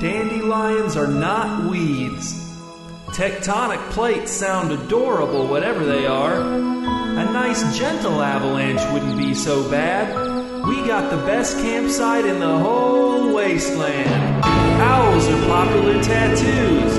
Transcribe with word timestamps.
Dandelions 0.00 0.96
are 0.96 1.08
not 1.08 1.68
weeds. 1.68 2.32
Tectonic 3.08 3.80
plates 3.90 4.30
sound 4.30 4.70
adorable, 4.70 5.48
whatever 5.48 5.84
they 5.84 6.06
are. 6.06 6.40
A 6.40 7.24
nice, 7.32 7.76
gentle 7.76 8.22
avalanche 8.22 8.80
wouldn't 8.92 9.18
be 9.18 9.34
so 9.34 9.68
bad. 9.68 10.14
We 10.68 10.86
got 10.86 11.10
the 11.10 11.16
best 11.26 11.56
campsite 11.56 12.26
in 12.26 12.38
the 12.38 12.58
whole 12.58 13.34
wasteland. 13.34 14.44
Owls 14.44 15.26
are 15.26 15.46
popular 15.46 16.00
tattoos. 16.00 16.96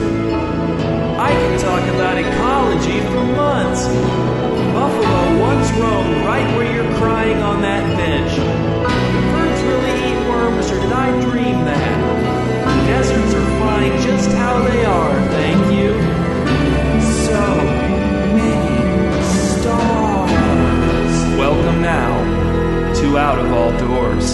I 1.17 1.31
could 1.31 1.59
talk 1.61 1.83
about 1.95 2.17
ecology 2.17 2.99
for 2.99 3.23
months. 3.23 3.87
Buffalo 4.73 5.39
once 5.39 5.71
roamed 5.71 6.25
right 6.25 6.57
where 6.57 6.75
you're 6.75 6.97
crying 6.97 7.37
on 7.37 7.61
that 7.61 7.95
bench. 7.95 8.35
Birds 9.31 9.61
really 9.63 10.11
eat 10.11 10.29
worms, 10.29 10.69
or 10.69 10.81
did 10.81 10.91
I 10.91 11.21
dream 11.21 11.63
that? 11.63 12.18
Deserts 12.89 13.33
are 13.35 13.59
fine 13.59 14.01
just 14.01 14.31
how 14.31 14.63
they 14.67 14.83
are, 14.83 15.27
thank 15.29 15.75
you. 15.77 15.93
So 17.27 17.39
many 18.33 19.21
stars. 19.59 21.37
Welcome 21.37 21.81
now 21.83 22.93
to 22.95 23.17
Out 23.19 23.37
of 23.37 23.51
All 23.53 23.77
Doors. 23.77 24.33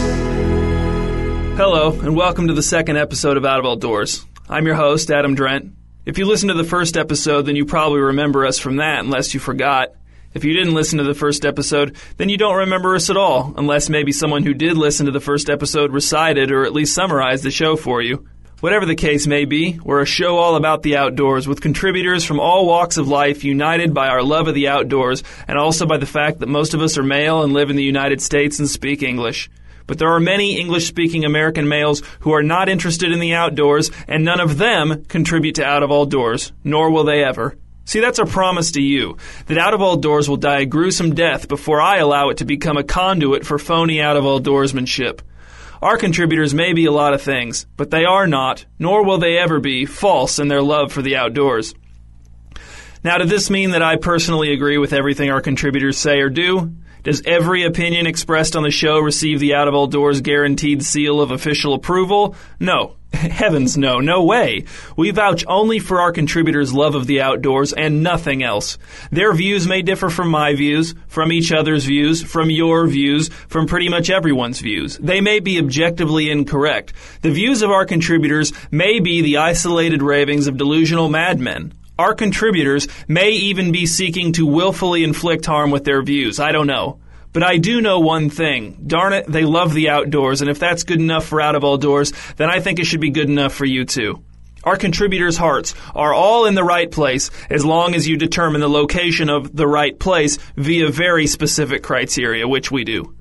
Hello, 1.58 2.00
and 2.00 2.16
welcome 2.16 2.48
to 2.48 2.54
the 2.54 2.64
second 2.64 2.96
episode 2.96 3.36
of 3.36 3.44
Out 3.44 3.60
of 3.60 3.66
All 3.66 3.76
Doors. 3.76 4.26
I'm 4.48 4.66
your 4.66 4.76
host, 4.76 5.12
Adam 5.12 5.36
Drent. 5.36 5.74
If 6.06 6.18
you 6.18 6.26
listened 6.26 6.52
to 6.52 6.58
the 6.58 6.64
first 6.64 6.96
episode, 6.96 7.42
then 7.42 7.58
you 7.58 7.66
probably 7.66 8.00
remember 8.00 8.46
us 8.46 8.58
from 8.58 8.78
that, 8.78 9.04
unless 9.04 9.34
you 9.34 9.42
forgot. 9.42 9.90
If 10.34 10.46
you 10.46 10.54
didn't 10.54 10.76
listen 10.76 11.00
to 11.00 11.04
the 11.04 11.14
first 11.14 11.44
episode, 11.44 11.98
then 12.16 12.30
you 12.30 12.38
don't 12.38 12.56
remember 12.56 12.96
us 12.96 13.10
at 13.10 13.18
all, 13.18 13.54
unless 13.58 13.90
maybe 13.90 14.14
someone 14.14 14.44
who 14.44 14.54
did 14.54 14.78
listen 14.78 15.08
to 15.08 15.12
the 15.12 15.20
first 15.20 15.50
episode 15.50 15.92
recited 15.92 16.54
or 16.54 16.64
at 16.64 16.72
least 16.72 16.96
summarized 16.96 17.44
the 17.44 17.52
show 17.52 17.76
for 17.76 18.02
you. 18.02 18.26
Whatever 18.62 18.86
the 18.86 18.96
case 18.96 19.28
may 19.28 19.44
be, 19.44 19.80
we're 19.84 20.02
a 20.02 20.06
show 20.06 20.38
all 20.38 20.56
about 20.56 20.82
the 20.82 20.96
outdoors 20.96 21.46
with 21.46 21.60
contributors 21.60 22.24
from 22.24 22.40
all 22.40 22.66
walks 22.66 22.96
of 22.96 23.10
life 23.10 23.44
united 23.44 23.94
by 23.94 24.08
our 24.08 24.24
love 24.24 24.48
of 24.48 24.56
the 24.56 24.70
outdoors 24.70 25.24
and 25.46 25.58
also 25.58 25.86
by 25.86 25.98
the 25.98 26.06
fact 26.06 26.40
that 26.40 26.48
most 26.48 26.74
of 26.74 26.82
us 26.82 26.98
are 26.98 27.04
male 27.04 27.44
and 27.44 27.52
live 27.52 27.70
in 27.70 27.76
the 27.76 27.84
United 27.84 28.22
States 28.22 28.58
and 28.58 28.70
speak 28.70 29.04
English. 29.04 29.50
But 29.88 30.00
there 30.00 30.14
are 30.14 30.22
many 30.22 30.58
English 30.58 30.88
speaking 30.88 31.26
American 31.26 31.68
males 31.68 32.02
who 32.22 32.32
are 32.32 32.42
not 32.42 32.70
interested 32.70 33.12
in 33.12 33.20
the 33.20 33.34
outdoors, 33.34 33.92
and 34.08 34.24
none 34.24 34.40
of 34.40 34.58
them 34.58 35.04
contribute 35.10 35.56
to 35.56 35.66
Out 35.66 35.84
of 35.84 35.92
All 35.92 36.06
Doors, 36.06 36.54
nor 36.64 36.90
will 36.90 37.04
they 37.04 37.26
ever. 37.26 37.58
See, 37.84 38.00
that's 38.00 38.20
our 38.20 38.26
promise 38.26 38.72
to 38.72 38.82
you, 38.82 39.18
that 39.48 39.58
Out 39.58 39.74
of 39.74 39.82
All 39.82 39.98
Doors 39.98 40.30
will 40.30 40.38
die 40.38 40.62
a 40.62 40.66
gruesome 40.66 41.14
death 41.14 41.50
before 41.50 41.82
I 41.82 41.98
allow 41.98 42.30
it 42.30 42.38
to 42.38 42.46
become 42.46 42.78
a 42.78 42.84
conduit 42.84 43.46
for 43.46 43.60
phony 43.60 44.02
Out 44.02 44.16
of 44.16 44.26
All 44.26 44.40
Doorsmanship. 44.40 45.20
Our 45.82 45.98
contributors 45.98 46.54
may 46.54 46.74
be 46.74 46.86
a 46.86 46.92
lot 46.92 47.14
of 47.14 47.22
things, 47.22 47.66
but 47.78 47.92
they 47.92 48.06
are 48.06 48.28
not, 48.28 48.66
nor 48.80 49.04
will 49.04 49.18
they 49.18 49.38
ever 49.38 49.60
be, 49.60 49.86
false 49.86 50.40
in 50.40 50.48
their 50.48 50.62
love 50.62 50.92
for 50.92 51.02
the 51.02 51.16
outdoors. 51.16 51.74
Now, 53.04 53.18
does 53.18 53.30
this 53.30 53.50
mean 53.50 53.72
that 53.72 53.84
I 53.84 53.98
personally 53.98 54.52
agree 54.52 54.78
with 54.78 54.94
everything 54.94 55.30
our 55.30 55.42
contributors 55.42 55.98
say 55.98 56.20
or 56.22 56.30
do? 56.30 56.74
Does 57.06 57.22
every 57.24 57.64
opinion 57.66 58.08
expressed 58.08 58.56
on 58.56 58.64
the 58.64 58.72
show 58.72 58.98
receive 58.98 59.40
the 59.40 59.54
Out 59.54 59.68
of 59.68 59.76
All 59.76 59.86
Doors 59.86 60.22
guaranteed 60.22 60.82
seal 60.82 61.22
of 61.22 61.30
official 61.30 61.76
approval? 61.76 62.36
No. 62.60 62.96
Heavens 63.14 63.78
no, 63.78 64.00
no 64.00 64.24
way. 64.24 64.66
We 64.98 65.12
vouch 65.12 65.46
only 65.48 65.78
for 65.78 66.02
our 66.02 66.12
contributors' 66.12 66.74
love 66.74 66.96
of 66.96 67.06
the 67.06 67.22
outdoors 67.22 67.74
and 67.74 68.02
nothing 68.02 68.42
else. 68.42 68.80
Their 69.12 69.34
views 69.34 69.68
may 69.68 69.84
differ 69.84 70.10
from 70.10 70.30
my 70.30 70.56
views, 70.56 70.96
from 71.08 71.32
each 71.32 71.52
other's 71.54 71.86
views, 71.86 72.24
from 72.24 72.50
your 72.50 72.88
views, 72.88 73.30
from 73.50 73.68
pretty 73.68 73.88
much 73.88 74.10
everyone's 74.10 74.60
views. 74.60 74.98
They 74.98 75.22
may 75.22 75.40
be 75.40 75.60
objectively 75.60 76.32
incorrect. 76.32 76.94
The 77.22 77.30
views 77.30 77.62
of 77.62 77.70
our 77.70 77.86
contributors 77.86 78.52
may 78.72 79.00
be 79.00 79.22
the 79.22 79.38
isolated 79.38 80.02
ravings 80.02 80.48
of 80.48 80.58
delusional 80.58 81.10
madmen. 81.10 81.72
Our 81.98 82.14
contributors 82.14 82.90
may 83.08 83.30
even 83.30 83.72
be 83.72 83.86
seeking 83.86 84.34
to 84.34 84.46
willfully 84.46 85.06
inflict 85.06 85.46
harm 85.46 85.72
with 85.72 85.86
their 85.86 86.02
views. 86.02 86.42
I 86.42 86.52
don't 86.52 86.68
know. 86.68 87.00
But 87.36 87.44
I 87.44 87.58
do 87.58 87.82
know 87.82 88.00
one 88.00 88.30
thing. 88.30 88.86
Darn 88.88 89.12
it, 89.12 89.28
they 89.28 89.44
love 89.44 89.74
the 89.74 89.90
outdoors, 89.90 90.40
and 90.40 90.50
if 90.50 90.58
that's 90.58 90.86
good 90.86 91.02
enough 91.02 91.26
for 91.26 91.42
Out 91.42 91.54
of 91.54 91.66
All 91.66 91.78
Doors, 91.78 92.14
then 92.38 92.50
I 92.50 92.62
think 92.62 92.80
it 92.80 92.86
should 92.86 93.02
be 93.02 93.10
good 93.10 93.30
enough 93.30 93.54
for 93.54 93.66
you 93.66 93.84
too. 93.84 94.24
Our 94.64 94.78
contributors' 94.78 95.36
hearts 95.36 95.76
are 95.94 96.14
all 96.14 96.46
in 96.46 96.56
the 96.56 96.64
right 96.64 96.90
place 96.90 97.30
as 97.50 97.66
long 97.66 97.94
as 97.94 98.08
you 98.08 98.16
determine 98.16 98.62
the 98.62 98.70
location 98.70 99.30
of 99.30 99.54
the 99.54 99.68
right 99.68 100.00
place 100.00 100.38
via 100.56 100.90
very 100.90 101.28
specific 101.28 101.84
criteria, 101.84 102.48
which 102.48 102.72
we 102.72 102.86
do. 102.86 103.14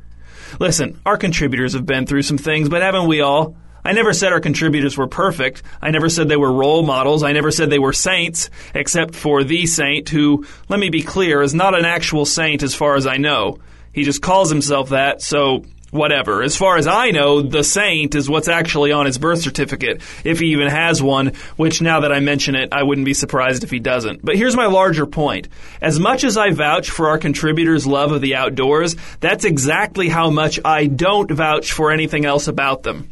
Listen, 0.61 1.01
our 1.05 1.17
contributors 1.17 1.73
have 1.73 1.85
been 1.85 2.07
through 2.07 2.23
some 2.23 2.39
things, 2.39 2.69
but 2.69 2.83
haven't 2.83 3.09
we 3.09 3.21
all? 3.21 3.57
I 3.85 3.95
never 3.95 4.13
said 4.13 4.33
our 4.33 4.39
contributors 4.39 4.97
were 4.97 5.09
perfect. 5.09 5.65
I 5.83 5.91
never 5.91 6.09
said 6.09 6.29
they 6.29 6.37
were 6.37 6.53
role 6.53 6.85
models. 6.85 7.25
I 7.25 7.33
never 7.33 7.51
said 7.51 7.69
they 7.69 7.81
were 7.81 7.93
saints, 7.93 8.49
except 8.77 9.17
for 9.17 9.43
the 9.43 9.67
saint 9.67 10.09
who, 10.09 10.47
let 10.69 10.79
me 10.79 10.89
be 10.89 11.03
clear, 11.03 11.43
is 11.43 11.53
not 11.53 11.77
an 11.77 11.85
actual 11.85 12.25
saint 12.25 12.63
as 12.63 12.77
far 12.77 12.95
as 12.95 13.09
I 13.09 13.17
know. 13.17 13.59
He 13.95 14.03
just 14.05 14.21
calls 14.21 14.51
himself 14.51 14.91
that, 14.91 15.23
so 15.23 15.65
whatever. 15.95 16.43
As 16.43 16.57
far 16.57 16.77
as 16.77 16.87
I 16.87 17.13
know, 17.13 17.41
the 17.41 17.63
saint 17.63 18.15
is 18.15 18.29
what's 18.29 18.49
actually 18.49 18.91
on 18.93 19.07
his 19.07 19.17
birth 19.17 19.41
certificate, 19.41 20.03
if 20.25 20.41
he 20.41 20.47
even 20.49 20.69
has 20.69 21.01
one, 21.01 21.29
which 21.57 21.81
now 21.81 22.01
that 22.01 22.13
I 22.13 22.21
mention 22.21 22.57
it, 22.57 22.71
I 22.73 22.83
wouldn't 22.83 23.05
be 23.05 23.15
surprised 23.15 23.63
if 23.63 23.71
he 23.71 23.79
doesn't. 23.79 24.25
But 24.25 24.37
here's 24.37 24.57
my 24.57 24.67
larger 24.67 25.07
point. 25.07 25.49
As 25.81 26.01
much 26.01 26.25
as 26.25 26.37
I 26.37 26.51
vouch 26.51 26.91
for 26.91 27.09
our 27.09 27.19
contributors' 27.19 27.87
love 27.87 28.11
of 28.11 28.21
the 28.21 28.35
outdoors, 28.35 28.97
that's 29.21 29.45
exactly 29.45 30.09
how 30.09 30.31
much 30.31 30.59
I 30.65 30.87
don't 30.87 31.31
vouch 31.31 31.73
for 31.73 31.93
anything 31.93 32.25
else 32.25 32.49
about 32.49 32.83
them. 32.83 33.11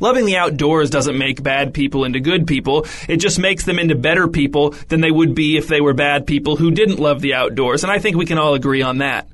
Loving 0.00 0.26
the 0.26 0.36
outdoors 0.36 0.90
doesn't 0.90 1.16
make 1.16 1.42
bad 1.42 1.72
people 1.72 2.04
into 2.04 2.20
good 2.20 2.46
people. 2.46 2.84
It 3.08 3.16
just 3.16 3.38
makes 3.38 3.64
them 3.64 3.78
into 3.78 3.94
better 3.94 4.28
people 4.28 4.70
than 4.88 5.00
they 5.00 5.10
would 5.10 5.34
be 5.34 5.56
if 5.56 5.68
they 5.68 5.80
were 5.80 5.94
bad 5.94 6.26
people 6.26 6.56
who 6.56 6.72
didn't 6.72 6.98
love 6.98 7.22
the 7.22 7.34
outdoors. 7.34 7.84
And 7.84 7.92
I 7.92 8.00
think 8.00 8.16
we 8.16 8.26
can 8.26 8.36
all 8.36 8.54
agree 8.54 8.82
on 8.82 8.98
that. 8.98 9.28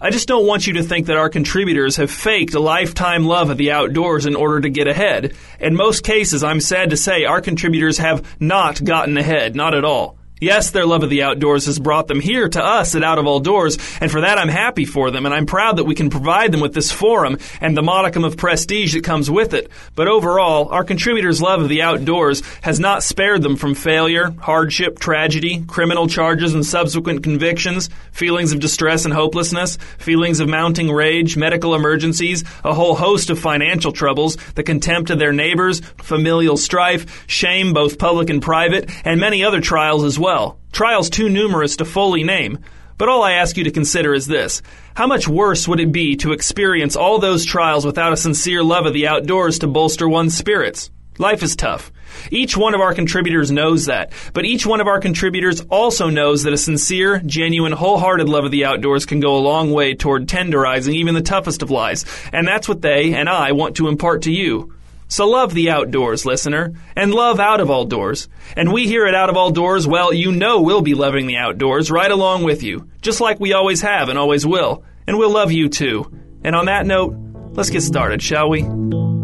I 0.00 0.10
just 0.10 0.28
don't 0.28 0.46
want 0.46 0.66
you 0.66 0.74
to 0.74 0.82
think 0.82 1.06
that 1.06 1.16
our 1.16 1.28
contributors 1.28 1.96
have 1.96 2.10
faked 2.10 2.54
a 2.54 2.60
lifetime 2.60 3.24
love 3.24 3.50
of 3.50 3.56
the 3.56 3.72
outdoors 3.72 4.26
in 4.26 4.36
order 4.36 4.60
to 4.60 4.68
get 4.68 4.88
ahead. 4.88 5.34
In 5.60 5.74
most 5.74 6.04
cases, 6.04 6.44
I'm 6.44 6.60
sad 6.60 6.90
to 6.90 6.96
say, 6.96 7.24
our 7.24 7.40
contributors 7.40 7.98
have 7.98 8.26
not 8.40 8.82
gotten 8.82 9.16
ahead, 9.16 9.56
not 9.56 9.74
at 9.74 9.84
all. 9.84 10.18
Yes, 10.38 10.70
their 10.70 10.84
love 10.84 11.02
of 11.02 11.08
the 11.08 11.22
outdoors 11.22 11.64
has 11.64 11.78
brought 11.78 12.08
them 12.08 12.20
here 12.20 12.46
to 12.46 12.62
us 12.62 12.94
at 12.94 13.02
Out 13.02 13.18
of 13.18 13.26
All 13.26 13.40
Doors, 13.40 13.78
and 14.02 14.10
for 14.10 14.20
that 14.20 14.36
I'm 14.36 14.50
happy 14.50 14.84
for 14.84 15.10
them, 15.10 15.24
and 15.24 15.34
I'm 15.34 15.46
proud 15.46 15.78
that 15.78 15.84
we 15.84 15.94
can 15.94 16.10
provide 16.10 16.52
them 16.52 16.60
with 16.60 16.74
this 16.74 16.92
forum 16.92 17.38
and 17.58 17.74
the 17.74 17.82
modicum 17.82 18.22
of 18.22 18.36
prestige 18.36 18.92
that 18.92 19.02
comes 19.02 19.30
with 19.30 19.54
it. 19.54 19.70
But 19.94 20.08
overall, 20.08 20.68
our 20.68 20.84
contributors' 20.84 21.40
love 21.40 21.62
of 21.62 21.70
the 21.70 21.80
outdoors 21.80 22.42
has 22.60 22.78
not 22.78 23.02
spared 23.02 23.40
them 23.40 23.56
from 23.56 23.74
failure, 23.74 24.30
hardship, 24.38 24.98
tragedy, 24.98 25.64
criminal 25.66 26.06
charges 26.06 26.52
and 26.52 26.66
subsequent 26.66 27.22
convictions, 27.22 27.88
feelings 28.12 28.52
of 28.52 28.60
distress 28.60 29.06
and 29.06 29.14
hopelessness, 29.14 29.78
feelings 29.96 30.40
of 30.40 30.50
mounting 30.50 30.92
rage, 30.92 31.38
medical 31.38 31.74
emergencies, 31.74 32.44
a 32.62 32.74
whole 32.74 32.94
host 32.94 33.30
of 33.30 33.38
financial 33.38 33.90
troubles, 33.90 34.36
the 34.54 34.62
contempt 34.62 35.08
of 35.08 35.18
their 35.18 35.32
neighbors, 35.32 35.80
familial 35.96 36.58
strife, 36.58 37.24
shame 37.26 37.72
both 37.72 37.98
public 37.98 38.28
and 38.28 38.42
private, 38.42 38.90
and 39.06 39.18
many 39.18 39.42
other 39.42 39.62
trials 39.62 40.04
as 40.04 40.18
well 40.18 40.25
well. 40.26 40.58
Trials 40.72 41.08
too 41.08 41.28
numerous 41.28 41.76
to 41.76 41.84
fully 41.84 42.24
name. 42.24 42.58
But 42.98 43.08
all 43.08 43.22
I 43.22 43.34
ask 43.34 43.56
you 43.56 43.62
to 43.62 43.70
consider 43.70 44.12
is 44.12 44.26
this. 44.26 44.60
How 44.96 45.06
much 45.06 45.28
worse 45.28 45.68
would 45.68 45.78
it 45.78 45.92
be 45.92 46.16
to 46.16 46.32
experience 46.32 46.96
all 46.96 47.20
those 47.20 47.44
trials 47.44 47.86
without 47.86 48.12
a 48.12 48.16
sincere 48.16 48.64
love 48.64 48.86
of 48.86 48.92
the 48.92 49.06
outdoors 49.06 49.60
to 49.60 49.68
bolster 49.68 50.08
one's 50.08 50.36
spirits? 50.36 50.90
Life 51.18 51.44
is 51.44 51.54
tough. 51.54 51.92
Each 52.32 52.56
one 52.56 52.74
of 52.74 52.80
our 52.80 52.92
contributors 52.92 53.52
knows 53.52 53.86
that, 53.86 54.12
but 54.32 54.44
each 54.44 54.66
one 54.66 54.80
of 54.80 54.88
our 54.88 54.98
contributors 54.98 55.60
also 55.70 56.10
knows 56.10 56.42
that 56.42 56.52
a 56.52 56.58
sincere, 56.58 57.20
genuine, 57.20 57.70
wholehearted 57.72 58.28
love 58.28 58.44
of 58.44 58.50
the 58.50 58.64
outdoors 58.64 59.06
can 59.06 59.20
go 59.20 59.36
a 59.36 59.46
long 59.46 59.70
way 59.70 59.94
toward 59.94 60.26
tenderizing 60.26 60.94
even 60.94 61.14
the 61.14 61.22
toughest 61.22 61.62
of 61.62 61.70
lies, 61.70 62.04
and 62.32 62.48
that's 62.48 62.68
what 62.68 62.82
they 62.82 63.14
and 63.14 63.28
I 63.28 63.52
want 63.52 63.76
to 63.76 63.86
impart 63.86 64.22
to 64.22 64.32
you. 64.32 64.74
So 65.08 65.28
love 65.28 65.54
the 65.54 65.70
outdoors, 65.70 66.26
listener, 66.26 66.72
and 66.96 67.14
love 67.14 67.38
out 67.38 67.60
of 67.60 67.70
all 67.70 67.84
doors. 67.84 68.28
And 68.56 68.72
we 68.72 68.86
here 68.86 69.06
at 69.06 69.14
Out 69.14 69.30
of 69.30 69.36
All 69.36 69.50
Doors, 69.50 69.86
well, 69.86 70.12
you 70.12 70.32
know 70.32 70.62
we'll 70.62 70.82
be 70.82 70.94
loving 70.94 71.26
the 71.26 71.36
outdoors 71.36 71.90
right 71.90 72.10
along 72.10 72.42
with 72.42 72.62
you, 72.62 72.88
just 73.02 73.20
like 73.20 73.38
we 73.38 73.52
always 73.52 73.82
have 73.82 74.08
and 74.08 74.18
always 74.18 74.44
will. 74.44 74.84
And 75.06 75.16
we'll 75.18 75.30
love 75.30 75.52
you 75.52 75.68
too. 75.68 76.10
And 76.42 76.56
on 76.56 76.66
that 76.66 76.86
note, 76.86 77.14
let's 77.52 77.70
get 77.70 77.82
started, 77.82 78.20
shall 78.20 78.48
we? 78.48 79.15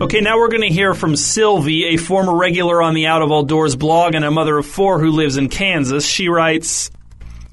Okay, 0.00 0.20
now 0.20 0.38
we're 0.38 0.48
going 0.48 0.62
to 0.62 0.74
hear 0.74 0.92
from 0.92 1.14
Sylvie, 1.14 1.84
a 1.94 1.96
former 1.96 2.34
regular 2.34 2.82
on 2.82 2.94
the 2.94 3.06
Out 3.06 3.22
of 3.22 3.30
All 3.30 3.44
Doors 3.44 3.76
blog 3.76 4.16
and 4.16 4.24
a 4.24 4.30
mother 4.30 4.58
of 4.58 4.66
four 4.66 4.98
who 4.98 5.12
lives 5.12 5.36
in 5.36 5.48
Kansas. 5.48 6.04
She 6.04 6.28
writes, 6.28 6.90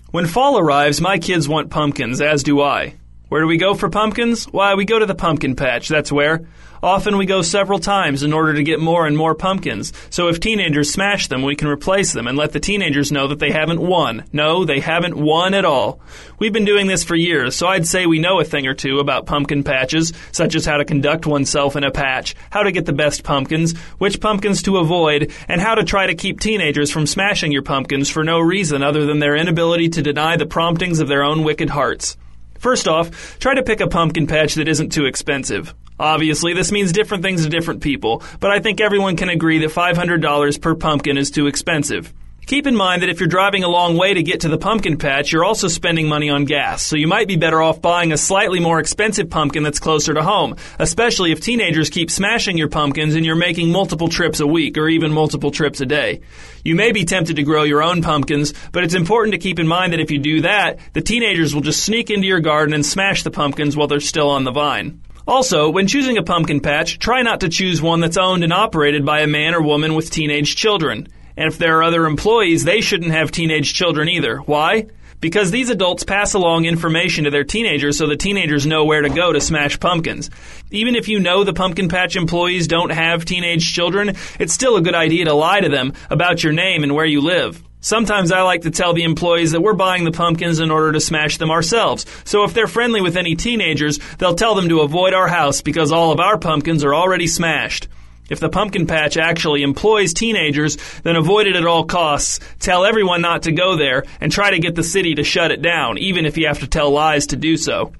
When 0.09 0.25
fall 0.25 0.57
arrives, 0.57 0.99
my 0.99 1.19
kids 1.19 1.47
want 1.47 1.69
pumpkins, 1.69 2.19
as 2.19 2.41
do 2.41 2.59
I. 2.59 2.95
Where 3.31 3.39
do 3.39 3.47
we 3.47 3.55
go 3.55 3.75
for 3.75 3.87
pumpkins? 3.87 4.43
Why, 4.43 4.75
we 4.75 4.83
go 4.83 4.99
to 4.99 5.05
the 5.05 5.15
pumpkin 5.15 5.55
patch, 5.55 5.87
that's 5.87 6.11
where. 6.11 6.49
Often 6.83 7.17
we 7.17 7.25
go 7.25 7.41
several 7.41 7.79
times 7.79 8.23
in 8.23 8.33
order 8.33 8.55
to 8.55 8.61
get 8.61 8.81
more 8.81 9.07
and 9.07 9.15
more 9.15 9.35
pumpkins. 9.35 9.93
So 10.09 10.27
if 10.27 10.41
teenagers 10.41 10.91
smash 10.91 11.29
them, 11.29 11.41
we 11.41 11.55
can 11.55 11.69
replace 11.69 12.11
them 12.11 12.27
and 12.27 12.37
let 12.37 12.51
the 12.51 12.59
teenagers 12.59 13.09
know 13.09 13.29
that 13.29 13.39
they 13.39 13.51
haven't 13.51 13.79
won. 13.79 14.25
No, 14.33 14.65
they 14.65 14.81
haven't 14.81 15.15
won 15.15 15.53
at 15.53 15.63
all. 15.63 16.01
We've 16.39 16.51
been 16.51 16.65
doing 16.65 16.87
this 16.87 17.05
for 17.05 17.15
years, 17.15 17.55
so 17.55 17.67
I'd 17.67 17.87
say 17.87 18.05
we 18.05 18.19
know 18.19 18.41
a 18.41 18.43
thing 18.43 18.67
or 18.67 18.73
two 18.73 18.99
about 18.99 19.27
pumpkin 19.27 19.63
patches, 19.63 20.11
such 20.33 20.53
as 20.53 20.65
how 20.65 20.75
to 20.75 20.83
conduct 20.83 21.25
oneself 21.25 21.77
in 21.77 21.85
a 21.85 21.91
patch, 21.91 22.35
how 22.49 22.63
to 22.63 22.71
get 22.73 22.85
the 22.85 22.91
best 22.91 23.23
pumpkins, 23.23 23.77
which 23.97 24.19
pumpkins 24.19 24.61
to 24.63 24.79
avoid, 24.79 25.31
and 25.47 25.61
how 25.61 25.75
to 25.75 25.85
try 25.85 26.05
to 26.05 26.15
keep 26.15 26.41
teenagers 26.41 26.91
from 26.91 27.07
smashing 27.07 27.53
your 27.53 27.63
pumpkins 27.63 28.09
for 28.09 28.25
no 28.25 28.41
reason 28.41 28.83
other 28.83 29.05
than 29.05 29.19
their 29.19 29.37
inability 29.37 29.87
to 29.87 30.01
deny 30.01 30.35
the 30.35 30.45
promptings 30.45 30.99
of 30.99 31.07
their 31.07 31.23
own 31.23 31.45
wicked 31.45 31.69
hearts. 31.69 32.17
First 32.61 32.87
off, 32.87 33.39
try 33.39 33.55
to 33.55 33.63
pick 33.63 33.81
a 33.81 33.87
pumpkin 33.87 34.27
patch 34.27 34.53
that 34.53 34.67
isn't 34.67 34.91
too 34.91 35.05
expensive. 35.05 35.73
Obviously, 35.99 36.53
this 36.53 36.71
means 36.71 36.91
different 36.91 37.23
things 37.23 37.43
to 37.43 37.49
different 37.49 37.81
people, 37.81 38.21
but 38.39 38.51
I 38.51 38.59
think 38.59 38.79
everyone 38.79 39.17
can 39.17 39.29
agree 39.29 39.57
that 39.59 39.71
$500 39.71 40.61
per 40.61 40.75
pumpkin 40.75 41.17
is 41.17 41.31
too 41.31 41.47
expensive. 41.47 42.13
Keep 42.51 42.68
in 42.68 42.75
mind 42.75 43.01
that 43.01 43.07
if 43.07 43.21
you're 43.21 43.30
driving 43.30 43.63
a 43.63 43.69
long 43.69 43.95
way 43.95 44.13
to 44.13 44.21
get 44.21 44.42
to 44.42 44.50
the 44.50 44.57
pumpkin 44.57 44.98
patch, 44.98 45.31
you're 45.31 45.45
also 45.45 45.69
spending 45.69 46.09
money 46.09 46.30
on 46.30 46.44
gas, 46.44 46.83
so 46.83 46.98
you 46.98 47.07
might 47.07 47.30
be 47.30 47.38
better 47.38 47.62
off 47.62 47.81
buying 47.81 48.12
a 48.12 48.18
slightly 48.18 48.59
more 48.59 48.77
expensive 48.77 49.30
pumpkin 49.30 49.63
that's 49.63 49.80
closer 49.80 50.13
to 50.13 50.21
home, 50.21 50.57
especially 50.77 51.31
if 51.31 51.39
teenagers 51.39 51.89
keep 51.89 52.12
smashing 52.12 52.57
your 52.57 52.68
pumpkins 52.68 53.15
and 53.15 53.25
you're 53.25 53.38
making 53.38 53.71
multiple 53.71 54.09
trips 54.09 54.42
a 54.42 54.45
week 54.45 54.77
or 54.77 54.89
even 54.89 55.13
multiple 55.13 55.50
trips 55.50 55.80
a 55.80 55.86
day. 55.86 56.19
You 56.62 56.75
may 56.75 56.92
be 56.92 57.06
tempted 57.06 57.38
to 57.38 57.44
grow 57.44 57.63
your 57.63 57.81
own 57.81 58.01
pumpkins, 58.01 58.53
but 58.74 58.83
it's 58.83 58.95
important 58.95 59.31
to 59.31 59.39
keep 59.39 59.57
in 59.57 59.65
mind 59.65 59.94
that 59.94 60.01
if 60.01 60.12
you 60.12 60.19
do 60.19 60.42
that, 60.42 60.80
the 60.92 61.00
teenagers 61.00 61.56
will 61.56 61.62
just 61.62 61.81
sneak 61.81 62.09
into 62.09 62.27
your 62.27 62.42
garden 62.42 62.75
and 62.75 62.86
smash 62.86 63.24
the 63.24 63.31
pumpkins 63.31 63.77
while 63.77 63.88
they're 63.88 64.01
still 64.01 64.30
on 64.30 64.44
the 64.44 64.51
vine. 64.51 65.01
Also, 65.25 65.69
when 65.69 65.88
choosing 65.88 66.18
a 66.18 66.24
pumpkin 66.24 66.59
patch, 66.59 67.00
try 67.00 67.21
not 67.21 67.39
to 67.39 67.48
choose 67.48 67.81
one 67.81 68.01
that's 68.01 68.18
owned 68.18 68.44
and 68.44 68.51
operated 68.51 69.06
by 69.06 69.21
a 69.21 69.27
man 69.27 69.56
or 69.56 69.62
woman 69.62 69.95
with 69.95 70.12
teenage 70.12 70.57
children. 70.57 71.07
And 71.37 71.47
if 71.47 71.57
there 71.57 71.77
are 71.77 71.83
other 71.83 72.05
employees, 72.05 72.63
they 72.63 72.81
shouldn't 72.81 73.11
have 73.11 73.31
teenage 73.31 73.73
children 73.73 74.09
either. 74.09 74.37
Why? 74.37 74.87
Because 75.19 75.51
these 75.51 75.69
adults 75.69 76.03
pass 76.03 76.33
along 76.33 76.65
information 76.65 77.25
to 77.25 77.29
their 77.29 77.43
teenagers 77.43 77.97
so 77.97 78.07
the 78.07 78.17
teenagers 78.17 78.65
know 78.65 78.85
where 78.85 79.03
to 79.03 79.09
go 79.09 79.31
to 79.31 79.39
smash 79.39 79.79
pumpkins. 79.79 80.31
Even 80.71 80.95
if 80.95 81.07
you 81.07 81.19
know 81.19 81.43
the 81.43 81.53
pumpkin 81.53 81.89
patch 81.89 82.15
employees 82.15 82.67
don't 82.67 82.91
have 82.91 83.23
teenage 83.23 83.71
children, 83.73 84.15
it's 84.39 84.53
still 84.53 84.77
a 84.77 84.81
good 84.81 84.95
idea 84.95 85.25
to 85.25 85.33
lie 85.33 85.61
to 85.61 85.69
them 85.69 85.93
about 86.09 86.43
your 86.43 86.53
name 86.53 86.83
and 86.83 86.95
where 86.95 87.05
you 87.05 87.21
live. 87.21 87.63
Sometimes 87.83 88.31
I 88.31 88.41
like 88.41 88.61
to 88.61 88.71
tell 88.71 88.93
the 88.93 89.03
employees 89.03 89.51
that 89.51 89.61
we're 89.61 89.73
buying 89.73 90.03
the 90.03 90.11
pumpkins 90.11 90.59
in 90.59 90.69
order 90.69 90.91
to 90.91 90.99
smash 90.99 91.37
them 91.37 91.49
ourselves. 91.49 92.05
So 92.25 92.43
if 92.43 92.53
they're 92.53 92.67
friendly 92.67 93.01
with 93.01 93.17
any 93.17 93.35
teenagers, 93.35 93.99
they'll 94.17 94.35
tell 94.35 94.55
them 94.55 94.69
to 94.69 94.81
avoid 94.81 95.13
our 95.13 95.27
house 95.27 95.61
because 95.61 95.91
all 95.91 96.11
of 96.11 96.19
our 96.19 96.37
pumpkins 96.37 96.83
are 96.83 96.93
already 96.93 97.25
smashed. 97.25 97.87
If 98.31 98.39
the 98.39 98.47
pumpkin 98.47 98.87
patch 98.87 99.17
actually 99.17 99.61
employs 99.61 100.13
teenagers, 100.13 100.77
then 101.03 101.17
avoid 101.17 101.47
it 101.47 101.57
at 101.57 101.65
all 101.65 101.83
costs. 101.83 102.39
Tell 102.59 102.85
everyone 102.85 103.21
not 103.21 103.43
to 103.43 103.51
go 103.51 103.75
there 103.75 104.05
and 104.21 104.31
try 104.31 104.51
to 104.51 104.59
get 104.59 104.73
the 104.73 104.83
city 104.83 105.15
to 105.15 105.23
shut 105.25 105.51
it 105.51 105.61
down, 105.61 105.97
even 105.97 106.25
if 106.25 106.37
you 106.37 106.47
have 106.47 106.59
to 106.59 106.67
tell 106.67 106.91
lies 106.91 107.27
to 107.27 107.35
do 107.35 107.57
so. 107.57 107.91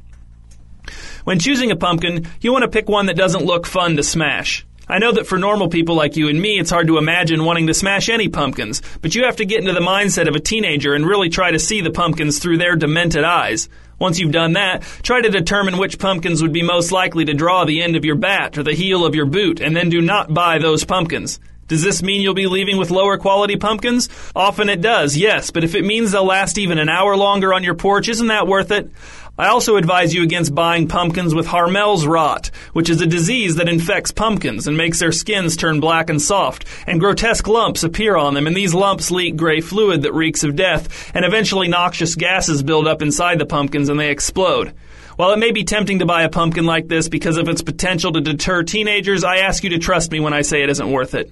When 1.26 1.38
choosing 1.38 1.70
a 1.72 1.76
pumpkin, 1.76 2.28
you 2.40 2.54
want 2.54 2.64
to 2.64 2.70
pick 2.70 2.88
one 2.88 3.08
that 3.08 3.18
doesn't 3.18 3.44
look 3.44 3.68
fun 3.68 3.98
to 3.98 4.04
smash. 4.04 4.66
I 4.88 5.00
know 5.00 5.12
that 5.12 5.28
for 5.28 5.38
normal 5.38 5.68
people 5.68 5.96
like 5.96 6.16
you 6.16 6.30
and 6.30 6.42
me, 6.42 6.58
it's 6.60 6.72
hard 6.72 6.88
to 6.88 6.98
imagine 6.98 7.44
wanting 7.44 7.68
to 7.68 7.74
smash 7.74 8.08
any 8.08 8.30
pumpkins, 8.30 8.82
but 9.02 9.14
you 9.14 9.26
have 9.26 9.36
to 9.36 9.46
get 9.46 9.60
into 9.60 9.74
the 9.74 9.82
mindset 9.82 10.30
of 10.30 10.36
a 10.36 10.40
teenager 10.40 10.94
and 10.94 11.06
really 11.06 11.28
try 11.28 11.52
to 11.52 11.60
see 11.60 11.82
the 11.82 11.92
pumpkins 11.92 12.40
through 12.40 12.58
their 12.58 12.78
demented 12.78 13.26
eyes. 13.26 13.68
Once 14.02 14.18
you've 14.18 14.32
done 14.32 14.54
that, 14.54 14.82
try 15.04 15.22
to 15.22 15.30
determine 15.30 15.78
which 15.78 16.00
pumpkins 16.00 16.42
would 16.42 16.52
be 16.52 16.64
most 16.64 16.92
likely 16.92 17.24
to 17.24 17.36
draw 17.36 17.66
the 17.66 17.84
end 17.84 17.96
of 17.96 18.04
your 18.04 18.16
bat 18.16 18.58
or 18.58 18.64
the 18.64 18.74
heel 18.74 19.06
of 19.06 19.14
your 19.14 19.28
boot, 19.28 19.62
and 19.62 19.76
then 19.76 19.92
do 19.92 20.02
not 20.02 20.34
buy 20.34 20.58
those 20.58 20.84
pumpkins. 20.84 21.40
Does 21.72 21.84
this 21.84 22.04
mean 22.04 22.20
you'll 22.20 22.34
be 22.34 22.48
leaving 22.48 22.76
with 22.76 22.92
lower 22.92 23.18
quality 23.18 23.56
pumpkins? 23.56 24.10
Often 24.36 24.68
it 24.68 24.82
does, 24.82 25.16
yes, 25.16 25.52
but 25.52 25.64
if 25.64 25.74
it 25.74 25.86
means 25.86 26.12
they'll 26.12 26.26
last 26.26 26.58
even 26.58 26.78
an 26.78 26.90
hour 26.90 27.16
longer 27.16 27.54
on 27.54 27.64
your 27.64 27.76
porch, 27.76 28.10
isn't 28.10 28.28
that 28.28 28.46
worth 28.46 28.72
it? 28.72 28.92
I 29.38 29.48
also 29.48 29.78
advise 29.78 30.14
you 30.14 30.22
against 30.22 30.54
buying 30.54 30.90
pumpkins 30.90 31.34
with 31.34 31.48
Harmel's 31.48 32.06
rot, 32.06 32.52
which 32.74 32.90
is 32.90 33.00
a 33.00 33.06
disease 33.06 33.56
that 33.56 33.70
infects 33.70 34.12
pumpkins 34.12 34.68
and 34.68 34.76
makes 34.76 35.00
their 35.00 35.14
skins 35.14 35.56
turn 35.56 35.80
black 35.80 36.10
and 36.10 36.22
soft, 36.22 36.66
and 36.88 37.00
grotesque 37.00 37.48
lumps 37.48 37.86
appear 37.86 38.18
on 38.18 38.34
them, 38.34 38.48
and 38.48 38.56
these 38.58 38.74
lumps 38.74 39.10
leak 39.10 39.38
gray 39.38 39.62
fluid 39.62 40.02
that 40.02 40.14
reeks 40.14 40.44
of 40.44 40.58
death, 40.58 41.10
and 41.16 41.24
eventually 41.24 41.70
noxious 41.70 42.16
gases 42.16 42.64
build 42.64 42.86
up 42.86 43.02
inside 43.02 43.40
the 43.40 43.46
pumpkins 43.46 43.88
and 43.88 43.98
they 43.98 44.12
explode. 44.12 44.74
While 45.16 45.32
it 45.32 45.40
may 45.40 45.54
be 45.54 45.64
tempting 45.64 46.00
to 46.00 46.06
buy 46.06 46.24
a 46.24 46.30
pumpkin 46.30 46.66
like 46.66 46.90
this 46.90 47.08
because 47.08 47.38
of 47.38 47.48
its 47.48 47.62
potential 47.62 48.12
to 48.12 48.20
deter 48.20 48.64
teenagers, 48.64 49.24
I 49.24 49.38
ask 49.38 49.64
you 49.64 49.70
to 49.70 49.80
trust 49.80 50.12
me 50.12 50.20
when 50.20 50.34
I 50.34 50.42
say 50.42 50.64
it 50.64 50.70
isn't 50.70 50.92
worth 50.92 51.16
it. 51.16 51.32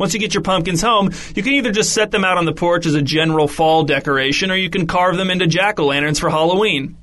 Once 0.00 0.14
you 0.14 0.18
get 0.18 0.32
your 0.32 0.42
pumpkins 0.42 0.80
home, 0.80 1.10
you 1.36 1.42
can 1.42 1.52
either 1.52 1.70
just 1.70 1.92
set 1.92 2.10
them 2.10 2.24
out 2.24 2.38
on 2.38 2.46
the 2.46 2.54
porch 2.54 2.86
as 2.86 2.94
a 2.94 3.02
general 3.02 3.46
fall 3.46 3.84
decoration, 3.84 4.50
or 4.50 4.56
you 4.56 4.70
can 4.70 4.86
carve 4.86 5.18
them 5.18 5.30
into 5.30 5.46
jack-o'-lanterns 5.46 6.18
for 6.18 6.30
Halloween. 6.30 6.96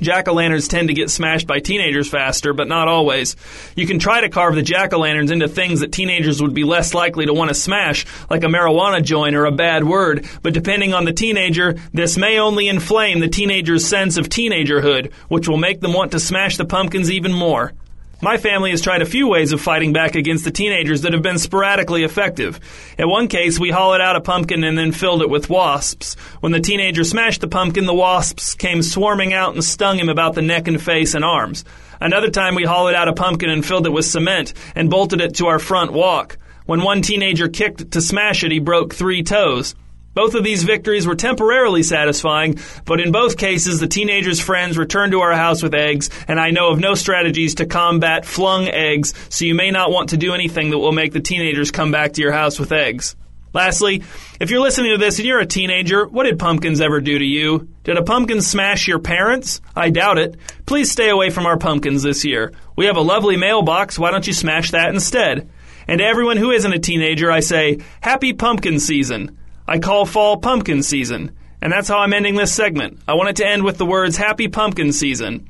Jack 0.00 0.26
o' 0.26 0.34
lanterns 0.34 0.66
tend 0.66 0.88
to 0.88 0.94
get 0.94 1.08
smashed 1.08 1.46
by 1.46 1.60
teenagers 1.60 2.08
faster, 2.08 2.52
but 2.52 2.66
not 2.66 2.88
always. 2.88 3.36
You 3.76 3.86
can 3.86 4.00
try 4.00 4.22
to 4.22 4.28
carve 4.28 4.56
the 4.56 4.62
jack 4.62 4.92
o' 4.92 4.98
lanterns 4.98 5.30
into 5.30 5.46
things 5.46 5.78
that 5.80 5.92
teenagers 5.92 6.42
would 6.42 6.52
be 6.52 6.64
less 6.64 6.94
likely 6.94 7.26
to 7.26 7.32
want 7.32 7.50
to 7.50 7.54
smash, 7.54 8.04
like 8.28 8.42
a 8.42 8.48
marijuana 8.48 9.00
joint 9.04 9.36
or 9.36 9.46
a 9.46 9.52
bad 9.52 9.84
word, 9.84 10.28
but 10.42 10.52
depending 10.52 10.94
on 10.94 11.04
the 11.04 11.12
teenager, 11.12 11.76
this 11.94 12.18
may 12.18 12.40
only 12.40 12.66
inflame 12.66 13.20
the 13.20 13.28
teenager's 13.28 13.86
sense 13.86 14.16
of 14.16 14.28
teenagerhood, 14.28 15.12
which 15.28 15.46
will 15.46 15.58
make 15.58 15.80
them 15.80 15.92
want 15.92 16.10
to 16.10 16.18
smash 16.18 16.56
the 16.56 16.64
pumpkins 16.64 17.08
even 17.08 17.32
more. 17.32 17.72
My 18.22 18.38
family 18.38 18.70
has 18.70 18.80
tried 18.80 19.02
a 19.02 19.06
few 19.06 19.28
ways 19.28 19.52
of 19.52 19.60
fighting 19.60 19.92
back 19.92 20.14
against 20.14 20.44
the 20.44 20.50
teenagers 20.50 21.02
that 21.02 21.12
have 21.12 21.20
been 21.20 21.36
sporadically 21.36 22.02
effective. 22.02 22.58
In 22.98 23.10
one 23.10 23.28
case, 23.28 23.60
we 23.60 23.70
hollowed 23.70 24.00
out 24.00 24.16
a 24.16 24.22
pumpkin 24.22 24.64
and 24.64 24.76
then 24.76 24.92
filled 24.92 25.20
it 25.20 25.28
with 25.28 25.50
wasps. 25.50 26.14
When 26.40 26.50
the 26.50 26.60
teenager 26.60 27.04
smashed 27.04 27.42
the 27.42 27.48
pumpkin, 27.48 27.84
the 27.84 27.92
wasps 27.92 28.54
came 28.54 28.80
swarming 28.80 29.34
out 29.34 29.52
and 29.52 29.62
stung 29.62 29.98
him 29.98 30.08
about 30.08 30.34
the 30.34 30.40
neck 30.40 30.66
and 30.66 30.80
face 30.80 31.12
and 31.12 31.26
arms. 31.26 31.66
Another 32.00 32.30
time, 32.30 32.54
we 32.54 32.64
hollowed 32.64 32.94
out 32.94 33.08
a 33.08 33.12
pumpkin 33.12 33.50
and 33.50 33.64
filled 33.64 33.86
it 33.86 33.92
with 33.92 34.06
cement 34.06 34.54
and 34.74 34.88
bolted 34.88 35.20
it 35.20 35.34
to 35.34 35.48
our 35.48 35.58
front 35.58 35.92
walk. 35.92 36.38
When 36.64 36.82
one 36.82 37.02
teenager 37.02 37.48
kicked 37.48 37.90
to 37.90 38.00
smash 38.00 38.42
it, 38.44 38.50
he 38.50 38.60
broke 38.60 38.94
three 38.94 39.24
toes. 39.24 39.74
Both 40.16 40.34
of 40.34 40.44
these 40.44 40.62
victories 40.62 41.06
were 41.06 41.14
temporarily 41.14 41.82
satisfying, 41.82 42.58
but 42.86 43.02
in 43.02 43.12
both 43.12 43.36
cases, 43.36 43.80
the 43.80 43.86
teenager's 43.86 44.40
friends 44.40 44.78
returned 44.78 45.12
to 45.12 45.20
our 45.20 45.34
house 45.34 45.62
with 45.62 45.74
eggs, 45.74 46.08
and 46.26 46.40
I 46.40 46.52
know 46.52 46.70
of 46.70 46.80
no 46.80 46.94
strategies 46.94 47.56
to 47.56 47.66
combat 47.66 48.24
flung 48.24 48.66
eggs, 48.66 49.12
so 49.28 49.44
you 49.44 49.54
may 49.54 49.70
not 49.70 49.90
want 49.90 50.08
to 50.08 50.16
do 50.16 50.32
anything 50.32 50.70
that 50.70 50.78
will 50.78 50.92
make 50.92 51.12
the 51.12 51.20
teenagers 51.20 51.70
come 51.70 51.92
back 51.92 52.14
to 52.14 52.22
your 52.22 52.32
house 52.32 52.58
with 52.58 52.72
eggs. 52.72 53.14
Lastly, 53.52 54.04
if 54.40 54.50
you're 54.50 54.62
listening 54.62 54.92
to 54.92 54.96
this 54.96 55.18
and 55.18 55.28
you're 55.28 55.38
a 55.38 55.44
teenager, 55.44 56.06
what 56.06 56.24
did 56.24 56.38
pumpkins 56.38 56.80
ever 56.80 57.02
do 57.02 57.18
to 57.18 57.24
you? 57.24 57.68
Did 57.84 57.98
a 57.98 58.02
pumpkin 58.02 58.40
smash 58.40 58.88
your 58.88 59.00
parents? 59.00 59.60
I 59.76 59.90
doubt 59.90 60.16
it. 60.16 60.36
Please 60.64 60.90
stay 60.90 61.10
away 61.10 61.28
from 61.28 61.44
our 61.44 61.58
pumpkins 61.58 62.02
this 62.02 62.24
year. 62.24 62.54
We 62.74 62.86
have 62.86 62.96
a 62.96 63.02
lovely 63.02 63.36
mailbox, 63.36 63.98
why 63.98 64.12
don't 64.12 64.26
you 64.26 64.32
smash 64.32 64.70
that 64.70 64.94
instead? 64.94 65.50
And 65.86 65.98
to 65.98 66.06
everyone 66.06 66.38
who 66.38 66.52
isn't 66.52 66.72
a 66.72 66.78
teenager, 66.78 67.30
I 67.30 67.40
say, 67.40 67.80
Happy 68.00 68.32
Pumpkin 68.32 68.80
Season. 68.80 69.36
I 69.68 69.78
call 69.78 70.06
fall 70.06 70.38
pumpkin 70.38 70.82
season. 70.82 71.36
And 71.60 71.72
that's 71.72 71.88
how 71.88 71.98
I'm 71.98 72.12
ending 72.12 72.36
this 72.36 72.54
segment. 72.54 73.00
I 73.08 73.14
want 73.14 73.30
it 73.30 73.36
to 73.36 73.46
end 73.46 73.64
with 73.64 73.78
the 73.78 73.86
words 73.86 74.16
Happy 74.16 74.48
Pumpkin 74.48 74.92
Season. 74.92 75.48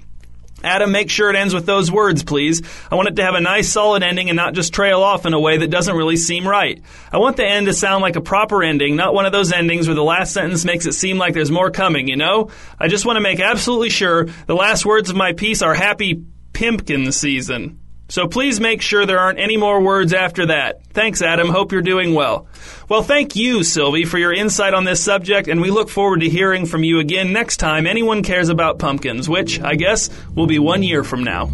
Adam, 0.64 0.90
make 0.90 1.11
sure 1.11 1.28
it 1.28 1.37
ends 1.37 1.52
with 1.52 1.66
those 1.66 1.92
words, 1.92 2.25
please. 2.25 2.62
I 2.90 2.94
want 2.94 3.08
it 3.08 3.16
to 3.16 3.25
have 3.25 3.35
a 3.35 3.40
nice 3.40 3.70
solid 3.70 4.02
ending 4.02 4.30
and 4.30 4.37
not 4.37 4.54
just 4.54 4.73
trail 4.73 5.02
off 5.02 5.26
in 5.26 5.35
a 5.35 5.40
way 5.40 5.58
that 5.58 5.70
doesn't 5.70 5.94
really 5.94 6.16
seem 6.16 6.49
right. 6.49 6.82
I 7.12 7.18
want 7.18 7.37
the 7.37 7.46
end 7.46 7.66
to 7.66 7.75
sound 7.75 8.02
like 8.02 8.16
a 8.16 8.23
proper 8.23 8.62
ending, 8.62 8.96
not 8.96 9.12
one 9.12 9.26
of 9.26 9.32
those 9.32 9.52
endings 9.52 9.87
where 9.87 9.94
the 9.94 10.02
last 10.02 10.32
sentence 10.32 10.64
makes 10.64 10.87
it 10.87 10.94
seem 10.94 11.18
like 11.18 11.35
there's 11.35 11.50
more 11.50 11.70
coming, 11.70 12.08
you 12.08 12.16
know? 12.16 12.50
I 12.80 12.88
just 12.88 13.04
want 13.04 13.16
to 13.16 13.20
make 13.20 13.38
absolutely 13.38 13.90
sure 13.90 14.26
the 14.46 14.54
last 14.54 14.87
words 14.87 15.11
of 15.11 15.16
my 15.16 15.35
piece 15.35 15.61
are 15.61 15.75
Happy 15.75 16.25
Pimpkin 16.52 17.12
Season. 17.12 17.78
So 18.08 18.28
please 18.28 18.60
make 18.60 18.82
sure 18.82 19.04
there 19.04 19.18
aren't 19.18 19.40
any 19.40 19.56
more 19.56 19.80
words 19.80 20.12
after 20.12 20.46
that. 20.46 20.84
Thanks, 20.86 21.22
Adam. 21.22 21.48
Hope 21.48 21.72
you're 21.72 21.82
doing 21.82 22.14
well. 22.14 22.46
Well, 22.88 23.02
thank 23.02 23.34
you, 23.34 23.64
Sylvie, 23.64 24.04
for 24.04 24.18
your 24.18 24.32
insight 24.32 24.75
on 24.75 24.84
this 24.84 25.02
subject, 25.02 25.48
and 25.48 25.60
we 25.60 25.70
look 25.70 25.88
forward 25.88 26.20
to 26.20 26.28
hearing 26.28 26.66
from 26.66 26.84
you 26.84 27.00
again 27.00 27.32
next 27.32 27.56
time 27.56 27.86
anyone 27.86 28.22
cares 28.22 28.48
about 28.48 28.78
pumpkins, 28.78 29.28
which, 29.28 29.60
I 29.60 29.75
guess, 29.75 30.08
will 30.34 30.46
be 30.46 30.58
one 30.58 30.82
year 30.82 31.02
from 31.02 31.25
now. 31.25 31.46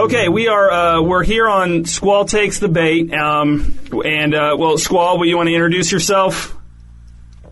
Okay, 0.00 0.30
we 0.30 0.48
are 0.48 0.70
uh, 0.70 1.02
we're 1.02 1.22
here 1.22 1.46
on 1.46 1.84
Squall 1.84 2.24
takes 2.24 2.58
the 2.58 2.68
bait, 2.68 3.12
um, 3.12 3.78
and 4.02 4.34
uh, 4.34 4.56
well, 4.58 4.78
Squall, 4.78 5.18
will 5.18 5.26
you 5.26 5.36
want 5.36 5.50
to 5.50 5.54
introduce 5.54 5.92
yourself? 5.92 6.56
Yeah, 7.44 7.50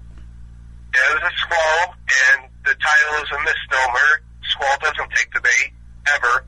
this 1.12 1.31
is 1.31 1.40
Squall, 1.43 1.95
and 2.07 2.50
the 2.64 2.71
title 2.71 3.23
is 3.23 3.28
a 3.33 3.38
misnomer. 3.45 4.23
Squall 4.50 4.78
doesn't 4.81 5.11
take 5.14 5.31
the 5.35 5.40
bait 5.43 5.73
ever. 6.17 6.47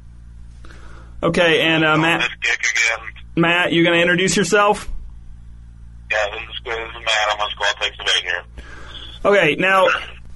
Okay, 1.23 1.61
and 1.61 1.85
uh, 1.85 1.99
Matt. 1.99 2.31
Matt, 3.37 3.73
you 3.75 3.85
going 3.85 3.97
to 3.97 4.01
introduce 4.01 4.39
yourself? 4.39 4.89
Yeah, 6.11 6.17
this 6.31 6.41
is, 6.41 6.65
this 6.65 6.75
is 6.77 6.95
Matt. 6.95 7.35
I'm 7.35 7.41
on 7.41 7.51
Squall 7.51 7.75
Takes 7.79 7.99
the 7.99 8.05
Bait 8.05 8.23
here. 8.23 8.45
Okay, 9.27 9.57
now 9.57 9.89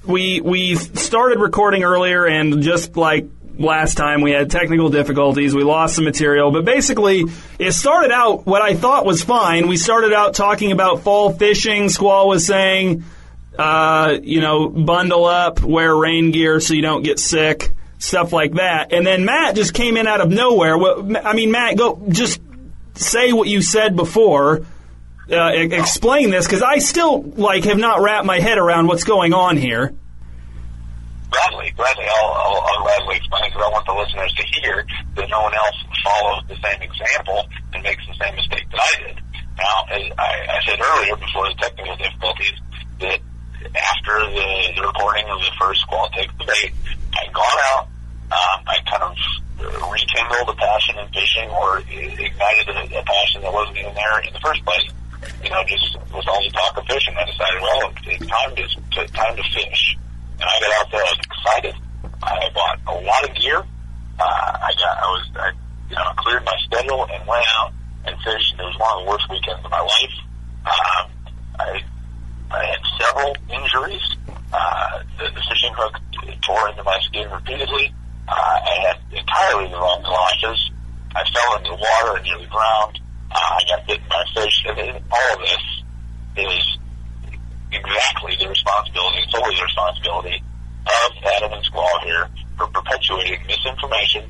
we 0.05 0.43
we 0.43 0.75
started 0.75 1.39
recording 1.39 1.85
earlier, 1.85 2.27
and 2.27 2.63
just 2.63 2.99
like 2.99 3.31
last 3.59 3.97
time, 3.97 4.21
we 4.21 4.31
had 4.31 4.51
technical 4.51 4.89
difficulties. 4.89 5.55
We 5.55 5.63
lost 5.63 5.97
some 5.97 6.05
material, 6.05 6.51
but 6.51 6.65
basically, 6.65 7.25
it 7.59 7.73
started 7.73 8.11
out 8.11 8.47
what 8.47 8.63
I 8.63 8.75
thought 8.75 9.05
was 9.05 9.23
fine. 9.23 9.69
We 9.69 9.77
started 9.77 10.13
out 10.13 10.35
talking 10.35 10.73
about 10.73 11.01
fall 11.01 11.33
fishing. 11.33 11.89
Squall 11.89 12.29
was 12.29 12.47
saying, 12.47 13.05
uh, 13.59 14.19
you 14.23 14.41
know, 14.41 14.69
bundle 14.69 15.25
up, 15.25 15.63
wear 15.63 15.95
rain 15.95 16.31
gear 16.31 16.61
so 16.61 16.75
you 16.75 16.83
don't 16.83 17.03
get 17.03 17.19
sick, 17.19 17.73
stuff 17.99 18.33
like 18.33 18.55
that. 18.55 18.93
And 18.93 19.07
then 19.07 19.25
Matt 19.25 19.55
just 19.55 19.75
came 19.75 19.97
in 19.97 20.07
out 20.07 20.21
of 20.21 20.31
nowhere. 20.31 20.77
Well, 20.77 21.17
I 21.25 21.35
mean, 21.35 21.51
Matt, 21.51 21.77
go 21.77 22.03
just 22.09 22.41
say 22.95 23.33
what 23.33 23.49
you 23.49 23.63
said 23.63 23.97
before. 23.97 24.67
Uh, 25.31 25.53
explain 25.55 26.31
this 26.31 26.47
because 26.47 26.63
I 26.63 26.79
still 26.79 27.23
like 27.23 27.65
have 27.65 27.79
not 27.79 28.03
wrapped 28.03 28.27
my 28.27 28.41
head 28.41 28.59
around 28.59 28.89
what's 28.89 29.05
going 29.05 29.33
on 29.33 29.57
here. 29.57 29.95
Gladly, 31.35 31.75
gladly, 31.75 32.07
I'll, 32.07 32.31
I'll, 32.31 32.61
I'll 32.63 32.83
gladly 32.87 33.17
explain 33.17 33.51
because 33.51 33.67
I 33.67 33.71
want 33.75 33.87
the 33.91 33.97
listeners 33.99 34.31
to 34.39 34.45
hear 34.55 34.87
that 35.19 35.27
no 35.29 35.43
one 35.43 35.55
else 35.55 35.79
follows 36.07 36.47
the 36.47 36.55
same 36.63 36.79
example 36.79 37.43
and 37.75 37.83
makes 37.83 38.07
the 38.07 38.15
same 38.23 38.39
mistake 38.39 38.71
that 38.71 38.79
I 38.79 38.93
did. 39.03 39.17
Now, 39.59 39.77
as 39.91 40.03
I, 40.15 40.31
I 40.47 40.59
said 40.63 40.79
earlier 40.79 41.17
before 41.19 41.51
the 41.51 41.59
technical 41.59 41.97
difficulties, 41.99 42.55
that 43.01 43.19
after 43.67 44.15
the, 44.31 44.79
the 44.79 44.83
recording 44.87 45.27
of 45.27 45.43
the 45.43 45.51
first 45.59 45.83
the 45.91 46.45
Bait, 46.47 46.73
I'd 47.19 47.33
gone 47.35 47.59
out, 47.75 47.91
um, 48.31 48.59
I 48.71 48.79
kind 48.87 49.03
of 49.03 49.19
rekindled 49.91 50.55
a 50.55 50.55
passion 50.55 50.99
in 51.03 51.09
fishing 51.11 51.51
or 51.51 51.83
ignited 51.83 52.69
a, 52.79 53.01
a 53.01 53.03
passion 53.03 53.43
that 53.43 53.53
wasn't 53.53 53.79
even 53.79 53.95
there 53.95 54.21
in 54.23 54.33
the 54.33 54.41
first 54.41 54.65
place. 54.65 54.87
You 55.43 55.51
know, 55.51 55.65
just 55.67 55.99
with 56.15 56.29
all 56.29 56.43
the 56.43 56.51
talk 56.51 56.79
of 56.79 56.87
fishing, 56.87 57.15
I 57.19 57.25
decided, 57.27 57.59
well, 57.63 57.93
it's 58.07 58.27
time 58.27 58.55
to, 58.55 58.65
to 58.69 59.13
time 59.13 59.37
to 59.37 59.43
fish. 59.51 59.97
And 60.41 60.45
I 60.45 60.61
got 60.61 60.73
out 60.81 60.91
there, 60.91 61.01
I 61.01 61.15
was 61.15 61.21
excited. 61.25 61.75
I 62.23 62.51
bought 62.55 62.79
a 62.87 63.01
lot 63.01 63.29
of 63.29 63.35
gear. 63.37 63.59
Uh, 64.19 64.23
I 64.23 64.71
got, 64.79 64.99
I 64.99 65.07
was, 65.11 65.31
I, 65.37 65.51
you 65.91 65.97
know, 65.97 66.13
cleared 66.19 66.45
my 66.45 66.57
schedule 66.65 67.07
and 67.11 67.27
went 67.27 67.45
out 67.61 67.73
and 68.07 68.17
fished. 68.23 68.55
It 68.59 68.63
was 68.63 68.79
one 68.79 68.99
of 68.99 69.05
the 69.05 69.11
worst 69.11 69.27
weekends 69.31 69.65
of 69.65 69.71
my 69.71 69.81
life. 69.81 70.17
Um, 70.67 71.11
I, 71.59 71.83
I 72.51 72.65
had 72.65 72.81
several 73.01 73.37
injuries. 73.51 74.17
Uh, 74.53 75.03
the, 75.19 75.25
the 75.25 75.43
fishing 75.49 75.75
hook 75.75 75.99
tore 76.47 76.69
into 76.69 76.83
my 76.85 76.99
skin 77.03 77.29
repeatedly. 77.31 77.93
Uh, 78.29 78.33
I 78.33 78.75
had 78.87 79.19
entirely 79.19 79.69
the 79.69 79.77
wrong 79.77 80.03
galoshes. 80.03 80.71
I 81.15 81.25
fell 81.31 81.59
into 81.59 81.71
the 81.71 81.77
water 81.77 82.17
and 82.17 82.25
nearly 82.25 82.47
drowned. 82.47 83.01
Uh, 83.31 83.35
I 83.35 83.61
got 83.69 83.87
bitten 83.87 84.05
by 84.09 84.23
a 84.23 84.41
fish. 84.41 84.65
And 84.69 85.03
all 85.11 85.35
of 85.35 85.41
this 85.41 85.65
is 86.37 86.79
exactly 87.75 88.37
the 88.39 88.49
responsibility, 88.49 89.25
solely 89.31 89.55
the 89.57 89.63
responsibility 89.63 90.43
of 90.87 91.11
Adam 91.37 91.53
and 91.53 91.65
Squall 91.65 92.01
here 92.05 92.29
for 92.57 92.67
perpetuating 92.69 93.41
misinformation 93.47 94.25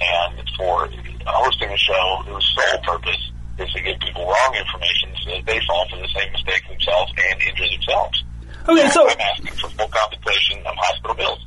and 0.00 0.50
for 0.56 0.88
hosting 1.26 1.70
a 1.70 1.76
show 1.76 2.22
whose 2.26 2.44
sole 2.54 2.80
purpose 2.82 3.30
is 3.58 3.70
to 3.72 3.80
give 3.80 3.98
people 4.00 4.24
wrong 4.26 4.54
information 4.54 5.10
so 5.22 5.30
that 5.30 5.46
they 5.46 5.60
fall 5.66 5.86
for 5.88 5.96
the 5.96 6.08
same 6.08 6.32
mistake 6.32 6.62
themselves 6.68 7.12
and 7.30 7.42
injure 7.42 7.68
themselves. 7.68 8.24
Okay, 8.68 8.88
so 8.88 9.08
I'm 9.08 9.20
asking 9.20 9.52
for 9.54 9.68
full 9.70 9.88
compensation 9.88 10.58
of 10.66 10.74
hospital 10.76 11.14
bills. 11.14 11.46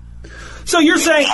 so 0.65 0.79
you're 0.79 0.97
saying 0.97 1.27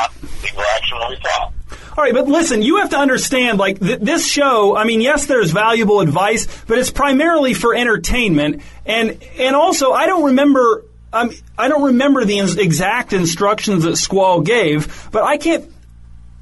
legal 0.43 0.63
action 0.75 0.97
we 1.09 1.17
thought. 1.17 1.53
All 1.97 2.03
right, 2.05 2.13
but 2.13 2.27
listen, 2.27 2.61
you 2.61 2.77
have 2.77 2.91
to 2.91 2.97
understand, 2.97 3.59
like, 3.59 3.79
th- 3.79 3.99
this 3.99 4.25
show, 4.25 4.77
I 4.77 4.85
mean, 4.85 5.01
yes, 5.01 5.25
there's 5.25 5.51
valuable 5.51 5.99
advice, 5.99 6.47
but 6.65 6.77
it's 6.77 6.89
primarily 6.89 7.53
for 7.53 7.75
entertainment. 7.75 8.61
And, 8.85 9.21
and 9.37 9.57
also, 9.57 9.91
I 9.91 10.05
don't 10.05 10.23
remember, 10.27 10.85
um, 11.11 11.31
I 11.57 11.67
don't 11.67 11.83
remember 11.83 12.23
the 12.23 12.39
ins- 12.39 12.55
exact 12.55 13.11
instructions 13.11 13.83
that 13.83 13.97
Squall 13.97 14.39
gave, 14.39 15.09
but 15.11 15.23
I 15.23 15.35
can't, 15.35 15.69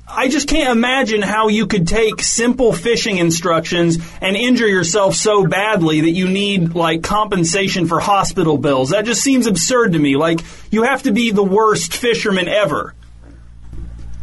I 0.08 0.28
just 0.28 0.48
can't 0.48 0.70
imagine 0.70 1.24
how 1.24 1.48
you 1.48 1.66
could 1.66 1.88
take 1.88 2.22
simple 2.22 2.72
fishing 2.72 3.18
instructions 3.18 3.98
and 4.22 4.36
injure 4.36 4.68
yourself 4.68 5.16
so 5.16 5.48
badly 5.48 6.02
that 6.02 6.12
you 6.12 6.28
need, 6.28 6.76
like, 6.76 7.02
compensation 7.02 7.88
for 7.88 8.00
hospital 8.00 8.60
bills. 8.60 8.92
That 8.92 9.06
just 9.06 9.22
seems 9.22 9.48
absurd 9.48 9.94
to 9.94 10.00
me. 10.00 10.16
Like, 10.16 10.42
you 10.70 10.84
have 10.84 11.04
to 11.04 11.12
be 11.12 11.32
the 11.32 11.44
worst 11.44 11.96
fisherman 11.96 12.48
ever. 12.48 12.94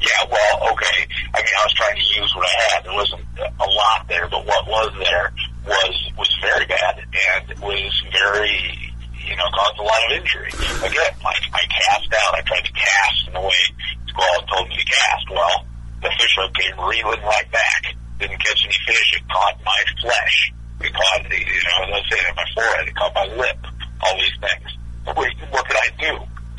Yeah, 0.07 0.23
well, 0.31 0.71
okay. 0.71 0.99
I 1.35 1.43
mean, 1.43 1.57
I 1.59 1.63
was 1.67 1.75
trying 1.75 1.99
to 1.99 2.07
use 2.15 2.31
what 2.37 2.47
I 2.47 2.55
had. 2.71 2.85
There 2.87 2.95
wasn't 2.95 3.27
a 3.43 3.67
lot 3.67 4.07
there, 4.07 4.29
but 4.31 4.47
what 4.47 4.63
was 4.67 4.95
there 5.03 5.33
was 5.67 5.95
was 6.17 6.31
very 6.41 6.67
bad 6.67 7.03
and 7.03 7.59
was 7.59 7.91
very, 8.15 8.95
you 9.19 9.35
know, 9.35 9.51
caused 9.51 9.79
a 9.79 9.83
lot 9.83 9.99
of 10.07 10.23
injury. 10.23 10.55
Again, 10.79 11.13
like 11.27 11.43
I 11.51 11.63
cast 11.67 12.07
out. 12.15 12.39
I 12.39 12.43
tried 12.47 12.65
to 12.71 12.73
cast 12.73 13.27
in 13.27 13.35
the 13.35 13.41
way 13.43 13.63
Squall 14.07 14.47
told 14.47 14.69
me 14.69 14.77
to 14.79 14.87
cast. 14.87 15.27
Well, 15.31 15.67
the 16.03 16.11
fish 16.15 16.35
hook 16.39 16.55
came 16.55 16.79
reeling 16.87 17.23
right 17.27 17.51
back. 17.51 17.97
Didn't 18.19 18.39
catch 18.39 18.63
any 18.65 18.79
fish. 18.87 19.19
It 19.19 19.29
caught 19.29 19.59
my 19.65 19.81
flesh. 20.01 20.53
It 20.81 20.95
caught, 20.95 21.27
you 21.27 21.61
know, 21.67 21.83
as 21.83 21.91
I 21.91 21.99
was 21.99 22.07
saying, 22.15 22.35
my 22.37 22.47
forehead. 22.55 22.89
It 22.89 22.95
caught 22.95 23.15
my 23.15 23.27
lip. 23.35 23.59
All 24.07 24.15
these 24.17 24.39
things. 24.39 24.71
What, 25.05 25.29
what 25.51 25.67
could 25.67 25.77
I 25.77 25.91
do? 25.99 26.13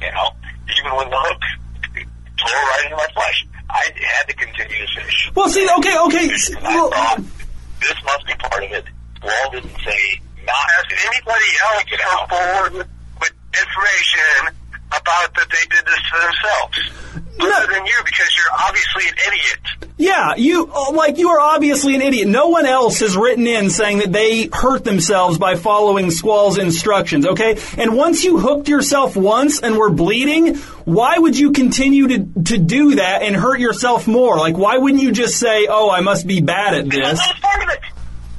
You 0.04 0.12
know, 0.12 0.30
even 0.78 0.96
when 0.98 1.10
the 1.10 1.18
hook 1.18 1.42
tore 2.38 2.54
right 2.54 2.82
into 2.86 2.96
my 2.98 3.08
flesh. 3.14 3.46
I 3.70 3.84
had 4.18 4.28
to 4.30 4.34
continue 4.36 4.86
to 4.86 5.02
fish. 5.02 5.32
Well, 5.36 5.50
see, 5.50 5.68
okay, 5.80 5.98
okay. 6.08 6.30
s- 6.34 6.50
And 6.50 6.66
I 6.66 6.76
well- 6.76 6.90
thought, 6.92 7.18
this 7.82 7.96
must 8.06 8.26
be 8.26 8.34
part 8.36 8.64
of 8.64 8.72
it. 8.72 8.86
Wall 9.24 9.52
didn't 9.52 9.76
say 9.84 10.22
not. 10.46 10.56
Has 10.78 10.86
anybody 11.06 11.50
else 11.66 11.84
come 11.98 12.28
forward 12.30 12.74
with, 12.74 12.88
with 13.20 13.34
about 15.02 15.34
that 15.36 15.48
they 15.50 15.66
did 15.76 15.86
this 15.86 16.00
to 16.12 16.18
themselves? 16.22 17.24
Other 17.40 17.72
than 17.72 17.86
you, 17.86 17.94
because 18.04 18.30
you're 18.36 18.68
obviously 18.68 19.04
an 19.10 19.16
idiot. 19.28 19.92
Yeah, 19.98 20.36
you 20.38 20.72
oh, 20.74 20.92
like 20.96 21.18
you 21.20 21.30
are 21.30 21.40
obviously 21.40 21.94
an 21.94 22.02
idiot. 22.02 22.28
No 22.28 22.48
one 22.48 22.66
else 22.66 23.00
has 23.02 23.16
written 23.16 23.46
in 23.46 23.70
saying 23.70 24.00
that 24.00 24.12
they 24.12 24.50
hurt 24.52 24.84
themselves 24.84 25.38
by 25.38 25.56
following 25.56 26.10
Squall's 26.10 26.58
instructions, 26.58 27.28
okay? 27.28 27.60
And 27.78 27.96
once 27.96 28.24
you 28.24 28.40
hooked 28.40 28.68
yourself 28.68 29.16
once 29.16 29.60
and 29.62 29.78
were 29.78 29.92
bleeding, 29.92 30.56
why 30.86 31.18
would 31.18 31.38
you 31.38 31.52
continue 31.52 32.08
to 32.08 32.44
to 32.46 32.58
do 32.58 32.96
that 32.96 33.22
and 33.22 33.36
hurt 33.36 33.60
yourself 33.60 34.08
more? 34.08 34.38
Like 34.38 34.58
why 34.58 34.78
wouldn't 34.78 35.02
you 35.04 35.12
just 35.12 35.40
say, 35.40 35.68
"Oh, 35.70 35.92
I 35.92 36.02
must 36.02 36.26
be 36.26 36.42
bad 36.42 36.74
at 36.74 36.86
That 36.86 36.92
this." 36.92 37.20
was 37.20 37.40
part 37.40 37.64
of 37.64 37.70
it. 37.70 37.80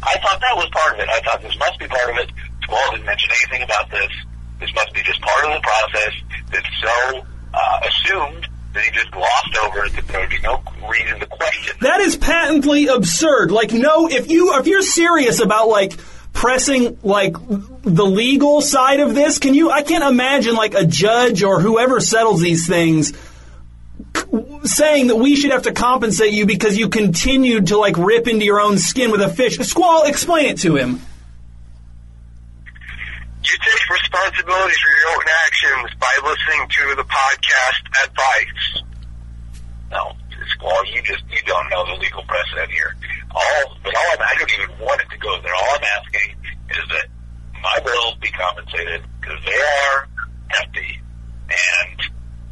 I 0.03 0.19
thought 0.19 0.41
that 0.41 0.57
was 0.57 0.69
part 0.73 0.95
of 0.95 1.01
it. 1.01 1.09
I 1.09 1.21
thought 1.21 1.41
this 1.43 1.57
must 1.59 1.79
be 1.79 1.87
part 1.87 2.11
of 2.11 2.17
it. 2.19 2.31
Squall 2.63 2.91
didn't 2.93 3.07
mention 3.07 3.31
anything 3.43 3.63
about 3.63 3.91
this. 3.91 4.11
This 4.61 4.71
must 4.75 4.93
be 4.93 5.03
just 5.03 5.21
part 5.21 5.45
of 5.45 5.55
the 5.55 5.61
process 5.61 6.15
that's 6.51 6.69
so 6.83 7.27
uh, 7.55 7.81
assumed 7.89 8.49
that 8.75 8.85
he 8.85 8.91
just 8.91 9.11
glossed 9.11 9.59
over 9.65 9.85
it 9.85 9.93
that 9.95 10.09
there 10.09 10.21
would 10.21 10.31
be 10.31 10.41
no 10.41 10.63
reason 10.89 11.21
to 11.21 11.27
question. 11.27 11.77
That 11.81 12.01
is 12.01 12.17
patently 12.17 12.89
absurd. 12.89 13.51
Like 13.51 13.73
no, 13.73 14.09
if 14.09 14.31
you 14.31 14.59
if 14.59 14.67
you're 14.67 14.83
serious 14.83 15.41
about 15.41 15.69
like 15.69 15.97
pressing 16.33 16.99
like 17.03 17.35
the 17.83 18.07
legal 18.07 18.61
side 18.61 19.01
of 19.01 19.15
this, 19.15 19.39
can 19.39 19.55
you 19.55 19.71
I 19.71 19.83
can't 19.83 20.05
imagine 20.05 20.55
like 20.55 20.75
a 20.75 20.85
judge 20.87 21.43
or 21.43 21.61
whoever 21.61 22.01
settles 22.01 22.41
these 22.41 22.67
things 22.67 23.13
saying 24.65 25.09
that 25.09 25.17
we 25.17 25.37
should 25.37 25.51
have 25.53 25.63
to 25.63 25.73
compensate 25.73 26.33
you 26.33 26.47
because 26.47 26.77
you 26.77 26.89
continued 26.89 27.69
to 27.69 27.79
like 27.79 27.97
rip 27.97 28.29
into 28.29 28.45
your 28.45 28.61
own 28.61 28.79
skin 28.79 29.11
with 29.11 29.21
a 29.21 29.29
fish. 29.29 29.59
Squall, 29.59 30.05
explain 30.05 30.47
it 30.47 30.59
to 30.59 30.77
him. 30.77 31.01
You 33.49 33.57
take 33.65 33.89
responsibility 33.89 34.77
for 34.77 34.91
your 34.93 35.09
own 35.17 35.25
actions 35.49 35.89
by 35.97 36.13
listening 36.21 36.69
to 36.69 37.01
the 37.01 37.07
podcast 37.09 37.81
advice. 38.05 38.85
No, 39.91 40.13
Squall, 40.53 40.85
you 40.85 41.01
just 41.01 41.25
you 41.33 41.41
don't 41.47 41.65
know 41.71 41.87
the 41.87 41.97
legal 41.97 42.23
precedent 42.29 42.71
here. 42.71 42.95
All, 43.33 43.77
but 43.83 43.97
all 43.97 44.09
I'm, 44.13 44.21
I 44.21 44.35
don't 44.37 44.53
even 44.53 44.85
want 44.85 45.01
it 45.01 45.09
to 45.09 45.17
go 45.17 45.41
there. 45.41 45.55
All 45.55 45.77
I'm 45.77 45.87
asking 45.97 46.37
is 46.77 46.85
that 46.93 47.07
my 47.63 47.81
bills 47.81 48.17
be 48.21 48.29
compensated 48.29 49.01
because 49.21 49.41
they 49.45 49.57
are 49.57 50.09
hefty, 50.49 51.01
and 51.49 51.99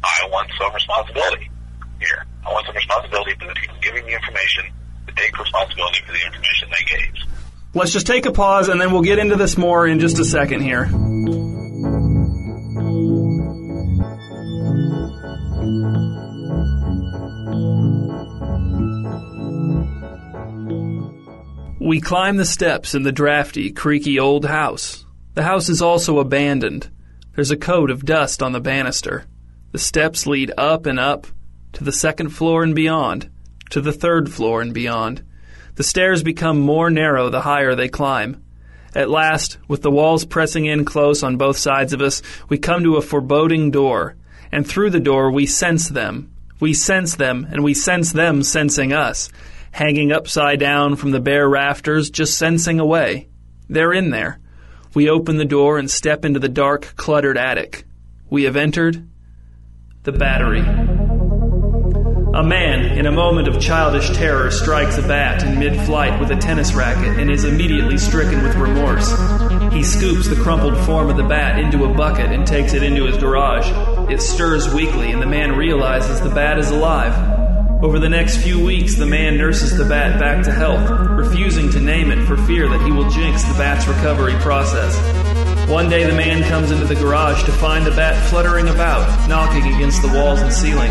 I 0.01 0.27
want 0.29 0.49
some 0.57 0.73
responsibility 0.73 1.51
here. 1.99 2.25
I 2.41 2.51
want 2.51 2.65
some 2.65 2.75
responsibility 2.75 3.35
for 3.37 3.45
the 3.45 3.53
people 3.53 3.77
giving 3.81 4.05
the 4.05 4.13
information 4.13 4.65
to 5.05 5.13
take 5.13 5.37
responsibility 5.37 6.01
for 6.05 6.13
the 6.13 6.25
information 6.25 6.69
they 6.73 6.85
gave. 6.89 7.36
Let's 7.77 7.93
just 7.93 8.07
take 8.07 8.25
a 8.25 8.31
pause 8.31 8.69
and 8.69 8.81
then 8.81 8.91
we'll 8.91 9.03
get 9.03 9.19
into 9.19 9.35
this 9.35 9.55
more 9.55 9.85
in 9.85 9.99
just 9.99 10.17
a 10.17 10.25
second 10.25 10.61
here. 10.61 10.87
We 21.79 22.01
climb 22.01 22.37
the 22.37 22.45
steps 22.45 22.95
in 22.95 23.03
the 23.03 23.11
drafty, 23.11 23.71
creaky 23.71 24.19
old 24.19 24.45
house. 24.45 25.05
The 25.35 25.43
house 25.43 25.69
is 25.69 25.83
also 25.83 26.17
abandoned. 26.17 26.89
There's 27.35 27.51
a 27.51 27.57
coat 27.57 27.91
of 27.91 28.03
dust 28.03 28.41
on 28.41 28.53
the 28.53 28.59
banister. 28.59 29.25
The 29.71 29.77
steps 29.77 30.25
lead 30.25 30.51
up 30.57 30.87
and 30.87 30.99
up 30.99 31.27
to 31.73 31.83
the 31.83 31.91
second 31.91 32.29
floor 32.29 32.63
and 32.63 32.73
beyond, 32.73 33.29
to 33.69 33.81
the 33.81 33.93
third 33.93 34.33
floor 34.33 34.63
and 34.63 34.73
beyond. 34.73 35.21
The 35.77 35.83
stairs 35.83 36.23
become 36.23 36.59
more 36.59 36.89
narrow 36.89 37.29
the 37.29 37.41
higher 37.41 37.75
they 37.75 37.87
climb. 37.87 38.43
At 38.95 39.11
last, 39.11 39.59
with 39.67 39.83
the 39.83 39.91
walls 39.91 40.25
pressing 40.25 40.65
in 40.65 40.85
close 40.85 41.21
on 41.21 41.37
both 41.37 41.57
sides 41.57 41.93
of 41.93 42.01
us, 42.01 42.23
we 42.49 42.57
come 42.57 42.83
to 42.83 42.95
a 42.95 43.01
foreboding 43.01 43.69
door, 43.69 44.15
and 44.51 44.65
through 44.65 44.89
the 44.89 44.99
door 44.99 45.29
we 45.29 45.45
sense 45.45 45.87
them. 45.87 46.33
We 46.59 46.73
sense 46.73 47.15
them, 47.15 47.47
and 47.51 47.63
we 47.63 47.75
sense 47.75 48.11
them 48.11 48.41
sensing 48.41 48.91
us, 48.91 49.29
hanging 49.69 50.11
upside 50.11 50.59
down 50.59 50.95
from 50.95 51.11
the 51.11 51.19
bare 51.19 51.47
rafters, 51.47 52.09
just 52.09 52.39
sensing 52.39 52.79
away. 52.79 53.27
They're 53.69 53.93
in 53.93 54.09
there. 54.09 54.39
We 54.95 55.11
open 55.11 55.37
the 55.37 55.45
door 55.45 55.77
and 55.77 55.91
step 55.91 56.25
into 56.25 56.39
the 56.39 56.49
dark, 56.49 56.95
cluttered 56.95 57.37
attic. 57.37 57.85
We 58.31 58.45
have 58.45 58.55
entered 58.55 59.07
the 60.01 60.11
battery. 60.11 60.96
A 62.37 62.43
man, 62.43 62.95
in 62.99 63.07
a 63.07 63.11
moment 63.11 63.47
of 63.47 63.59
childish 63.59 64.15
terror, 64.15 64.51
strikes 64.51 64.99
a 64.99 65.01
bat 65.01 65.41
in 65.41 65.57
mid 65.57 65.75
flight 65.87 66.19
with 66.19 66.29
a 66.29 66.35
tennis 66.35 66.71
racket 66.71 67.17
and 67.17 67.31
is 67.31 67.45
immediately 67.45 67.97
stricken 67.97 68.43
with 68.43 68.53
remorse. 68.57 69.09
He 69.73 69.81
scoops 69.81 70.27
the 70.27 70.35
crumpled 70.35 70.77
form 70.85 71.09
of 71.09 71.17
the 71.17 71.23
bat 71.23 71.57
into 71.57 71.83
a 71.83 71.91
bucket 71.91 72.31
and 72.31 72.45
takes 72.45 72.75
it 72.75 72.83
into 72.83 73.05
his 73.05 73.17
garage. 73.17 73.67
It 74.07 74.21
stirs 74.21 74.71
weakly, 74.71 75.11
and 75.11 75.19
the 75.19 75.25
man 75.25 75.57
realizes 75.57 76.21
the 76.21 76.29
bat 76.29 76.59
is 76.59 76.69
alive. 76.69 77.83
Over 77.83 77.97
the 77.97 78.07
next 78.07 78.37
few 78.37 78.63
weeks, 78.63 78.97
the 78.97 79.07
man 79.07 79.39
nurses 79.39 79.75
the 79.75 79.85
bat 79.85 80.19
back 80.19 80.45
to 80.45 80.51
health, 80.51 80.87
refusing 81.09 81.71
to 81.71 81.79
name 81.79 82.11
it 82.11 82.23
for 82.27 82.37
fear 82.37 82.69
that 82.69 82.85
he 82.85 82.91
will 82.91 83.09
jinx 83.09 83.41
the 83.45 83.55
bat's 83.55 83.87
recovery 83.87 84.35
process. 84.41 85.56
One 85.67 85.89
day 85.89 86.05
the 86.05 86.15
man 86.15 86.47
comes 86.47 86.71
into 86.71 86.85
the 86.85 86.95
garage 86.95 87.43
to 87.43 87.51
find 87.51 87.85
the 87.85 87.91
bat 87.91 88.29
fluttering 88.29 88.69
about, 88.69 89.27
knocking 89.27 89.65
against 89.75 90.01
the 90.01 90.07
walls 90.07 90.39
and 90.39 90.53
ceiling. 90.53 90.89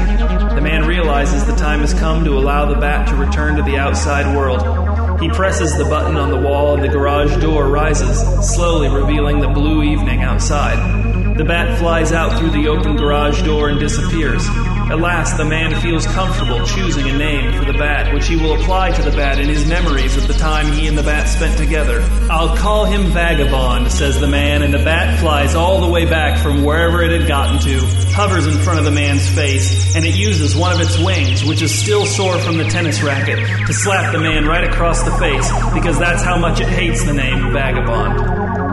The 0.54 0.61
man 0.61 0.87
realizes 0.87 1.47
the 1.47 1.56
time 1.56 1.80
has 1.80 1.95
come 1.95 2.26
to 2.26 2.37
allow 2.37 2.66
the 2.66 2.78
bat 2.78 3.09
to 3.09 3.16
return 3.16 3.56
to 3.56 3.62
the 3.62 3.78
outside 3.78 4.37
world. 4.37 5.18
He 5.18 5.30
presses 5.30 5.78
the 5.78 5.87
button 5.87 6.18
on 6.18 6.30
the 6.30 6.37
wall 6.37 6.75
and 6.75 6.85
the 6.85 6.88
garage 6.88 7.40
door 7.40 7.68
rises, 7.68 8.21
slowly 8.54 8.90
revealing 8.90 9.40
the 9.40 9.49
blue 9.49 9.83
evening 9.83 10.21
outside. 10.21 11.15
The 11.36 11.44
bat 11.44 11.78
flies 11.78 12.12
out 12.12 12.38
through 12.38 12.50
the 12.50 12.68
open 12.68 12.96
garage 12.96 13.42
door 13.42 13.68
and 13.68 13.78
disappears. 13.78 14.48
At 14.88 15.00
last, 15.00 15.36
the 15.36 15.44
man 15.44 15.78
feels 15.82 16.06
comfortable 16.06 16.64
choosing 16.64 17.10
a 17.10 17.18
name 17.18 17.52
for 17.52 17.66
the 17.70 17.76
bat, 17.76 18.14
which 18.14 18.26
he 18.26 18.36
will 18.36 18.54
apply 18.54 18.92
to 18.92 19.02
the 19.02 19.14
bat 19.14 19.38
in 19.38 19.46
his 19.46 19.66
memories 19.66 20.16
of 20.16 20.28
the 20.28 20.34
time 20.34 20.72
he 20.72 20.86
and 20.86 20.96
the 20.96 21.02
bat 21.02 21.28
spent 21.28 21.58
together. 21.58 22.00
I'll 22.30 22.56
call 22.56 22.86
him 22.86 23.08
Vagabond, 23.08 23.92
says 23.92 24.18
the 24.18 24.26
man, 24.26 24.62
and 24.62 24.72
the 24.72 24.82
bat 24.82 25.20
flies 25.20 25.54
all 25.54 25.82
the 25.82 25.90
way 25.90 26.06
back 26.06 26.42
from 26.42 26.64
wherever 26.64 27.02
it 27.02 27.10
had 27.10 27.28
gotten 27.28 27.58
to, 27.60 27.80
hovers 28.14 28.46
in 28.46 28.54
front 28.62 28.78
of 28.78 28.86
the 28.86 28.90
man's 28.90 29.28
face, 29.28 29.94
and 29.94 30.06
it 30.06 30.14
uses 30.14 30.56
one 30.56 30.72
of 30.72 30.80
its 30.80 30.96
wings, 30.98 31.44
which 31.44 31.60
is 31.60 31.76
still 31.76 32.06
sore 32.06 32.38
from 32.38 32.56
the 32.56 32.64
tennis 32.64 33.02
racket, 33.02 33.38
to 33.66 33.74
slap 33.74 34.10
the 34.12 34.20
man 34.20 34.46
right 34.46 34.64
across 34.64 35.02
the 35.02 35.12
face, 35.18 35.50
because 35.74 35.98
that's 35.98 36.22
how 36.22 36.38
much 36.38 36.60
it 36.60 36.68
hates 36.68 37.04
the 37.04 37.12
name 37.12 37.52
Vagabond. 37.52 38.65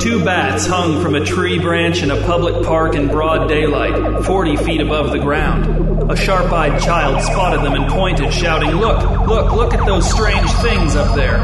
Two 0.00 0.24
bats 0.24 0.66
hung 0.66 1.02
from 1.02 1.14
a 1.14 1.22
tree 1.22 1.58
branch 1.58 2.02
in 2.02 2.10
a 2.10 2.22
public 2.22 2.64
park 2.64 2.94
in 2.94 3.08
broad 3.08 3.48
daylight, 3.48 4.24
40 4.24 4.56
feet 4.56 4.80
above 4.80 5.10
the 5.10 5.18
ground. 5.18 6.10
A 6.10 6.16
sharp 6.16 6.50
eyed 6.50 6.80
child 6.80 7.22
spotted 7.22 7.60
them 7.60 7.74
and 7.74 7.86
pointed, 7.92 8.32
shouting, 8.32 8.70
Look, 8.70 8.98
look, 9.26 9.52
look 9.52 9.74
at 9.74 9.84
those 9.84 10.10
strange 10.10 10.50
things 10.62 10.96
up 10.96 11.14
there. 11.14 11.36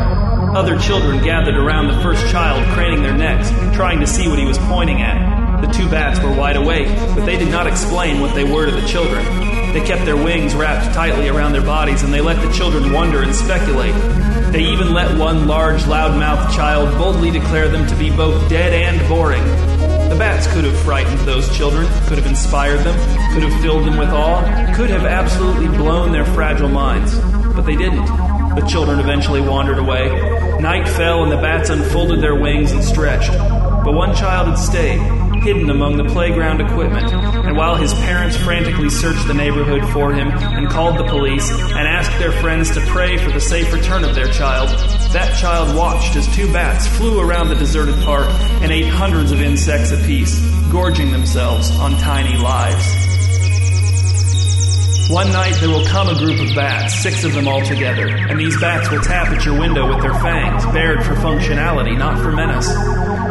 Other 0.56 0.78
children 0.78 1.22
gathered 1.22 1.54
around 1.54 1.88
the 1.88 2.00
first 2.00 2.26
child, 2.28 2.64
craning 2.72 3.02
their 3.02 3.14
necks, 3.14 3.50
trying 3.76 4.00
to 4.00 4.06
see 4.06 4.26
what 4.26 4.38
he 4.38 4.46
was 4.46 4.56
pointing 4.56 5.02
at. 5.02 5.60
The 5.60 5.70
two 5.70 5.90
bats 5.90 6.18
were 6.20 6.34
wide 6.34 6.56
awake, 6.56 6.88
but 7.14 7.26
they 7.26 7.36
did 7.36 7.50
not 7.50 7.66
explain 7.66 8.22
what 8.22 8.34
they 8.34 8.44
were 8.44 8.64
to 8.64 8.72
the 8.72 8.86
children. 8.88 9.22
They 9.74 9.84
kept 9.84 10.06
their 10.06 10.16
wings 10.16 10.54
wrapped 10.54 10.94
tightly 10.94 11.28
around 11.28 11.52
their 11.52 11.60
bodies 11.60 12.02
and 12.02 12.10
they 12.10 12.22
let 12.22 12.40
the 12.40 12.50
children 12.54 12.90
wonder 12.90 13.22
and 13.22 13.34
speculate. 13.34 13.94
They 14.56 14.72
even 14.72 14.94
let 14.94 15.18
one 15.18 15.46
large, 15.46 15.86
loud-mouthed 15.86 16.56
child 16.56 16.96
boldly 16.96 17.30
declare 17.30 17.68
them 17.68 17.86
to 17.88 17.94
be 17.96 18.08
both 18.08 18.48
dead 18.48 18.72
and 18.72 19.06
boring. 19.06 19.44
The 20.08 20.16
bats 20.18 20.46
could 20.46 20.64
have 20.64 20.78
frightened 20.78 21.18
those 21.28 21.54
children, 21.54 21.86
could 22.06 22.16
have 22.16 22.26
inspired 22.26 22.78
them, 22.78 22.94
could 23.34 23.42
have 23.42 23.60
filled 23.60 23.84
them 23.84 23.98
with 23.98 24.08
awe, 24.08 24.72
could 24.74 24.88
have 24.88 25.04
absolutely 25.04 25.68
blown 25.68 26.10
their 26.10 26.24
fragile 26.24 26.70
minds. 26.70 27.18
But 27.54 27.66
they 27.66 27.76
didn't. 27.76 28.06
The 28.56 28.66
children 28.66 28.98
eventually 28.98 29.42
wandered 29.42 29.76
away. 29.76 30.08
Night 30.58 30.88
fell 30.88 31.22
and 31.22 31.30
the 31.30 31.36
bats 31.36 31.68
unfolded 31.68 32.22
their 32.22 32.34
wings 32.34 32.72
and 32.72 32.82
stretched. 32.82 33.32
But 33.32 33.92
one 33.92 34.16
child 34.16 34.48
had 34.48 34.58
stayed, 34.58 35.00
hidden 35.46 35.70
among 35.70 35.96
the 35.96 36.04
playground 36.06 36.60
equipment, 36.60 37.08
and 37.12 37.56
while 37.56 37.76
his 37.76 37.94
parents 37.94 38.36
frantically 38.36 38.90
searched 38.90 39.28
the 39.28 39.32
neighborhood 39.32 39.88
for 39.90 40.12
him 40.12 40.26
and 40.28 40.68
called 40.68 40.98
the 40.98 41.04
police 41.04 41.48
and 41.52 41.86
asked 41.86 42.18
their 42.18 42.32
friends 42.32 42.74
to 42.74 42.80
pray 42.86 43.16
for 43.16 43.30
the 43.30 43.40
safe 43.40 43.72
return 43.72 44.02
of 44.02 44.12
their 44.16 44.26
child, 44.26 44.68
that 45.12 45.38
child 45.38 45.76
watched 45.76 46.16
as 46.16 46.26
two 46.34 46.52
bats 46.52 46.88
flew 46.88 47.20
around 47.20 47.48
the 47.48 47.54
deserted 47.54 47.94
park 48.02 48.28
and 48.60 48.72
ate 48.72 48.88
hundreds 48.88 49.30
of 49.30 49.40
insects 49.40 49.92
apiece, 49.92 50.40
gorging 50.72 51.12
themselves 51.12 51.70
on 51.78 51.92
tiny 51.98 52.36
lives. 52.36 53.15
One 55.08 55.30
night 55.30 55.54
there 55.60 55.68
will 55.68 55.84
come 55.84 56.08
a 56.08 56.18
group 56.18 56.40
of 56.40 56.52
bats, 56.56 57.00
six 57.00 57.22
of 57.22 57.32
them 57.32 57.46
all 57.46 57.64
together, 57.64 58.08
and 58.08 58.40
these 58.40 58.60
bats 58.60 58.90
will 58.90 59.00
tap 59.00 59.28
at 59.28 59.44
your 59.44 59.56
window 59.56 59.88
with 59.88 60.02
their 60.02 60.14
fangs, 60.14 60.66
bared 60.66 61.04
for 61.04 61.14
functionality, 61.14 61.96
not 61.96 62.18
for 62.18 62.32
menace. 62.32 62.68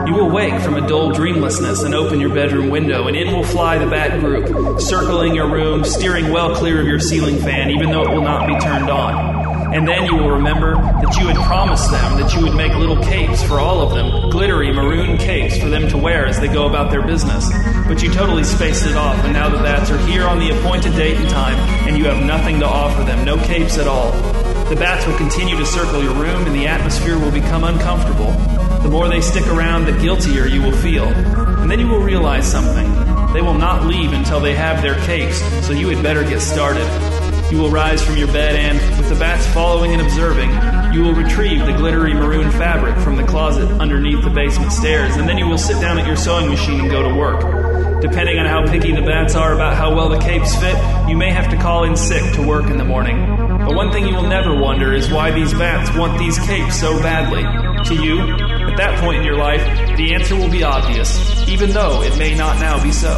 You 0.07 0.13
will 0.13 0.29
wake 0.29 0.57
from 0.61 0.75
a 0.75 0.87
dull 0.87 1.11
dreamlessness 1.11 1.83
and 1.83 1.93
open 1.93 2.21
your 2.21 2.33
bedroom 2.33 2.69
window, 2.69 3.07
and 3.07 3.17
in 3.17 3.33
will 3.33 3.43
fly 3.43 3.77
the 3.77 3.87
bat 3.87 4.21
group, 4.21 4.79
circling 4.79 5.35
your 5.35 5.51
room, 5.51 5.83
steering 5.83 6.31
well 6.31 6.55
clear 6.55 6.79
of 6.79 6.87
your 6.87 6.99
ceiling 6.99 7.39
fan, 7.39 7.69
even 7.69 7.91
though 7.91 8.03
it 8.03 8.09
will 8.09 8.23
not 8.23 8.47
be 8.47 8.57
turned 8.57 8.89
on. 8.89 9.44
And 9.75 9.85
then 9.85 10.05
you 10.05 10.15
will 10.15 10.29
remember 10.29 10.75
that 10.75 11.17
you 11.19 11.27
had 11.27 11.35
promised 11.35 11.91
them 11.91 12.17
that 12.17 12.33
you 12.33 12.41
would 12.43 12.55
make 12.55 12.73
little 12.75 12.95
capes 13.03 13.43
for 13.43 13.59
all 13.59 13.81
of 13.81 13.93
them, 13.93 14.29
glittery 14.29 14.71
maroon 14.71 15.17
capes 15.17 15.57
for 15.57 15.67
them 15.67 15.89
to 15.89 15.97
wear 15.97 16.25
as 16.25 16.39
they 16.39 16.47
go 16.47 16.65
about 16.65 16.91
their 16.91 17.01
business. 17.01 17.51
But 17.85 18.01
you 18.01 18.09
totally 18.09 18.45
spaced 18.45 18.85
it 18.85 18.95
off, 18.95 19.21
and 19.25 19.33
now 19.33 19.49
the 19.49 19.57
bats 19.57 19.91
are 19.91 19.97
here 20.07 20.23
on 20.23 20.39
the 20.39 20.57
appointed 20.57 20.93
date 20.93 21.17
and 21.17 21.27
time, 21.27 21.57
and 21.89 21.97
you 21.97 22.05
have 22.05 22.23
nothing 22.23 22.61
to 22.61 22.65
offer 22.65 23.03
them, 23.03 23.25
no 23.25 23.35
capes 23.43 23.77
at 23.77 23.85
all. 23.85 24.13
The 24.69 24.77
bats 24.77 25.05
will 25.05 25.17
continue 25.17 25.57
to 25.57 25.65
circle 25.65 26.01
your 26.01 26.13
room, 26.13 26.45
and 26.47 26.55
the 26.55 26.67
atmosphere 26.67 27.19
will 27.19 27.33
become 27.33 27.65
uncomfortable. 27.65 28.31
The 28.81 28.89
more 28.89 29.09
they 29.09 29.19
stick 29.19 29.45
around, 29.47 29.87
the 29.87 29.99
guiltier 29.99 30.47
you 30.47 30.61
will 30.61 30.77
feel. 30.77 31.03
And 31.03 31.69
then 31.69 31.81
you 31.81 31.87
will 31.89 31.99
realize 31.99 32.49
something. 32.49 32.89
They 33.33 33.41
will 33.41 33.53
not 33.53 33.85
leave 33.85 34.13
until 34.13 34.39
they 34.39 34.55
have 34.55 34.81
their 34.81 34.95
capes, 35.05 35.41
so 35.67 35.73
you 35.73 35.89
had 35.89 36.01
better 36.01 36.23
get 36.23 36.39
started. 36.39 36.87
You 37.51 37.59
will 37.59 37.69
rise 37.69 38.03
from 38.03 38.17
your 38.17 38.27
bed 38.27 38.55
and, 38.55 38.97
with 38.97 39.07
the 39.07 39.15
bats 39.15 39.45
following 39.53 39.91
and 39.91 40.01
observing, 40.01 40.49
you 40.93 41.03
will 41.03 41.13
retrieve 41.13 41.65
the 41.65 41.73
glittery 41.73 42.13
maroon 42.13 42.49
fabric 42.51 42.97
from 42.97 43.17
the 43.17 43.23
closet 43.23 43.69
underneath 43.79 44.23
the 44.23 44.31
basement 44.31 44.71
stairs, 44.71 45.15
and 45.15 45.29
then 45.29 45.37
you 45.37 45.47
will 45.47 45.57
sit 45.57 45.79
down 45.79 45.99
at 45.99 46.07
your 46.07 46.15
sewing 46.15 46.49
machine 46.49 46.81
and 46.81 46.89
go 46.89 47.07
to 47.07 47.15
work. 47.15 48.01
Depending 48.01 48.39
on 48.39 48.45
how 48.45 48.65
picky 48.65 48.91
the 48.91 49.01
bats 49.01 49.35
are 49.35 49.53
about 49.53 49.75
how 49.75 49.95
well 49.95 50.09
the 50.09 50.17
capes 50.19 50.55
fit, 50.55 50.75
you 51.07 51.15
may 51.15 51.31
have 51.31 51.49
to 51.49 51.57
call 51.57 51.83
in 51.83 51.95
sick 51.95 52.33
to 52.33 52.45
work 52.45 52.65
in 52.65 52.77
the 52.77 52.83
morning. 52.83 53.17
But 53.65 53.75
one 53.75 53.91
thing 53.91 54.07
you 54.07 54.15
will 54.15 54.27
never 54.27 54.59
wonder 54.59 54.93
is 54.93 55.11
why 55.11 55.31
these 55.31 55.53
bats 55.53 55.95
want 55.97 56.17
these 56.17 56.39
capes 56.39 56.79
so 56.79 56.99
badly. 56.99 57.43
To 57.85 58.03
you, 58.03 58.19
at 58.21 58.77
that 58.77 58.99
point 58.99 59.17
in 59.17 59.23
your 59.23 59.37
life, 59.37 59.63
the 59.97 60.13
answer 60.13 60.35
will 60.35 60.49
be 60.49 60.63
obvious, 60.63 61.47
even 61.47 61.71
though 61.71 62.01
it 62.01 62.17
may 62.17 62.35
not 62.35 62.59
now 62.59 62.81
be 62.83 62.91
so. 62.91 63.15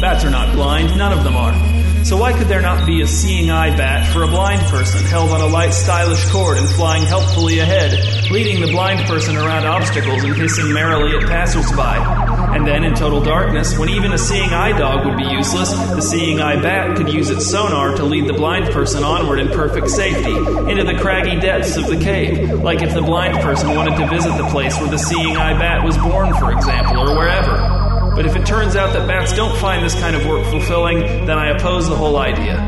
Bats 0.00 0.24
are 0.24 0.30
not 0.30 0.54
blind, 0.54 0.96
none 0.98 1.16
of 1.16 1.22
them 1.22 1.36
are. 1.36 1.71
So 2.04 2.16
why 2.16 2.32
could 2.32 2.48
there 2.48 2.60
not 2.60 2.84
be 2.84 3.00
a 3.00 3.06
seeing 3.06 3.50
eye 3.50 3.74
bat 3.76 4.12
for 4.12 4.24
a 4.24 4.26
blind 4.26 4.60
person 4.62 5.04
held 5.04 5.30
on 5.30 5.40
a 5.40 5.46
light 5.46 5.72
stylish 5.72 6.28
cord 6.30 6.58
and 6.58 6.68
flying 6.68 7.04
helpfully 7.04 7.60
ahead, 7.60 7.92
leading 8.30 8.60
the 8.60 8.72
blind 8.72 9.06
person 9.06 9.36
around 9.36 9.64
obstacles 9.64 10.22
and 10.24 10.34
hissing 10.34 10.72
merrily 10.72 11.16
at 11.16 11.22
passersby? 11.22 12.52
And 12.56 12.66
then 12.66 12.82
in 12.84 12.94
total 12.94 13.22
darkness, 13.22 13.78
when 13.78 13.88
even 13.88 14.12
a 14.12 14.18
seeing 14.18 14.50
eye 14.50 14.76
dog 14.76 15.06
would 15.06 15.16
be 15.16 15.24
useless, 15.24 15.70
the 15.70 16.02
seeing 16.02 16.40
eye 16.40 16.60
bat 16.60 16.96
could 16.96 17.10
use 17.10 17.30
its 17.30 17.46
sonar 17.46 17.94
to 17.96 18.04
lead 18.04 18.28
the 18.28 18.34
blind 18.34 18.70
person 18.72 19.04
onward 19.04 19.38
in 19.38 19.48
perfect 19.48 19.88
safety, 19.88 20.36
into 20.36 20.84
the 20.84 20.98
craggy 21.00 21.38
depths 21.40 21.76
of 21.76 21.86
the 21.86 21.96
cave, 21.96 22.52
like 22.62 22.82
if 22.82 22.92
the 22.92 23.02
blind 23.02 23.38
person 23.38 23.74
wanted 23.74 23.96
to 23.96 24.06
visit 24.08 24.36
the 24.36 24.48
place 24.48 24.78
where 24.78 24.90
the 24.90 24.98
seeing 24.98 25.36
eye 25.36 25.56
bat 25.58 25.84
was 25.84 25.96
born, 25.96 26.34
for 26.34 26.52
example, 26.52 27.08
or 27.08 27.16
wherever. 27.16 27.71
But 28.14 28.26
if 28.26 28.36
it 28.36 28.44
turns 28.44 28.76
out 28.76 28.92
that 28.92 29.08
bats 29.08 29.32
don't 29.34 29.56
find 29.58 29.84
this 29.84 29.98
kind 29.98 30.14
of 30.14 30.26
work 30.26 30.44
fulfilling, 30.46 31.00
then 31.26 31.38
I 31.38 31.48
oppose 31.48 31.88
the 31.88 31.96
whole 31.96 32.18
idea. 32.18 32.60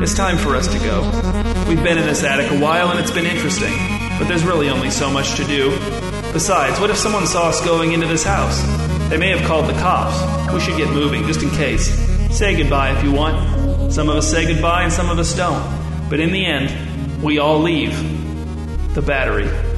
It's 0.00 0.14
time 0.14 0.38
for 0.38 0.56
us 0.56 0.66
to 0.68 0.78
go. 0.78 1.02
We've 1.68 1.82
been 1.82 1.98
in 1.98 2.06
this 2.06 2.24
attic 2.24 2.50
a 2.50 2.58
while 2.58 2.90
and 2.90 2.98
it's 2.98 3.10
been 3.10 3.26
interesting, 3.26 3.72
but 4.18 4.26
there's 4.28 4.42
really 4.42 4.68
only 4.68 4.90
so 4.90 5.10
much 5.10 5.34
to 5.36 5.44
do. 5.44 5.70
Besides, 6.32 6.80
what 6.80 6.90
if 6.90 6.96
someone 6.96 7.26
saw 7.26 7.50
us 7.50 7.64
going 7.64 7.92
into 7.92 8.06
this 8.06 8.24
house? 8.24 8.62
They 9.10 9.18
may 9.18 9.28
have 9.28 9.46
called 9.46 9.66
the 9.66 9.74
cops. 9.74 10.52
We 10.52 10.60
should 10.60 10.78
get 10.78 10.88
moving, 10.88 11.26
just 11.26 11.42
in 11.42 11.50
case. 11.50 11.92
Say 12.36 12.56
goodbye 12.56 12.96
if 12.96 13.04
you 13.04 13.12
want. 13.12 13.92
Some 13.92 14.08
of 14.08 14.16
us 14.16 14.30
say 14.30 14.46
goodbye 14.50 14.84
and 14.84 14.92
some 14.92 15.10
of 15.10 15.18
us 15.18 15.36
don't. 15.36 15.62
But 16.08 16.20
in 16.20 16.32
the 16.32 16.44
end, 16.44 17.22
we 17.22 17.38
all 17.38 17.60
leave 17.60 17.94
the 18.94 19.02
battery. 19.02 19.71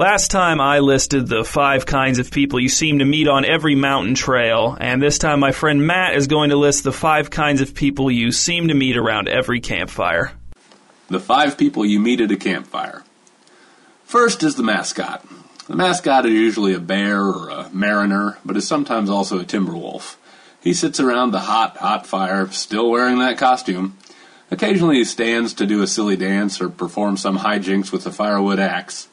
Last 0.00 0.30
time 0.30 0.62
I 0.62 0.78
listed 0.78 1.26
the 1.26 1.44
five 1.44 1.84
kinds 1.84 2.18
of 2.18 2.30
people 2.30 2.58
you 2.58 2.70
seem 2.70 3.00
to 3.00 3.04
meet 3.04 3.28
on 3.28 3.44
every 3.44 3.74
mountain 3.74 4.14
trail, 4.14 4.74
and 4.80 5.02
this 5.02 5.18
time 5.18 5.40
my 5.40 5.52
friend 5.52 5.86
Matt 5.86 6.14
is 6.14 6.26
going 6.26 6.48
to 6.48 6.56
list 6.56 6.84
the 6.84 6.90
five 6.90 7.28
kinds 7.28 7.60
of 7.60 7.74
people 7.74 8.10
you 8.10 8.32
seem 8.32 8.68
to 8.68 8.74
meet 8.74 8.96
around 8.96 9.28
every 9.28 9.60
campfire. 9.60 10.32
The 11.08 11.20
five 11.20 11.58
people 11.58 11.84
you 11.84 12.00
meet 12.00 12.22
at 12.22 12.30
a 12.30 12.38
campfire. 12.38 13.04
First 14.06 14.42
is 14.42 14.54
the 14.54 14.62
mascot. 14.62 15.22
The 15.66 15.76
mascot 15.76 16.24
is 16.24 16.32
usually 16.32 16.72
a 16.72 16.80
bear 16.80 17.20
or 17.20 17.50
a 17.50 17.68
mariner, 17.70 18.38
but 18.42 18.56
is 18.56 18.66
sometimes 18.66 19.10
also 19.10 19.38
a 19.38 19.44
timber 19.44 19.76
wolf. 19.76 20.18
He 20.62 20.72
sits 20.72 20.98
around 20.98 21.32
the 21.32 21.40
hot, 21.40 21.76
hot 21.76 22.06
fire, 22.06 22.50
still 22.52 22.90
wearing 22.90 23.18
that 23.18 23.36
costume. 23.36 23.98
Occasionally 24.50 24.96
he 24.96 25.04
stands 25.04 25.52
to 25.52 25.66
do 25.66 25.82
a 25.82 25.86
silly 25.86 26.16
dance 26.16 26.58
or 26.58 26.70
perform 26.70 27.18
some 27.18 27.40
hijinks 27.40 27.92
with 27.92 28.06
a 28.06 28.10
firewood 28.10 28.58
axe. 28.58 29.08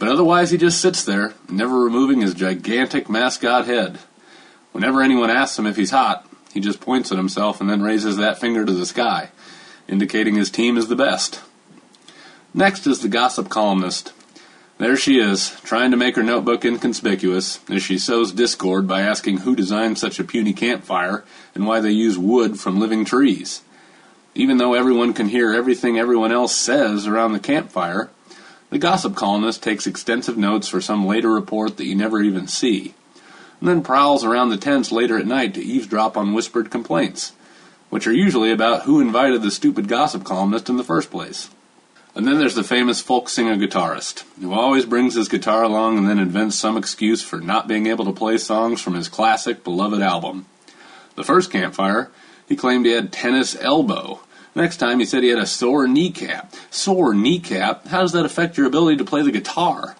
But 0.00 0.08
otherwise, 0.08 0.50
he 0.50 0.56
just 0.56 0.80
sits 0.80 1.04
there, 1.04 1.34
never 1.50 1.78
removing 1.78 2.22
his 2.22 2.32
gigantic 2.32 3.10
mascot 3.10 3.66
head. 3.66 3.98
Whenever 4.72 5.02
anyone 5.02 5.28
asks 5.28 5.58
him 5.58 5.66
if 5.66 5.76
he's 5.76 5.90
hot, 5.90 6.26
he 6.54 6.58
just 6.58 6.80
points 6.80 7.12
at 7.12 7.18
himself 7.18 7.60
and 7.60 7.68
then 7.68 7.82
raises 7.82 8.16
that 8.16 8.40
finger 8.40 8.64
to 8.64 8.72
the 8.72 8.86
sky, 8.86 9.28
indicating 9.86 10.36
his 10.36 10.50
team 10.50 10.78
is 10.78 10.88
the 10.88 10.96
best. 10.96 11.42
Next 12.54 12.86
is 12.86 13.02
the 13.02 13.08
gossip 13.08 13.50
columnist. 13.50 14.14
There 14.78 14.96
she 14.96 15.20
is, 15.20 15.50
trying 15.64 15.90
to 15.90 15.98
make 15.98 16.16
her 16.16 16.22
notebook 16.22 16.64
inconspicuous 16.64 17.60
as 17.68 17.82
she 17.82 17.98
sows 17.98 18.32
discord 18.32 18.88
by 18.88 19.02
asking 19.02 19.38
who 19.40 19.54
designed 19.54 19.98
such 19.98 20.18
a 20.18 20.24
puny 20.24 20.54
campfire 20.54 21.24
and 21.54 21.66
why 21.66 21.80
they 21.80 21.90
use 21.90 22.16
wood 22.16 22.58
from 22.58 22.80
living 22.80 23.04
trees. 23.04 23.60
Even 24.34 24.56
though 24.56 24.72
everyone 24.72 25.12
can 25.12 25.28
hear 25.28 25.52
everything 25.52 25.98
everyone 25.98 26.32
else 26.32 26.54
says 26.56 27.06
around 27.06 27.34
the 27.34 27.38
campfire, 27.38 28.08
the 28.70 28.78
gossip 28.78 29.14
columnist 29.14 29.62
takes 29.62 29.86
extensive 29.86 30.38
notes 30.38 30.68
for 30.68 30.80
some 30.80 31.06
later 31.06 31.30
report 31.30 31.76
that 31.76 31.86
you 31.86 31.94
never 31.94 32.22
even 32.22 32.46
see, 32.46 32.94
and 33.60 33.68
then 33.68 33.82
prowls 33.82 34.24
around 34.24 34.48
the 34.48 34.56
tents 34.56 34.90
later 34.90 35.18
at 35.18 35.26
night 35.26 35.54
to 35.54 35.62
eavesdrop 35.62 36.16
on 36.16 36.32
whispered 36.32 36.70
complaints, 36.70 37.32
which 37.90 38.06
are 38.06 38.12
usually 38.12 38.52
about 38.52 38.82
who 38.82 39.00
invited 39.00 39.42
the 39.42 39.50
stupid 39.50 39.88
gossip 39.88 40.24
columnist 40.24 40.68
in 40.68 40.76
the 40.76 40.84
first 40.84 41.10
place. 41.10 41.50
And 42.14 42.26
then 42.26 42.38
there's 42.38 42.54
the 42.54 42.64
famous 42.64 43.00
folk 43.00 43.28
singer 43.28 43.56
guitarist, 43.56 44.24
who 44.40 44.52
always 44.52 44.84
brings 44.84 45.14
his 45.14 45.28
guitar 45.28 45.62
along 45.62 45.98
and 45.98 46.08
then 46.08 46.18
invents 46.18 46.56
some 46.56 46.76
excuse 46.76 47.22
for 47.22 47.38
not 47.38 47.68
being 47.68 47.86
able 47.86 48.04
to 48.04 48.12
play 48.12 48.36
songs 48.38 48.80
from 48.80 48.94
his 48.94 49.08
classic, 49.08 49.62
beloved 49.62 50.00
album. 50.00 50.46
The 51.14 51.22
first 51.22 51.52
campfire, 51.52 52.10
he 52.48 52.56
claimed 52.56 52.86
he 52.86 52.92
had 52.92 53.12
tennis 53.12 53.56
elbow, 53.60 54.20
Next 54.54 54.78
time 54.78 54.98
he 54.98 55.04
said 55.04 55.22
he 55.22 55.28
had 55.28 55.38
a 55.38 55.46
sore 55.46 55.86
kneecap. 55.86 56.54
Sore 56.70 57.14
kneecap? 57.14 57.86
How 57.86 58.00
does 58.00 58.12
that 58.12 58.24
affect 58.24 58.56
your 58.56 58.66
ability 58.66 58.96
to 58.96 59.04
play 59.04 59.22
the 59.22 59.30
guitar? 59.30 59.96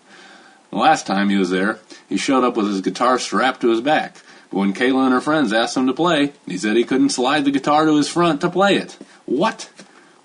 The 0.71 0.77
last 0.77 1.07
time 1.07 1.29
he 1.29 1.37
was 1.37 1.51
there, 1.51 1.79
he 2.09 2.17
showed 2.17 2.45
up 2.45 2.57
with 2.57 2.67
his 2.67 2.81
guitar 2.81 3.19
strapped 3.19 3.61
to 3.61 3.71
his 3.71 3.81
back. 3.81 4.17
But 4.51 4.59
when 4.59 4.75
Kayla 4.75 5.05
and 5.05 5.13
her 5.13 5.21
friends 5.21 5.53
asked 5.53 5.77
him 5.77 5.87
to 5.87 5.93
play, 5.93 6.33
he 6.47 6.59
said 6.59 6.77
he 6.77 6.85
couldn't 6.85 7.11
slide 7.11 7.45
the 7.45 7.51
guitar 7.51 7.85
to 7.87 7.97
his 7.97 8.09
front 8.09 8.41
to 8.41 8.51
play 8.51 8.77
it. 8.77 8.99
What? 9.27 9.71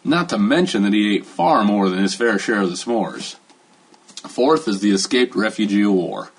Not 0.03 0.29
to 0.29 0.37
mention 0.37 0.83
that 0.83 0.93
he 0.93 1.15
ate 1.15 1.25
far 1.25 1.63
more 1.63 1.89
than 1.89 1.99
his 1.99 2.15
fair 2.15 2.39
share 2.39 2.61
of 2.61 2.69
the 2.69 2.75
s'mores. 2.75 3.35
Fourth 4.27 4.67
is 4.67 4.81
the 4.81 4.91
escaped 4.91 5.35
refugee 5.35 5.83
of 5.83 5.93
war. 5.93 6.31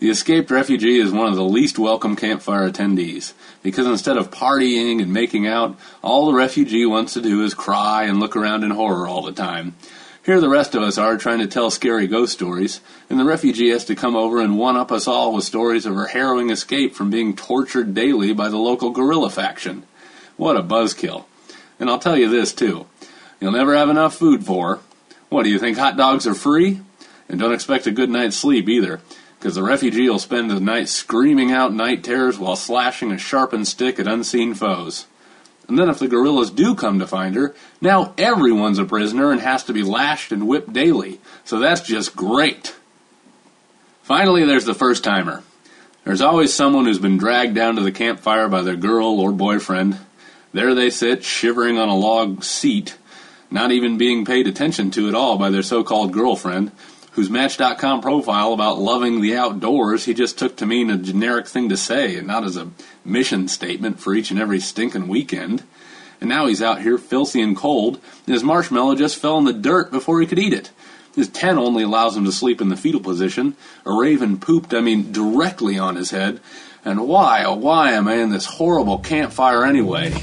The 0.00 0.10
escaped 0.10 0.52
refugee 0.52 1.00
is 1.00 1.10
one 1.10 1.26
of 1.26 1.34
the 1.34 1.42
least 1.42 1.76
welcome 1.76 2.14
campfire 2.14 2.70
attendees, 2.70 3.32
because 3.64 3.88
instead 3.88 4.16
of 4.16 4.30
partying 4.30 5.02
and 5.02 5.12
making 5.12 5.48
out, 5.48 5.76
all 6.02 6.26
the 6.26 6.34
refugee 6.34 6.86
wants 6.86 7.14
to 7.14 7.20
do 7.20 7.42
is 7.42 7.52
cry 7.52 8.04
and 8.04 8.20
look 8.20 8.36
around 8.36 8.62
in 8.62 8.70
horror 8.70 9.08
all 9.08 9.22
the 9.22 9.32
time. 9.32 9.74
Here 10.24 10.40
the 10.40 10.48
rest 10.48 10.76
of 10.76 10.82
us 10.82 10.98
are 10.98 11.16
trying 11.16 11.40
to 11.40 11.48
tell 11.48 11.68
scary 11.68 12.06
ghost 12.06 12.32
stories, 12.32 12.80
and 13.10 13.18
the 13.18 13.24
refugee 13.24 13.70
has 13.70 13.84
to 13.86 13.96
come 13.96 14.14
over 14.14 14.40
and 14.40 14.56
one 14.56 14.76
up 14.76 14.92
us 14.92 15.08
all 15.08 15.34
with 15.34 15.42
stories 15.42 15.84
of 15.84 15.96
her 15.96 16.06
harrowing 16.06 16.50
escape 16.50 16.94
from 16.94 17.10
being 17.10 17.34
tortured 17.34 17.92
daily 17.92 18.32
by 18.32 18.48
the 18.48 18.56
local 18.56 18.90
guerrilla 18.90 19.30
faction. 19.30 19.82
What 20.36 20.56
a 20.56 20.62
buzzkill. 20.62 21.24
And 21.80 21.90
I'll 21.90 21.98
tell 21.98 22.16
you 22.16 22.28
this, 22.28 22.52
too. 22.52 22.86
You'll 23.40 23.50
never 23.50 23.74
have 23.74 23.88
enough 23.88 24.14
food 24.14 24.44
for 24.44 24.76
her. 24.76 24.80
What, 25.28 25.42
do 25.42 25.50
you 25.50 25.58
think 25.58 25.76
hot 25.76 25.96
dogs 25.96 26.24
are 26.24 26.34
free? 26.34 26.82
And 27.28 27.40
don't 27.40 27.52
expect 27.52 27.88
a 27.88 27.90
good 27.90 28.10
night's 28.10 28.36
sleep 28.36 28.68
either 28.68 29.00
because 29.38 29.54
the 29.54 29.62
refugee 29.62 30.08
will 30.08 30.18
spend 30.18 30.50
the 30.50 30.60
night 30.60 30.88
screaming 30.88 31.52
out 31.52 31.72
night 31.72 32.02
terrors 32.02 32.38
while 32.38 32.56
slashing 32.56 33.12
a 33.12 33.18
sharpened 33.18 33.68
stick 33.68 34.00
at 34.00 34.08
unseen 34.08 34.54
foes. 34.54 35.06
And 35.68 35.78
then 35.78 35.88
if 35.88 35.98
the 35.98 36.08
guerrillas 36.08 36.50
do 36.50 36.74
come 36.74 36.98
to 36.98 37.06
find 37.06 37.34
her, 37.34 37.54
now 37.80 38.14
everyone's 38.16 38.78
a 38.78 38.84
prisoner 38.84 39.30
and 39.30 39.40
has 39.40 39.64
to 39.64 39.72
be 39.72 39.82
lashed 39.82 40.32
and 40.32 40.48
whipped 40.48 40.72
daily. 40.72 41.20
So 41.44 41.58
that's 41.58 41.82
just 41.82 42.16
great. 42.16 42.74
Finally, 44.02 44.46
there's 44.46 44.64
the 44.64 44.74
first 44.74 45.04
timer. 45.04 45.42
There's 46.04 46.22
always 46.22 46.54
someone 46.54 46.86
who's 46.86 46.98
been 46.98 47.18
dragged 47.18 47.54
down 47.54 47.76
to 47.76 47.82
the 47.82 47.92
campfire 47.92 48.48
by 48.48 48.62
their 48.62 48.76
girl 48.76 49.20
or 49.20 49.30
boyfriend. 49.30 49.98
There 50.54 50.74
they 50.74 50.88
sit, 50.88 51.22
shivering 51.22 51.78
on 51.78 51.90
a 51.90 51.94
log 51.94 52.42
seat, 52.42 52.96
not 53.50 53.70
even 53.70 53.98
being 53.98 54.24
paid 54.24 54.46
attention 54.46 54.90
to 54.92 55.08
at 55.08 55.14
all 55.14 55.36
by 55.36 55.50
their 55.50 55.62
so 55.62 55.84
called 55.84 56.14
girlfriend, 56.14 56.72
whose 57.18 57.28
Match.com 57.28 58.00
profile 58.00 58.52
about 58.52 58.78
loving 58.78 59.20
the 59.20 59.36
outdoors 59.36 60.04
he 60.04 60.14
just 60.14 60.38
took 60.38 60.54
to 60.54 60.64
mean 60.64 60.88
a 60.88 60.96
generic 60.96 61.48
thing 61.48 61.68
to 61.68 61.76
say 61.76 62.14
and 62.14 62.28
not 62.28 62.44
as 62.44 62.56
a 62.56 62.70
mission 63.04 63.48
statement 63.48 63.98
for 63.98 64.14
each 64.14 64.30
and 64.30 64.38
every 64.38 64.60
stinking 64.60 65.08
weekend. 65.08 65.64
And 66.20 66.30
now 66.30 66.46
he's 66.46 66.62
out 66.62 66.80
here 66.80 66.96
filthy 66.96 67.40
and 67.40 67.56
cold, 67.56 67.98
and 68.24 68.34
his 68.34 68.44
marshmallow 68.44 68.94
just 68.94 69.16
fell 69.16 69.36
in 69.36 69.46
the 69.46 69.52
dirt 69.52 69.90
before 69.90 70.20
he 70.20 70.28
could 70.28 70.38
eat 70.38 70.52
it. 70.52 70.70
His 71.16 71.26
tent 71.28 71.58
only 71.58 71.82
allows 71.82 72.16
him 72.16 72.24
to 72.24 72.30
sleep 72.30 72.60
in 72.60 72.68
the 72.68 72.76
fetal 72.76 73.00
position. 73.00 73.56
A 73.84 73.92
raven 73.92 74.38
pooped, 74.38 74.72
I 74.72 74.80
mean, 74.80 75.10
directly 75.10 75.76
on 75.76 75.96
his 75.96 76.12
head. 76.12 76.38
And 76.84 77.08
why, 77.08 77.42
oh, 77.42 77.56
why 77.56 77.94
am 77.94 78.06
I 78.06 78.14
in 78.14 78.30
this 78.30 78.46
horrible 78.46 79.00
campfire 79.00 79.64
anyway? 79.64 80.14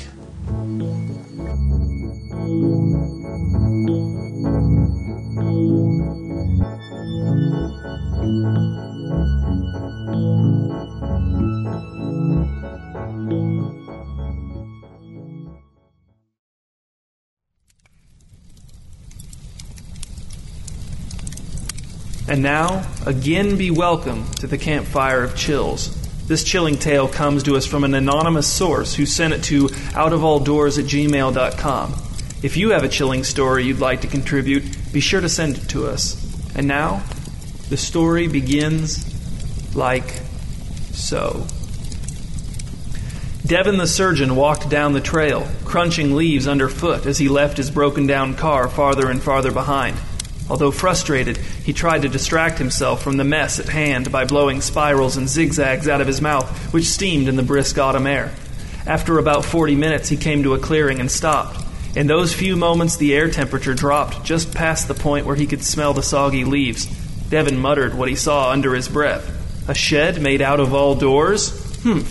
And 22.36 22.44
now, 22.44 22.86
again 23.06 23.56
be 23.56 23.72
welcome 23.72 24.30
to 24.40 24.48
the 24.48 24.58
campfire 24.58 25.24
of 25.24 25.38
chills. 25.38 25.96
This 26.28 26.44
chilling 26.44 26.76
tale 26.76 27.08
comes 27.08 27.44
to 27.44 27.56
us 27.56 27.66
from 27.66 27.86
an 27.86 27.94
anonymous 27.94 28.46
source 28.46 28.94
who 28.94 29.06
sent 29.06 29.34
it 29.34 29.42
to 29.44 29.68
outofalldoors 29.96 30.78
at 30.78 30.84
gmail.com. 30.84 31.94
If 32.44 32.58
you 32.58 32.72
have 32.72 32.84
a 32.84 32.90
chilling 32.90 33.24
story 33.24 33.64
you'd 33.64 33.80
like 33.80 34.02
to 34.02 34.08
contribute, 34.08 34.66
be 34.92 35.00
sure 35.00 35.22
to 35.22 35.30
send 35.30 35.60
it 35.60 35.70
to 35.70 35.88
us. 35.88 36.22
And 36.58 36.68
now, 36.68 37.04
the 37.70 37.78
story 37.78 38.28
begins 38.28 39.74
like 39.74 40.20
so. 40.92 41.48
Devin 43.46 43.78
the 43.78 43.88
surgeon 43.88 44.36
walked 44.36 44.68
down 44.70 44.92
the 44.92 45.00
trail, 45.00 45.48
crunching 45.64 46.18
leaves 46.18 46.50
underfoot 46.50 47.06
as 47.06 47.18
he 47.18 47.30
left 47.30 47.56
his 47.56 47.72
broken 47.72 48.08
down 48.08 48.36
car 48.36 48.68
farther 48.68 49.10
and 49.10 49.24
farther 49.24 49.54
behind. 49.54 49.96
Although 50.50 50.72
frustrated, 50.72 51.38
he 51.38 51.74
tried 51.74 52.04
to 52.04 52.10
distract 52.10 52.60
himself 52.60 53.02
from 53.02 53.18
the 53.18 53.24
mess 53.24 53.60
at 53.60 53.70
hand 53.70 54.12
by 54.12 54.26
blowing 54.26 54.62
spirals 54.62 55.18
and 55.18 55.28
zigzags 55.28 55.88
out 55.88 56.02
of 56.02 56.08
his 56.08 56.22
mouth, 56.22 56.74
which 56.74 56.86
steamed 56.86 57.28
in 57.28 57.36
the 57.36 57.44
brisk 57.44 57.78
autumn 57.78 58.06
air. 58.06 58.32
After 58.86 59.18
about 59.18 59.46
40 59.46 59.76
minutes, 59.76 60.10
he 60.10 60.18
came 60.18 60.44
to 60.44 60.54
a 60.54 60.60
clearing 60.60 61.00
and 61.00 61.10
stopped. 61.10 61.66
In 61.96 62.08
those 62.08 62.34
few 62.34 62.56
moments, 62.56 62.98
the 62.98 63.16
air 63.16 63.32
temperature 63.32 63.74
dropped 63.74 64.24
just 64.24 64.54
past 64.54 64.88
the 64.88 64.94
point 64.94 65.26
where 65.26 65.36
he 65.36 65.48
could 65.48 65.64
smell 65.64 65.94
the 65.94 66.04
soggy 66.04 66.44
leaves. 66.44 66.86
Devin 67.30 67.58
muttered 67.58 67.96
what 67.96 68.10
he 68.10 68.16
saw 68.16 68.52
under 68.52 68.76
his 68.76 68.88
breath. 68.88 69.32
A 69.68 69.74
shed 69.74 70.22
made 70.22 70.42
out 70.42 70.60
of 70.60 70.76
all 70.76 70.94
doors? 70.94 71.50
Hmm. 71.82 72.02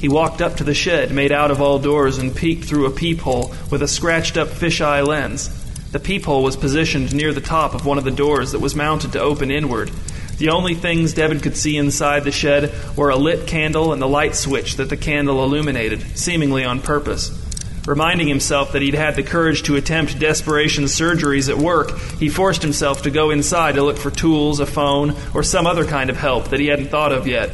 He 0.00 0.08
walked 0.08 0.42
up 0.42 0.56
to 0.56 0.64
the 0.64 0.74
shed 0.74 1.12
made 1.12 1.32
out 1.32 1.50
of 1.50 1.62
all 1.62 1.78
doors 1.78 2.18
and 2.18 2.34
peeked 2.34 2.64
through 2.64 2.86
a 2.86 2.90
peephole 2.90 3.54
with 3.70 3.82
a 3.82 3.88
scratched 3.88 4.36
up 4.36 4.48
fisheye 4.48 5.06
lens. 5.06 5.48
The 5.92 6.00
peephole 6.00 6.42
was 6.42 6.56
positioned 6.56 7.14
near 7.14 7.32
the 7.32 7.40
top 7.40 7.74
of 7.74 7.84
one 7.84 7.98
of 7.98 8.04
the 8.04 8.10
doors 8.10 8.52
that 8.52 8.60
was 8.60 8.76
mounted 8.76 9.12
to 9.12 9.20
open 9.20 9.50
inward. 9.50 9.90
The 10.38 10.50
only 10.50 10.74
things 10.74 11.12
Devin 11.12 11.40
could 11.40 11.56
see 11.56 11.76
inside 11.76 12.24
the 12.24 12.32
shed 12.32 12.72
were 12.96 13.10
a 13.10 13.16
lit 13.16 13.46
candle 13.46 13.92
and 13.92 14.00
the 14.00 14.08
light 14.08 14.34
switch 14.34 14.76
that 14.76 14.88
the 14.88 14.96
candle 14.96 15.42
illuminated, 15.42 16.16
seemingly 16.16 16.64
on 16.64 16.80
purpose. 16.80 17.30
Reminding 17.86 18.28
himself 18.28 18.72
that 18.72 18.82
he'd 18.82 18.94
had 18.94 19.16
the 19.16 19.22
courage 19.22 19.64
to 19.64 19.76
attempt 19.76 20.18
desperation 20.18 20.84
surgeries 20.84 21.48
at 21.48 21.58
work, 21.58 21.98
he 22.18 22.28
forced 22.28 22.62
himself 22.62 23.02
to 23.02 23.10
go 23.10 23.30
inside 23.30 23.74
to 23.74 23.82
look 23.82 23.98
for 23.98 24.10
tools, 24.10 24.60
a 24.60 24.66
phone, 24.66 25.16
or 25.34 25.42
some 25.42 25.66
other 25.66 25.84
kind 25.84 26.08
of 26.08 26.16
help 26.16 26.50
that 26.50 26.60
he 26.60 26.68
hadn't 26.68 26.88
thought 26.88 27.10
of 27.10 27.26
yet. 27.26 27.50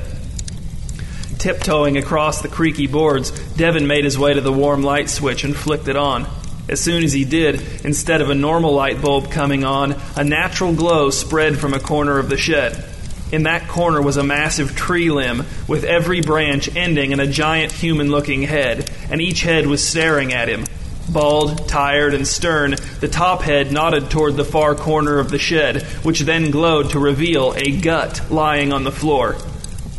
Tiptoeing 1.38 1.96
across 1.96 2.42
the 2.42 2.48
creaky 2.48 2.86
boards, 2.86 3.30
Devin 3.54 3.86
made 3.86 4.04
his 4.04 4.18
way 4.18 4.34
to 4.34 4.40
the 4.40 4.52
warm 4.52 4.82
light 4.82 5.08
switch 5.08 5.44
and 5.44 5.56
flicked 5.56 5.88
it 5.88 5.96
on. 5.96 6.26
As 6.68 6.80
soon 6.80 7.04
as 7.04 7.12
he 7.12 7.24
did, 7.24 7.62
instead 7.84 8.20
of 8.20 8.30
a 8.30 8.34
normal 8.34 8.72
light 8.72 9.00
bulb 9.00 9.30
coming 9.30 9.64
on, 9.64 9.94
a 10.16 10.24
natural 10.24 10.74
glow 10.74 11.10
spread 11.10 11.58
from 11.58 11.74
a 11.74 11.80
corner 11.80 12.18
of 12.18 12.28
the 12.28 12.36
shed. 12.36 12.84
In 13.30 13.44
that 13.44 13.68
corner 13.68 14.02
was 14.02 14.16
a 14.16 14.24
massive 14.24 14.74
tree 14.74 15.10
limb, 15.10 15.44
with 15.68 15.84
every 15.84 16.20
branch 16.20 16.74
ending 16.74 17.12
in 17.12 17.20
a 17.20 17.26
giant 17.26 17.72
human 17.72 18.10
looking 18.10 18.42
head, 18.42 18.90
and 19.10 19.20
each 19.20 19.42
head 19.42 19.66
was 19.66 19.86
staring 19.86 20.32
at 20.32 20.48
him. 20.48 20.64
Bald, 21.08 21.68
tired, 21.68 22.14
and 22.14 22.26
stern, 22.26 22.74
the 23.00 23.08
top 23.08 23.42
head 23.42 23.70
nodded 23.70 24.10
toward 24.10 24.36
the 24.36 24.44
far 24.44 24.74
corner 24.74 25.20
of 25.20 25.30
the 25.30 25.38
shed, 25.38 25.82
which 26.02 26.20
then 26.20 26.50
glowed 26.50 26.90
to 26.90 26.98
reveal 26.98 27.54
a 27.56 27.80
gut 27.80 28.28
lying 28.28 28.72
on 28.72 28.82
the 28.82 28.92
floor. 28.92 29.36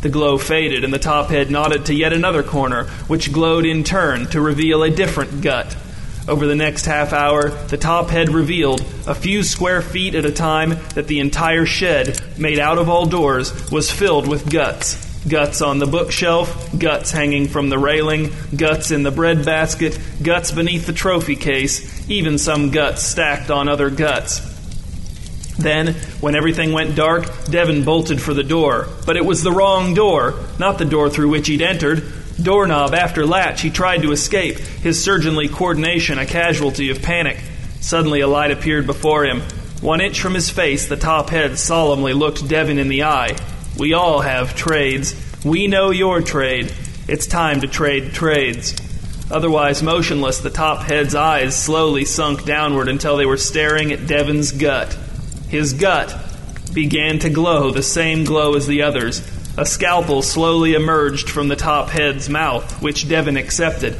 The 0.02 0.10
glow 0.10 0.36
faded, 0.36 0.84
and 0.84 0.92
the 0.92 0.98
top 0.98 1.30
head 1.30 1.50
nodded 1.50 1.86
to 1.86 1.94
yet 1.94 2.12
another 2.12 2.42
corner, 2.42 2.84
which 3.08 3.32
glowed 3.32 3.64
in 3.64 3.84
turn 3.84 4.26
to 4.28 4.40
reveal 4.40 4.82
a 4.82 4.90
different 4.90 5.40
gut. 5.40 5.74
Over 6.28 6.46
the 6.46 6.54
next 6.54 6.84
half 6.84 7.14
hour, 7.14 7.48
the 7.48 7.78
top 7.78 8.10
head 8.10 8.28
revealed, 8.28 8.82
a 9.06 9.14
few 9.14 9.42
square 9.42 9.80
feet 9.80 10.14
at 10.14 10.26
a 10.26 10.30
time, 10.30 10.76
that 10.94 11.06
the 11.06 11.20
entire 11.20 11.64
shed, 11.64 12.20
made 12.36 12.58
out 12.58 12.76
of 12.76 12.90
all 12.90 13.06
doors, 13.06 13.70
was 13.72 13.90
filled 13.90 14.28
with 14.28 14.52
guts. 14.52 15.06
Guts 15.26 15.62
on 15.62 15.78
the 15.78 15.86
bookshelf, 15.86 16.78
guts 16.78 17.10
hanging 17.10 17.48
from 17.48 17.70
the 17.70 17.78
railing, 17.78 18.30
guts 18.54 18.90
in 18.90 19.04
the 19.04 19.10
bread 19.10 19.42
basket, 19.46 19.98
guts 20.22 20.52
beneath 20.52 20.86
the 20.86 20.92
trophy 20.92 21.34
case, 21.34 22.08
even 22.10 22.36
some 22.36 22.70
guts 22.72 23.02
stacked 23.02 23.50
on 23.50 23.66
other 23.66 23.88
guts. 23.88 24.40
Then, 25.56 25.94
when 26.20 26.36
everything 26.36 26.72
went 26.72 26.94
dark, 26.94 27.24
Devin 27.46 27.84
bolted 27.84 28.20
for 28.20 28.34
the 28.34 28.44
door. 28.44 28.86
But 29.06 29.16
it 29.16 29.24
was 29.24 29.42
the 29.42 29.50
wrong 29.50 29.94
door, 29.94 30.34
not 30.58 30.76
the 30.76 30.84
door 30.84 31.08
through 31.08 31.30
which 31.30 31.48
he'd 31.48 31.62
entered. 31.62 32.04
Doorknob 32.40 32.94
after 32.94 33.26
latch, 33.26 33.62
he 33.62 33.70
tried 33.70 34.02
to 34.02 34.12
escape, 34.12 34.58
his 34.58 35.02
surgeonly 35.02 35.48
coordination 35.48 36.18
a 36.18 36.26
casualty 36.26 36.90
of 36.90 37.02
panic. 37.02 37.38
Suddenly, 37.80 38.20
a 38.20 38.28
light 38.28 38.50
appeared 38.50 38.86
before 38.86 39.24
him. 39.24 39.42
One 39.80 40.00
inch 40.00 40.20
from 40.20 40.34
his 40.34 40.50
face, 40.50 40.86
the 40.86 40.96
top 40.96 41.30
head 41.30 41.58
solemnly 41.58 42.12
looked 42.12 42.48
Devin 42.48 42.78
in 42.78 42.88
the 42.88 43.04
eye. 43.04 43.36
We 43.76 43.92
all 43.92 44.20
have 44.20 44.54
trades. 44.54 45.14
We 45.44 45.66
know 45.66 45.90
your 45.90 46.20
trade. 46.20 46.72
It's 47.08 47.26
time 47.26 47.60
to 47.60 47.68
trade 47.68 48.12
trades. 48.12 48.74
Otherwise 49.30 49.82
motionless, 49.82 50.38
the 50.38 50.50
top 50.50 50.82
head's 50.82 51.14
eyes 51.14 51.56
slowly 51.56 52.04
sunk 52.04 52.44
downward 52.44 52.88
until 52.88 53.16
they 53.16 53.26
were 53.26 53.36
staring 53.36 53.92
at 53.92 54.06
Devin's 54.06 54.52
gut. 54.52 54.96
His 55.48 55.74
gut 55.74 56.16
began 56.72 57.18
to 57.20 57.30
glow 57.30 57.70
the 57.70 57.82
same 57.82 58.24
glow 58.24 58.54
as 58.54 58.66
the 58.66 58.82
others, 58.82 59.20
a 59.58 59.66
scalpel 59.66 60.22
slowly 60.22 60.74
emerged 60.74 61.28
from 61.28 61.48
the 61.48 61.56
top 61.56 61.88
head's 61.88 62.28
mouth, 62.28 62.80
which 62.80 63.08
Devin 63.08 63.36
accepted. 63.36 63.96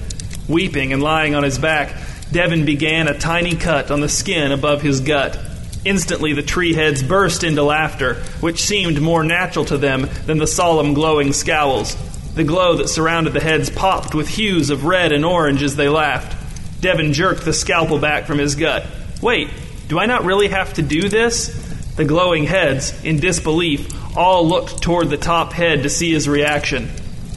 Weeping 0.49 0.93
and 0.93 1.03
lying 1.03 1.35
on 1.35 1.43
his 1.43 1.59
back, 1.59 2.01
Devin 2.31 2.65
began 2.65 3.09
a 3.09 3.19
tiny 3.19 3.57
cut 3.57 3.91
on 3.91 4.01
the 4.01 4.09
skin 4.09 4.53
above 4.53 4.83
his 4.83 5.01
gut. 5.01 5.37
Instantly, 5.85 6.33
the 6.33 6.45
tree 6.45 6.75
heads 6.75 7.03
burst 7.03 7.43
into 7.43 7.65
laughter, 7.65 8.15
which 8.41 8.63
seemed 8.63 9.03
more 9.03 9.25
natural 9.25 9.65
to 9.65 9.77
them 9.77 10.09
than 10.27 10.39
the 10.39 10.47
solemn 10.47 10.95
glowing 10.95 11.33
scowls. 11.33 11.97
The 12.37 12.45
glow 12.45 12.77
that 12.77 12.89
surrounded 12.89 13.33
the 13.33 13.41
heads 13.41 13.69
popped 13.69 14.15
with 14.15 14.29
hues 14.29 14.71
of 14.71 14.85
red 14.85 15.11
and 15.11 15.25
orange 15.25 15.65
as 15.65 15.75
they 15.75 15.89
laughed. 15.89 16.37
Devin 16.81 17.13
jerked 17.13 17.45
the 17.45 17.53
scalpel 17.53 17.99
back 17.99 18.27
from 18.27 18.39
his 18.39 18.55
gut. 18.55 18.87
Wait, 19.21 19.49
do 19.89 19.99
I 19.99 20.07
not 20.07 20.25
really 20.25 20.49
have 20.49 20.75
to 20.75 20.83
do 20.83 21.09
this? 21.09 21.68
The 21.99 22.05
glowing 22.05 22.45
heads, 22.45 22.95
in 23.03 23.19
disbelief, 23.19 24.17
all 24.17 24.47
looked 24.47 24.81
toward 24.81 25.11
the 25.11 25.17
top 25.17 25.53
head 25.53 25.83
to 25.83 25.91
see 25.91 26.13
his 26.13 26.29
reaction. 26.29 26.89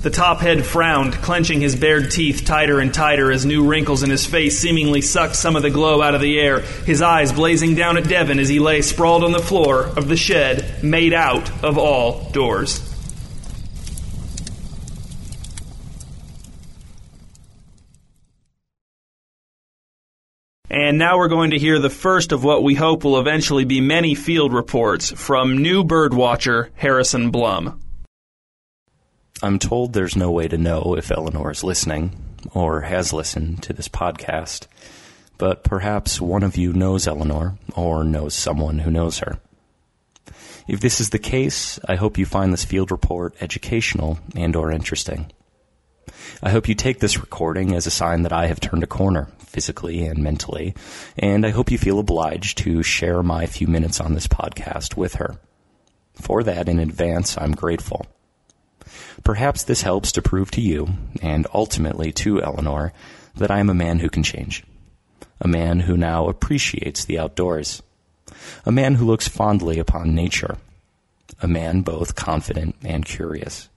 The 0.04 0.12
top 0.12 0.39
head 0.39 0.63
frowned, 0.63 1.13
clenching 1.13 1.62
his 1.62 1.76
bared 1.76 2.12
teeth 2.12 2.45
tighter 2.45 2.80
and 2.80 2.93
tighter 2.93 3.32
as 3.32 3.43
new 3.43 3.67
wrinkles 3.67 4.04
in 4.04 4.12
his 4.12 4.24
face 4.24 4.60
seemingly 4.60 5.02
sucked 5.02 5.36
some 5.36 5.56
of 5.56 5.63
the 5.63 5.71
glow 5.71 6.04
out 6.04 6.13
of 6.13 6.21
the 6.21 6.39
air, 6.39 6.60
his 6.60 7.02
eyes 7.02 7.34
blazing 7.34 7.74
down 7.74 7.97
at 7.97 8.08
Devin 8.08 8.38
as 8.38 8.50
he 8.50 8.60
lay 8.60 8.84
sprawled 8.84 9.24
on 9.24 9.32
the 9.32 9.39
floor 9.39 9.86
of 9.97 10.08
the 10.08 10.15
shed 10.15 10.84
made 10.84 11.13
out 11.13 11.50
of 11.63 11.80
all 11.80 12.30
doors. 12.30 12.90
And 20.73 20.97
now 20.97 21.17
we're 21.17 21.27
going 21.27 21.51
to 21.51 21.60
hear 21.60 21.79
the 21.79 21.89
first 21.89 22.31
of 22.31 22.45
what 22.45 22.63
we 22.63 22.75
hope 22.75 23.03
will 23.03 23.19
eventually 23.19 23.65
be 23.65 23.81
many 23.81 24.15
field 24.15 24.53
reports 24.53 25.12
from 25.12 25.57
new 25.57 25.84
birdwatcher 25.84 26.69
Harrison 26.75 27.29
Blum. 27.29 27.81
I'm 29.43 29.60
told 29.60 29.91
there's 29.91 30.15
no 30.15 30.31
way 30.31 30.47
to 30.47 30.57
know 30.57 30.95
if 30.97 31.12
Eleanor 31.12 31.51
is 31.51 31.65
listening 31.65 32.13
or 32.53 32.81
has 32.81 33.12
listened 33.12 33.62
to 33.63 33.73
this 33.73 33.89
podcast, 33.89 34.67
but 35.38 35.65
perhaps 35.65 36.21
one 36.21 36.41
of 36.41 36.55
you 36.55 36.71
knows 36.71 37.05
Eleanor 37.05 37.57
or 37.75 38.05
knows 38.05 38.34
someone 38.34 38.79
who 38.79 38.91
knows 38.91 39.19
her. 39.19 39.39
If 40.69 40.79
this 40.79 41.01
is 41.01 41.10
the 41.10 41.19
case, 41.19 41.81
I 41.86 41.95
hope 41.95 42.17
you 42.17 42.25
find 42.25 42.53
this 42.53 42.63
field 42.63 42.91
report 42.91 43.36
educational 43.41 44.19
and 44.38 44.55
or 44.55 44.71
interesting. 44.71 45.34
I 46.43 46.49
hope 46.49 46.67
you 46.67 46.75
take 46.75 46.99
this 46.99 47.19
recording 47.19 47.75
as 47.75 47.85
a 47.85 47.91
sign 47.91 48.23
that 48.23 48.33
I 48.33 48.47
have 48.47 48.59
turned 48.59 48.83
a 48.83 48.87
corner, 48.87 49.29
physically 49.39 50.05
and 50.05 50.23
mentally, 50.23 50.73
and 51.17 51.45
I 51.45 51.49
hope 51.49 51.71
you 51.71 51.77
feel 51.77 51.99
obliged 51.99 52.57
to 52.59 52.83
share 52.83 53.21
my 53.21 53.45
few 53.45 53.67
minutes 53.67 53.99
on 53.99 54.13
this 54.13 54.27
podcast 54.27 54.95
with 54.97 55.15
her. 55.15 55.37
For 56.15 56.43
that, 56.43 56.67
in 56.67 56.79
advance, 56.79 57.37
I'm 57.37 57.53
grateful. 57.53 58.05
Perhaps 59.23 59.63
this 59.63 59.83
helps 59.83 60.11
to 60.13 60.21
prove 60.21 60.51
to 60.51 60.61
you, 60.61 60.89
and 61.21 61.47
ultimately 61.53 62.11
to 62.13 62.41
Eleanor, 62.41 62.93
that 63.35 63.51
I 63.51 63.59
am 63.59 63.69
a 63.69 63.75
man 63.75 63.99
who 63.99 64.09
can 64.09 64.23
change. 64.23 64.63
A 65.39 65.47
man 65.47 65.81
who 65.81 65.97
now 65.97 66.27
appreciates 66.27 67.05
the 67.05 67.19
outdoors. 67.19 67.81
A 68.65 68.71
man 68.71 68.95
who 68.95 69.05
looks 69.05 69.27
fondly 69.27 69.79
upon 69.79 70.15
nature. 70.15 70.57
A 71.41 71.47
man 71.47 71.81
both 71.81 72.15
confident 72.15 72.75
and 72.83 73.05
curious. 73.05 73.69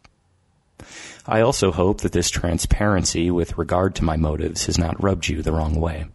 I 1.26 1.40
also 1.40 1.72
hope 1.72 2.02
that 2.02 2.12
this 2.12 2.28
transparency 2.28 3.30
with 3.30 3.56
regard 3.56 3.94
to 3.94 4.04
my 4.04 4.16
motives 4.16 4.66
has 4.66 4.78
not 4.78 5.02
rubbed 5.02 5.28
you 5.28 5.40
the 5.40 5.52
wrong 5.52 5.80
way. 5.80 6.06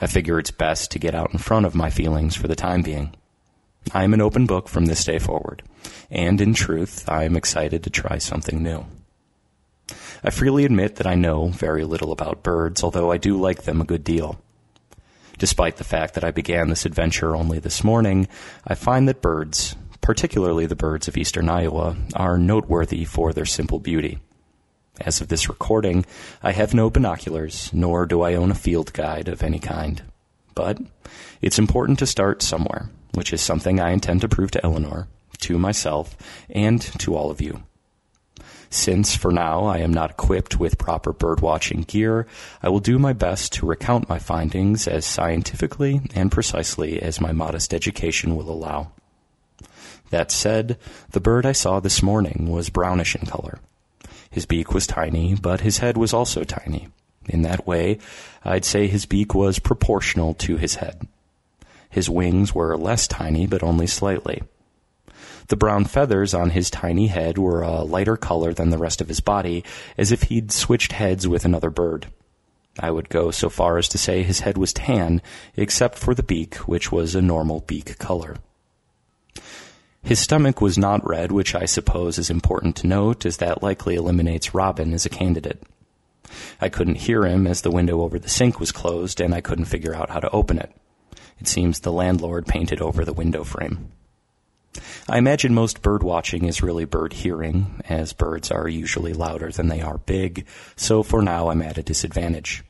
I 0.00 0.06
figure 0.06 0.38
it's 0.38 0.52
best 0.52 0.92
to 0.92 1.00
get 1.00 1.14
out 1.14 1.32
in 1.32 1.38
front 1.38 1.66
of 1.66 1.74
my 1.74 1.90
feelings 1.90 2.36
for 2.36 2.46
the 2.46 2.54
time 2.54 2.82
being. 2.82 3.14
I 3.92 4.04
am 4.04 4.14
an 4.14 4.20
open 4.20 4.46
book 4.46 4.68
from 4.68 4.86
this 4.86 5.04
day 5.04 5.18
forward, 5.18 5.62
and 6.08 6.40
in 6.40 6.54
truth, 6.54 7.08
I 7.08 7.24
am 7.24 7.36
excited 7.36 7.82
to 7.82 7.90
try 7.90 8.18
something 8.18 8.62
new. 8.62 8.86
I 10.22 10.30
freely 10.30 10.64
admit 10.64 10.96
that 10.96 11.06
I 11.06 11.16
know 11.16 11.48
very 11.48 11.84
little 11.84 12.12
about 12.12 12.44
birds, 12.44 12.84
although 12.84 13.10
I 13.10 13.16
do 13.16 13.36
like 13.36 13.64
them 13.64 13.80
a 13.80 13.84
good 13.84 14.04
deal. 14.04 14.40
Despite 15.38 15.78
the 15.78 15.84
fact 15.84 16.14
that 16.14 16.22
I 16.22 16.30
began 16.30 16.68
this 16.68 16.86
adventure 16.86 17.34
only 17.34 17.58
this 17.58 17.82
morning, 17.82 18.28
I 18.64 18.76
find 18.76 19.08
that 19.08 19.20
birds, 19.20 19.74
particularly 20.02 20.66
the 20.66 20.76
birds 20.76 21.08
of 21.08 21.16
eastern 21.16 21.48
Iowa, 21.48 21.96
are 22.14 22.36
noteworthy 22.36 23.04
for 23.06 23.32
their 23.32 23.46
simple 23.46 23.78
beauty. 23.78 24.18
As 25.00 25.22
of 25.22 25.28
this 25.28 25.48
recording, 25.48 26.04
I 26.42 26.52
have 26.52 26.74
no 26.74 26.90
binoculars, 26.90 27.70
nor 27.72 28.04
do 28.04 28.20
I 28.20 28.34
own 28.34 28.50
a 28.50 28.54
field 28.54 28.92
guide 28.92 29.28
of 29.28 29.42
any 29.42 29.58
kind. 29.58 30.02
But 30.54 30.78
it's 31.40 31.58
important 31.58 31.98
to 32.00 32.06
start 32.06 32.42
somewhere, 32.42 32.90
which 33.14 33.32
is 33.32 33.40
something 33.40 33.80
I 33.80 33.92
intend 33.92 34.20
to 34.20 34.28
prove 34.28 34.50
to 34.50 34.64
Eleanor, 34.64 35.08
to 35.38 35.58
myself, 35.58 36.16
and 36.50 36.82
to 37.00 37.16
all 37.16 37.30
of 37.30 37.40
you. 37.40 37.62
Since, 38.68 39.14
for 39.16 39.32
now, 39.32 39.64
I 39.64 39.78
am 39.78 39.92
not 39.92 40.12
equipped 40.12 40.58
with 40.58 40.78
proper 40.78 41.12
birdwatching 41.12 41.86
gear, 41.86 42.26
I 42.62 42.70
will 42.70 42.80
do 42.80 42.98
my 42.98 43.12
best 43.12 43.52
to 43.54 43.66
recount 43.66 44.08
my 44.08 44.18
findings 44.18 44.88
as 44.88 45.04
scientifically 45.04 46.00
and 46.14 46.32
precisely 46.32 47.00
as 47.00 47.20
my 47.20 47.32
modest 47.32 47.74
education 47.74 48.34
will 48.34 48.50
allow. 48.50 48.92
That 50.12 50.30
said, 50.30 50.76
the 51.12 51.20
bird 51.20 51.46
I 51.46 51.52
saw 51.52 51.80
this 51.80 52.02
morning 52.02 52.50
was 52.50 52.68
brownish 52.68 53.16
in 53.16 53.24
color. 53.24 53.60
His 54.30 54.44
beak 54.44 54.74
was 54.74 54.86
tiny, 54.86 55.34
but 55.34 55.62
his 55.62 55.78
head 55.78 55.96
was 55.96 56.12
also 56.12 56.44
tiny. 56.44 56.88
In 57.30 57.40
that 57.42 57.66
way, 57.66 57.96
I'd 58.44 58.66
say 58.66 58.88
his 58.88 59.06
beak 59.06 59.34
was 59.34 59.58
proportional 59.58 60.34
to 60.34 60.58
his 60.58 60.74
head. 60.74 61.08
His 61.88 62.10
wings 62.10 62.54
were 62.54 62.76
less 62.76 63.08
tiny, 63.08 63.46
but 63.46 63.62
only 63.62 63.86
slightly. 63.86 64.42
The 65.48 65.56
brown 65.56 65.86
feathers 65.86 66.34
on 66.34 66.50
his 66.50 66.68
tiny 66.68 67.06
head 67.06 67.38
were 67.38 67.62
a 67.62 67.80
lighter 67.80 68.18
color 68.18 68.52
than 68.52 68.68
the 68.68 68.76
rest 68.76 69.00
of 69.00 69.08
his 69.08 69.20
body, 69.20 69.64
as 69.96 70.12
if 70.12 70.24
he'd 70.24 70.52
switched 70.52 70.92
heads 70.92 71.26
with 71.26 71.46
another 71.46 71.70
bird. 71.70 72.08
I 72.78 72.90
would 72.90 73.08
go 73.08 73.30
so 73.30 73.48
far 73.48 73.78
as 73.78 73.88
to 73.88 73.96
say 73.96 74.22
his 74.22 74.40
head 74.40 74.58
was 74.58 74.74
tan, 74.74 75.22
except 75.56 75.96
for 75.96 76.14
the 76.14 76.22
beak, 76.22 76.56
which 76.68 76.92
was 76.92 77.14
a 77.14 77.22
normal 77.22 77.60
beak 77.60 77.98
color. 77.98 78.36
His 80.02 80.18
stomach 80.18 80.60
was 80.60 80.76
not 80.76 81.06
red, 81.06 81.30
which 81.30 81.54
I 81.54 81.64
suppose 81.64 82.18
is 82.18 82.28
important 82.28 82.76
to 82.76 82.86
note, 82.86 83.24
as 83.24 83.36
that 83.36 83.62
likely 83.62 83.94
eliminates 83.94 84.54
Robin 84.54 84.92
as 84.92 85.06
a 85.06 85.10
candidate. 85.10 85.62
I 86.60 86.68
couldn't 86.68 86.96
hear 86.96 87.24
him 87.24 87.46
as 87.46 87.62
the 87.62 87.70
window 87.70 88.02
over 88.02 88.18
the 88.18 88.28
sink 88.28 88.58
was 88.58 88.72
closed, 88.72 89.20
and 89.20 89.34
I 89.34 89.40
couldn't 89.40 89.66
figure 89.66 89.94
out 89.94 90.10
how 90.10 90.20
to 90.20 90.30
open 90.30 90.58
it. 90.58 90.74
It 91.38 91.46
seems 91.46 91.80
the 91.80 91.92
landlord 91.92 92.46
painted 92.46 92.80
over 92.80 93.04
the 93.04 93.12
window 93.12 93.44
frame. 93.44 93.92
I 95.08 95.18
imagine 95.18 95.54
most 95.54 95.82
bird 95.82 96.02
watching 96.02 96.46
is 96.46 96.62
really 96.62 96.84
bird 96.84 97.12
hearing, 97.12 97.82
as 97.88 98.12
birds 98.12 98.50
are 98.50 98.68
usually 98.68 99.12
louder 99.12 99.50
than 99.50 99.68
they 99.68 99.82
are 99.82 99.98
big, 99.98 100.46
so 100.76 101.02
for 101.02 101.22
now 101.22 101.48
I'm 101.48 101.62
at 101.62 101.78
a 101.78 101.82
disadvantage. 101.82 102.64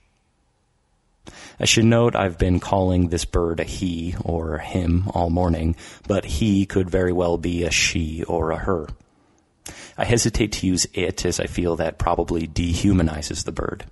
I 1.60 1.64
should 1.64 1.84
note 1.84 2.16
I've 2.16 2.38
been 2.38 2.58
calling 2.60 3.08
this 3.08 3.24
bird 3.24 3.60
a 3.60 3.64
he 3.64 4.14
or 4.24 4.56
a 4.56 4.62
him 4.62 5.04
all 5.14 5.30
morning, 5.30 5.76
but 6.08 6.24
he 6.24 6.66
could 6.66 6.90
very 6.90 7.12
well 7.12 7.38
be 7.38 7.64
a 7.64 7.70
she 7.70 8.24
or 8.24 8.50
a 8.50 8.56
her. 8.56 8.88
I 9.96 10.04
hesitate 10.04 10.52
to 10.52 10.66
use 10.66 10.86
it 10.94 11.24
as 11.24 11.38
I 11.38 11.46
feel 11.46 11.76
that 11.76 11.98
probably 11.98 12.46
dehumanizes 12.46 13.44
the 13.44 13.52
bird. 13.52 13.84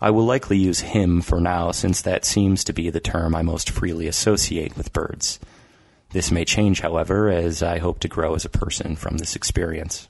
I 0.00 0.10
will 0.10 0.24
likely 0.24 0.58
use 0.58 0.80
him 0.80 1.20
for 1.20 1.40
now 1.40 1.70
since 1.70 2.02
that 2.02 2.24
seems 2.24 2.64
to 2.64 2.72
be 2.72 2.90
the 2.90 3.00
term 3.00 3.34
I 3.34 3.42
most 3.42 3.70
freely 3.70 4.06
associate 4.06 4.76
with 4.76 4.92
birds. 4.92 5.38
This 6.10 6.30
may 6.30 6.44
change, 6.44 6.80
however, 6.80 7.28
as 7.28 7.62
I 7.62 7.78
hope 7.78 8.00
to 8.00 8.08
grow 8.08 8.34
as 8.34 8.44
a 8.44 8.50
person 8.50 8.96
from 8.96 9.18
this 9.18 9.34
experience. 9.34 10.08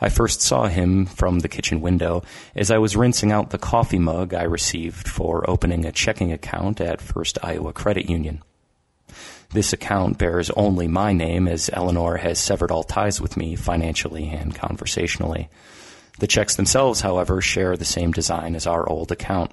I 0.00 0.08
first 0.08 0.40
saw 0.40 0.66
him 0.66 1.06
from 1.06 1.40
the 1.40 1.48
kitchen 1.48 1.80
window 1.80 2.22
as 2.54 2.70
I 2.70 2.78
was 2.78 2.96
rinsing 2.96 3.32
out 3.32 3.50
the 3.50 3.58
coffee 3.58 3.98
mug 3.98 4.34
I 4.34 4.42
received 4.42 5.08
for 5.08 5.48
opening 5.48 5.84
a 5.84 5.92
checking 5.92 6.32
account 6.32 6.80
at 6.80 7.00
First 7.00 7.38
Iowa 7.42 7.72
Credit 7.72 8.08
Union. 8.08 8.42
This 9.52 9.72
account 9.72 10.18
bears 10.18 10.50
only 10.50 10.88
my 10.88 11.12
name 11.12 11.46
as 11.46 11.70
Eleanor 11.72 12.16
has 12.16 12.38
severed 12.40 12.70
all 12.70 12.82
ties 12.82 13.20
with 13.20 13.36
me 13.36 13.54
financially 13.54 14.28
and 14.28 14.54
conversationally. 14.54 15.48
The 16.18 16.26
checks 16.26 16.56
themselves, 16.56 17.00
however, 17.00 17.40
share 17.40 17.76
the 17.76 17.84
same 17.84 18.12
design 18.12 18.56
as 18.56 18.66
our 18.66 18.88
old 18.88 19.12
account. 19.12 19.52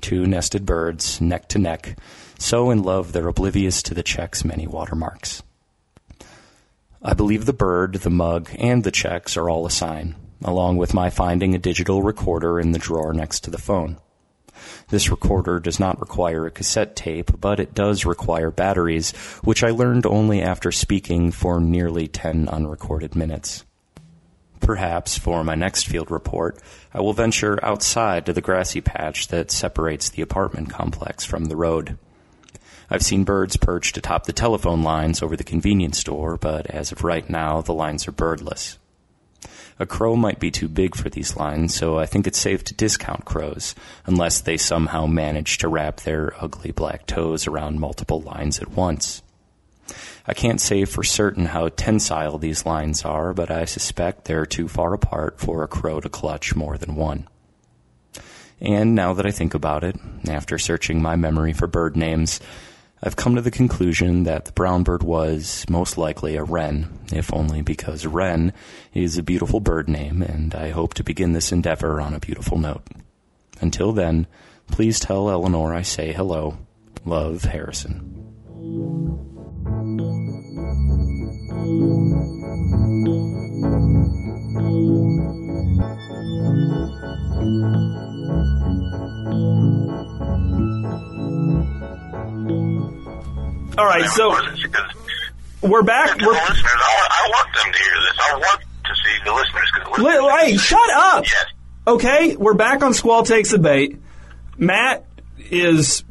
Two 0.00 0.26
nested 0.26 0.66
birds, 0.66 1.20
neck 1.20 1.48
to 1.48 1.58
neck, 1.58 1.98
so 2.38 2.70
in 2.70 2.82
love 2.82 3.12
they're 3.12 3.28
oblivious 3.28 3.82
to 3.84 3.94
the 3.94 4.02
check's 4.02 4.44
many 4.44 4.66
watermarks. 4.66 5.42
I 7.02 7.14
believe 7.14 7.46
the 7.46 7.54
bird, 7.54 7.94
the 7.94 8.10
mug, 8.10 8.50
and 8.58 8.84
the 8.84 8.90
checks 8.90 9.38
are 9.38 9.48
all 9.48 9.64
a 9.64 9.70
sign, 9.70 10.16
along 10.44 10.76
with 10.76 10.92
my 10.92 11.08
finding 11.08 11.54
a 11.54 11.58
digital 11.58 12.02
recorder 12.02 12.60
in 12.60 12.72
the 12.72 12.78
drawer 12.78 13.14
next 13.14 13.40
to 13.44 13.50
the 13.50 13.56
phone. 13.56 13.96
This 14.88 15.10
recorder 15.10 15.60
does 15.60 15.80
not 15.80 15.98
require 15.98 16.44
a 16.44 16.50
cassette 16.50 16.94
tape, 16.94 17.40
but 17.40 17.58
it 17.58 17.72
does 17.72 18.04
require 18.04 18.50
batteries, 18.50 19.12
which 19.42 19.64
I 19.64 19.70
learned 19.70 20.04
only 20.04 20.42
after 20.42 20.70
speaking 20.70 21.30
for 21.30 21.58
nearly 21.58 22.06
10 22.06 22.48
unrecorded 22.48 23.16
minutes. 23.16 23.64
Perhaps 24.60 25.16
for 25.16 25.42
my 25.42 25.54
next 25.54 25.86
field 25.86 26.10
report, 26.10 26.60
I 26.92 27.00
will 27.00 27.14
venture 27.14 27.58
outside 27.64 28.26
to 28.26 28.34
the 28.34 28.42
grassy 28.42 28.82
patch 28.82 29.28
that 29.28 29.50
separates 29.50 30.10
the 30.10 30.20
apartment 30.20 30.68
complex 30.68 31.24
from 31.24 31.46
the 31.46 31.56
road. 31.56 31.96
I've 32.90 33.02
seen 33.02 33.22
birds 33.22 33.56
perched 33.56 33.96
atop 33.96 34.24
the 34.24 34.32
telephone 34.32 34.82
lines 34.82 35.22
over 35.22 35.36
the 35.36 35.44
convenience 35.44 35.98
store, 35.98 36.36
but 36.36 36.66
as 36.66 36.90
of 36.90 37.04
right 37.04 37.28
now, 37.30 37.60
the 37.60 37.72
lines 37.72 38.08
are 38.08 38.12
birdless. 38.12 38.78
A 39.78 39.86
crow 39.86 40.16
might 40.16 40.40
be 40.40 40.50
too 40.50 40.68
big 40.68 40.94
for 40.96 41.08
these 41.08 41.36
lines, 41.36 41.74
so 41.74 41.98
I 41.98 42.04
think 42.04 42.26
it's 42.26 42.38
safe 42.38 42.64
to 42.64 42.74
discount 42.74 43.24
crows, 43.24 43.74
unless 44.04 44.40
they 44.40 44.56
somehow 44.56 45.06
manage 45.06 45.58
to 45.58 45.68
wrap 45.68 46.00
their 46.00 46.34
ugly 46.42 46.72
black 46.72 47.06
toes 47.06 47.46
around 47.46 47.80
multiple 47.80 48.20
lines 48.20 48.58
at 48.58 48.72
once. 48.72 49.22
I 50.26 50.34
can't 50.34 50.60
say 50.60 50.84
for 50.84 51.02
certain 51.02 51.46
how 51.46 51.68
tensile 51.68 52.38
these 52.38 52.66
lines 52.66 53.04
are, 53.04 53.32
but 53.32 53.50
I 53.50 53.64
suspect 53.64 54.24
they're 54.24 54.44
too 54.44 54.68
far 54.68 54.92
apart 54.92 55.40
for 55.40 55.62
a 55.62 55.68
crow 55.68 56.00
to 56.00 56.08
clutch 56.08 56.54
more 56.54 56.76
than 56.76 56.94
one. 56.94 57.28
And 58.60 58.94
now 58.94 59.14
that 59.14 59.24
I 59.24 59.30
think 59.30 59.54
about 59.54 59.84
it, 59.84 59.96
after 60.28 60.58
searching 60.58 61.00
my 61.00 61.16
memory 61.16 61.54
for 61.54 61.66
bird 61.66 61.96
names, 61.96 62.40
I've 63.02 63.16
come 63.16 63.34
to 63.36 63.40
the 63.40 63.50
conclusion 63.50 64.24
that 64.24 64.44
the 64.44 64.52
brown 64.52 64.82
bird 64.82 65.02
was 65.02 65.64
most 65.70 65.96
likely 65.96 66.36
a 66.36 66.44
wren, 66.44 66.98
if 67.12 67.32
only 67.32 67.62
because 67.62 68.04
wren 68.04 68.52
is 68.92 69.16
a 69.16 69.22
beautiful 69.22 69.58
bird 69.58 69.88
name, 69.88 70.20
and 70.20 70.54
I 70.54 70.68
hope 70.70 70.92
to 70.94 71.04
begin 71.04 71.32
this 71.32 71.50
endeavor 71.50 71.98
on 72.00 72.12
a 72.12 72.20
beautiful 72.20 72.58
note. 72.58 72.86
Until 73.60 73.92
then, 73.92 74.26
please 74.70 75.00
tell 75.00 75.30
Eleanor 75.30 75.72
I 75.74 75.80
say 75.82 76.12
hello. 76.12 76.58
Love, 77.06 77.44
Harrison. 77.44 78.20
So 94.10 94.30
we're 95.62 95.82
back. 95.82 96.18
The 96.18 96.26
We're, 96.26 96.32
listeners, 96.32 96.64
I 96.64 96.94
want, 96.98 97.12
I 97.12 97.28
want 97.28 97.54
them 97.54 97.72
to 97.72 97.78
hear 97.78 97.94
this. 97.94 98.18
I 98.20 98.34
want 98.34 98.60
to 98.84 98.94
see 98.94 99.24
the 99.24 99.32
listeners. 99.32 99.70
The 99.96 100.02
Li- 100.02 100.20
listeners 100.20 100.50
hey, 100.50 100.56
shut 100.56 100.90
up. 100.90 101.24
Yes. 101.24 101.44
Okay, 101.86 102.36
we're 102.36 102.54
back 102.54 102.82
on 102.82 102.94
Squall 102.94 103.24
Takes 103.24 103.50
the 103.50 103.58
Bait. 103.58 103.98
Matt 104.56 105.04
is. 105.50 106.04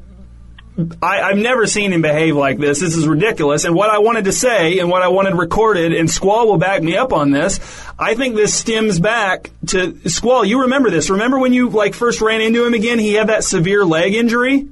I, 1.01 1.21
I've 1.21 1.37
never 1.37 1.67
seen 1.67 1.91
him 1.91 2.01
behave 2.01 2.37
like 2.37 2.57
this. 2.57 2.79
This 2.79 2.95
is 2.95 3.05
ridiculous. 3.05 3.65
And 3.65 3.75
what 3.75 3.89
I 3.89 3.99
wanted 3.99 4.25
to 4.25 4.31
say 4.31 4.79
and 4.79 4.89
what 4.89 5.01
I 5.01 5.09
wanted 5.09 5.35
recorded, 5.35 5.93
and 5.93 6.09
Squall 6.09 6.47
will 6.47 6.57
back 6.57 6.81
me 6.81 6.95
up 6.95 7.11
on 7.11 7.31
this. 7.31 7.59
I 7.99 8.15
think 8.15 8.35
this 8.35 8.53
stems 8.53 8.97
back 8.97 9.51
to 9.67 10.09
Squall. 10.09 10.45
You 10.45 10.61
remember 10.61 10.89
this? 10.89 11.09
Remember 11.09 11.37
when 11.37 11.51
you 11.51 11.69
like 11.69 11.93
first 11.95 12.21
ran 12.21 12.39
into 12.39 12.65
him 12.65 12.73
again? 12.73 12.97
He 12.97 13.13
had 13.13 13.27
that 13.27 13.43
severe 13.43 13.83
leg 13.83 14.13
injury. 14.13 14.69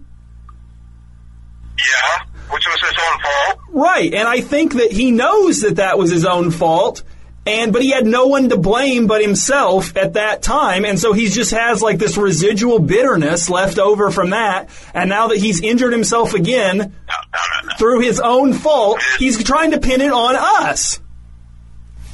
Yeah, 1.78 2.26
which 2.50 2.68
was 2.68 2.80
his 2.82 2.98
own 3.00 3.20
fault. 3.20 3.60
Right, 3.70 4.14
and 4.14 4.28
I 4.28 4.42
think 4.42 4.74
that 4.74 4.92
he 4.92 5.12
knows 5.12 5.62
that 5.62 5.78
that 5.78 5.98
was 5.98 6.12
his 6.12 6.26
own 6.26 6.52
fault, 6.52 7.04
and 7.46 7.72
but 7.72 7.82
he 7.82 7.92
had 7.92 8.06
no 8.06 8.28
one 8.28 8.50
to 8.50 8.58
blame 8.58 9.08
but 9.08 9.22
himself 9.22 9.96
at 9.96 10.14
that 10.14 10.42
time, 10.42 10.86
and 10.86 11.00
so 11.00 11.14
he 11.14 11.28
just 11.28 11.52
has 11.52 11.82
like 11.82 11.98
this 11.98 12.18
residual 12.18 12.80
bitterness 12.80 13.50
left 13.50 13.80
over 13.80 14.12
from 14.12 14.32
that, 14.32 14.70
and 14.94 15.10
now 15.10 15.28
that 15.30 15.38
he's 15.38 15.62
injured 15.62 15.94
himself 15.94 16.34
again 16.34 16.78
No, 16.78 16.84
no, 16.84 17.68
no, 17.68 17.74
through 17.78 18.02
his 18.02 18.20
own 18.20 18.54
fault, 18.54 19.02
he's 19.20 19.44
trying 19.44 19.72
to 19.72 19.80
pin 19.80 20.02
it 20.02 20.12
on 20.12 20.36
us. 20.36 21.00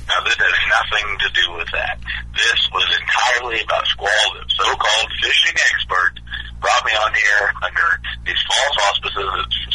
Now, 0.08 0.22
this 0.26 0.36
has 0.36 0.54
nothing 0.70 1.18
to 1.20 1.30
do 1.42 1.58
with 1.58 1.68
that. 1.72 1.98
This 2.36 2.70
was 2.74 2.86
entirely 3.00 3.62
about 3.62 3.88
Squall, 3.88 4.10
the 4.34 4.44
so-called 4.50 5.10
fishing 5.22 5.56
expert, 5.74 6.20
brought 6.64 6.84
me 6.88 6.96
on 6.96 7.12
here 7.12 7.44
under 7.60 7.88
these 8.24 8.40
false 8.48 8.78
auspices 8.88 9.28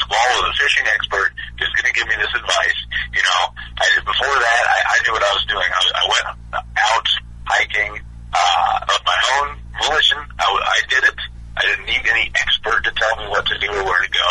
Squall 0.09 0.29
was 0.41 0.49
a 0.49 0.57
fishing 0.57 0.89
expert, 0.89 1.37
just 1.61 1.69
going 1.77 1.85
to 1.85 1.93
give 1.93 2.09
me 2.09 2.17
this 2.17 2.33
advice. 2.33 2.81
You 3.13 3.21
know, 3.21 3.41
I, 3.77 3.85
before 4.01 4.37
that, 4.41 4.65
I, 4.65 4.79
I 4.89 4.97
knew 5.05 5.13
what 5.13 5.21
I 5.21 5.33
was 5.37 5.45
doing. 5.45 5.69
I, 5.69 5.81
I 5.85 6.05
went 6.09 6.27
out 6.57 7.09
hiking 7.45 7.93
uh, 8.33 8.95
of 8.95 9.01
my 9.05 9.19
own 9.37 9.47
volition. 9.85 10.17
I, 10.41 10.47
I 10.49 10.79
did 10.89 11.05
it. 11.13 11.19
I 11.61 11.63
didn't 11.69 11.87
need 11.93 12.05
any 12.09 12.33
expert 12.41 12.81
to 12.89 12.93
tell 12.97 13.21
me 13.21 13.29
what 13.29 13.45
to 13.53 13.57
do 13.61 13.69
or 13.69 13.85
where 13.85 14.01
to 14.01 14.09
go. 14.09 14.31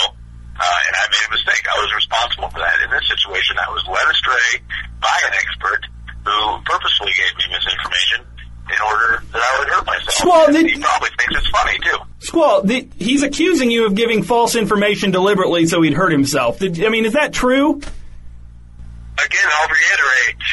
Uh, 0.58 0.80
and 0.90 0.94
I 0.98 1.04
made 1.14 1.26
a 1.30 1.32
mistake. 1.38 1.62
I 1.70 1.78
was 1.78 1.94
responsible 1.94 2.50
for 2.50 2.58
that. 2.58 2.82
In 2.82 2.90
this 2.90 3.06
situation, 3.06 3.62
I 3.62 3.70
was 3.70 3.86
led 3.86 4.08
astray 4.10 4.66
by 4.98 5.18
an 5.30 5.34
expert 5.38 5.86
who 6.26 6.58
purposely 6.66 7.14
gave 7.14 7.38
me 7.38 7.54
misinformation 7.54 8.26
in 8.70 8.82
order 8.86 9.24
that 9.32 9.42
I 9.42 9.60
would 9.60 9.68
hurt 9.70 9.86
myself. 9.86 10.48
And 10.48 10.56
did- 10.56 10.68
he 10.76 10.80
probably 10.82 11.10
thinks 11.18 11.36
it's 11.38 11.50
funny 11.50 11.78
too. 11.80 11.98
Squall, 12.20 12.62
the, 12.64 12.88
he's 12.98 13.24
accusing 13.24 13.72
you 13.72 13.86
of 13.86 13.96
giving 13.96 14.24
false 14.24 14.56
information 14.56 15.12
deliberately 15.12 15.66
so 15.68 15.82
he'd 15.82 15.94
hurt 15.94 16.12
himself. 16.12 16.60
Did, 16.60 16.84
I 16.84 16.90
mean, 16.90 17.06
is 17.06 17.14
that 17.14 17.32
true? 17.34 17.76
Again, 17.76 19.48
I'll 19.60 19.70
reiterate, 19.70 20.44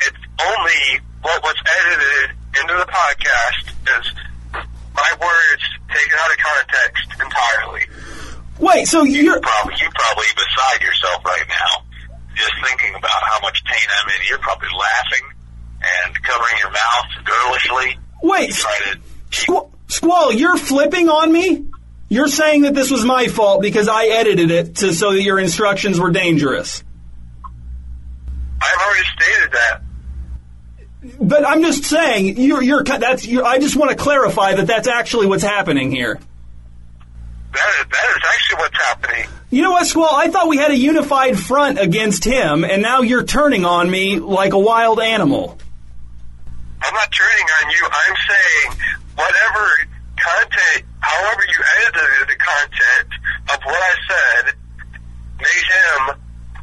it's 0.00 0.16
only 0.40 1.00
what 1.22 1.42
was 1.42 1.56
edited 1.82 2.36
into 2.60 2.74
the 2.74 2.86
podcast 2.86 3.68
is 4.00 4.12
my 4.94 5.10
words 5.20 5.62
taken 5.92 6.18
out 6.18 6.30
of 6.30 6.38
context 6.38 7.06
entirely. 7.20 7.84
Wait, 8.58 8.88
so 8.88 9.02
you're 9.04 9.40
Probably 9.40 9.74
you 9.80 9.88
probably 9.94 10.26
beside 10.32 10.80
yourself 10.80 11.24
right 11.24 11.44
now, 11.48 11.84
just 12.34 12.52
thinking 12.64 12.94
about 12.94 13.20
how 13.28 13.40
much 13.42 13.62
pain 13.64 13.86
I'm 14.00 14.08
in. 14.08 14.26
You're 14.28 14.38
probably 14.38 14.68
laughing 14.72 15.35
and 15.80 16.22
covering 16.22 16.54
your 16.62 16.70
mouth 16.70 17.06
girlishly. 17.24 17.98
wait, 18.22 18.50
Squ- 19.30 19.70
Squall, 19.88 20.32
you're 20.32 20.56
flipping 20.56 21.08
on 21.08 21.32
me? 21.32 21.66
You're 22.08 22.28
saying 22.28 22.62
that 22.62 22.74
this 22.74 22.90
was 22.90 23.04
my 23.04 23.26
fault 23.26 23.62
because 23.62 23.88
I 23.88 24.06
edited 24.06 24.50
it 24.50 24.76
to, 24.76 24.92
so 24.92 25.12
that 25.12 25.22
your 25.22 25.38
instructions 25.38 25.98
were 25.98 26.10
dangerous. 26.10 26.82
I've 28.60 28.86
already 28.86 29.04
stated 29.16 29.52
that. 29.52 29.82
But 31.20 31.46
I'm 31.46 31.62
just 31.62 31.84
saying, 31.84 32.36
you're, 32.36 32.62
you're, 32.62 32.82
that's, 32.82 33.26
you're, 33.26 33.44
I 33.44 33.58
just 33.58 33.76
want 33.76 33.90
to 33.90 33.96
clarify 33.96 34.54
that 34.54 34.66
that's 34.66 34.88
actually 34.88 35.26
what's 35.26 35.42
happening 35.42 35.90
here. 35.90 36.18
That 37.52 37.74
is, 37.80 37.86
that 37.90 38.16
is 38.16 38.22
actually 38.28 38.58
what's 38.58 38.76
happening. 38.76 39.26
You 39.50 39.62
know 39.62 39.70
what, 39.70 39.86
Squall? 39.86 40.10
I 40.12 40.28
thought 40.28 40.48
we 40.48 40.56
had 40.56 40.70
a 40.72 40.76
unified 40.76 41.38
front 41.38 41.78
against 41.78 42.24
him, 42.24 42.64
and 42.64 42.82
now 42.82 43.02
you're 43.02 43.24
turning 43.24 43.64
on 43.64 43.90
me 43.90 44.18
like 44.18 44.52
a 44.52 44.58
wild 44.58 45.00
animal. 45.00 45.58
I'm 46.86 46.94
not 46.94 47.10
turning 47.10 47.48
on 47.58 47.66
you. 47.74 47.82
I'm 47.82 48.16
saying 48.30 48.68
whatever 49.18 49.66
content, 50.22 50.86
however 51.02 51.42
you 51.50 51.60
edited 51.82 52.30
the 52.30 52.38
content 52.38 53.10
of 53.50 53.58
what 53.66 53.80
I 53.82 53.94
said, 54.06 54.44
made 55.34 55.66
him 55.66 56.14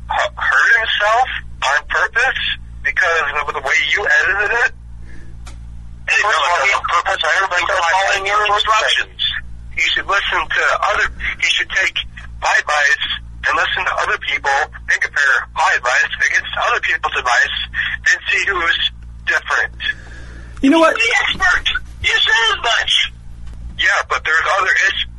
hurt 0.08 0.72
himself 0.80 1.28
on 1.60 1.80
purpose 1.92 2.42
because 2.88 3.28
of 3.36 3.52
the 3.52 3.64
way 3.68 3.78
you 3.92 4.00
edited 4.08 4.52
it. 4.64 4.72
Hey, 6.08 6.22
no, 6.24 6.32
it's 6.32 6.72
on 6.72 6.88
purpose. 6.88 7.20
I 7.20 7.36
following 7.52 8.26
your 8.26 8.48
instructions. 8.48 9.24
he 9.76 9.84
should 9.92 10.08
listen 10.08 10.40
to 10.40 10.64
other. 10.88 11.12
He 11.44 11.50
should 11.52 11.70
take 11.70 12.00
my 12.40 12.56
advice 12.60 13.04
and 13.44 13.60
listen 13.60 13.84
to 13.84 13.94
other 14.08 14.18
people 14.24 14.56
and 14.88 14.98
compare 15.04 15.36
my 15.52 15.68
advice 15.76 16.12
against 16.32 16.52
other 16.64 16.80
people's 16.80 17.16
advice 17.20 17.58
and 18.08 18.18
see 18.32 18.44
who's 18.48 18.80
different. 19.28 19.76
You 20.64 20.70
know 20.70 20.80
what? 20.80 20.96
The 20.96 21.16
expert. 21.22 21.70
You 22.02 22.10
said 22.10 22.54
as 22.54 22.58
much. 22.64 23.12
Yeah, 23.78 23.88
but 24.10 24.24
there's 24.24 24.46
other 24.60 24.70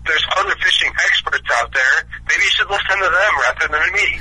there's 0.06 0.24
other 0.38 0.54
fishing 0.62 0.90
experts 1.06 1.46
out 1.52 1.70
there. 1.72 2.08
Maybe 2.28 2.42
you 2.42 2.50
should 2.50 2.70
listen 2.70 2.98
to 2.98 3.04
them 3.04 3.32
rather 3.40 3.68
than 3.68 3.92
me. 3.92 4.20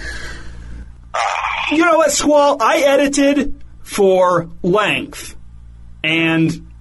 Ah. 1.14 1.68
You 1.72 1.86
know 1.86 1.98
what, 1.98 2.12
Squall? 2.12 2.58
I 2.62 2.80
edited 2.80 3.64
for 3.84 4.50
length, 4.62 5.38
and 6.04 6.74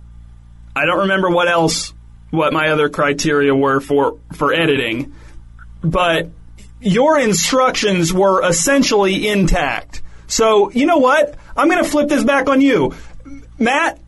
I 0.75 0.87
don't 0.87 1.01
remember 1.01 1.31
what 1.31 1.49
else, 1.49 1.93
what 2.31 2.53
my 2.53 2.71
other 2.71 2.89
criteria 2.89 3.55
were 3.55 3.79
for 3.79 4.19
for 4.33 4.53
editing, 4.53 5.15
but 5.85 6.31
your 6.81 7.17
instructions 7.17 8.13
were 8.13 8.45
essentially 8.45 9.29
intact. 9.29 10.03
So 10.27 10.73
you 10.73 10.87
know 10.87 10.99
what? 10.99 11.37
I'm 11.57 11.69
going 11.69 11.85
to 11.85 11.89
flip 11.89 12.09
this 12.09 12.25
back 12.25 12.49
on 12.49 12.61
you, 12.61 12.95
Matt. 13.57 14.01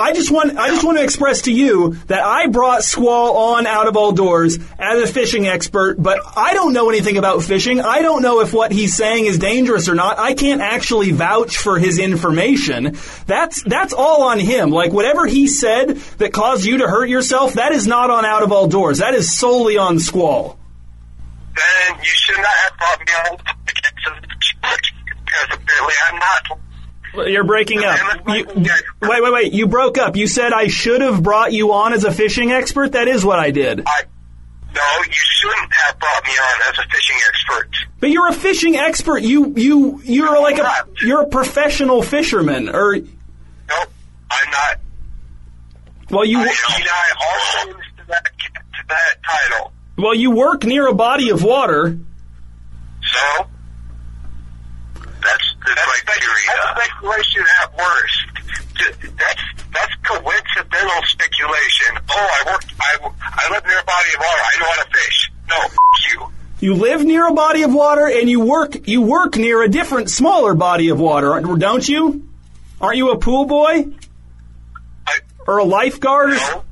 I 0.00 0.12
just 0.12 0.30
want 0.30 0.56
I 0.56 0.68
just 0.68 0.84
want 0.84 0.98
to 0.98 1.04
express 1.04 1.42
to 1.42 1.52
you 1.52 1.94
that 2.06 2.24
I 2.24 2.46
brought 2.46 2.82
Squall 2.82 3.54
on 3.54 3.66
out 3.66 3.86
of 3.86 3.96
all 3.96 4.12
doors 4.12 4.58
as 4.78 5.02
a 5.02 5.06
fishing 5.06 5.46
expert, 5.46 6.02
but 6.02 6.20
I 6.36 6.54
don't 6.54 6.72
know 6.72 6.88
anything 6.88 7.18
about 7.18 7.42
fishing. 7.42 7.80
I 7.80 8.02
don't 8.02 8.22
know 8.22 8.40
if 8.40 8.52
what 8.52 8.72
he's 8.72 8.96
saying 8.96 9.26
is 9.26 9.38
dangerous 9.38 9.88
or 9.88 9.94
not. 9.94 10.18
I 10.18 10.34
can't 10.34 10.60
actually 10.60 11.12
vouch 11.12 11.56
for 11.56 11.78
his 11.78 11.98
information. 11.98 12.96
That's 13.26 13.62
that's 13.62 13.92
all 13.92 14.22
on 14.24 14.38
him. 14.38 14.70
Like 14.70 14.92
whatever 14.92 15.26
he 15.26 15.46
said 15.46 15.96
that 16.18 16.32
caused 16.32 16.64
you 16.64 16.78
to 16.78 16.88
hurt 16.88 17.08
yourself, 17.08 17.54
that 17.54 17.72
is 17.72 17.86
not 17.86 18.10
on 18.10 18.24
out 18.24 18.42
of 18.42 18.52
all 18.52 18.66
doors. 18.66 18.98
That 18.98 19.14
is 19.14 19.36
solely 19.36 19.76
on 19.76 19.98
Squall. 19.98 20.58
Then 21.54 21.98
you 21.98 22.04
should 22.04 22.38
not 22.38 22.46
have 22.46 22.78
brought 22.78 23.00
me 23.00 23.12
on 23.30 23.36
because 25.30 25.44
apparently 25.52 25.94
I'm 26.08 26.18
not. 26.18 26.58
You're 27.14 27.44
breaking 27.44 27.84
up. 27.84 27.98
You, 28.28 28.46
wait, 28.46 29.22
wait, 29.22 29.32
wait. 29.32 29.52
You 29.52 29.66
broke 29.66 29.98
up. 29.98 30.16
You 30.16 30.26
said 30.26 30.52
I 30.52 30.68
should 30.68 31.00
have 31.00 31.22
brought 31.22 31.52
you 31.52 31.72
on 31.72 31.92
as 31.92 32.04
a 32.04 32.12
fishing 32.12 32.52
expert. 32.52 32.92
That 32.92 33.08
is 33.08 33.24
what 33.24 33.38
I 33.38 33.50
did. 33.50 33.82
I, 33.86 34.02
no, 34.72 34.82
you 35.04 35.12
shouldn't 35.12 35.72
have 35.72 35.98
brought 35.98 36.24
me 36.24 36.30
on 36.32 36.60
as 36.72 36.78
a 36.78 36.88
fishing 36.88 37.16
expert. 37.28 37.68
But 37.98 38.10
you're 38.10 38.28
a 38.28 38.32
fishing 38.32 38.76
expert. 38.76 39.22
You 39.22 39.52
you 39.56 40.00
you're 40.04 40.40
like 40.40 40.58
a 40.58 40.86
you're 41.02 41.22
a 41.22 41.26
professional 41.26 42.02
fisherman. 42.02 42.68
Or 42.68 42.94
Nope, 42.94 43.88
I'm 44.30 44.50
not. 44.50 44.80
well 46.10 46.24
you 46.24 46.38
I 46.38 46.42
all 46.44 47.64
claims 47.64 47.84
to 47.98 48.04
that, 48.08 48.24
to 48.24 48.88
that 48.88 49.14
title. 49.24 49.72
well 49.98 50.14
you 50.14 50.30
work 50.30 50.64
near 50.64 50.86
a 50.86 50.94
body 50.94 51.30
of 51.30 51.42
water. 51.42 51.98
So? 53.02 53.46
That's, 55.20 55.54
the 55.64 55.72
that's, 55.76 56.02
that's 56.04 56.90
speculation 56.90 57.44
at 57.62 57.76
worst. 57.76 58.20
That's, 59.16 59.42
that's 59.72 59.94
coincidental 60.04 61.02
speculation. 61.04 61.98
Oh, 62.10 62.28
I 62.40 62.50
work, 62.50 62.64
I, 62.80 63.10
I 63.22 63.52
live 63.52 63.64
near 63.66 63.78
a 63.78 63.84
body 63.84 64.08
of 64.14 64.20
water. 64.20 64.42
I 64.42 64.60
know 64.60 64.66
how 64.66 64.82
to 64.82 64.90
fish. 64.90 65.30
No, 65.48 65.56
f- 65.56 65.76
you. 66.12 66.26
You 66.60 66.74
live 66.74 67.04
near 67.04 67.26
a 67.26 67.32
body 67.32 67.62
of 67.62 67.72
water 67.72 68.06
and 68.06 68.28
you 68.28 68.40
work 68.40 68.86
you 68.86 69.00
work 69.02 69.36
near 69.36 69.62
a 69.62 69.68
different 69.68 70.10
smaller 70.10 70.54
body 70.54 70.90
of 70.90 71.00
water, 71.00 71.40
don't 71.56 71.88
you? 71.88 72.28
Aren't 72.80 72.96
you 72.96 73.10
a 73.10 73.18
pool 73.18 73.46
boy 73.46 73.86
I, 75.06 75.18
or 75.46 75.58
a 75.58 75.64
lifeguard? 75.64 76.30
no. 76.30 76.64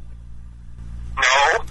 No. 1.17 1.65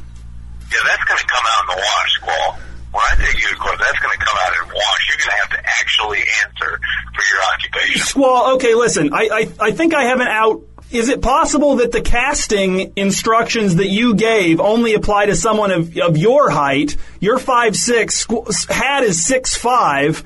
Yeah, 0.67 0.83
that's 0.83 1.03
going 1.05 1.19
to 1.19 1.27
come 1.27 1.45
out 1.47 1.61
in 1.63 1.67
the 1.75 1.79
wash, 1.79 2.11
Squall. 2.19 2.59
When 2.91 3.03
I 3.07 3.15
take 3.23 3.39
you 3.39 3.47
to 3.49 3.55
court, 3.55 3.79
that's 3.79 3.99
going 3.99 4.17
to 4.17 4.25
come 4.25 4.37
out 4.41 4.51
in 4.59 4.67
wash. 4.67 5.01
You're 5.07 5.16
going 5.16 5.16
to 5.27 5.35
have 5.35 5.49
to 5.49 5.57
actually 5.79 6.19
answer 6.45 6.79
for 7.15 7.23
your 7.31 7.43
occupation. 7.53 8.01
Squall, 8.01 8.55
okay, 8.55 8.73
listen. 8.73 9.13
I, 9.13 9.29
I 9.31 9.67
I 9.67 9.71
think 9.71 9.93
I 9.93 10.05
have 10.05 10.19
an 10.19 10.27
out. 10.27 10.63
Is 10.89 11.09
it 11.09 11.21
possible 11.21 11.77
that 11.77 11.91
the 11.91 12.01
casting 12.01 12.93
instructions 12.95 13.75
that 13.75 13.89
you 13.89 14.15
gave 14.15 14.61
only 14.61 14.93
apply 14.93 15.25
to 15.25 15.35
someone 15.35 15.71
of, 15.71 15.97
of 15.97 16.15
your 16.17 16.49
height? 16.49 16.95
You're 17.19 17.39
five 17.39 17.75
six. 17.75 18.25
Matt 18.69 19.03
is 19.03 19.25
six 19.25 19.55
five. 19.55 20.23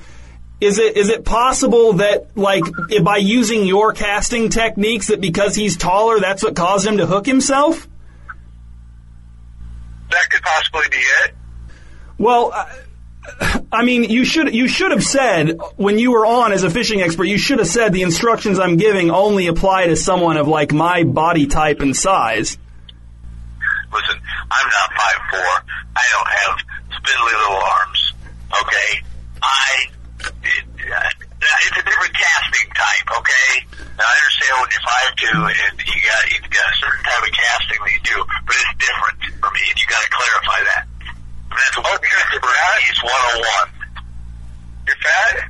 Is 0.60 0.78
it 0.78 0.96
is 0.96 1.08
it 1.08 1.24
possible 1.24 1.94
that 1.94 2.36
like 2.36 2.62
by 3.02 3.16
using 3.16 3.64
your 3.64 3.92
casting 3.92 4.48
techniques 4.48 5.08
that 5.08 5.20
because 5.20 5.56
he's 5.56 5.76
taller 5.76 6.20
that's 6.20 6.44
what 6.44 6.54
caused 6.54 6.86
him 6.86 6.98
to 6.98 7.06
hook 7.06 7.26
himself? 7.26 7.88
That 10.10 10.30
could 10.30 10.42
possibly 10.42 10.88
be 10.90 10.98
it. 11.24 11.34
Well, 12.18 12.52
I- 12.52 12.70
I 13.72 13.84
mean, 13.84 14.04
you 14.04 14.24
should 14.24 14.54
you 14.54 14.68
should 14.68 14.90
have 14.90 15.02
said 15.02 15.58
when 15.76 15.98
you 15.98 16.12
were 16.12 16.26
on 16.26 16.52
as 16.52 16.64
a 16.64 16.70
fishing 16.70 17.00
expert, 17.00 17.24
you 17.24 17.38
should 17.38 17.58
have 17.58 17.68
said 17.68 17.92
the 17.92 18.02
instructions 18.02 18.58
I'm 18.58 18.76
giving 18.76 19.10
only 19.10 19.46
apply 19.46 19.86
to 19.86 19.96
someone 19.96 20.36
of 20.36 20.48
like 20.48 20.72
my 20.72 21.04
body 21.04 21.46
type 21.46 21.80
and 21.80 21.96
size. 21.96 22.58
Listen, 23.92 24.18
I'm 24.50 24.66
not 24.66 24.88
five 24.98 25.20
four. 25.30 25.52
I 25.96 26.04
don't 26.10 26.28
have 26.28 26.54
spindly 26.98 27.32
little 27.32 27.62
arms. 27.62 28.12
Okay, 28.60 28.90
I 29.42 29.86
it, 30.20 30.64
it's 30.78 31.78
a 31.78 31.84
different 31.84 32.14
casting 32.14 32.68
type. 32.74 33.06
Okay, 33.18 33.50
now, 33.98 34.04
I 34.04 34.14
understand 34.18 34.52
when 34.60 34.68
you're 34.72 34.86
five 34.88 35.10
two 35.16 35.38
and 35.46 35.74
you 35.78 36.00
got 36.02 36.22
you 36.26 36.38
got 36.50 36.66
a 36.66 36.76
certain 36.82 37.04
type 37.06 37.22
of 37.22 37.32
casting 37.32 37.80
that 37.86 37.92
you 37.92 38.02
do, 38.02 38.18
but 38.46 38.54
it's 38.56 38.74
different 38.82 39.18
for 39.38 39.50
me, 39.54 39.62
and 39.70 39.76
you 39.78 39.86
got 39.86 40.02
to 40.02 40.10
clarify 40.10 40.60
that. 40.74 40.91
That's 41.56 41.76
what 41.76 42.00
on 43.10 43.34
oh 43.34 43.38
one. 43.38 43.88
You're 44.86 44.96
fat. 44.96 45.48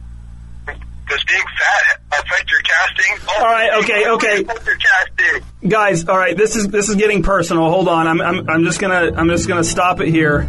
Does 1.08 1.24
being 1.24 1.42
fat 1.58 2.00
affect 2.10 2.50
your 2.50 2.60
casting? 2.60 3.28
Oh, 3.28 3.34
All 3.38 3.52
right, 3.52 3.72
okay, 3.82 4.08
okay. 4.10 4.36
Your 4.36 4.76
casting. 4.76 5.68
Guys, 5.68 6.08
all 6.08 6.16
right, 6.16 6.36
this 6.36 6.56
is 6.56 6.68
this 6.68 6.88
is 6.88 6.96
getting 6.96 7.22
personal. 7.22 7.68
Hold 7.70 7.88
on. 7.88 8.06
I'm 8.06 8.20
I'm 8.20 8.48
I'm 8.48 8.64
just 8.64 8.80
going 8.80 9.12
to 9.12 9.18
I'm 9.18 9.28
just 9.28 9.48
going 9.48 9.62
to 9.62 9.68
stop 9.68 10.00
it 10.00 10.08
here. 10.08 10.48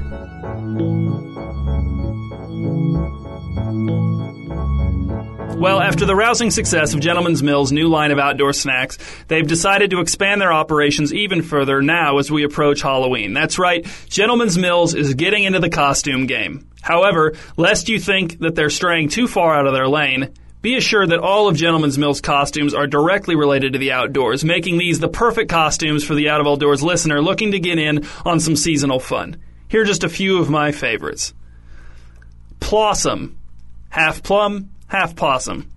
Well, 5.64 5.80
after 5.80 6.06
the 6.06 6.14
rousing 6.14 6.52
success 6.52 6.94
of 6.94 7.00
Gentleman's 7.00 7.42
Mill's 7.42 7.72
new 7.72 7.88
line 7.88 8.12
of 8.12 8.20
outdoor 8.20 8.52
snacks, 8.52 8.98
they've 9.30 9.48
decided 9.48 9.92
to 9.92 10.02
expand 10.02 10.42
their 10.42 10.52
operations 10.52 11.14
even 11.14 11.42
further 11.42 11.82
now 11.82 12.18
as 12.18 12.30
we 12.30 12.44
approach 12.44 12.82
Halloween. 12.82 13.32
That's 13.32 13.58
right, 13.58 13.88
Gentleman's 14.10 14.58
Mills 14.58 14.94
is 14.94 15.14
getting 15.14 15.46
into 15.46 15.62
the 15.62 15.70
costume 15.70 16.26
game. 16.26 16.68
However, 16.82 17.36
lest 17.56 17.88
you 17.88 17.98
think 17.98 18.40
that 18.40 18.56
they're 18.56 18.70
straying 18.70 19.08
too 19.08 19.26
far 19.26 19.56
out 19.56 19.66
of 19.66 19.72
their 19.72 19.88
lane, 19.88 20.34
be 20.62 20.76
assured 20.76 21.12
that 21.12 21.22
all 21.22 21.48
of 21.48 21.56
Gentleman's 21.56 21.98
Mill's 21.98 22.20
costumes 22.20 22.74
are 22.74 22.86
directly 22.86 23.38
related 23.38 23.72
to 23.72 23.80
the 23.80 23.94
outdoors, 23.94 24.44
making 24.44 24.80
these 24.80 25.00
the 25.00 25.08
perfect 25.08 25.50
costumes 25.50 26.04
for 26.04 26.14
the 26.14 26.28
Out 26.28 26.42
of 26.42 26.46
All 26.46 26.58
Doors 26.58 26.84
listener 26.84 27.22
looking 27.22 27.54
to 27.54 27.60
get 27.62 27.80
in 27.80 28.06
on 28.26 28.42
some 28.42 28.58
seasonal 28.58 29.00
fun. 29.00 29.38
Here 29.70 29.84
are 29.84 29.86
just 29.86 30.04
a 30.04 30.10
few 30.10 30.40
of 30.40 30.50
my 30.50 30.74
favorites. 30.74 31.34
Plossum. 32.60 33.36
Half 33.90 34.24
plum, 34.24 34.72
half 34.94 35.16
possum. 35.16 35.68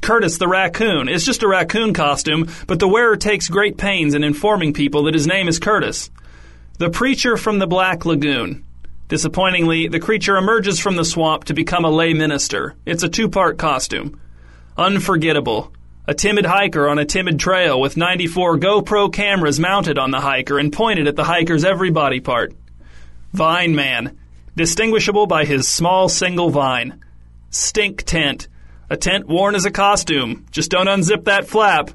Curtis 0.00 0.38
the 0.38 0.46
raccoon. 0.46 1.08
It's 1.08 1.24
just 1.24 1.42
a 1.42 1.48
raccoon 1.48 1.92
costume, 1.92 2.48
but 2.68 2.78
the 2.78 2.86
wearer 2.86 3.16
takes 3.16 3.48
great 3.48 3.76
pains 3.76 4.14
in 4.14 4.22
informing 4.22 4.72
people 4.72 5.02
that 5.04 5.14
his 5.14 5.26
name 5.26 5.48
is 5.48 5.58
Curtis. 5.58 6.10
The 6.78 6.88
preacher 6.88 7.36
from 7.36 7.58
the 7.58 7.66
Black 7.66 8.06
Lagoon. 8.06 8.64
Disappointingly, 9.08 9.88
the 9.88 9.98
creature 9.98 10.36
emerges 10.36 10.78
from 10.78 10.94
the 10.94 11.04
swamp 11.04 11.44
to 11.44 11.54
become 11.54 11.84
a 11.84 11.90
lay 11.90 12.14
minister. 12.14 12.76
It's 12.86 13.02
a 13.02 13.08
two 13.08 13.28
part 13.28 13.58
costume. 13.58 14.20
Unforgettable. 14.78 15.72
A 16.06 16.14
timid 16.14 16.46
hiker 16.46 16.88
on 16.88 17.00
a 17.00 17.04
timid 17.04 17.40
trail 17.40 17.80
with 17.80 17.96
94 17.96 18.58
GoPro 18.58 19.12
cameras 19.12 19.58
mounted 19.58 19.98
on 19.98 20.12
the 20.12 20.20
hiker 20.20 20.60
and 20.60 20.72
pointed 20.72 21.08
at 21.08 21.16
the 21.16 21.24
hiker's 21.24 21.64
every 21.64 21.90
body 21.90 22.20
part. 22.20 22.54
Vine 23.32 23.74
Man. 23.74 24.18
Distinguishable 24.54 25.26
by 25.26 25.44
his 25.44 25.66
small 25.66 26.08
single 26.08 26.50
vine. 26.50 27.00
Stink 27.50 28.04
Tent. 28.04 28.48
A 28.92 28.96
tent 28.98 29.26
worn 29.26 29.54
as 29.54 29.64
a 29.64 29.70
costume. 29.70 30.44
Just 30.50 30.70
don't 30.70 30.86
unzip 30.86 31.24
that 31.24 31.48
flap. 31.48 31.92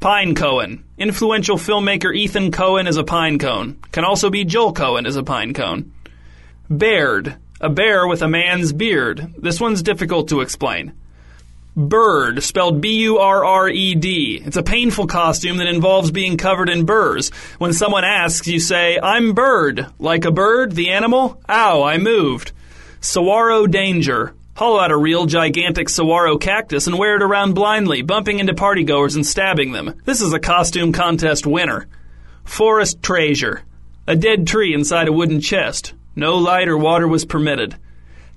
Pine 0.00 0.34
Cohen. 0.34 0.82
Influential 0.96 1.58
filmmaker 1.58 2.16
Ethan 2.16 2.52
Coen 2.52 2.88
is 2.88 2.96
a 2.96 3.04
pine 3.04 3.38
cone. 3.38 3.78
Can 3.92 4.02
also 4.02 4.30
be 4.30 4.46
Joel 4.46 4.72
Coen 4.72 5.06
as 5.06 5.16
a 5.16 5.22
pine 5.22 5.52
cone. 5.52 5.92
Baird. 6.70 7.36
A 7.60 7.68
bear 7.68 8.08
with 8.08 8.22
a 8.22 8.28
man's 8.28 8.72
beard. 8.72 9.34
This 9.36 9.60
one's 9.60 9.82
difficult 9.82 10.28
to 10.28 10.40
explain. 10.40 10.94
Bird, 11.76 12.42
spelled 12.42 12.80
B 12.80 13.02
U 13.02 13.18
R 13.18 13.44
R 13.44 13.68
E 13.68 13.94
D. 13.94 14.40
It's 14.42 14.56
a 14.56 14.62
painful 14.62 15.06
costume 15.06 15.58
that 15.58 15.66
involves 15.66 16.10
being 16.10 16.38
covered 16.38 16.70
in 16.70 16.86
burrs. 16.86 17.28
When 17.58 17.74
someone 17.74 18.04
asks, 18.04 18.48
you 18.48 18.58
say, 18.58 18.98
I'm 18.98 19.34
Bird. 19.34 19.84
Like 19.98 20.24
a 20.24 20.30
bird, 20.30 20.72
the 20.72 20.92
animal? 20.92 21.42
Ow, 21.46 21.82
I 21.82 21.98
moved. 21.98 22.52
Saguaro 23.02 23.66
Danger. 23.66 24.34
Hollow 24.58 24.80
out 24.80 24.90
a 24.90 24.96
real 24.96 25.26
gigantic 25.26 25.88
saguaro 25.88 26.36
cactus 26.36 26.88
and 26.88 26.98
wear 26.98 27.14
it 27.14 27.22
around 27.22 27.54
blindly, 27.54 28.02
bumping 28.02 28.40
into 28.40 28.54
partygoers 28.54 29.14
and 29.14 29.24
stabbing 29.24 29.70
them. 29.70 29.94
This 30.04 30.20
is 30.20 30.32
a 30.32 30.40
costume 30.40 30.92
contest 30.92 31.46
winner. 31.46 31.86
Forest 32.42 33.00
Treasure. 33.00 33.62
A 34.08 34.16
dead 34.16 34.48
tree 34.48 34.74
inside 34.74 35.06
a 35.06 35.12
wooden 35.12 35.40
chest. 35.40 35.94
No 36.16 36.38
light 36.38 36.66
or 36.66 36.76
water 36.76 37.06
was 37.06 37.24
permitted. 37.24 37.76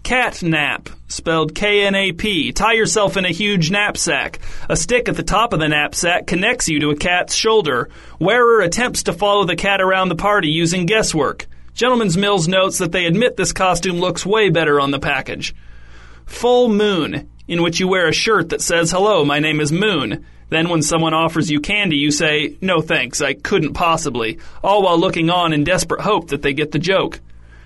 Cat 0.03 0.43
nap, 0.43 0.89
spelled 1.07 1.55
K 1.55 1.87
N 1.87 1.95
A 1.95 2.11
P. 2.11 2.51
Tie 2.51 2.73
yourself 2.73 3.17
in 3.17 3.25
a 3.25 3.29
huge 3.29 3.71
knapsack. 3.71 4.37
A 4.69 4.77
stick 4.77 5.09
at 5.09 5.15
the 5.15 5.23
top 5.23 5.53
of 5.53 5.59
the 5.59 5.69
knapsack 5.69 6.27
connects 6.27 6.69
you 6.69 6.79
to 6.81 6.91
a 6.91 6.95
cat's 6.95 7.33
shoulder. 7.33 7.89
Wearer 8.19 8.61
attempts 8.61 9.01
to 9.03 9.13
follow 9.13 9.45
the 9.45 9.55
cat 9.55 9.81
around 9.81 10.09
the 10.09 10.15
party 10.15 10.49
using 10.49 10.85
guesswork. 10.85 11.47
Gentleman's 11.73 12.15
Mills 12.15 12.47
notes 12.47 12.77
that 12.77 12.91
they 12.91 13.07
admit 13.07 13.37
this 13.37 13.53
costume 13.53 13.99
looks 13.99 14.23
way 14.23 14.51
better 14.51 14.79
on 14.79 14.91
the 14.91 14.99
package. 14.99 15.55
Full 16.25 16.69
moon, 16.69 17.29
in 17.47 17.61
which 17.61 17.79
you 17.79 17.87
wear 17.87 18.07
a 18.07 18.13
shirt 18.13 18.49
that 18.49 18.61
says, 18.61 18.91
Hello, 18.91 19.25
my 19.25 19.39
name 19.39 19.59
is 19.59 19.71
Moon. 19.71 20.25
Then 20.49 20.69
when 20.69 20.81
someone 20.81 21.13
offers 21.13 21.49
you 21.49 21.59
candy, 21.59 21.97
you 21.97 22.11
say, 22.11 22.57
No 22.61 22.81
thanks, 22.81 23.21
I 23.21 23.33
couldn't 23.33 23.73
possibly, 23.73 24.39
all 24.63 24.83
while 24.83 24.99
looking 24.99 25.29
on 25.29 25.53
in 25.53 25.63
desperate 25.63 26.01
hope 26.01 26.29
that 26.29 26.41
they 26.41 26.53
get 26.53 26.71
the 26.71 26.79
joke. 26.79 27.19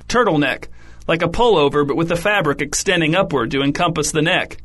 Turtleneck, 0.08 0.68
like 1.08 1.22
a 1.22 1.28
pullover 1.28 1.88
but 1.88 1.98
with 1.98 2.10
the 2.10 2.16
fabric 2.16 2.62
extending 2.62 3.16
upward 3.16 3.52
to 3.52 3.62
encompass 3.62 4.12
the 4.12 4.22
neck. 4.22 4.58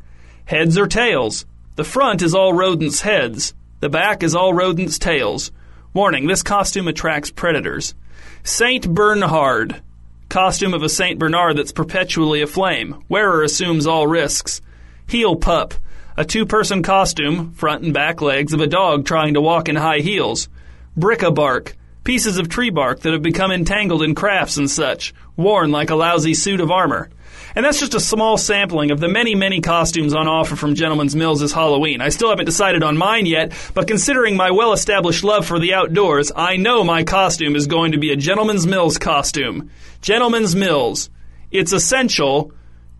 Heads 0.44 0.76
or 0.76 0.86
tails? 0.86 1.46
The 1.76 1.84
front 1.84 2.22
is 2.22 2.34
all 2.34 2.52
rodents' 2.52 3.00
heads. 3.00 3.54
The 3.80 3.88
back 3.88 4.22
is 4.22 4.34
all 4.34 4.52
rodents' 4.52 4.98
tails. 4.98 5.50
Warning, 5.94 6.26
this 6.26 6.42
costume 6.42 6.88
attracts 6.88 7.30
predators. 7.30 7.94
Saint 8.42 8.92
Bernhard. 8.92 9.82
Costume 10.30 10.74
of 10.74 10.84
a 10.84 10.88
Saint 10.88 11.18
Bernard 11.18 11.56
that's 11.56 11.72
perpetually 11.72 12.40
aflame. 12.40 13.02
Wearer 13.08 13.42
assumes 13.42 13.88
all 13.88 14.06
risks. 14.06 14.62
Heel 15.08 15.34
pup. 15.34 15.74
A 16.16 16.24
two 16.24 16.46
person 16.46 16.84
costume, 16.84 17.50
front 17.52 17.82
and 17.82 17.92
back 17.92 18.22
legs 18.22 18.52
of 18.52 18.60
a 18.60 18.68
dog 18.68 19.04
trying 19.04 19.34
to 19.34 19.40
walk 19.40 19.68
in 19.68 19.74
high 19.74 19.98
heels. 19.98 20.48
Bric-a-bark 20.96 21.76
pieces 22.04 22.38
of 22.38 22.48
tree 22.48 22.70
bark 22.70 23.00
that 23.00 23.12
have 23.12 23.22
become 23.22 23.50
entangled 23.50 24.04
in 24.04 24.14
crafts 24.14 24.56
and 24.56 24.70
such, 24.70 25.12
worn 25.36 25.72
like 25.72 25.90
a 25.90 25.96
lousy 25.96 26.34
suit 26.34 26.60
of 26.60 26.70
armor. 26.70 27.10
And 27.54 27.64
that's 27.64 27.80
just 27.80 27.94
a 27.94 28.00
small 28.00 28.36
sampling 28.36 28.90
of 28.90 29.00
the 29.00 29.08
many, 29.08 29.34
many 29.34 29.60
costumes 29.60 30.14
on 30.14 30.28
offer 30.28 30.56
from 30.56 30.74
Gentleman's 30.74 31.16
Mills 31.16 31.40
this 31.40 31.52
Halloween. 31.52 32.00
I 32.00 32.10
still 32.10 32.30
haven't 32.30 32.46
decided 32.46 32.82
on 32.82 32.96
mine 32.96 33.26
yet, 33.26 33.52
but 33.74 33.88
considering 33.88 34.36
my 34.36 34.50
well 34.50 34.72
established 34.72 35.24
love 35.24 35.46
for 35.46 35.58
the 35.58 35.74
outdoors, 35.74 36.30
I 36.34 36.56
know 36.56 36.84
my 36.84 37.04
costume 37.04 37.56
is 37.56 37.66
going 37.66 37.92
to 37.92 37.98
be 37.98 38.12
a 38.12 38.16
Gentleman's 38.16 38.66
Mills 38.66 38.98
costume. 38.98 39.70
Gentleman's 40.00 40.54
Mills. 40.54 41.10
It's 41.50 41.72
essential 41.72 42.52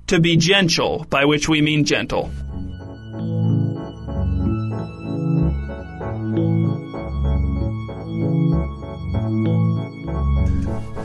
to 0.09 0.21
be 0.21 0.37
gentle, 0.37 1.07
by 1.09 1.25
which 1.25 1.49
we 1.49 1.63
mean 1.63 1.85
gentle. 1.85 2.31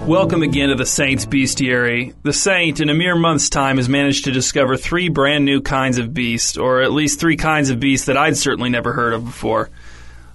Welcome 0.05 0.43
again 0.43 0.69
to 0.69 0.75
the 0.75 0.85
Saint's 0.85 1.25
Bestiary. 1.25 2.13
The 2.21 2.31
Saint, 2.31 2.79
in 2.79 2.89
a 2.89 2.93
mere 2.93 3.15
month's 3.15 3.49
time, 3.49 3.77
has 3.77 3.89
managed 3.89 4.25
to 4.25 4.31
discover 4.31 4.77
three 4.77 5.09
brand 5.09 5.45
new 5.45 5.61
kinds 5.61 5.97
of 5.97 6.13
beast, 6.13 6.59
or 6.59 6.83
at 6.83 6.91
least 6.91 7.19
three 7.19 7.37
kinds 7.37 7.71
of 7.71 7.79
beast 7.79 8.05
that 8.05 8.15
I'd 8.15 8.37
certainly 8.37 8.69
never 8.69 8.93
heard 8.93 9.13
of 9.13 9.25
before. 9.25 9.71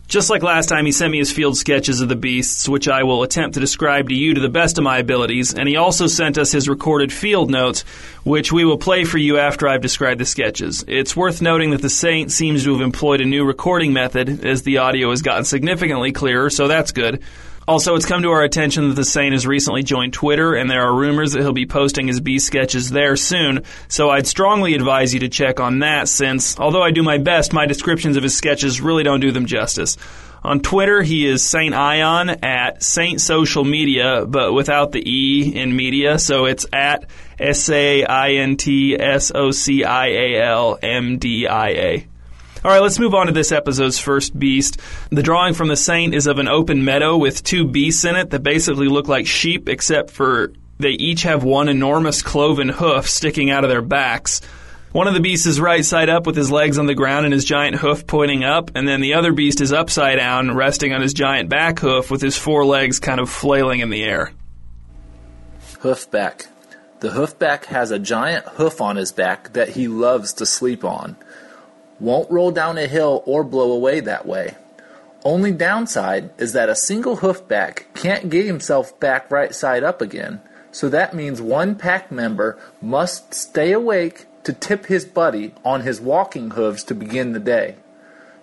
Just 0.08 0.28
like 0.28 0.42
last 0.42 0.68
time, 0.68 0.86
he 0.86 0.90
sent 0.90 1.12
me 1.12 1.18
his 1.18 1.30
field 1.30 1.56
sketches 1.56 2.00
of 2.00 2.08
the 2.08 2.16
beasts, 2.16 2.68
which 2.68 2.88
I 2.88 3.04
will 3.04 3.22
attempt 3.22 3.54
to 3.54 3.60
describe 3.60 4.08
to 4.08 4.14
you 4.14 4.34
to 4.34 4.40
the 4.40 4.48
best 4.48 4.76
of 4.76 4.82
my 4.82 4.98
abilities, 4.98 5.54
and 5.54 5.68
he 5.68 5.76
also 5.76 6.08
sent 6.08 6.36
us 6.36 6.50
his 6.50 6.68
recorded 6.68 7.12
field 7.12 7.48
notes, 7.48 7.82
which 8.24 8.50
we 8.50 8.64
will 8.64 8.76
play 8.76 9.04
for 9.04 9.18
you 9.18 9.38
after 9.38 9.68
I've 9.68 9.82
described 9.82 10.18
the 10.18 10.26
sketches. 10.26 10.84
It's 10.88 11.14
worth 11.14 11.40
noting 11.40 11.70
that 11.70 11.80
the 11.80 11.88
Saint 11.88 12.32
seems 12.32 12.64
to 12.64 12.72
have 12.72 12.82
employed 12.82 13.20
a 13.20 13.24
new 13.24 13.44
recording 13.44 13.92
method, 13.92 14.44
as 14.44 14.62
the 14.62 14.78
audio 14.78 15.10
has 15.10 15.22
gotten 15.22 15.44
significantly 15.44 16.10
clearer, 16.10 16.50
so 16.50 16.66
that's 16.66 16.90
good. 16.90 17.22
Also, 17.70 17.94
it's 17.94 18.04
come 18.04 18.22
to 18.22 18.30
our 18.30 18.42
attention 18.42 18.88
that 18.88 18.96
the 18.96 19.04
Saint 19.04 19.32
has 19.32 19.46
recently 19.46 19.84
joined 19.84 20.12
Twitter, 20.12 20.54
and 20.56 20.68
there 20.68 20.82
are 20.82 20.92
rumors 20.92 21.30
that 21.30 21.42
he'll 21.42 21.52
be 21.52 21.66
posting 21.66 22.08
his 22.08 22.20
B 22.20 22.40
sketches 22.40 22.90
there 22.90 23.14
soon. 23.14 23.62
So 23.86 24.10
I'd 24.10 24.26
strongly 24.26 24.74
advise 24.74 25.14
you 25.14 25.20
to 25.20 25.28
check 25.28 25.60
on 25.60 25.78
that, 25.78 26.08
since 26.08 26.58
although 26.58 26.82
I 26.82 26.90
do 26.90 27.04
my 27.04 27.18
best, 27.18 27.52
my 27.52 27.66
descriptions 27.66 28.16
of 28.16 28.24
his 28.24 28.36
sketches 28.36 28.80
really 28.80 29.04
don't 29.04 29.20
do 29.20 29.30
them 29.30 29.46
justice. 29.46 29.96
On 30.42 30.58
Twitter, 30.58 31.00
he 31.00 31.24
is 31.24 31.44
Saint 31.44 31.72
Ion 31.72 32.30
at 32.42 32.82
Saint 32.82 33.20
Social 33.20 33.62
Media, 33.62 34.26
but 34.26 34.52
without 34.52 34.90
the 34.90 35.08
E 35.08 35.54
in 35.54 35.76
media, 35.76 36.18
so 36.18 36.46
it's 36.46 36.66
at 36.72 37.08
S 37.38 37.70
A 37.70 38.04
I 38.04 38.32
N 38.32 38.56
T 38.56 38.96
S 38.98 39.30
O 39.32 39.52
C 39.52 39.84
I 39.84 40.06
A 40.08 40.42
L 40.42 40.76
M 40.82 41.18
D 41.18 41.46
I 41.46 41.68
A. 41.68 42.09
All 42.62 42.70
right, 42.70 42.82
let's 42.82 42.98
move 42.98 43.14
on 43.14 43.26
to 43.26 43.32
this 43.32 43.52
episode's 43.52 43.98
first 43.98 44.38
beast. 44.38 44.78
The 45.08 45.22
drawing 45.22 45.54
from 45.54 45.68
the 45.68 45.76
saint 45.76 46.14
is 46.14 46.26
of 46.26 46.38
an 46.38 46.46
open 46.46 46.84
meadow 46.84 47.16
with 47.16 47.42
two 47.42 47.66
beasts 47.66 48.04
in 48.04 48.16
it 48.16 48.28
that 48.30 48.42
basically 48.42 48.88
look 48.88 49.08
like 49.08 49.26
sheep, 49.26 49.66
except 49.66 50.10
for 50.10 50.52
they 50.78 50.90
each 50.90 51.22
have 51.22 51.42
one 51.42 51.70
enormous 51.70 52.20
cloven 52.20 52.68
hoof 52.68 53.08
sticking 53.08 53.50
out 53.50 53.64
of 53.64 53.70
their 53.70 53.80
backs. 53.80 54.42
One 54.92 55.06
of 55.06 55.14
the 55.14 55.20
beasts 55.20 55.46
is 55.46 55.58
right 55.58 55.82
side 55.82 56.10
up 56.10 56.26
with 56.26 56.36
his 56.36 56.50
legs 56.50 56.76
on 56.76 56.84
the 56.84 56.94
ground 56.94 57.24
and 57.24 57.32
his 57.32 57.46
giant 57.46 57.76
hoof 57.76 58.06
pointing 58.06 58.44
up, 58.44 58.72
and 58.74 58.86
then 58.86 59.00
the 59.00 59.14
other 59.14 59.32
beast 59.32 59.62
is 59.62 59.72
upside 59.72 60.18
down, 60.18 60.54
resting 60.54 60.92
on 60.92 61.00
his 61.00 61.14
giant 61.14 61.48
back 61.48 61.78
hoof 61.78 62.10
with 62.10 62.20
his 62.20 62.36
four 62.36 62.66
legs 62.66 62.98
kind 62.98 63.20
of 63.20 63.30
flailing 63.30 63.80
in 63.80 63.88
the 63.88 64.02
air. 64.02 64.32
Hoofback. 65.78 66.46
The 67.00 67.08
hoofback 67.08 67.64
has 67.66 67.90
a 67.90 67.98
giant 67.98 68.44
hoof 68.44 68.82
on 68.82 68.96
his 68.96 69.12
back 69.12 69.54
that 69.54 69.70
he 69.70 69.88
loves 69.88 70.34
to 70.34 70.44
sleep 70.44 70.84
on 70.84 71.16
won't 72.00 72.30
roll 72.30 72.50
down 72.50 72.78
a 72.78 72.86
hill 72.86 73.22
or 73.26 73.44
blow 73.44 73.72
away 73.72 74.00
that 74.00 74.26
way. 74.26 74.56
Only 75.22 75.52
downside 75.52 76.30
is 76.38 76.54
that 76.54 76.70
a 76.70 76.74
single 76.74 77.18
hoofback 77.18 77.84
can't 77.94 78.30
get 78.30 78.46
himself 78.46 78.98
back 78.98 79.30
right 79.30 79.54
side 79.54 79.84
up 79.84 80.00
again, 80.00 80.40
so 80.72 80.88
that 80.88 81.14
means 81.14 81.42
one 81.42 81.74
pack 81.74 82.10
member 82.10 82.58
must 82.80 83.34
stay 83.34 83.72
awake 83.72 84.26
to 84.44 84.52
tip 84.54 84.86
his 84.86 85.04
buddy 85.04 85.52
on 85.64 85.82
his 85.82 86.00
walking 86.00 86.52
hooves 86.52 86.82
to 86.84 86.94
begin 86.94 87.32
the 87.32 87.40
day. 87.40 87.76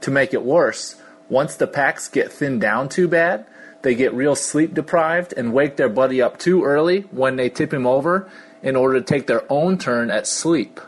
To 0.01 0.11
make 0.11 0.33
it 0.33 0.43
worse, 0.43 0.95
once 1.29 1.55
the 1.55 1.67
packs 1.67 2.07
get 2.07 2.31
thinned 2.31 2.61
down 2.61 2.89
too 2.89 3.07
bad, 3.07 3.45
they 3.81 3.95
get 3.95 4.13
real 4.13 4.35
sleep 4.35 4.73
deprived 4.73 5.33
and 5.35 5.53
wake 5.53 5.77
their 5.77 5.89
buddy 5.89 6.21
up 6.21 6.37
too 6.37 6.63
early 6.63 7.01
when 7.11 7.35
they 7.35 7.49
tip 7.49 7.73
him 7.73 7.87
over 7.87 8.29
in 8.61 8.75
order 8.75 8.99
to 8.99 9.05
take 9.05 9.27
their 9.27 9.51
own 9.51 9.77
turn 9.77 10.11
at 10.11 10.27
sleep. 10.27 10.79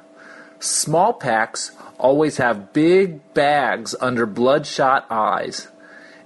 Small 0.59 1.13
packs 1.13 1.71
always 1.99 2.37
have 2.37 2.73
big 2.73 3.33
bags 3.33 3.93
under 4.01 4.25
bloodshot 4.25 5.05
eyes. 5.09 5.67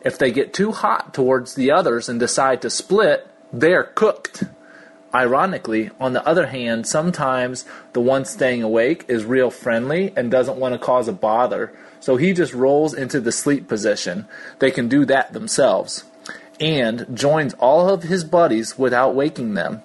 If 0.06 0.18
they 0.18 0.32
get 0.32 0.54
too 0.54 0.72
hot 0.72 1.14
towards 1.14 1.56
the 1.56 1.72
others 1.72 2.08
and 2.08 2.20
decide 2.20 2.62
to 2.62 2.70
split, 2.70 3.28
they're 3.52 3.84
cooked. 3.84 4.44
Ironically, 5.14 5.92
on 6.00 6.14
the 6.14 6.26
other 6.28 6.48
hand, 6.48 6.88
sometimes 6.88 7.66
the 7.94 8.02
one 8.02 8.26
staying 8.26 8.64
awake 8.64 9.06
is 9.08 9.26
real 9.26 9.52
friendly 9.52 10.12
and 10.16 10.32
doesn't 10.32 10.58
want 10.58 10.74
to 10.74 10.80
cause 10.80 11.08
a 11.08 11.14
bother, 11.14 11.72
so 12.00 12.16
he 12.18 12.34
just 12.34 12.54
rolls 12.54 12.94
into 12.94 13.22
the 13.22 13.32
sleep 13.32 13.68
position. 13.68 14.28
They 14.60 14.72
can 14.72 14.88
do 14.88 15.06
that 15.06 15.34
themselves. 15.34 16.06
And 16.60 17.06
joins 17.14 17.54
all 17.56 17.90
of 17.90 18.04
his 18.04 18.24
buddies 18.24 18.78
without 18.78 19.16
waking 19.16 19.54
them. 19.54 19.84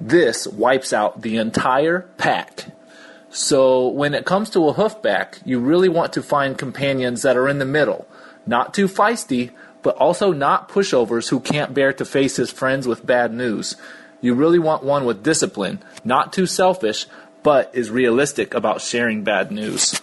This 0.00 0.46
wipes 0.46 0.92
out 0.92 1.22
the 1.22 1.36
entire 1.36 2.00
pack. 2.18 2.73
So 3.34 3.88
when 3.88 4.14
it 4.14 4.24
comes 4.24 4.48
to 4.50 4.68
a 4.68 4.74
hoofback, 4.74 5.44
you 5.44 5.58
really 5.58 5.88
want 5.88 6.12
to 6.12 6.22
find 6.22 6.56
companions 6.56 7.22
that 7.22 7.36
are 7.36 7.48
in 7.48 7.58
the 7.58 7.64
middle. 7.64 8.06
Not 8.46 8.72
too 8.72 8.86
feisty, 8.86 9.50
but 9.82 9.96
also 9.96 10.32
not 10.32 10.68
pushovers 10.68 11.30
who 11.30 11.40
can't 11.40 11.74
bear 11.74 11.92
to 11.94 12.04
face 12.04 12.36
his 12.36 12.52
friends 12.52 12.86
with 12.86 13.04
bad 13.04 13.34
news. 13.34 13.74
You 14.20 14.34
really 14.34 14.60
want 14.60 14.84
one 14.84 15.04
with 15.04 15.24
discipline, 15.24 15.82
not 16.04 16.32
too 16.32 16.46
selfish, 16.46 17.06
but 17.42 17.72
is 17.74 17.90
realistic 17.90 18.54
about 18.54 18.80
sharing 18.80 19.24
bad 19.24 19.50
news. 19.50 20.00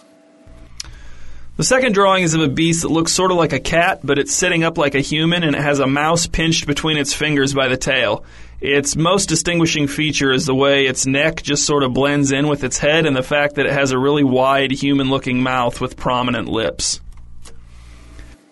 The 1.56 1.64
second 1.64 1.94
drawing 1.94 2.24
is 2.24 2.34
of 2.34 2.42
a 2.42 2.48
beast 2.48 2.82
that 2.82 2.90
looks 2.90 3.12
sort 3.12 3.30
of 3.30 3.38
like 3.38 3.54
a 3.54 3.60
cat, 3.60 4.00
but 4.04 4.18
it's 4.18 4.34
sitting 4.34 4.62
up 4.62 4.76
like 4.76 4.94
a 4.94 5.00
human 5.00 5.42
and 5.42 5.56
it 5.56 5.62
has 5.62 5.78
a 5.78 5.86
mouse 5.86 6.26
pinched 6.26 6.66
between 6.66 6.98
its 6.98 7.14
fingers 7.14 7.54
by 7.54 7.68
the 7.68 7.78
tail. 7.78 8.24
Its 8.62 8.94
most 8.94 9.28
distinguishing 9.28 9.88
feature 9.88 10.30
is 10.30 10.46
the 10.46 10.54
way 10.54 10.86
its 10.86 11.04
neck 11.04 11.42
just 11.42 11.66
sort 11.66 11.82
of 11.82 11.92
blends 11.92 12.30
in 12.30 12.46
with 12.46 12.62
its 12.62 12.78
head 12.78 13.06
and 13.06 13.16
the 13.16 13.22
fact 13.22 13.56
that 13.56 13.66
it 13.66 13.72
has 13.72 13.90
a 13.90 13.98
really 13.98 14.22
wide 14.22 14.70
human 14.70 15.10
looking 15.10 15.42
mouth 15.42 15.80
with 15.80 15.96
prominent 15.96 16.46
lips. 16.46 17.00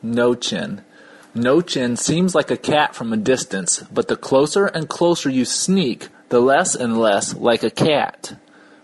No 0.02 0.34
chin. 0.34 0.82
No 1.32 1.60
chin 1.60 1.96
seems 1.96 2.34
like 2.34 2.50
a 2.50 2.56
cat 2.56 2.92
from 2.92 3.12
a 3.12 3.16
distance, 3.16 3.84
but 3.92 4.08
the 4.08 4.16
closer 4.16 4.66
and 4.66 4.88
closer 4.88 5.30
you 5.30 5.44
sneak, 5.44 6.08
the 6.28 6.40
less 6.40 6.74
and 6.74 6.98
less 6.98 7.32
like 7.32 7.62
a 7.62 7.70
cat. 7.70 8.36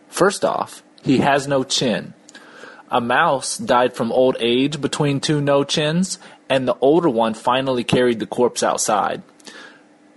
First 0.07 0.45
off, 0.45 0.85
he 1.03 1.19
has 1.19 1.49
no 1.49 1.65
chin. 1.65 2.15
A 2.89 3.01
mouse 3.01 3.59
died 3.59 3.95
from 3.95 4.13
old 4.13 4.37
age 4.39 4.81
between 4.81 5.19
two 5.19 5.41
no 5.41 5.65
chins, 5.65 6.21
and 6.49 6.69
the 6.69 6.79
older 6.81 7.11
one 7.11 7.35
finally 7.35 7.83
carried 7.83 8.21
the 8.21 8.27
corpse 8.29 8.63
outside. 8.63 9.25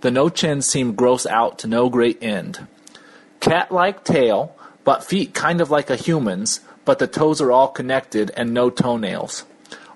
The 0.00 0.10
no 0.10 0.28
chins 0.28 0.66
seem 0.66 0.94
gross 0.94 1.26
out 1.26 1.58
to 1.60 1.66
no 1.66 1.88
great 1.90 2.22
end. 2.22 2.66
Cat 3.40 3.70
like 3.70 4.04
tail, 4.04 4.56
but 4.84 5.04
feet 5.04 5.34
kind 5.34 5.60
of 5.60 5.70
like 5.70 5.90
a 5.90 5.96
human's, 5.96 6.60
but 6.84 6.98
the 6.98 7.06
toes 7.06 7.40
are 7.40 7.52
all 7.52 7.68
connected 7.68 8.30
and 8.36 8.54
no 8.54 8.70
toenails. 8.70 9.44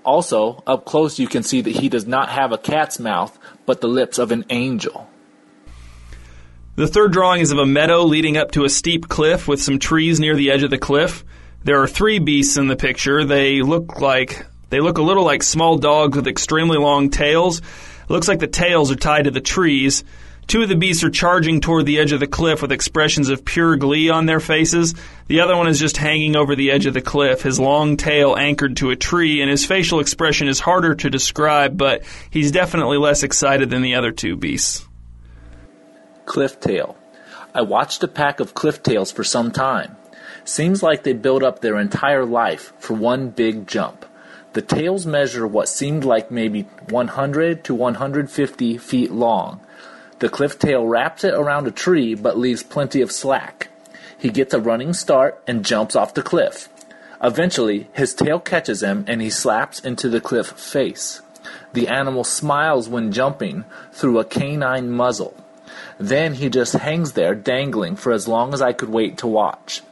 Also, 0.05 0.63
up 0.67 0.85
close 0.85 1.19
you 1.19 1.27
can 1.27 1.43
see 1.43 1.63
that 1.63 1.77
he 1.77 1.89
does 1.89 2.07
not 2.07 2.29
have 2.29 2.53
a 2.53 2.59
cat's 2.59 2.99
mouth, 3.01 3.39
but 3.65 3.81
the 3.81 3.89
lips 3.89 4.19
of 4.19 4.31
an 4.31 4.45
angel. 4.51 5.09
The 6.77 6.87
third 6.87 7.13
drawing 7.13 7.41
is 7.41 7.53
of 7.53 7.59
a 7.59 7.67
meadow 7.67 8.03
leading 8.03 8.37
up 8.37 8.51
to 8.53 8.65
a 8.65 8.69
steep 8.69 9.09
cliff 9.09 9.49
with 9.49 9.63
some 9.63 9.79
trees 9.79 10.21
near 10.21 10.37
the 10.37 10.51
edge 10.51 10.63
of 10.63 10.71
the 10.71 10.79
cliff. 10.79 11.25
There 11.63 11.81
are 11.81 11.87
three 11.87 12.19
beasts 12.19 12.59
in 12.59 12.67
the 12.67 12.77
picture. 12.77 13.25
They 13.25 13.63
look 13.63 14.01
like 14.01 14.45
they 14.69 14.81
look 14.81 14.99
a 14.99 15.03
little 15.03 15.25
like 15.25 15.43
small 15.43 15.79
dogs 15.79 16.17
with 16.17 16.27
extremely 16.27 16.77
long 16.77 17.11
tails. 17.11 17.63
Looks 18.09 18.29
like 18.29 18.39
the 18.39 18.47
tails 18.47 18.91
are 18.91 18.97
tied 18.97 19.25
to 19.25 19.31
the 19.31 19.41
trees. 19.41 20.05
Two 20.47 20.63
of 20.63 20.69
the 20.69 20.77
beasts 20.77 21.03
are 21.03 21.11
charging 21.11 21.61
toward 21.61 21.87
the 21.87 21.99
edge 21.99 22.13
of 22.13 22.21
the 22.21 22.27
cliff 22.27 22.61
with 22.61 22.71
expressions 22.71 23.31
of 23.31 23.45
pure 23.45 23.77
glee 23.77 24.11
on 24.11 24.27
their 24.27 24.41
faces. 24.41 24.95
The 25.27 25.41
other 25.41 25.57
one 25.57 25.69
is 25.69 25.81
just 25.81 25.97
hanging 25.97 26.37
over 26.37 26.55
the 26.55 26.71
edge 26.71 26.85
of 26.85 26.93
the 26.93 27.01
cliff, 27.01 27.43
his 27.43 27.59
long 27.59 27.97
tail 27.97 28.37
anchored 28.37 28.77
to 28.79 28.91
a 28.91 28.97
tree, 28.97 29.41
and 29.41 29.51
his 29.51 29.65
facial 29.65 30.01
expression 30.01 30.49
is 30.49 30.61
harder 30.61 30.95
to 30.97 31.09
describe, 31.09 31.79
but 31.79 32.03
he's 32.31 32.53
definitely 32.53 32.99
less 32.99 33.23
excited 33.23 33.71
than 33.71 33.81
the 33.81 33.95
other 33.95 34.13
two 34.13 34.37
beasts. 34.37 34.87
Cliff 36.27 36.61
tail. 36.61 36.97
I 37.55 37.63
watched 37.63 38.03
a 38.03 38.09
pack 38.09 38.41
of 38.41 38.55
cliff 38.55 38.83
tails 38.83 39.13
for 39.13 39.25
some 39.25 39.51
time. 39.51 39.97
Seems 40.45 40.83
like 40.83 41.05
they 41.05 41.15
build 41.15 41.43
up 41.43 41.61
their 41.61 41.79
entire 41.79 42.27
life 42.27 42.75
for 42.79 42.93
one 42.95 43.31
big 43.31 43.67
jump. 43.67 44.05
The 44.55 44.63
tails 44.63 45.05
measure 45.05 45.49
what 45.49 45.69
seemed 45.69 46.05
like 46.05 46.31
maybe 46.31 46.63
100 46.89 47.65
to 47.65 47.75
150 47.75 48.79
feet 48.79 49.11
long. 49.11 49.61
The 50.21 50.29
cliff 50.29 50.61
tail 50.61 50.87
wraps 50.87 51.25
it 51.25 51.35
around 51.35 51.67
a 51.67 51.73
tree 51.73 52.15
but 52.15 52.39
leaves 52.39 52.63
plenty 52.63 53.01
of 53.01 53.11
slack. 53.11 53.69
He 54.17 54.31
gets 54.31 54.55
a 54.55 54.61
running 54.61 54.93
start 54.93 55.43
and 55.49 55.65
jumps 55.65 55.97
off 55.97 56.15
the 56.15 56.23
cliff. 56.23 56.69
Eventually, 57.21 57.89
his 57.95 58.15
tail 58.15 58.39
catches 58.39 58.81
him 58.81 59.05
and 59.09 59.21
he 59.21 59.29
slaps 59.29 59.81
into 59.81 60.09
the 60.09 60.21
cliff 60.21 60.51
face. 60.51 61.21
The 61.73 61.89
animal 61.89 62.23
smiles 62.23 62.89
when 62.89 63.11
jumping 63.11 63.65
through 63.91 64.21
a 64.21 64.25
canine 64.25 64.93
muzzle. 64.93 65.37
Then 65.99 66.35
he 66.35 66.49
just 66.49 66.75
hangs 66.75 67.15
there 67.15 67.35
dangling 67.35 67.97
for 67.97 68.13
as 68.13 68.29
long 68.29 68.55
as 68.55 68.63
I 68.63 68.73
could 68.73 68.89
wait 68.89 69.19
to 69.19 69.27
watch. 69.27 69.83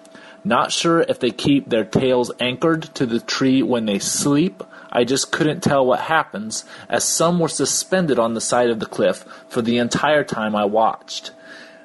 Not 0.45 0.73
sure 0.73 1.03
if 1.03 1.21
they 1.21 1.31
keep 1.31 1.69
their 1.69 1.85
tails 1.85 2.33
anchored 2.41 2.83
to 2.95 3.07
the 3.07 3.21
tree 3.21 3.63
when 3.63 3.87
they 3.87 4.01
sleep. 4.01 4.65
I 4.91 5.05
just 5.05 5.31
couldn't 5.31 5.63
tell 5.63 5.87
what 5.87 6.01
happens, 6.01 6.65
as 6.89 7.05
some 7.05 7.39
were 7.39 7.49
suspended 7.49 8.19
on 8.19 8.35
the 8.35 8.41
side 8.41 8.69
of 8.69 8.81
the 8.81 8.87
cliff 8.87 9.25
for 9.49 9.63
the 9.63 9.79
entire 9.79 10.25
time 10.25 10.57
I 10.57 10.65
watched. 10.65 11.31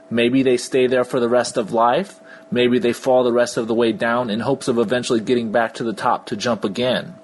Maybe 0.09 0.41
they 0.41 0.57
stay 0.57 0.87
there 0.87 1.03
for 1.03 1.19
the 1.19 1.29
rest 1.29 1.55
of 1.55 1.71
life. 1.71 2.19
Maybe 2.49 2.79
they 2.79 2.93
fall 2.93 3.23
the 3.23 3.31
rest 3.31 3.57
of 3.57 3.67
the 3.67 3.75
way 3.75 3.91
down 3.91 4.29
in 4.29 4.39
hopes 4.39 4.67
of 4.67 4.79
eventually 4.79 5.19
getting 5.19 5.51
back 5.51 5.75
to 5.75 5.83
the 5.83 5.93
top 5.93 6.25
to 6.27 6.35
jump 6.35 6.63
again. 6.63 7.15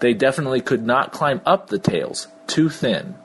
They 0.00 0.14
definitely 0.14 0.60
could 0.60 0.86
not 0.86 1.12
climb 1.12 1.40
up 1.44 1.68
the 1.68 1.78
tails, 1.78 2.28
too 2.46 2.68
thin. 2.68 3.16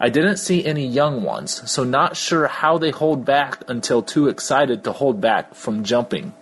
I 0.00 0.08
didn't 0.08 0.36
see 0.36 0.64
any 0.64 0.86
young 0.86 1.22
ones, 1.22 1.70
so 1.70 1.82
not 1.82 2.16
sure 2.16 2.46
how 2.46 2.78
they 2.78 2.90
hold 2.90 3.24
back 3.24 3.62
until 3.68 4.02
too 4.02 4.28
excited 4.28 4.84
to 4.84 4.92
hold 4.92 5.20
back 5.20 5.54
from 5.54 5.82
jumping. 5.82 6.32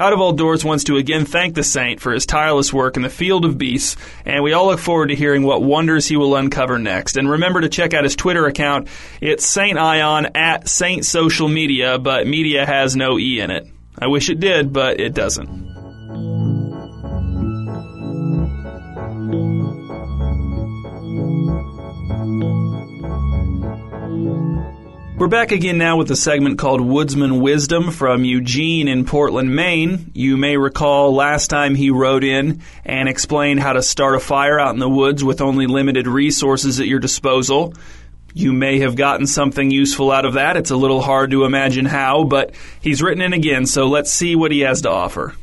Out 0.00 0.12
of 0.12 0.20
All 0.20 0.32
Doors 0.32 0.64
wants 0.64 0.84
to 0.84 0.96
again 0.96 1.24
thank 1.24 1.56
the 1.56 1.64
Saint 1.64 2.00
for 2.00 2.12
his 2.12 2.24
tireless 2.24 2.72
work 2.72 2.96
in 2.96 3.02
the 3.02 3.10
field 3.10 3.44
of 3.44 3.58
beasts, 3.58 3.96
and 4.24 4.44
we 4.44 4.52
all 4.52 4.66
look 4.66 4.78
forward 4.78 5.08
to 5.08 5.16
hearing 5.16 5.42
what 5.42 5.60
wonders 5.60 6.06
he 6.06 6.16
will 6.16 6.36
uncover 6.36 6.78
next. 6.78 7.16
And 7.16 7.28
remember 7.28 7.62
to 7.62 7.68
check 7.68 7.94
out 7.94 8.04
his 8.04 8.14
Twitter 8.14 8.46
account. 8.46 8.86
It's 9.20 9.44
Saint 9.44 9.76
Ion 9.76 10.36
at 10.36 10.68
Saint 10.68 11.04
Social 11.04 11.48
Media, 11.48 11.98
but 11.98 12.28
media 12.28 12.64
has 12.64 12.94
no 12.94 13.18
E 13.18 13.40
in 13.40 13.50
it. 13.50 13.66
I 13.98 14.06
wish 14.06 14.30
it 14.30 14.38
did, 14.38 14.72
but 14.72 15.00
it 15.00 15.14
doesn't. 15.14 15.67
We're 25.18 25.26
back 25.26 25.50
again 25.50 25.78
now 25.78 25.96
with 25.96 26.12
a 26.12 26.16
segment 26.16 26.60
called 26.60 26.80
Woodsman 26.80 27.40
Wisdom 27.40 27.90
from 27.90 28.24
Eugene 28.24 28.86
in 28.86 29.04
Portland, 29.04 29.52
Maine. 29.52 30.12
You 30.14 30.36
may 30.36 30.56
recall 30.56 31.12
last 31.12 31.48
time 31.48 31.74
he 31.74 31.90
wrote 31.90 32.22
in 32.22 32.62
and 32.84 33.08
explained 33.08 33.58
how 33.58 33.72
to 33.72 33.82
start 33.82 34.14
a 34.14 34.20
fire 34.20 34.60
out 34.60 34.74
in 34.74 34.78
the 34.78 34.88
woods 34.88 35.24
with 35.24 35.40
only 35.40 35.66
limited 35.66 36.06
resources 36.06 36.78
at 36.78 36.86
your 36.86 37.00
disposal. 37.00 37.74
You 38.32 38.52
may 38.52 38.78
have 38.78 38.94
gotten 38.94 39.26
something 39.26 39.72
useful 39.72 40.12
out 40.12 40.24
of 40.24 40.34
that. 40.34 40.56
It's 40.56 40.70
a 40.70 40.76
little 40.76 41.02
hard 41.02 41.32
to 41.32 41.44
imagine 41.44 41.86
how, 41.86 42.22
but 42.22 42.54
he's 42.80 43.02
written 43.02 43.20
in 43.20 43.32
again, 43.32 43.66
so 43.66 43.88
let's 43.88 44.12
see 44.12 44.36
what 44.36 44.52
he 44.52 44.60
has 44.60 44.82
to 44.82 44.90
offer. 44.90 45.34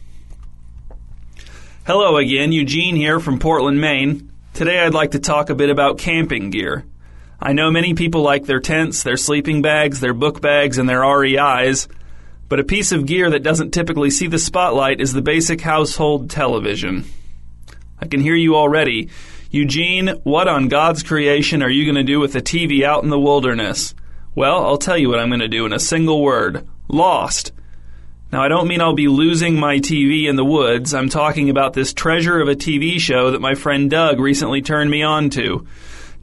Hello 1.85 2.15
again, 2.15 2.53
Eugene 2.53 2.95
here 2.95 3.19
from 3.19 3.39
Portland, 3.39 3.81
Maine. 3.81 4.31
Today 4.53 4.79
I'd 4.79 4.93
like 4.93 5.11
to 5.11 5.19
talk 5.19 5.49
a 5.49 5.55
bit 5.55 5.69
about 5.69 5.97
camping 5.97 6.49
gear. 6.49 6.85
I 7.39 7.53
know 7.53 7.69
many 7.69 7.93
people 7.93 8.21
like 8.21 8.45
their 8.45 8.59
tents, 8.59 9.03
their 9.03 9.17
sleeping 9.17 9.61
bags, 9.61 9.99
their 9.99 10.13
book 10.13 10.41
bags, 10.41 10.77
and 10.77 10.87
their 10.87 11.01
REIs, 11.01 11.87
but 12.47 12.59
a 12.59 12.63
piece 12.63 12.91
of 12.91 13.05
gear 13.05 13.29
that 13.29 13.43
doesn't 13.43 13.71
typically 13.71 14.09
see 14.09 14.27
the 14.27 14.39
spotlight 14.39 15.01
is 15.01 15.13
the 15.13 15.21
basic 15.21 15.61
household 15.61 16.29
television. 16.29 17.05
I 17.99 18.07
can 18.07 18.21
hear 18.21 18.35
you 18.35 18.55
already. 18.55 19.09
Eugene, 19.51 20.09
what 20.23 20.47
on 20.47 20.67
God's 20.67 21.01
creation 21.01 21.63
are 21.63 21.69
you 21.69 21.85
going 21.85 21.95
to 21.95 22.03
do 22.03 22.19
with 22.19 22.35
a 22.35 22.41
TV 22.41 22.83
out 22.83 23.03
in 23.03 23.09
the 23.09 23.19
wilderness? 23.19 23.95
Well, 24.35 24.65
I'll 24.65 24.77
tell 24.77 24.97
you 24.97 25.09
what 25.09 25.19
I'm 25.19 25.29
going 25.29 25.39
to 25.39 25.47
do 25.47 25.65
in 25.65 25.73
a 25.73 25.79
single 25.79 26.21
word 26.21 26.67
lost. 26.87 27.51
Now, 28.31 28.43
I 28.43 28.47
don't 28.47 28.67
mean 28.67 28.81
I'll 28.81 28.93
be 28.93 29.07
losing 29.07 29.55
my 29.55 29.79
TV 29.79 30.27
in 30.27 30.35
the 30.35 30.43
woods. 30.43 30.93
I'm 30.93 31.09
talking 31.09 31.49
about 31.49 31.73
this 31.73 31.93
treasure 31.93 32.39
of 32.41 32.49
a 32.49 32.55
TV 32.55 32.99
show 32.99 33.31
that 33.31 33.41
my 33.41 33.55
friend 33.55 33.89
Doug 33.89 34.19
recently 34.19 34.61
turned 34.61 34.91
me 34.91 35.03
on 35.03 35.29
to. 35.31 35.65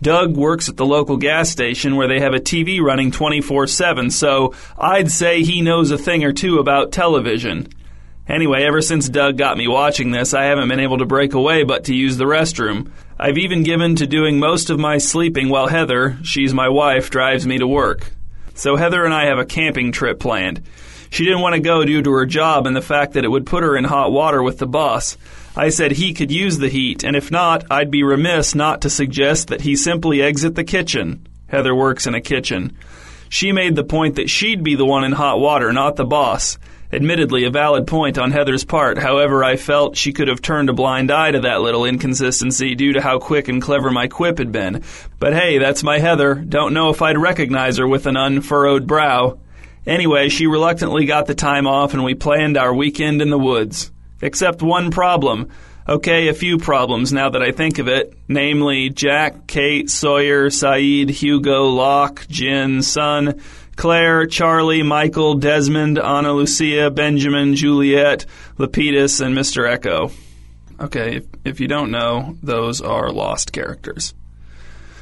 Doug 0.02 0.36
works 0.36 0.68
at 0.68 0.76
the 0.76 0.84
local 0.84 1.16
gas 1.16 1.48
station 1.48 1.94
where 1.94 2.08
they 2.08 2.18
have 2.18 2.34
a 2.34 2.40
TV 2.40 2.80
running 2.80 3.12
24 3.12 3.68
7, 3.68 4.10
so 4.10 4.52
I'd 4.76 5.12
say 5.12 5.42
he 5.42 5.62
knows 5.62 5.92
a 5.92 5.96
thing 5.96 6.24
or 6.24 6.32
two 6.32 6.58
about 6.58 6.90
television. 6.90 7.68
Anyway, 8.28 8.64
ever 8.64 8.82
since 8.82 9.08
Doug 9.08 9.38
got 9.38 9.56
me 9.56 9.68
watching 9.68 10.10
this, 10.10 10.34
I 10.34 10.44
haven't 10.44 10.68
been 10.68 10.80
able 10.80 10.98
to 10.98 11.06
break 11.06 11.34
away 11.34 11.62
but 11.62 11.84
to 11.84 11.94
use 11.94 12.16
the 12.16 12.24
restroom. 12.24 12.90
I've 13.16 13.38
even 13.38 13.62
given 13.62 13.94
to 13.96 14.06
doing 14.08 14.40
most 14.40 14.70
of 14.70 14.78
my 14.78 14.98
sleeping 14.98 15.48
while 15.48 15.68
Heather, 15.68 16.18
she's 16.24 16.52
my 16.52 16.68
wife, 16.68 17.08
drives 17.08 17.46
me 17.46 17.58
to 17.58 17.66
work. 17.66 18.12
So 18.54 18.74
Heather 18.74 19.04
and 19.04 19.14
I 19.14 19.26
have 19.26 19.38
a 19.38 19.44
camping 19.44 19.92
trip 19.92 20.18
planned. 20.18 20.62
She 21.10 21.24
didn't 21.24 21.42
want 21.42 21.54
to 21.54 21.60
go 21.60 21.84
due 21.84 22.02
to 22.02 22.10
her 22.12 22.26
job 22.26 22.66
and 22.66 22.74
the 22.74 22.82
fact 22.82 23.12
that 23.12 23.24
it 23.24 23.28
would 23.28 23.46
put 23.46 23.62
her 23.62 23.76
in 23.76 23.84
hot 23.84 24.10
water 24.10 24.42
with 24.42 24.58
the 24.58 24.66
boss. 24.66 25.16
I 25.54 25.68
said 25.68 25.92
he 25.92 26.14
could 26.14 26.30
use 26.30 26.58
the 26.58 26.70
heat, 26.70 27.04
and 27.04 27.14
if 27.14 27.30
not, 27.30 27.64
I'd 27.70 27.90
be 27.90 28.02
remiss 28.02 28.54
not 28.54 28.80
to 28.82 28.90
suggest 28.90 29.48
that 29.48 29.60
he 29.60 29.76
simply 29.76 30.22
exit 30.22 30.54
the 30.54 30.64
kitchen. 30.64 31.26
Heather 31.46 31.74
works 31.74 32.06
in 32.06 32.14
a 32.14 32.22
kitchen. 32.22 32.76
She 33.28 33.52
made 33.52 33.76
the 33.76 33.84
point 33.84 34.16
that 34.16 34.30
she'd 34.30 34.62
be 34.62 34.74
the 34.76 34.86
one 34.86 35.04
in 35.04 35.12
hot 35.12 35.40
water, 35.40 35.72
not 35.72 35.96
the 35.96 36.06
boss. 36.06 36.58
Admittedly, 36.90 37.44
a 37.44 37.50
valid 37.50 37.86
point 37.86 38.18
on 38.18 38.30
Heather's 38.30 38.64
part. 38.64 38.98
However, 38.98 39.44
I 39.44 39.56
felt 39.56 39.96
she 39.96 40.12
could 40.12 40.28
have 40.28 40.42
turned 40.42 40.68
a 40.68 40.74
blind 40.74 41.10
eye 41.10 41.30
to 41.30 41.40
that 41.40 41.62
little 41.62 41.86
inconsistency 41.86 42.74
due 42.74 42.94
to 42.94 43.00
how 43.00 43.18
quick 43.18 43.48
and 43.48 43.60
clever 43.60 43.90
my 43.90 44.08
quip 44.08 44.38
had 44.38 44.52
been. 44.52 44.82
But 45.18 45.34
hey, 45.34 45.58
that's 45.58 45.82
my 45.82 45.98
Heather. 45.98 46.34
Don't 46.34 46.74
know 46.74 46.90
if 46.90 47.00
I'd 47.00 47.16
recognize 47.16 47.78
her 47.78 47.88
with 47.88 48.06
an 48.06 48.16
unfurrowed 48.16 48.86
brow. 48.86 49.38
Anyway, 49.86 50.28
she 50.28 50.46
reluctantly 50.46 51.06
got 51.06 51.26
the 51.26 51.34
time 51.34 51.66
off 51.66 51.94
and 51.94 52.04
we 52.04 52.14
planned 52.14 52.56
our 52.56 52.74
weekend 52.74 53.20
in 53.20 53.30
the 53.30 53.38
woods. 53.38 53.90
Except 54.22 54.62
one 54.62 54.90
problem. 54.90 55.48
Okay, 55.88 56.28
a 56.28 56.34
few 56.34 56.58
problems 56.58 57.12
now 57.12 57.30
that 57.30 57.42
I 57.42 57.50
think 57.50 57.80
of 57.80 57.88
it, 57.88 58.16
namely 58.28 58.88
Jack, 58.88 59.48
Kate, 59.48 59.90
Sawyer, 59.90 60.48
Sayid, 60.48 61.10
Hugo, 61.10 61.64
Locke, 61.64 62.24
Jin, 62.28 62.82
Sun, 62.82 63.40
Claire, 63.74 64.26
Charlie, 64.26 64.84
Michael, 64.84 65.34
Desmond, 65.34 65.98
Ana 65.98 66.32
Lucia, 66.32 66.88
Benjamin, 66.90 67.56
Juliet, 67.56 68.26
Lapidus, 68.58 69.20
and 69.20 69.36
Mr. 69.36 69.68
Eko. 69.76 70.12
Okay, 70.80 71.16
if, 71.16 71.26
if 71.44 71.60
you 71.60 71.66
don't 71.66 71.90
know, 71.90 72.36
those 72.44 72.80
are 72.80 73.10
lost 73.10 73.52
characters. 73.52 74.14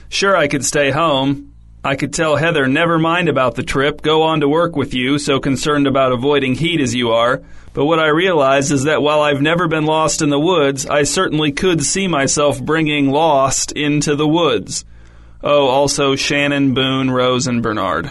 Sure, 0.09 0.35
I 0.35 0.49
could 0.49 0.65
stay 0.65 0.91
home. 0.91 1.50
I 1.83 1.97
could 1.97 2.13
tell 2.13 2.37
Heather, 2.37 2.69
never 2.69 2.99
mind 2.99 3.31
about 3.31 3.55
the 3.55 3.63
trip, 3.63 4.03
go 4.03 4.23
on 4.23 4.41
to 4.41 4.49
work 4.49 4.77
with 4.77 4.93
you, 4.93 5.19
so 5.19 5.41
concerned 5.41 5.87
about 5.87 6.13
avoiding 6.13 6.55
heat 6.55 6.79
as 6.79 6.95
you 6.95 7.13
are. 7.13 7.43
But 7.73 7.87
what 7.87 7.99
I 7.99 8.09
realize 8.09 8.71
is 8.71 8.85
that 8.85 9.01
while 9.01 9.23
I've 9.23 9.41
never 9.41 9.67
been 9.67 9.87
lost 9.87 10.21
in 10.21 10.29
the 10.29 10.39
woods, 10.39 10.85
I 10.85 11.05
certainly 11.05 11.53
could 11.53 11.83
see 11.83 12.07
myself 12.07 12.63
bringing 12.63 13.11
lost 13.11 13.73
into 13.73 14.15
the 14.15 14.29
woods. 14.29 14.85
Oh, 15.43 15.69
also 15.69 16.17
Shannon, 16.17 16.75
Boone, 16.75 17.11
Rose, 17.11 17.47
and 17.47 17.63
Bernard. 17.63 18.11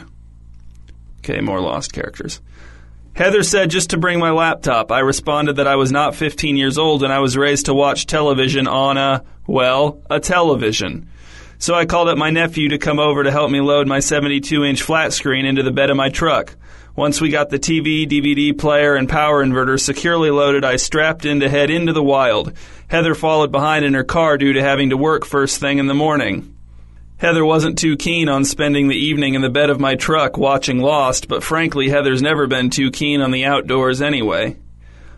Okay, 1.19 1.41
more 1.41 1.61
lost 1.61 1.93
characters. 1.93 2.41
Heather 3.13 3.43
said 3.43 3.69
just 3.69 3.91
to 3.91 3.97
bring 3.97 4.17
my 4.17 4.31
laptop. 4.31 4.91
I 4.91 4.99
responded 4.99 5.57
that 5.57 5.67
I 5.67 5.75
was 5.75 5.91
not 5.91 6.15
15 6.15 6.57
years 6.57 6.79
old 6.79 7.03
and 7.03 7.13
I 7.13 7.19
was 7.19 7.37
raised 7.37 7.67
to 7.67 7.73
watch 7.75 8.07
television 8.07 8.65
on 8.67 8.97
a, 8.97 9.23
well, 9.45 10.01
a 10.09 10.19
television. 10.19 11.09
So 11.61 11.75
I 11.75 11.85
called 11.85 12.07
up 12.07 12.17
my 12.17 12.29
nephew 12.29 12.69
to 12.69 12.77
come 12.77 12.99
over 12.99 13.21
to 13.21 13.31
help 13.31 13.51
me 13.51 13.59
load 13.59 13.85
my 13.85 13.99
72 13.99 14.63
inch 14.63 14.81
flat 14.81 15.11
screen 15.11 15.45
into 15.45 15.61
the 15.61 15.71
bed 15.71 15.89
of 15.89 15.97
my 15.97 16.07
truck. 16.07 16.55
Once 16.95 17.19
we 17.19 17.29
got 17.29 17.49
the 17.49 17.59
TV, 17.59 18.07
DVD 18.07 18.57
player, 18.57 18.95
and 18.95 19.09
power 19.09 19.43
inverter 19.43 19.77
securely 19.77 20.31
loaded, 20.31 20.63
I 20.63 20.77
strapped 20.77 21.25
in 21.25 21.41
to 21.41 21.49
head 21.49 21.69
into 21.69 21.91
the 21.91 22.01
wild. 22.01 22.53
Heather 22.87 23.13
followed 23.13 23.51
behind 23.51 23.83
in 23.83 23.93
her 23.93 24.05
car 24.05 24.37
due 24.37 24.53
to 24.53 24.61
having 24.61 24.91
to 24.91 24.97
work 24.97 25.25
first 25.25 25.59
thing 25.59 25.79
in 25.79 25.87
the 25.87 25.93
morning. 25.93 26.55
Heather 27.17 27.43
wasn't 27.43 27.77
too 27.77 27.97
keen 27.97 28.29
on 28.29 28.45
spending 28.45 28.87
the 28.87 28.95
evening 28.95 29.33
in 29.33 29.41
the 29.41 29.49
bed 29.49 29.69
of 29.69 29.81
my 29.81 29.95
truck 29.95 30.37
watching 30.37 30.79
Lost, 30.79 31.27
but 31.27 31.43
frankly, 31.43 31.89
Heather's 31.89 32.21
never 32.21 32.47
been 32.47 32.69
too 32.69 32.89
keen 32.89 33.19
on 33.19 33.31
the 33.31 33.43
outdoors 33.43 34.01
anyway. 34.01 34.55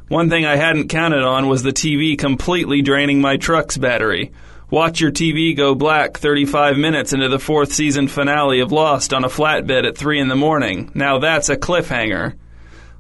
One 0.08 0.28
thing 0.28 0.48
I 0.48 0.56
hadn't 0.56 0.88
counted 0.88 1.24
on 1.24 1.48
was 1.48 1.62
the 1.62 1.72
TV 1.72 2.18
completely 2.18 2.82
draining 2.82 3.22
my 3.22 3.38
truck's 3.38 3.78
battery. 3.78 4.32
Watch 4.72 5.02
your 5.02 5.12
TV 5.12 5.54
go 5.54 5.76
black 5.76 6.18
35 6.18 6.78
minutes 6.78 7.12
into 7.12 7.28
the 7.28 7.40
fourth 7.40 7.74
season 7.74 8.08
finale 8.08 8.62
of 8.62 8.72
Lost 8.72 9.14
on 9.14 9.26
a 9.26 9.28
flatbed 9.28 9.86
at 9.86 9.98
3 9.98 10.22
in 10.22 10.30
the 10.30 10.36
morning. 10.38 10.90
Now 10.96 11.20
that's 11.20 11.50
a 11.50 11.58
cliffhanger. 11.58 12.36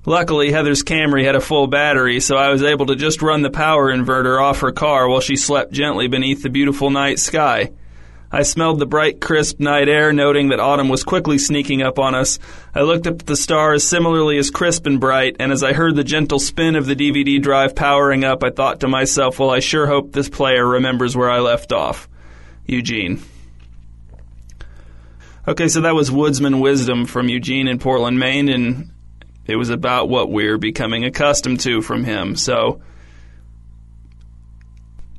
Luckily, 0.05 0.51
Heather's 0.51 0.83
Camry 0.83 1.23
had 1.23 1.37
a 1.37 1.39
full 1.39 1.67
battery, 1.67 2.19
so 2.19 2.35
I 2.35 2.49
was 2.49 2.61
able 2.61 2.87
to 2.87 2.97
just 2.97 3.21
run 3.21 3.41
the 3.41 3.49
power 3.49 3.89
inverter 3.89 4.43
off 4.43 4.59
her 4.59 4.73
car 4.73 5.07
while 5.07 5.21
she 5.21 5.37
slept 5.37 5.71
gently 5.71 6.09
beneath 6.09 6.43
the 6.43 6.49
beautiful 6.49 6.89
night 6.89 7.19
sky. 7.19 7.71
I 8.31 8.43
smelled 8.43 8.79
the 8.79 8.85
bright, 8.85 9.19
crisp 9.19 9.59
night 9.59 9.89
air, 9.89 10.13
noting 10.13 10.49
that 10.49 10.59
autumn 10.59 10.87
was 10.87 11.03
quickly 11.03 11.37
sneaking 11.37 11.81
up 11.81 11.99
on 11.99 12.15
us. 12.15 12.39
I 12.73 12.81
looked 12.81 13.05
up 13.05 13.19
at 13.19 13.25
the 13.25 13.35
stars, 13.35 13.83
similarly 13.85 14.37
as 14.37 14.49
crisp 14.49 14.85
and 14.85 14.99
bright, 15.01 15.35
and 15.39 15.51
as 15.51 15.63
I 15.63 15.73
heard 15.73 15.95
the 15.95 16.03
gentle 16.03 16.39
spin 16.39 16.75
of 16.75 16.85
the 16.85 16.95
DVD 16.95 17.41
drive 17.41 17.75
powering 17.75 18.23
up, 18.23 18.43
I 18.43 18.49
thought 18.49 18.79
to 18.81 18.87
myself, 18.87 19.39
well, 19.39 19.49
I 19.49 19.59
sure 19.59 19.85
hope 19.85 20.13
this 20.13 20.29
player 20.29 20.65
remembers 20.65 21.15
where 21.15 21.29
I 21.29 21.39
left 21.39 21.73
off. 21.73 22.07
Eugene. 22.65 23.21
Okay, 25.47 25.67
so 25.67 25.81
that 25.81 25.95
was 25.95 26.11
Woodsman 26.11 26.59
Wisdom 26.59 27.05
from 27.05 27.27
Eugene 27.27 27.67
in 27.67 27.79
Portland, 27.79 28.17
Maine, 28.17 28.47
and 28.47 28.91
it 29.45 29.57
was 29.57 29.69
about 29.69 30.07
what 30.07 30.31
we're 30.31 30.57
becoming 30.57 31.03
accustomed 31.03 31.59
to 31.61 31.81
from 31.81 32.05
him. 32.05 32.35
So, 32.37 32.81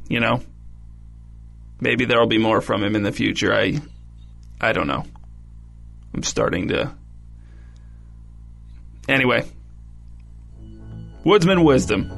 you 0.08 0.20
know, 0.20 0.40
maybe 1.82 2.04
there'll 2.04 2.26
be 2.26 2.38
more 2.38 2.60
from 2.60 2.82
him 2.82 2.96
in 2.96 3.02
the 3.02 3.12
future. 3.12 3.52
I 3.52 3.80
I 4.60 4.72
don't 4.72 4.86
know. 4.86 5.04
I'm 6.14 6.22
starting 6.22 6.68
to 6.68 6.94
Anyway. 9.08 9.44
Woodsman 11.24 11.64
Wisdom. 11.64 12.08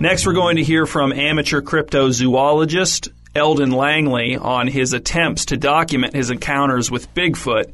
Next, 0.00 0.26
we're 0.26 0.34
going 0.34 0.56
to 0.56 0.62
hear 0.62 0.86
from 0.86 1.12
amateur 1.12 1.62
cryptozoologist 1.62 3.08
Eldon 3.34 3.70
Langley 3.70 4.36
on 4.36 4.68
his 4.68 4.92
attempts 4.92 5.46
to 5.46 5.56
document 5.56 6.14
his 6.14 6.30
encounters 6.30 6.90
with 6.90 7.12
Bigfoot 7.14 7.72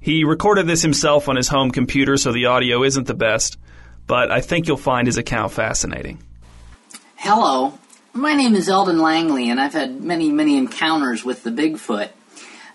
he 0.00 0.24
recorded 0.24 0.66
this 0.66 0.82
himself 0.82 1.28
on 1.28 1.36
his 1.36 1.48
home 1.48 1.70
computer, 1.70 2.16
so 2.16 2.32
the 2.32 2.46
audio 2.46 2.82
isn't 2.82 3.06
the 3.06 3.14
best, 3.14 3.58
but 4.06 4.30
I 4.30 4.40
think 4.40 4.66
you'll 4.66 4.76
find 4.76 5.06
his 5.06 5.18
account 5.18 5.52
fascinating. 5.52 6.22
Hello, 7.16 7.78
my 8.12 8.32
name 8.32 8.54
is 8.54 8.68
Eldon 8.68 8.98
Langley, 8.98 9.50
and 9.50 9.60
I've 9.60 9.74
had 9.74 10.02
many, 10.02 10.30
many 10.30 10.56
encounters 10.56 11.24
with 11.24 11.44
the 11.44 11.50
Bigfoot. 11.50 12.08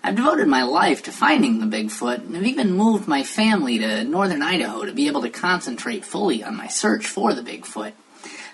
I've 0.02 0.14
devoted 0.14 0.46
my 0.46 0.62
life 0.62 1.02
to 1.02 1.12
finding 1.12 1.58
the 1.58 1.76
Bigfoot, 1.76 2.18
and 2.18 2.36
have 2.36 2.46
even 2.46 2.72
moved 2.72 3.08
my 3.08 3.24
family 3.24 3.78
to 3.78 4.04
northern 4.04 4.40
Idaho 4.40 4.84
to 4.84 4.92
be 4.92 5.08
able 5.08 5.22
to 5.22 5.30
concentrate 5.30 6.04
fully 6.04 6.44
on 6.44 6.56
my 6.56 6.68
search 6.68 7.06
for 7.06 7.34
the 7.34 7.42
Bigfoot. 7.42 7.92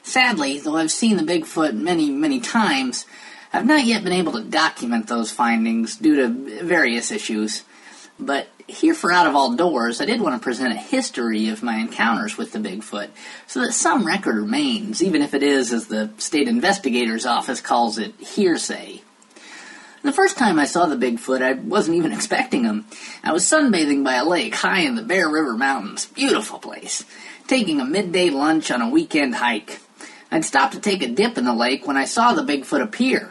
Sadly, 0.03 0.59
though 0.59 0.77
I've 0.77 0.91
seen 0.91 1.19
the 1.19 1.23
Bigfoot 1.23 1.75
many, 1.75 2.11
many 2.11 2.41
times, 2.41 3.05
I've 3.53 3.67
not 3.67 3.85
yet 3.85 4.03
been 4.03 4.15
able 4.15 4.33
to 4.33 4.43
document 4.43 5.09
those 5.09 5.31
findings 5.31 5.97
due 5.97 6.17
to 6.17 6.65
various 6.65 7.11
issues. 7.11 7.65
But 8.19 8.49
here 8.69 8.95
for 8.95 9.13
Out 9.13 9.27
of 9.27 9.35
All 9.35 9.55
Doors, 9.55 10.01
I 10.01 10.05
did 10.05 10.21
want 10.21 10.41
to 10.41 10.45
present 10.45 10.73
a 10.73 10.77
history 10.77 11.49
of 11.49 11.63
my 11.63 11.77
encounters 11.77 12.37
with 12.37 12.53
the 12.53 12.59
Bigfoot 12.59 13.09
so 13.47 13.61
that 13.61 13.73
some 13.73 14.07
record 14.07 14.37
remains, 14.37 15.03
even 15.03 15.23
if 15.23 15.35
it 15.35 15.43
is, 15.43 15.73
as 15.73 15.87
the 15.87 16.11
state 16.19 16.49
investigator's 16.49 17.27
office 17.27 17.61
calls 17.61 17.99
it, 17.99 18.15
hearsay. 18.21 19.03
The 20.03 20.13
first 20.13 20.37
time 20.37 20.59
I 20.59 20.65
saw 20.65 20.87
the 20.87 20.97
Bigfoot, 20.97 21.43
I 21.43 21.53
wasn't 21.53 21.97
even 21.97 22.13
expecting 22.15 22.65
him. 22.65 22.87
I 23.23 23.33
was 23.33 23.45
sunbathing 23.45 24.05
by 24.05 24.15
a 24.15 24.25
lake 24.25 24.55
high 24.55 24.81
in 24.81 24.95
the 24.95 25.03
Bear 25.03 25.29
River 25.29 25.57
Mountains. 25.57 26.07
Beautiful 26.07 26.59
place. 26.59 27.05
Taking 27.47 27.81
a 27.81 27.85
midday 27.85 28.31
lunch 28.31 28.71
on 28.71 28.83
a 28.83 28.91
weekend 28.91 29.37
hike. 29.37 29.81
I'd 30.31 30.45
stopped 30.45 30.75
to 30.75 30.81
take 30.81 31.03
a 31.03 31.09
dip 31.09 31.39
in 31.39 31.45
the 31.45 31.55
lake 31.55 31.87
when 31.87 31.97
I 31.97 32.07
saw 32.07 32.33
the 32.33 32.43
Bigfoot 32.43 32.83
appear. 32.83 33.31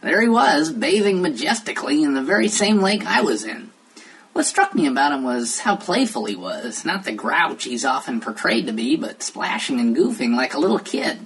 There 0.00 0.22
he 0.22 0.28
was, 0.28 0.70
bathing 0.70 1.20
majestically 1.20 2.02
in 2.02 2.14
the 2.14 2.22
very 2.22 2.48
same 2.48 2.80
lake 2.80 3.04
I 3.04 3.22
was 3.22 3.44
in. 3.44 3.70
What 4.36 4.44
struck 4.44 4.74
me 4.74 4.86
about 4.86 5.12
him 5.12 5.24
was 5.24 5.60
how 5.60 5.76
playful 5.76 6.26
he 6.26 6.36
was, 6.36 6.84
not 6.84 7.04
the 7.04 7.12
grouch 7.12 7.64
he's 7.64 7.86
often 7.86 8.20
portrayed 8.20 8.66
to 8.66 8.72
be, 8.74 8.94
but 8.94 9.22
splashing 9.22 9.80
and 9.80 9.96
goofing 9.96 10.36
like 10.36 10.52
a 10.52 10.58
little 10.58 10.78
kid. 10.78 11.20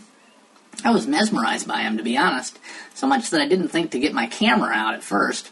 I 0.84 0.92
was 0.92 1.08
mesmerized 1.08 1.66
by 1.66 1.80
him, 1.80 1.96
to 1.96 2.04
be 2.04 2.16
honest, 2.16 2.56
so 2.94 3.08
much 3.08 3.30
that 3.30 3.40
I 3.40 3.48
didn't 3.48 3.70
think 3.70 3.90
to 3.90 3.98
get 3.98 4.14
my 4.14 4.28
camera 4.28 4.72
out 4.72 4.94
at 4.94 5.02
first. 5.02 5.50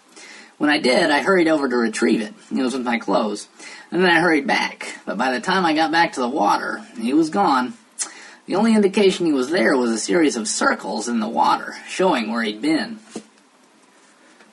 When 0.58 0.70
I 0.70 0.78
did, 0.78 1.10
I 1.10 1.20
hurried 1.20 1.48
over 1.48 1.68
to 1.68 1.76
retrieve 1.76 2.20
it. 2.20 2.32
It 2.56 2.62
was 2.62 2.74
with 2.74 2.86
my 2.86 3.00
clothes. 3.00 3.48
And 3.90 4.04
then 4.04 4.10
I 4.10 4.20
hurried 4.20 4.46
back, 4.46 4.96
but 5.04 5.18
by 5.18 5.32
the 5.32 5.40
time 5.40 5.66
I 5.66 5.74
got 5.74 5.90
back 5.90 6.12
to 6.12 6.20
the 6.20 6.28
water, 6.28 6.86
he 6.96 7.12
was 7.12 7.28
gone. 7.28 7.74
The 8.46 8.54
only 8.54 8.76
indication 8.76 9.26
he 9.26 9.32
was 9.32 9.50
there 9.50 9.76
was 9.76 9.90
a 9.90 9.98
series 9.98 10.36
of 10.36 10.46
circles 10.46 11.08
in 11.08 11.18
the 11.18 11.28
water, 11.28 11.74
showing 11.88 12.30
where 12.30 12.44
he'd 12.44 12.62
been. 12.62 13.00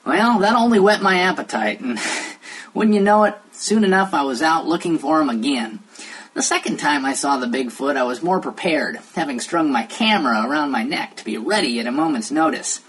Well, 0.04 0.40
that 0.40 0.56
only 0.56 0.80
whet 0.80 1.02
my 1.02 1.20
appetite, 1.20 1.80
and 1.80 2.00
Wouldn't 2.76 2.94
you 2.94 3.00
know 3.00 3.24
it, 3.24 3.34
soon 3.52 3.84
enough 3.84 4.12
I 4.12 4.24
was 4.24 4.42
out 4.42 4.66
looking 4.66 4.98
for 4.98 5.18
him 5.18 5.30
again. 5.30 5.78
The 6.34 6.42
second 6.42 6.76
time 6.76 7.06
I 7.06 7.14
saw 7.14 7.38
the 7.38 7.46
Bigfoot, 7.46 7.96
I 7.96 8.02
was 8.02 8.22
more 8.22 8.38
prepared, 8.38 9.00
having 9.14 9.40
strung 9.40 9.72
my 9.72 9.84
camera 9.84 10.46
around 10.46 10.72
my 10.72 10.82
neck 10.82 11.16
to 11.16 11.24
be 11.24 11.38
ready 11.38 11.80
at 11.80 11.86
a 11.86 11.90
moment's 11.90 12.30
notice. 12.30 12.82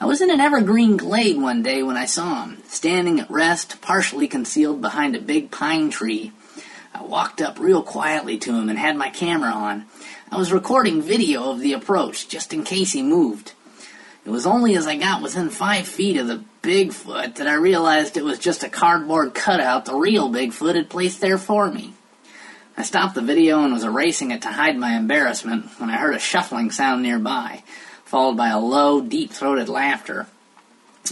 I 0.00 0.06
was 0.06 0.22
in 0.22 0.30
an 0.30 0.40
evergreen 0.40 0.96
glade 0.96 1.36
one 1.36 1.62
day 1.62 1.82
when 1.82 1.98
I 1.98 2.06
saw 2.06 2.46
him, 2.46 2.62
standing 2.68 3.20
at 3.20 3.30
rest, 3.30 3.82
partially 3.82 4.26
concealed 4.26 4.80
behind 4.80 5.14
a 5.14 5.20
big 5.20 5.50
pine 5.50 5.90
tree. 5.90 6.32
I 6.94 7.02
walked 7.02 7.42
up 7.42 7.58
real 7.58 7.82
quietly 7.82 8.38
to 8.38 8.54
him 8.54 8.70
and 8.70 8.78
had 8.78 8.96
my 8.96 9.10
camera 9.10 9.50
on. 9.50 9.84
I 10.32 10.38
was 10.38 10.50
recording 10.50 11.02
video 11.02 11.50
of 11.50 11.60
the 11.60 11.74
approach, 11.74 12.26
just 12.26 12.54
in 12.54 12.64
case 12.64 12.92
he 12.92 13.02
moved. 13.02 13.52
It 14.26 14.30
was 14.30 14.44
only 14.44 14.74
as 14.74 14.88
I 14.88 14.96
got 14.96 15.22
within 15.22 15.50
five 15.50 15.86
feet 15.86 16.16
of 16.16 16.26
the 16.26 16.42
Bigfoot 16.60 17.36
that 17.36 17.46
I 17.46 17.54
realized 17.54 18.16
it 18.16 18.24
was 18.24 18.40
just 18.40 18.64
a 18.64 18.68
cardboard 18.68 19.34
cutout 19.34 19.84
the 19.84 19.94
real 19.94 20.28
Bigfoot 20.28 20.74
had 20.74 20.90
placed 20.90 21.20
there 21.20 21.38
for 21.38 21.70
me. 21.70 21.94
I 22.76 22.82
stopped 22.82 23.14
the 23.14 23.22
video 23.22 23.62
and 23.62 23.72
was 23.72 23.84
erasing 23.84 24.32
it 24.32 24.42
to 24.42 24.48
hide 24.48 24.76
my 24.76 24.96
embarrassment 24.96 25.66
when 25.78 25.90
I 25.90 25.96
heard 25.96 26.16
a 26.16 26.18
shuffling 26.18 26.72
sound 26.72 27.04
nearby, 27.04 27.62
followed 28.04 28.36
by 28.36 28.48
a 28.48 28.58
low, 28.58 29.00
deep 29.00 29.30
throated 29.30 29.68
laughter. 29.68 30.26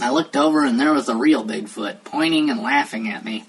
I 0.01 0.09
looked 0.09 0.35
over 0.35 0.65
and 0.65 0.77
there 0.77 0.93
was 0.93 1.05
the 1.05 1.15
real 1.15 1.45
Bigfoot, 1.45 2.03
pointing 2.03 2.49
and 2.49 2.61
laughing 2.61 3.07
at 3.09 3.23
me. 3.23 3.45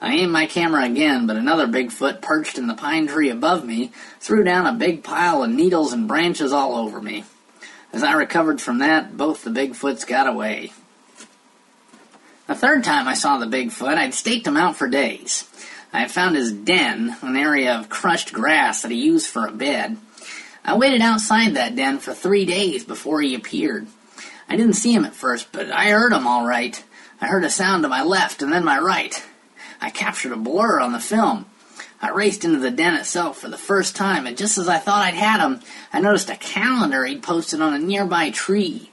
I 0.00 0.14
aimed 0.14 0.30
my 0.30 0.46
camera 0.46 0.84
again, 0.84 1.26
but 1.26 1.36
another 1.36 1.66
Bigfoot 1.66 2.22
perched 2.22 2.58
in 2.58 2.68
the 2.68 2.74
pine 2.74 3.08
tree 3.08 3.30
above 3.30 3.64
me 3.64 3.90
threw 4.20 4.44
down 4.44 4.68
a 4.68 4.72
big 4.72 5.02
pile 5.02 5.42
of 5.42 5.50
needles 5.50 5.92
and 5.92 6.06
branches 6.06 6.52
all 6.52 6.76
over 6.76 7.02
me. 7.02 7.24
As 7.94 8.02
I 8.02 8.14
recovered 8.14 8.60
from 8.60 8.78
that, 8.78 9.16
both 9.16 9.44
the 9.44 9.50
Bigfoots 9.50 10.04
got 10.04 10.26
away. 10.26 10.72
The 12.48 12.56
third 12.56 12.82
time 12.82 13.06
I 13.06 13.14
saw 13.14 13.38
the 13.38 13.46
Bigfoot, 13.46 13.96
I'd 13.96 14.14
staked 14.14 14.48
him 14.48 14.56
out 14.56 14.74
for 14.74 14.88
days. 14.88 15.48
I 15.92 16.00
had 16.00 16.10
found 16.10 16.34
his 16.34 16.52
den, 16.52 17.16
an 17.22 17.36
area 17.36 17.72
of 17.72 17.88
crushed 17.88 18.32
grass 18.32 18.82
that 18.82 18.90
he 18.90 18.96
used 19.04 19.28
for 19.28 19.46
a 19.46 19.52
bed. 19.52 19.96
I 20.64 20.76
waited 20.76 21.02
outside 21.02 21.54
that 21.54 21.76
den 21.76 22.00
for 22.00 22.12
three 22.12 22.44
days 22.44 22.84
before 22.84 23.22
he 23.22 23.36
appeared. 23.36 23.86
I 24.48 24.56
didn't 24.56 24.72
see 24.72 24.92
him 24.92 25.04
at 25.04 25.14
first, 25.14 25.52
but 25.52 25.70
I 25.70 25.90
heard 25.90 26.12
him 26.12 26.26
all 26.26 26.44
right. 26.44 26.82
I 27.20 27.28
heard 27.28 27.44
a 27.44 27.50
sound 27.50 27.84
to 27.84 27.88
my 27.88 28.02
left 28.02 28.42
and 28.42 28.52
then 28.52 28.64
my 28.64 28.80
right. 28.80 29.24
I 29.80 29.90
captured 29.90 30.32
a 30.32 30.36
blur 30.36 30.80
on 30.80 30.90
the 30.90 30.98
film. 30.98 31.46
I 32.00 32.10
raced 32.10 32.44
into 32.44 32.58
the 32.58 32.70
den 32.70 32.94
itself 32.94 33.38
for 33.38 33.48
the 33.48 33.56
first 33.56 33.96
time, 33.96 34.26
and 34.26 34.36
just 34.36 34.58
as 34.58 34.68
I 34.68 34.78
thought 34.78 35.04
I'd 35.04 35.14
had 35.14 35.40
him, 35.40 35.60
I 35.92 36.00
noticed 36.00 36.30
a 36.30 36.36
calendar 36.36 37.04
he'd 37.04 37.22
posted 37.22 37.60
on 37.60 37.74
a 37.74 37.78
nearby 37.78 38.30
tree. 38.30 38.90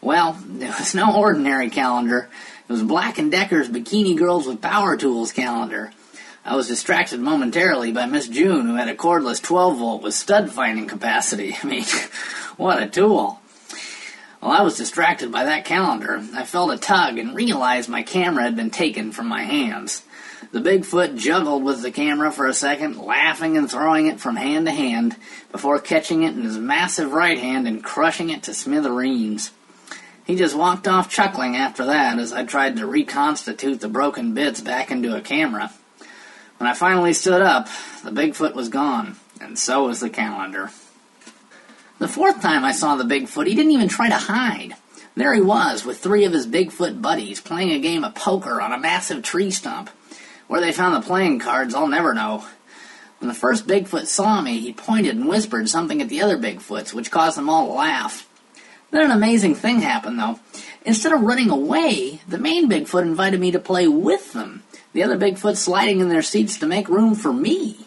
Well, 0.00 0.38
it 0.60 0.78
was 0.78 0.94
no 0.94 1.16
ordinary 1.16 1.70
calendar. 1.70 2.28
It 2.68 2.72
was 2.72 2.82
Black 2.82 3.16
& 3.16 3.30
Decker's 3.30 3.68
Bikini 3.68 4.16
Girls 4.16 4.46
with 4.46 4.62
Power 4.62 4.96
Tools 4.96 5.32
calendar. 5.32 5.92
I 6.46 6.56
was 6.56 6.68
distracted 6.68 7.20
momentarily 7.20 7.90
by 7.90 8.04
Miss 8.04 8.28
June, 8.28 8.66
who 8.66 8.74
had 8.74 8.88
a 8.88 8.94
cordless 8.94 9.42
12 9.42 9.78
volt 9.78 10.02
with 10.02 10.12
stud 10.12 10.50
finding 10.50 10.86
capacity. 10.86 11.56
I 11.62 11.66
mean, 11.66 11.84
what 12.56 12.82
a 12.82 12.86
tool. 12.86 13.40
While 14.40 14.60
I 14.60 14.62
was 14.62 14.76
distracted 14.76 15.32
by 15.32 15.44
that 15.44 15.64
calendar, 15.64 16.22
I 16.34 16.44
felt 16.44 16.70
a 16.70 16.76
tug 16.76 17.18
and 17.18 17.34
realized 17.34 17.88
my 17.88 18.02
camera 18.02 18.44
had 18.44 18.56
been 18.56 18.70
taken 18.70 19.10
from 19.10 19.26
my 19.26 19.42
hands. 19.42 20.02
The 20.54 20.60
Bigfoot 20.60 21.18
juggled 21.18 21.64
with 21.64 21.82
the 21.82 21.90
camera 21.90 22.30
for 22.30 22.46
a 22.46 22.54
second, 22.54 22.96
laughing 22.96 23.56
and 23.56 23.68
throwing 23.68 24.06
it 24.06 24.20
from 24.20 24.36
hand 24.36 24.66
to 24.66 24.72
hand, 24.72 25.16
before 25.50 25.80
catching 25.80 26.22
it 26.22 26.36
in 26.36 26.44
his 26.44 26.56
massive 26.56 27.12
right 27.12 27.40
hand 27.40 27.66
and 27.66 27.82
crushing 27.82 28.30
it 28.30 28.44
to 28.44 28.54
smithereens. 28.54 29.50
He 30.24 30.36
just 30.36 30.54
walked 30.54 30.86
off 30.86 31.10
chuckling 31.10 31.56
after 31.56 31.86
that 31.86 32.20
as 32.20 32.32
I 32.32 32.44
tried 32.44 32.76
to 32.76 32.86
reconstitute 32.86 33.80
the 33.80 33.88
broken 33.88 34.32
bits 34.32 34.60
back 34.60 34.92
into 34.92 35.16
a 35.16 35.20
camera. 35.20 35.72
When 36.58 36.70
I 36.70 36.74
finally 36.74 37.14
stood 37.14 37.42
up, 37.42 37.66
the 38.04 38.12
Bigfoot 38.12 38.54
was 38.54 38.68
gone, 38.68 39.16
and 39.40 39.58
so 39.58 39.88
was 39.88 39.98
the 39.98 40.08
calendar. 40.08 40.70
The 41.98 42.06
fourth 42.06 42.40
time 42.40 42.64
I 42.64 42.70
saw 42.70 42.94
the 42.94 43.02
Bigfoot, 43.02 43.48
he 43.48 43.56
didn't 43.56 43.72
even 43.72 43.88
try 43.88 44.08
to 44.08 44.14
hide. 44.14 44.76
There 45.16 45.34
he 45.34 45.40
was, 45.40 45.84
with 45.84 45.98
three 45.98 46.24
of 46.24 46.32
his 46.32 46.46
Bigfoot 46.46 47.02
buddies, 47.02 47.40
playing 47.40 47.72
a 47.72 47.80
game 47.80 48.04
of 48.04 48.14
poker 48.14 48.60
on 48.60 48.72
a 48.72 48.78
massive 48.78 49.24
tree 49.24 49.50
stump. 49.50 49.90
Where 50.46 50.60
they 50.60 50.72
found 50.72 50.94
the 50.94 51.06
playing 51.06 51.38
cards, 51.38 51.74
I'll 51.74 51.88
never 51.88 52.14
know. 52.14 52.44
When 53.18 53.28
the 53.28 53.34
first 53.34 53.66
Bigfoot 53.66 54.06
saw 54.06 54.40
me, 54.40 54.58
he 54.58 54.72
pointed 54.72 55.16
and 55.16 55.28
whispered 55.28 55.68
something 55.68 56.02
at 56.02 56.08
the 56.08 56.20
other 56.20 56.36
Bigfoots, 56.36 56.92
which 56.92 57.10
caused 57.10 57.38
them 57.38 57.48
all 57.48 57.68
to 57.68 57.72
laugh. 57.72 58.28
Then 58.90 59.06
an 59.06 59.10
amazing 59.10 59.54
thing 59.54 59.80
happened, 59.80 60.18
though. 60.18 60.38
Instead 60.84 61.12
of 61.12 61.22
running 61.22 61.50
away, 61.50 62.20
the 62.28 62.38
main 62.38 62.68
Bigfoot 62.68 63.02
invited 63.02 63.40
me 63.40 63.50
to 63.52 63.58
play 63.58 63.88
with 63.88 64.34
them, 64.34 64.62
the 64.92 65.02
other 65.02 65.16
Bigfoot 65.16 65.56
sliding 65.56 66.00
in 66.00 66.10
their 66.10 66.22
seats 66.22 66.58
to 66.58 66.66
make 66.66 66.88
room 66.88 67.14
for 67.14 67.32
me. 67.32 67.86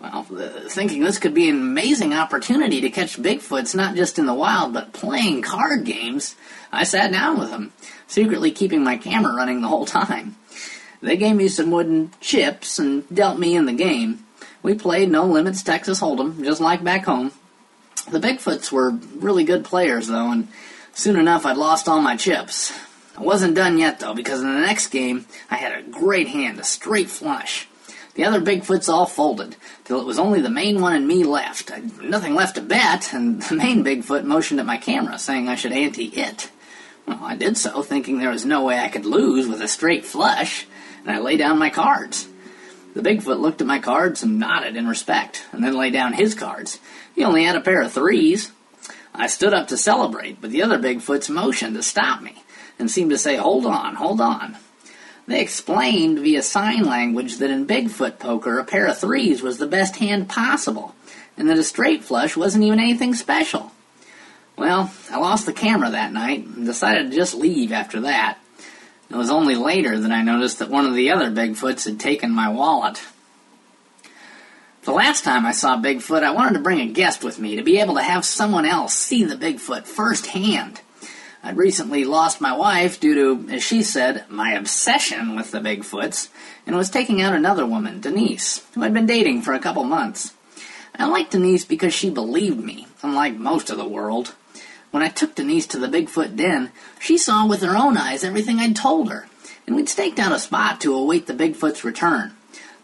Well, 0.00 0.24
thinking 0.68 1.02
this 1.02 1.18
could 1.18 1.34
be 1.34 1.48
an 1.48 1.56
amazing 1.56 2.12
opportunity 2.12 2.82
to 2.82 2.90
catch 2.90 3.20
Bigfoots 3.20 3.74
not 3.74 3.96
just 3.96 4.18
in 4.18 4.26
the 4.26 4.34
wild, 4.34 4.72
but 4.72 4.92
playing 4.92 5.42
card 5.42 5.84
games, 5.84 6.36
I 6.70 6.84
sat 6.84 7.10
down 7.10 7.40
with 7.40 7.50
them, 7.50 7.72
secretly 8.06 8.52
keeping 8.52 8.84
my 8.84 8.96
camera 8.96 9.34
running 9.34 9.60
the 9.60 9.68
whole 9.68 9.86
time. 9.86 10.36
They 11.00 11.16
gave 11.16 11.36
me 11.36 11.48
some 11.48 11.70
wooden 11.70 12.12
chips 12.20 12.78
and 12.78 13.08
dealt 13.14 13.38
me 13.38 13.54
in 13.54 13.66
the 13.66 13.72
game. 13.72 14.24
We 14.62 14.74
played 14.74 15.10
No 15.10 15.24
Limits 15.24 15.62
Texas 15.62 16.00
Hold'em, 16.00 16.44
just 16.44 16.60
like 16.60 16.82
back 16.82 17.04
home. 17.04 17.32
The 18.10 18.20
Bigfoots 18.20 18.72
were 18.72 18.90
really 18.90 19.44
good 19.44 19.64
players, 19.64 20.08
though, 20.08 20.30
and 20.30 20.48
soon 20.92 21.16
enough 21.16 21.46
I'd 21.46 21.56
lost 21.56 21.88
all 21.88 22.00
my 22.00 22.16
chips. 22.16 22.72
I 23.16 23.22
wasn't 23.22 23.54
done 23.54 23.78
yet, 23.78 24.00
though, 24.00 24.14
because 24.14 24.40
in 24.40 24.52
the 24.52 24.60
next 24.60 24.88
game 24.88 25.26
I 25.50 25.56
had 25.56 25.78
a 25.78 25.82
great 25.82 26.28
hand, 26.28 26.58
a 26.58 26.64
straight 26.64 27.10
flush. 27.10 27.68
The 28.14 28.24
other 28.24 28.40
Bigfoots 28.40 28.88
all 28.88 29.06
folded, 29.06 29.54
till 29.84 30.00
it 30.00 30.06
was 30.06 30.18
only 30.18 30.40
the 30.40 30.50
main 30.50 30.80
one 30.80 30.94
and 30.94 31.06
me 31.06 31.22
left. 31.22 31.70
I'd 31.70 32.02
nothing 32.02 32.34
left 32.34 32.56
to 32.56 32.60
bet, 32.60 33.12
and 33.12 33.40
the 33.48 33.54
main 33.54 33.84
Bigfoot 33.84 34.24
motioned 34.24 34.58
at 34.58 34.66
my 34.66 34.76
camera, 34.76 35.18
saying 35.18 35.48
I 35.48 35.54
should 35.54 35.72
ante 35.72 36.06
it. 36.06 36.50
Well, 37.06 37.20
I 37.22 37.36
did 37.36 37.56
so, 37.56 37.82
thinking 37.82 38.18
there 38.18 38.30
was 38.30 38.44
no 38.44 38.64
way 38.64 38.78
I 38.78 38.88
could 38.88 39.06
lose 39.06 39.46
with 39.46 39.62
a 39.62 39.68
straight 39.68 40.04
flush, 40.04 40.66
and 41.08 41.16
I 41.16 41.20
lay 41.20 41.38
down 41.38 41.58
my 41.58 41.70
cards. 41.70 42.28
The 42.92 43.00
Bigfoot 43.00 43.40
looked 43.40 43.62
at 43.62 43.66
my 43.66 43.78
cards 43.78 44.22
and 44.22 44.38
nodded 44.38 44.76
in 44.76 44.86
respect, 44.86 45.42
and 45.52 45.64
then 45.64 45.74
lay 45.74 45.90
down 45.90 46.12
his 46.12 46.34
cards. 46.34 46.78
He 47.14 47.24
only 47.24 47.44
had 47.44 47.56
a 47.56 47.62
pair 47.62 47.80
of 47.80 47.92
threes. 47.92 48.52
I 49.14 49.26
stood 49.26 49.54
up 49.54 49.68
to 49.68 49.78
celebrate, 49.78 50.42
but 50.42 50.50
the 50.50 50.62
other 50.62 50.78
Bigfoots 50.78 51.30
motioned 51.30 51.76
to 51.76 51.82
stop 51.82 52.20
me, 52.20 52.44
and 52.78 52.90
seemed 52.90 53.10
to 53.10 53.18
say, 53.18 53.36
Hold 53.36 53.64
on, 53.64 53.94
hold 53.94 54.20
on. 54.20 54.58
They 55.26 55.40
explained 55.40 56.18
via 56.18 56.42
sign 56.42 56.84
language 56.84 57.38
that 57.38 57.50
in 57.50 57.66
Bigfoot 57.66 58.18
poker, 58.18 58.58
a 58.58 58.64
pair 58.64 58.86
of 58.86 58.98
threes 58.98 59.40
was 59.40 59.56
the 59.56 59.66
best 59.66 59.96
hand 59.96 60.28
possible, 60.28 60.94
and 61.38 61.48
that 61.48 61.56
a 61.56 61.64
straight 61.64 62.04
flush 62.04 62.36
wasn't 62.36 62.64
even 62.64 62.80
anything 62.80 63.14
special. 63.14 63.72
Well, 64.58 64.92
I 65.10 65.16
lost 65.18 65.46
the 65.46 65.54
camera 65.54 65.90
that 65.90 66.12
night 66.12 66.44
and 66.44 66.66
decided 66.66 67.10
to 67.10 67.16
just 67.16 67.34
leave 67.34 67.72
after 67.72 68.02
that. 68.02 68.38
It 69.10 69.16
was 69.16 69.30
only 69.30 69.54
later 69.54 69.98
that 69.98 70.10
I 70.10 70.22
noticed 70.22 70.58
that 70.58 70.68
one 70.68 70.84
of 70.84 70.94
the 70.94 71.10
other 71.10 71.30
Bigfoots 71.30 71.86
had 71.86 71.98
taken 71.98 72.30
my 72.30 72.48
wallet. 72.50 73.00
The 74.82 74.92
last 74.92 75.24
time 75.24 75.46
I 75.46 75.52
saw 75.52 75.76
Bigfoot, 75.76 76.22
I 76.22 76.30
wanted 76.30 76.54
to 76.54 76.62
bring 76.62 76.80
a 76.80 76.92
guest 76.92 77.24
with 77.24 77.38
me 77.38 77.56
to 77.56 77.62
be 77.62 77.80
able 77.80 77.94
to 77.94 78.02
have 78.02 78.24
someone 78.24 78.64
else 78.64 78.94
see 78.94 79.24
the 79.24 79.36
Bigfoot 79.36 79.84
firsthand. 79.84 80.80
I'd 81.42 81.56
recently 81.56 82.04
lost 82.04 82.40
my 82.40 82.54
wife 82.54 83.00
due 83.00 83.14
to, 83.14 83.52
as 83.52 83.62
she 83.62 83.82
said, 83.82 84.24
my 84.28 84.52
obsession 84.52 85.36
with 85.36 85.50
the 85.52 85.60
Bigfoots, 85.60 86.28
and 86.66 86.76
was 86.76 86.90
taking 86.90 87.22
out 87.22 87.34
another 87.34 87.64
woman, 87.64 88.00
Denise, 88.00 88.64
who 88.74 88.82
I'd 88.82 88.94
been 88.94 89.06
dating 89.06 89.42
for 89.42 89.54
a 89.54 89.60
couple 89.60 89.84
months. 89.84 90.34
I 90.94 91.06
liked 91.06 91.30
Denise 91.30 91.64
because 91.64 91.94
she 91.94 92.10
believed 92.10 92.58
me, 92.58 92.86
unlike 93.02 93.36
most 93.36 93.70
of 93.70 93.78
the 93.78 93.88
world. 93.88 94.34
When 94.90 95.02
I 95.02 95.08
took 95.08 95.34
Denise 95.34 95.66
to 95.68 95.78
the 95.78 95.88
Bigfoot 95.88 96.36
den, 96.36 96.72
she 96.98 97.18
saw 97.18 97.46
with 97.46 97.62
her 97.62 97.76
own 97.76 97.96
eyes 97.96 98.24
everything 98.24 98.58
I'd 98.58 98.76
told 98.76 99.10
her, 99.10 99.28
and 99.66 99.76
we'd 99.76 99.88
staked 99.88 100.18
out 100.18 100.32
a 100.32 100.38
spot 100.38 100.80
to 100.80 100.94
await 100.94 101.26
the 101.26 101.34
Bigfoot's 101.34 101.84
return. 101.84 102.32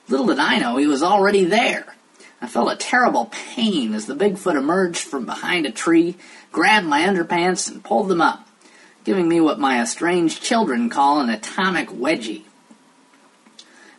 Little 0.08 0.26
did 0.26 0.38
I 0.38 0.58
know 0.58 0.76
he 0.76 0.86
was 0.86 1.02
already 1.02 1.44
there. 1.44 1.96
I 2.42 2.46
felt 2.46 2.70
a 2.70 2.76
terrible 2.76 3.30
pain 3.30 3.94
as 3.94 4.04
the 4.04 4.14
Bigfoot 4.14 4.54
emerged 4.54 5.00
from 5.00 5.24
behind 5.24 5.64
a 5.64 5.70
tree, 5.70 6.16
grabbed 6.52 6.86
my 6.86 7.00
underpants, 7.00 7.70
and 7.70 7.82
pulled 7.82 8.08
them 8.08 8.20
up, 8.20 8.46
giving 9.04 9.26
me 9.26 9.40
what 9.40 9.58
my 9.58 9.80
estranged 9.80 10.42
children 10.42 10.90
call 10.90 11.20
an 11.20 11.30
atomic 11.30 11.88
wedgie. 11.88 12.42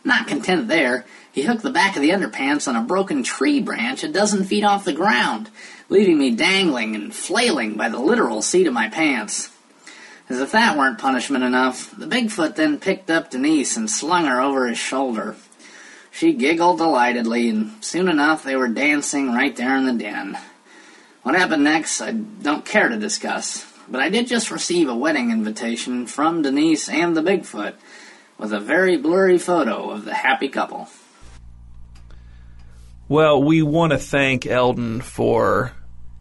Not 0.04 0.28
content 0.28 0.68
there, 0.68 1.04
he 1.32 1.42
hooked 1.42 1.62
the 1.62 1.70
back 1.70 1.96
of 1.96 2.02
the 2.02 2.10
underpants 2.10 2.68
on 2.68 2.76
a 2.76 2.82
broken 2.82 3.24
tree 3.24 3.60
branch 3.60 4.04
a 4.04 4.08
dozen 4.08 4.44
feet 4.44 4.62
off 4.62 4.84
the 4.84 4.92
ground, 4.92 5.50
leaving 5.88 6.18
me 6.18 6.30
dangling 6.32 6.94
and 6.94 7.14
flailing 7.14 7.74
by 7.74 7.88
the 7.88 7.98
literal 7.98 8.42
seat 8.42 8.66
of 8.66 8.74
my 8.74 8.88
pants. 8.88 9.50
As 10.28 10.40
if 10.40 10.52
that 10.52 10.76
weren't 10.76 10.98
punishment 10.98 11.44
enough, 11.44 11.96
the 11.96 12.06
Bigfoot 12.06 12.56
then 12.56 12.80
picked 12.80 13.10
up 13.10 13.30
Denise 13.30 13.76
and 13.76 13.88
slung 13.88 14.24
her 14.24 14.40
over 14.40 14.66
his 14.66 14.78
shoulder. 14.78 15.36
She 16.10 16.32
giggled 16.32 16.78
delightedly, 16.78 17.48
and 17.48 17.72
soon 17.84 18.08
enough 18.08 18.42
they 18.42 18.56
were 18.56 18.68
dancing 18.68 19.32
right 19.32 19.54
there 19.54 19.76
in 19.76 19.86
the 19.86 19.92
den. 19.92 20.36
What 21.22 21.36
happened 21.36 21.64
next, 21.64 22.00
I 22.00 22.12
don't 22.12 22.64
care 22.64 22.88
to 22.88 22.98
discuss, 22.98 23.70
but 23.88 24.00
I 24.00 24.08
did 24.08 24.26
just 24.26 24.50
receive 24.50 24.88
a 24.88 24.96
wedding 24.96 25.30
invitation 25.30 26.06
from 26.06 26.42
Denise 26.42 26.88
and 26.88 27.16
the 27.16 27.22
Bigfoot, 27.22 27.74
with 28.38 28.52
a 28.52 28.60
very 28.60 28.96
blurry 28.96 29.38
photo 29.38 29.90
of 29.90 30.04
the 30.04 30.14
happy 30.14 30.48
couple. 30.48 30.88
Well, 33.08 33.40
we 33.40 33.62
want 33.62 33.92
to 33.92 33.98
thank 33.98 34.46
Eldon 34.46 35.00
for 35.00 35.72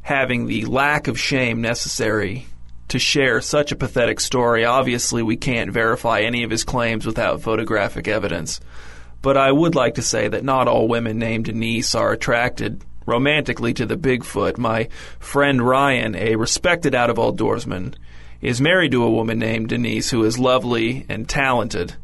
having 0.06 0.46
the 0.46 0.66
lack 0.66 1.08
of 1.08 1.20
shame 1.20 1.62
necessary 1.62 2.46
to 2.88 3.00
share 3.00 3.42
such 3.42 3.72
a 3.72 3.76
pathetic 3.76 4.20
story. 4.20 4.64
Obviously, 4.64 5.24
we 5.24 5.36
can't 5.36 5.72
verify 5.72 6.20
any 6.20 6.44
of 6.44 6.52
his 6.52 6.64
claims 6.64 7.08
without 7.08 7.42
photographic 7.42 8.08
evidence. 8.08 8.60
But 9.24 9.36
I 9.36 9.52
would 9.52 9.74
like 9.74 9.96
to 9.96 10.04
say 10.04 10.28
that 10.28 10.44
not 10.44 10.68
all 10.68 10.88
women 10.88 11.18
named 11.18 11.46
Denise 11.46 11.96
are 11.96 12.12
attracted 12.12 12.84
romantically 13.08 13.74
to 13.74 13.88
the 13.88 13.98
Bigfoot. 13.98 14.60
My 14.60 14.90
friend 15.18 15.60
Ryan, 15.60 16.14
a 16.14 16.36
respected 16.36 16.94
out 16.94 17.10
of 17.10 17.18
outdoorsman, 17.18 17.96
is 18.42 18.62
married 18.62 18.92
to 18.92 19.04
a 19.04 19.10
woman 19.10 19.40
named 19.40 19.70
Denise 19.70 20.12
who 20.12 20.24
is 20.24 20.38
lovely 20.38 21.08
and 21.10 21.28
talented. 21.28 21.96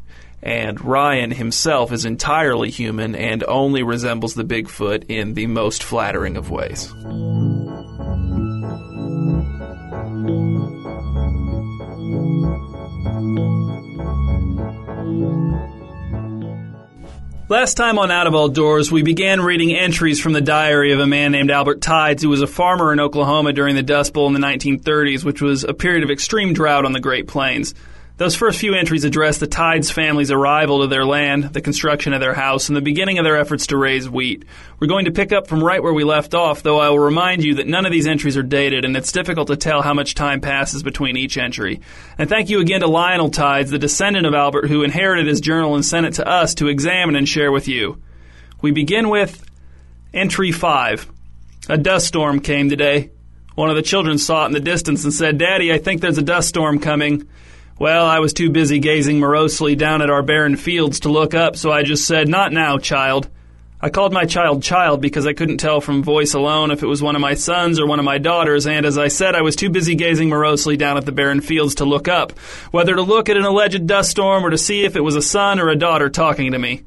And 0.42 0.84
Ryan 0.84 1.30
himself 1.30 1.92
is 1.92 2.04
entirely 2.04 2.70
human 2.70 3.14
and 3.14 3.44
only 3.46 3.84
resembles 3.84 4.34
the 4.34 4.42
Bigfoot 4.42 5.04
in 5.08 5.34
the 5.34 5.46
most 5.46 5.84
flattering 5.84 6.36
of 6.36 6.50
ways. 6.50 6.92
Last 17.52 17.74
time 17.74 17.98
on 17.98 18.10
Out 18.10 18.26
of 18.26 18.34
All 18.34 18.48
Doors, 18.48 18.90
we 18.90 19.02
began 19.02 19.42
reading 19.42 19.76
entries 19.76 20.18
from 20.18 20.32
the 20.32 20.40
diary 20.40 20.92
of 20.92 21.00
a 21.00 21.06
man 21.06 21.32
named 21.32 21.50
Albert 21.50 21.82
Tides, 21.82 22.22
who 22.22 22.30
was 22.30 22.40
a 22.40 22.46
farmer 22.46 22.94
in 22.94 22.98
Oklahoma 22.98 23.52
during 23.52 23.76
the 23.76 23.82
Dust 23.82 24.14
Bowl 24.14 24.26
in 24.26 24.32
the 24.32 24.40
1930s, 24.40 25.22
which 25.22 25.42
was 25.42 25.62
a 25.62 25.74
period 25.74 26.02
of 26.02 26.10
extreme 26.10 26.54
drought 26.54 26.86
on 26.86 26.94
the 26.94 26.98
Great 26.98 27.28
Plains. 27.28 27.74
Those 28.18 28.36
first 28.36 28.60
few 28.60 28.74
entries 28.74 29.04
address 29.04 29.38
the 29.38 29.46
Tides 29.46 29.90
family's 29.90 30.30
arrival 30.30 30.82
to 30.82 30.86
their 30.86 31.04
land, 31.04 31.44
the 31.44 31.62
construction 31.62 32.12
of 32.12 32.20
their 32.20 32.34
house, 32.34 32.68
and 32.68 32.76
the 32.76 32.82
beginning 32.82 33.18
of 33.18 33.24
their 33.24 33.38
efforts 33.38 33.68
to 33.68 33.76
raise 33.78 34.08
wheat. 34.08 34.44
We're 34.78 34.86
going 34.86 35.06
to 35.06 35.10
pick 35.10 35.32
up 35.32 35.46
from 35.46 35.64
right 35.64 35.82
where 35.82 35.94
we 35.94 36.04
left 36.04 36.34
off, 36.34 36.62
though 36.62 36.78
I 36.78 36.90
will 36.90 36.98
remind 36.98 37.42
you 37.42 37.54
that 37.54 37.66
none 37.66 37.86
of 37.86 37.90
these 37.90 38.06
entries 38.06 38.36
are 38.36 38.42
dated, 38.42 38.84
and 38.84 38.94
it's 38.96 39.12
difficult 39.12 39.48
to 39.48 39.56
tell 39.56 39.80
how 39.80 39.94
much 39.94 40.14
time 40.14 40.42
passes 40.42 40.82
between 40.82 41.16
each 41.16 41.38
entry. 41.38 41.80
And 42.18 42.28
thank 42.28 42.50
you 42.50 42.60
again 42.60 42.80
to 42.80 42.86
Lionel 42.86 43.30
Tides, 43.30 43.70
the 43.70 43.78
descendant 43.78 44.26
of 44.26 44.34
Albert, 44.34 44.68
who 44.68 44.82
inherited 44.82 45.26
his 45.26 45.40
journal 45.40 45.74
and 45.74 45.84
sent 45.84 46.06
it 46.06 46.14
to 46.14 46.28
us 46.28 46.54
to 46.56 46.68
examine 46.68 47.16
and 47.16 47.26
share 47.26 47.50
with 47.50 47.66
you. 47.66 48.02
We 48.60 48.72
begin 48.72 49.08
with 49.08 49.42
entry 50.12 50.52
5. 50.52 51.10
A 51.70 51.78
dust 51.78 52.08
storm 52.08 52.40
came 52.40 52.68
today. 52.68 53.10
One 53.54 53.70
of 53.70 53.76
the 53.76 53.82
children 53.82 54.18
saw 54.18 54.44
it 54.44 54.48
in 54.48 54.52
the 54.52 54.60
distance 54.60 55.02
and 55.04 55.14
said, 55.14 55.38
Daddy, 55.38 55.72
I 55.72 55.78
think 55.78 56.00
there's 56.00 56.18
a 56.18 56.22
dust 56.22 56.50
storm 56.50 56.78
coming. 56.78 57.26
Well, 57.78 58.06
I 58.06 58.18
was 58.20 58.32
too 58.32 58.50
busy 58.50 58.78
gazing 58.78 59.18
morosely 59.18 59.74
down 59.74 60.02
at 60.02 60.10
our 60.10 60.22
barren 60.22 60.56
fields 60.56 61.00
to 61.00 61.08
look 61.08 61.34
up, 61.34 61.56
so 61.56 61.72
I 61.72 61.82
just 61.82 62.06
said, 62.06 62.28
Not 62.28 62.52
now, 62.52 62.78
child. 62.78 63.28
I 63.80 63.90
called 63.90 64.12
my 64.12 64.26
child 64.26 64.62
child 64.62 65.00
because 65.00 65.26
I 65.26 65.32
couldn't 65.32 65.56
tell 65.58 65.80
from 65.80 66.04
voice 66.04 66.34
alone 66.34 66.70
if 66.70 66.84
it 66.84 66.86
was 66.86 67.02
one 67.02 67.16
of 67.16 67.20
my 67.20 67.34
sons 67.34 67.80
or 67.80 67.86
one 67.86 67.98
of 67.98 68.04
my 68.04 68.18
daughters, 68.18 68.66
and 68.66 68.86
as 68.86 68.96
I 68.96 69.08
said, 69.08 69.34
I 69.34 69.42
was 69.42 69.56
too 69.56 69.70
busy 69.70 69.96
gazing 69.96 70.28
morosely 70.28 70.76
down 70.76 70.96
at 70.96 71.04
the 71.04 71.10
barren 71.10 71.40
fields 71.40 71.74
to 71.76 71.84
look 71.84 72.06
up, 72.06 72.38
whether 72.70 72.94
to 72.94 73.02
look 73.02 73.28
at 73.28 73.36
an 73.36 73.44
alleged 73.44 73.86
dust 73.88 74.10
storm 74.10 74.46
or 74.46 74.50
to 74.50 74.58
see 74.58 74.84
if 74.84 74.94
it 74.94 75.00
was 75.00 75.16
a 75.16 75.22
son 75.22 75.58
or 75.58 75.68
a 75.68 75.74
daughter 75.74 76.08
talking 76.08 76.52
to 76.52 76.58
me. 76.60 76.82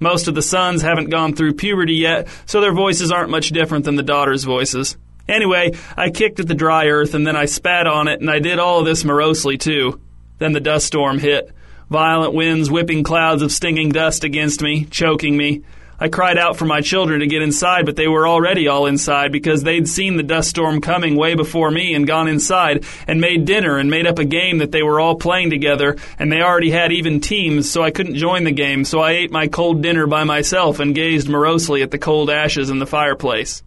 Most 0.00 0.28
of 0.28 0.34
the 0.34 0.42
sons 0.42 0.82
haven't 0.82 1.08
gone 1.08 1.34
through 1.34 1.54
puberty 1.54 1.94
yet, 1.94 2.28
so 2.44 2.60
their 2.60 2.74
voices 2.74 3.10
aren't 3.10 3.30
much 3.30 3.48
different 3.48 3.86
than 3.86 3.96
the 3.96 4.02
daughters' 4.02 4.44
voices. 4.44 4.98
Anyway, 5.26 5.72
I 5.96 6.10
kicked 6.10 6.40
at 6.40 6.48
the 6.48 6.54
dry 6.54 6.88
earth 6.88 7.14
and 7.14 7.26
then 7.26 7.36
I 7.36 7.46
spat 7.46 7.86
on 7.86 8.08
it, 8.08 8.20
and 8.20 8.30
I 8.30 8.40
did 8.40 8.58
all 8.58 8.80
of 8.80 8.84
this 8.84 9.02
morosely, 9.02 9.56
too. 9.56 9.98
Then 10.44 10.52
the 10.52 10.60
dust 10.60 10.84
storm 10.86 11.20
hit. 11.20 11.50
Violent 11.88 12.34
winds 12.34 12.70
whipping 12.70 13.02
clouds 13.02 13.40
of 13.40 13.50
stinging 13.50 13.88
dust 13.88 14.24
against 14.24 14.60
me, 14.60 14.84
choking 14.84 15.38
me. 15.38 15.62
I 15.98 16.08
cried 16.08 16.36
out 16.36 16.58
for 16.58 16.66
my 16.66 16.82
children 16.82 17.20
to 17.20 17.26
get 17.26 17.40
inside, 17.40 17.86
but 17.86 17.96
they 17.96 18.08
were 18.08 18.28
already 18.28 18.68
all 18.68 18.84
inside 18.84 19.32
because 19.32 19.62
they'd 19.62 19.88
seen 19.88 20.18
the 20.18 20.22
dust 20.22 20.50
storm 20.50 20.82
coming 20.82 21.16
way 21.16 21.34
before 21.34 21.70
me 21.70 21.94
and 21.94 22.06
gone 22.06 22.28
inside 22.28 22.84
and 23.06 23.22
made 23.22 23.46
dinner 23.46 23.78
and 23.78 23.88
made 23.88 24.06
up 24.06 24.18
a 24.18 24.24
game 24.26 24.58
that 24.58 24.70
they 24.70 24.82
were 24.82 25.00
all 25.00 25.14
playing 25.14 25.48
together, 25.48 25.96
and 26.18 26.30
they 26.30 26.42
already 26.42 26.70
had 26.70 26.92
even 26.92 27.22
teams, 27.22 27.70
so 27.70 27.82
I 27.82 27.90
couldn't 27.90 28.16
join 28.16 28.44
the 28.44 28.52
game, 28.52 28.84
so 28.84 29.00
I 29.00 29.12
ate 29.12 29.32
my 29.32 29.48
cold 29.48 29.80
dinner 29.80 30.06
by 30.06 30.24
myself 30.24 30.78
and 30.78 30.94
gazed 30.94 31.26
morosely 31.26 31.80
at 31.80 31.90
the 31.90 31.96
cold 31.96 32.28
ashes 32.28 32.68
in 32.68 32.80
the 32.80 32.86
fireplace. 32.86 33.62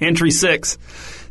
Entry 0.00 0.32
6. 0.32 0.78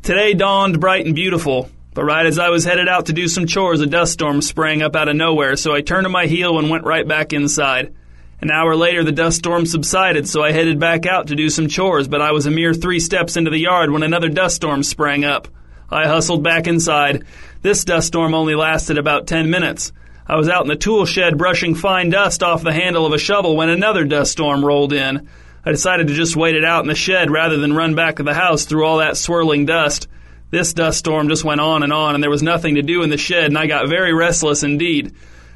Today 0.01 0.33
dawned 0.33 0.79
bright 0.79 1.05
and 1.05 1.13
beautiful, 1.13 1.69
but 1.93 2.03
right 2.03 2.25
as 2.25 2.39
I 2.39 2.49
was 2.49 2.65
headed 2.65 2.87
out 2.87 3.07
to 3.07 3.13
do 3.13 3.27
some 3.27 3.45
chores, 3.45 3.81
a 3.81 3.85
dust 3.85 4.13
storm 4.13 4.41
sprang 4.41 4.81
up 4.81 4.95
out 4.95 5.09
of 5.09 5.15
nowhere, 5.15 5.55
so 5.55 5.73
I 5.73 5.81
turned 5.81 6.05
on 6.05 6.11
my 6.11 6.25
heel 6.25 6.57
and 6.59 6.69
went 6.69 6.85
right 6.85 7.07
back 7.07 7.33
inside. 7.33 7.93
An 8.41 8.51
hour 8.51 8.75
later, 8.75 9.03
the 9.03 9.11
dust 9.11 9.37
storm 9.37 9.65
subsided, 9.65 10.27
so 10.27 10.43
I 10.43 10.51
headed 10.51 10.79
back 10.79 11.05
out 11.05 11.27
to 11.27 11.35
do 11.35 11.49
some 11.49 11.67
chores, 11.67 12.07
but 12.07 12.21
I 12.21 12.31
was 12.31 12.45
a 12.45 12.51
mere 12.51 12.73
three 12.73 12.99
steps 12.99 13.37
into 13.37 13.51
the 13.51 13.57
yard 13.57 13.91
when 13.91 14.03
another 14.03 14.27
dust 14.27 14.57
storm 14.57 14.83
sprang 14.83 15.23
up. 15.23 15.47
I 15.89 16.07
hustled 16.07 16.43
back 16.43 16.67
inside. 16.67 17.23
This 17.61 17.85
dust 17.85 18.07
storm 18.07 18.33
only 18.33 18.55
lasted 18.55 18.97
about 18.97 19.27
ten 19.27 19.49
minutes. 19.49 19.93
I 20.27 20.35
was 20.35 20.49
out 20.49 20.63
in 20.63 20.69
the 20.69 20.75
tool 20.75 21.05
shed 21.05 21.37
brushing 21.37 21.75
fine 21.75 22.09
dust 22.09 22.43
off 22.43 22.63
the 22.63 22.73
handle 22.73 23.05
of 23.05 23.13
a 23.13 23.17
shovel 23.17 23.55
when 23.55 23.69
another 23.69 24.03
dust 24.03 24.31
storm 24.31 24.65
rolled 24.65 24.91
in. 24.91 25.29
I 25.65 25.71
decided 25.71 26.07
to 26.07 26.13
just 26.13 26.35
wait 26.35 26.55
it 26.55 26.65
out 26.65 26.81
in 26.81 26.87
the 26.87 26.95
shed 26.95 27.29
rather 27.29 27.57
than 27.57 27.73
run 27.73 27.95
back 27.95 28.17
to 28.17 28.23
the 28.23 28.33
house 28.33 28.65
through 28.65 28.85
all 28.85 28.97
that 28.97 29.15
swirling 29.15 29.65
dust. 29.65 30.07
This 30.53 30.71
dust 30.71 30.99
storm 30.99 31.29
just 31.29 31.43
went 31.43 31.61
on 31.61 31.81
and 31.81 31.91
on, 31.91 32.13
and 32.13 32.23
there 32.23 32.29
was 32.29 32.43
nothing 32.43 32.75
to 32.75 32.83
do 32.83 33.01
in 33.01 33.09
the 33.09 33.17
shed, 33.17 33.45
and 33.45 33.57
I 33.57 33.65
got 33.65 33.89
very 33.89 34.13
restless 34.13 34.61
indeed. 34.61 35.11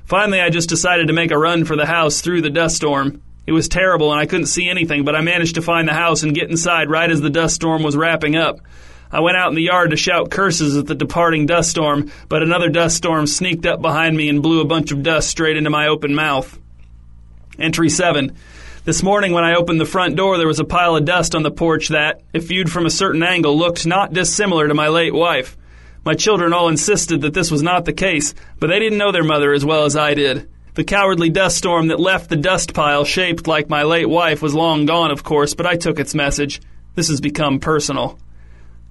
Finally, 0.06 0.42
I 0.42 0.50
just 0.50 0.70
decided 0.70 1.06
to 1.06 1.14
make 1.14 1.30
a 1.30 1.38
run 1.38 1.66
for 1.66 1.76
the 1.76 1.86
house 1.86 2.22
through 2.22 2.42
the 2.42 2.50
dust 2.50 2.78
storm. 2.78 3.22
It 3.46 3.52
was 3.52 3.70
terrible, 3.70 4.12
and 4.12 4.20
I 4.20 4.26
couldn't 4.26 4.48
see 4.48 4.68
anything, 4.68 5.06
but 5.06 5.16
I 5.16 5.22
managed 5.22 5.54
to 5.54 5.62
find 5.62 5.88
the 5.88 5.94
house 5.94 6.24
and 6.24 6.34
get 6.34 6.50
inside 6.50 6.90
right 6.90 7.12
as 7.12 7.22
the 7.22 7.30
dust 7.30 7.54
storm 7.54 7.84
was 7.84 7.96
wrapping 7.96 8.36
up. 8.36 8.60
I 9.12 9.20
went 9.20 9.38
out 9.38 9.50
in 9.50 9.56
the 9.56 9.62
yard 9.62 9.92
to 9.92 9.98
shout 9.98 10.32
curses 10.32 10.76
at 10.76 10.88
the 10.88 10.96
departing 10.96 11.46
dust 11.46 11.70
storm, 11.70 12.12
but 12.28 12.42
another 12.42 12.70
dust 12.70 12.98
storm 12.98 13.28
sneaked 13.28 13.68
up 13.68 13.84
behind 13.84 14.18
me 14.18 14.30
and 14.30 14.42
blew 14.42 14.62
a 14.62 14.66
bunch 14.66 14.92
of 14.92 15.04
dust 15.04 15.30
straight 15.30 15.58
into 15.58 15.70
my 15.70 15.90
open 15.90 16.16
mouth. 16.16 16.58
Entry 17.60 17.92
7. 17.92 18.36
This 18.88 19.04
morning, 19.04 19.34
when 19.34 19.44
I 19.44 19.56
opened 19.56 19.82
the 19.82 19.86
front 19.86 20.16
door, 20.16 20.38
there 20.38 20.48
was 20.48 20.62
a 20.62 20.64
pile 20.64 20.96
of 20.96 21.04
dust 21.04 21.36
on 21.36 21.44
the 21.44 21.52
porch 21.52 21.90
that, 21.90 22.22
if 22.32 22.48
viewed 22.48 22.72
from 22.72 22.86
a 22.86 22.90
certain 22.90 23.22
angle, 23.22 23.58
looked 23.58 23.86
not 23.86 24.14
dissimilar 24.14 24.66
to 24.70 24.74
my 24.74 24.88
late 24.88 25.14
wife. 25.14 25.58
My 26.06 26.14
children 26.14 26.54
all 26.54 26.70
insisted 26.70 27.20
that 27.20 27.34
this 27.34 27.52
was 27.52 27.62
not 27.62 27.84
the 27.84 27.92
case, 27.92 28.34
but 28.62 28.68
they 28.68 28.80
didn't 28.80 28.98
know 28.98 29.12
their 29.12 29.26
mother 29.26 29.52
as 29.52 29.66
well 29.66 29.84
as 29.84 29.98
I 29.98 30.14
did. 30.14 30.50
The 30.76 30.86
cowardly 30.86 31.30
dust 31.30 31.58
storm 31.58 31.88
that 31.88 32.00
left 32.00 32.30
the 32.30 32.38
dust 32.38 32.74
pile 32.74 33.04
shaped 33.04 33.46
like 33.46 33.68
my 33.68 33.84
late 33.84 34.08
wife 34.08 34.42
was 34.42 34.56
long 34.56 34.86
gone, 34.86 35.12
of 35.12 35.22
course, 35.22 35.54
but 35.54 35.66
I 35.66 35.76
took 35.76 36.00
its 36.00 36.16
message. 36.16 36.62
This 36.96 37.10
has 37.10 37.20
become 37.20 37.60
personal. 37.60 38.18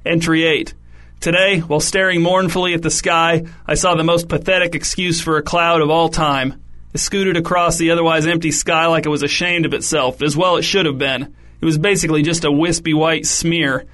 Entry 0.04 0.44
8. 0.44 0.74
Today, 1.20 1.60
while 1.60 1.80
staring 1.80 2.20
mournfully 2.20 2.74
at 2.74 2.82
the 2.82 2.90
sky, 2.90 3.46
I 3.66 3.76
saw 3.76 3.94
the 3.94 4.04
most 4.04 4.28
pathetic 4.28 4.74
excuse 4.74 5.22
for 5.22 5.38
a 5.38 5.42
cloud 5.42 5.80
of 5.80 5.88
all 5.88 6.10
time. 6.10 6.60
Scooted 6.96 7.36
across 7.36 7.76
the 7.76 7.90
otherwise 7.90 8.26
empty 8.26 8.50
sky 8.50 8.86
like 8.86 9.04
it 9.04 9.10
was 9.10 9.22
ashamed 9.22 9.66
of 9.66 9.74
itself, 9.74 10.22
as 10.22 10.34
well 10.34 10.56
it 10.56 10.62
should 10.62 10.86
have 10.86 10.96
been. 10.96 11.34
It 11.60 11.64
was 11.64 11.76
basically 11.76 12.22
just 12.22 12.44
a 12.44 12.50
wispy 12.50 12.94
white 12.94 13.26
smear. 13.26 13.84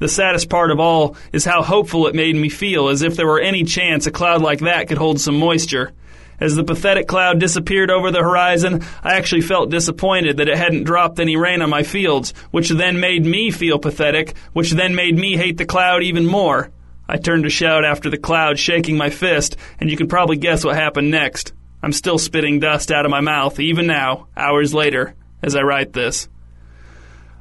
The 0.00 0.08
saddest 0.08 0.50
part 0.50 0.72
of 0.72 0.80
all 0.80 1.16
is 1.32 1.44
how 1.44 1.62
hopeful 1.62 2.08
it 2.08 2.16
made 2.16 2.34
me 2.34 2.48
feel, 2.48 2.88
as 2.88 3.02
if 3.02 3.14
there 3.14 3.28
were 3.28 3.40
any 3.40 3.62
chance 3.62 4.06
a 4.06 4.10
cloud 4.10 4.42
like 4.42 4.58
that 4.60 4.88
could 4.88 4.98
hold 4.98 5.20
some 5.20 5.38
moisture. 5.38 5.92
As 6.40 6.56
the 6.56 6.64
pathetic 6.64 7.06
cloud 7.06 7.38
disappeared 7.38 7.92
over 7.92 8.10
the 8.10 8.22
horizon, 8.22 8.84
I 9.04 9.14
actually 9.14 9.42
felt 9.42 9.70
disappointed 9.70 10.38
that 10.38 10.48
it 10.48 10.58
hadn't 10.58 10.84
dropped 10.84 11.20
any 11.20 11.36
rain 11.36 11.62
on 11.62 11.70
my 11.70 11.84
fields, 11.84 12.34
which 12.50 12.70
then 12.70 12.98
made 12.98 13.24
me 13.24 13.52
feel 13.52 13.78
pathetic, 13.78 14.36
which 14.52 14.72
then 14.72 14.96
made 14.96 15.16
me 15.16 15.36
hate 15.36 15.58
the 15.58 15.64
cloud 15.64 16.02
even 16.02 16.26
more. 16.26 16.70
I 17.08 17.18
turned 17.18 17.44
to 17.44 17.50
shout 17.50 17.84
after 17.84 18.10
the 18.10 18.18
cloud, 18.18 18.58
shaking 18.58 18.96
my 18.96 19.10
fist, 19.10 19.56
and 19.80 19.90
you 19.90 19.96
can 19.96 20.08
probably 20.08 20.36
guess 20.36 20.64
what 20.64 20.74
happened 20.74 21.10
next. 21.10 21.52
I'm 21.82 21.92
still 21.92 22.18
spitting 22.18 22.60
dust 22.60 22.90
out 22.90 23.04
of 23.04 23.10
my 23.10 23.20
mouth, 23.20 23.60
even 23.60 23.86
now, 23.86 24.28
hours 24.36 24.74
later, 24.74 25.14
as 25.42 25.54
I 25.54 25.62
write 25.62 25.92
this. 25.92 26.28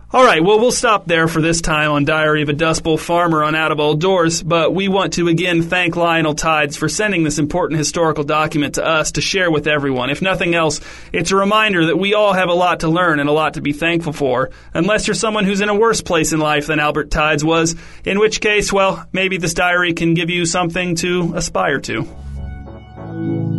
All 0.10 0.24
right, 0.24 0.42
well, 0.42 0.58
we'll 0.58 0.72
stop 0.72 1.06
there 1.06 1.28
for 1.28 1.42
this 1.42 1.60
time 1.60 1.92
on 1.92 2.06
Diary 2.06 2.42
of 2.42 2.48
a 2.48 2.54
Dust 2.54 2.82
Bowl 2.82 2.98
Farmer 2.98 3.44
on 3.44 3.56
Out 3.56 3.74
of 3.74 3.82
All 3.82 3.94
Doors, 3.94 4.42
but 4.42 4.74
we 4.74 4.88
want 4.88 5.14
to 5.14 5.28
again 5.28 5.64
thank 5.64 5.98
Lionel 5.98 6.34
Tides 6.34 6.78
for 6.78 6.88
sending 6.88 7.24
this 7.24 7.40
important 7.40 7.78
historical 7.78 8.24
document 8.24 8.76
to 8.76 8.86
us 8.86 9.12
to 9.12 9.22
share 9.22 9.52
with 9.52 9.68
everyone. 9.68 10.10
If 10.10 10.22
nothing 10.22 10.56
else, 10.56 10.80
it's 11.12 11.32
a 11.32 11.36
reminder 11.36 11.88
that 11.88 11.98
we 11.98 12.14
all 12.14 12.32
have 12.32 12.48
a 12.48 12.54
lot 12.54 12.80
to 12.82 12.88
learn 12.88 13.20
and 13.20 13.28
a 13.28 13.34
lot 13.34 13.56
to 13.56 13.62
be 13.62 13.74
thankful 13.74 14.14
for, 14.14 14.52
unless 14.74 15.08
you're 15.08 15.14
someone 15.14 15.44
who's 15.44 15.60
in 15.60 15.68
a 15.68 15.76
worse 15.76 16.00
place 16.00 16.32
in 16.32 16.40
life 16.40 16.68
than 16.68 16.80
Albert 16.80 17.12
Tides 17.12 17.44
was, 17.44 17.76
in 18.06 18.18
which 18.18 18.40
case, 18.40 18.72
well, 18.72 19.06
maybe 19.12 19.38
this 19.38 19.54
diary 19.54 19.92
can 19.92 20.14
give 20.14 20.30
you 20.30 20.46
something 20.46 20.96
to 20.96 21.34
aspire 21.36 21.82
to. 21.82 23.57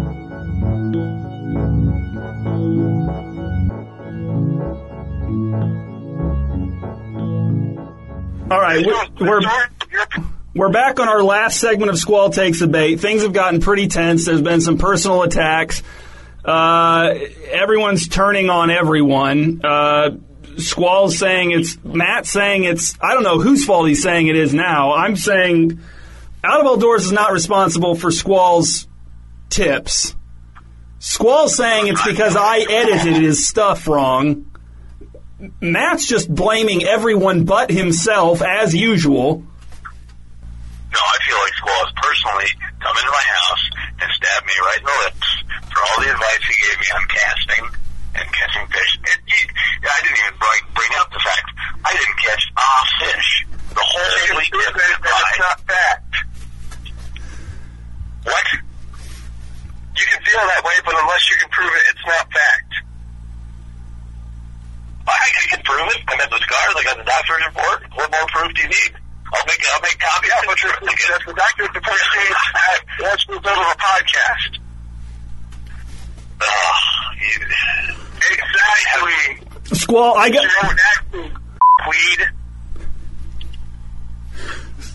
All 8.50 8.58
right, 8.58 8.82
we're, 8.86 9.26
we're 9.26 9.40
we're 10.54 10.70
back 10.70 11.00
on 11.00 11.06
our 11.06 11.22
last 11.22 11.60
segment 11.60 11.90
of 11.90 11.98
Squall 11.98 12.30
Takes 12.30 12.60
the 12.60 12.66
Bait. 12.66 12.98
Things 12.98 13.20
have 13.20 13.34
gotten 13.34 13.60
pretty 13.60 13.88
tense. 13.88 14.24
There's 14.24 14.40
been 14.40 14.62
some 14.62 14.78
personal 14.78 15.22
attacks. 15.22 15.82
Uh, 16.42 17.12
everyone's 17.50 18.08
turning 18.08 18.48
on 18.48 18.70
everyone. 18.70 19.60
Uh, 19.62 20.16
Squall's 20.56 21.18
saying 21.18 21.50
it's 21.50 21.76
Matt 21.84 22.24
saying 22.24 22.64
it's 22.64 22.94
I 23.02 23.12
don't 23.12 23.22
know 23.22 23.38
whose 23.38 23.66
fault 23.66 23.86
he's 23.86 24.02
saying 24.02 24.28
it 24.28 24.36
is 24.36 24.54
now. 24.54 24.94
I'm 24.94 25.16
saying 25.16 25.78
Out 26.42 26.60
of 26.60 26.66
All 26.66 26.78
Doors 26.78 27.04
is 27.04 27.12
not 27.12 27.32
responsible 27.32 27.96
for 27.96 28.10
Squall's 28.10 28.88
tips. 29.50 30.16
Squall's 31.00 31.54
saying 31.54 31.88
it's 31.88 32.04
because 32.06 32.34
I 32.34 32.60
edited 32.60 33.22
his 33.22 33.46
stuff 33.46 33.86
wrong. 33.86 34.47
Matt's 35.60 36.06
just 36.06 36.26
blaming 36.26 36.82
everyone 36.82 37.44
but 37.44 37.70
himself 37.70 38.42
as 38.42 38.74
usual. 38.74 39.38
No, 39.38 40.98
I 40.98 41.18
feel 41.22 41.38
like 41.38 41.54
Squall 41.54 41.82
has 41.86 41.94
personally 41.94 42.50
come 42.82 42.96
into 42.98 43.12
my 43.12 43.26
house 43.38 43.64
and 44.02 44.08
stabbed 44.18 44.46
me 44.46 44.56
right 44.66 44.80
in 44.82 44.88
the 44.88 44.98
lips 45.06 45.28
for 45.70 45.78
all 45.78 45.98
the 46.02 46.10
advice 46.10 46.42
he 46.42 46.56
gave 46.58 46.78
me 46.82 46.88
on 46.90 47.04
casting 47.06 47.64
and 48.18 48.26
catching 48.34 48.66
fish. 48.66 48.92
It, 49.04 49.18
he, 49.30 49.40
I 49.86 49.98
didn't 50.02 50.18
even 50.26 50.36
bring, 50.42 50.62
bring 50.74 50.92
up 50.98 51.06
the 51.14 51.22
fact 51.22 51.46
I 51.86 51.92
didn't 51.94 52.18
catch 52.18 52.42
a 52.58 52.70
fish. 53.06 53.30
The 53.78 53.84
whole 53.84 54.10
fleet 54.34 54.50
is 54.50 54.74
That's 55.06 55.38
not 55.38 55.58
fact. 55.70 56.12
What? 58.26 58.46
You 59.94 60.06
can 60.08 60.20
feel 60.26 60.42
that 60.50 60.62
way, 60.66 60.76
but 60.82 60.98
unless 60.98 61.30
you 61.30 61.36
can 61.38 61.50
prove 61.54 61.70
it, 61.70 61.84
it's 61.94 62.06
not 62.10 62.26
fact. 62.26 62.87
I, 65.08 65.16
I 65.16 65.46
can 65.48 65.62
prove 65.64 65.88
it. 65.96 66.00
I 66.08 66.16
got 66.16 66.30
the 66.30 66.38
scars. 66.38 66.74
I 66.76 66.82
got 66.84 66.96
the 66.98 67.08
doctor's 67.08 67.42
report. 67.48 67.78
What 67.96 68.10
more 68.12 68.26
proof 68.28 68.54
do 68.54 68.62
you 68.62 68.68
need? 68.68 68.92
I'll 69.32 69.44
make 69.46 69.60
I'll 69.74 69.82
make 69.82 69.98
copies. 69.98 70.30
Yeah, 70.32 70.40
but 70.46 70.62
you're, 70.62 70.72
that's 70.72 71.26
the 71.26 71.34
doctor's 71.34 71.68
report 71.74 72.00
states 72.00 72.44
once 73.00 73.28
we 73.28 73.34
go 73.40 73.54
to 73.54 73.60
a 73.60 73.76
podcast. 73.76 74.52
Oh, 76.40 76.74
you, 77.20 77.44
exactly. 78.16 79.76
Squall, 79.76 80.16
I 80.16 80.30
got. 80.30 80.44
Weed. 81.12 82.20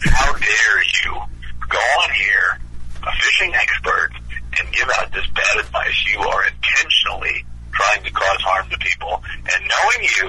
How 0.06 0.34
dare 0.34 0.84
you 1.04 1.14
go 1.70 1.78
on 1.78 2.14
here, 2.14 2.60
a 3.04 3.12
fishing 3.22 3.54
expert, 3.56 4.12
and 4.60 4.72
give 4.74 4.90
out 5.00 5.12
this 5.14 5.26
bad 5.34 5.60
advice? 5.60 6.06
You 6.12 6.20
are 6.20 6.46
intentionally 6.46 7.46
trying 7.72 8.04
to 8.04 8.12
cause 8.12 8.42
harm 8.42 8.70
to 8.70 8.78
people. 8.78 9.23
And 9.44 9.60
knowing 9.68 10.02
you, 10.08 10.28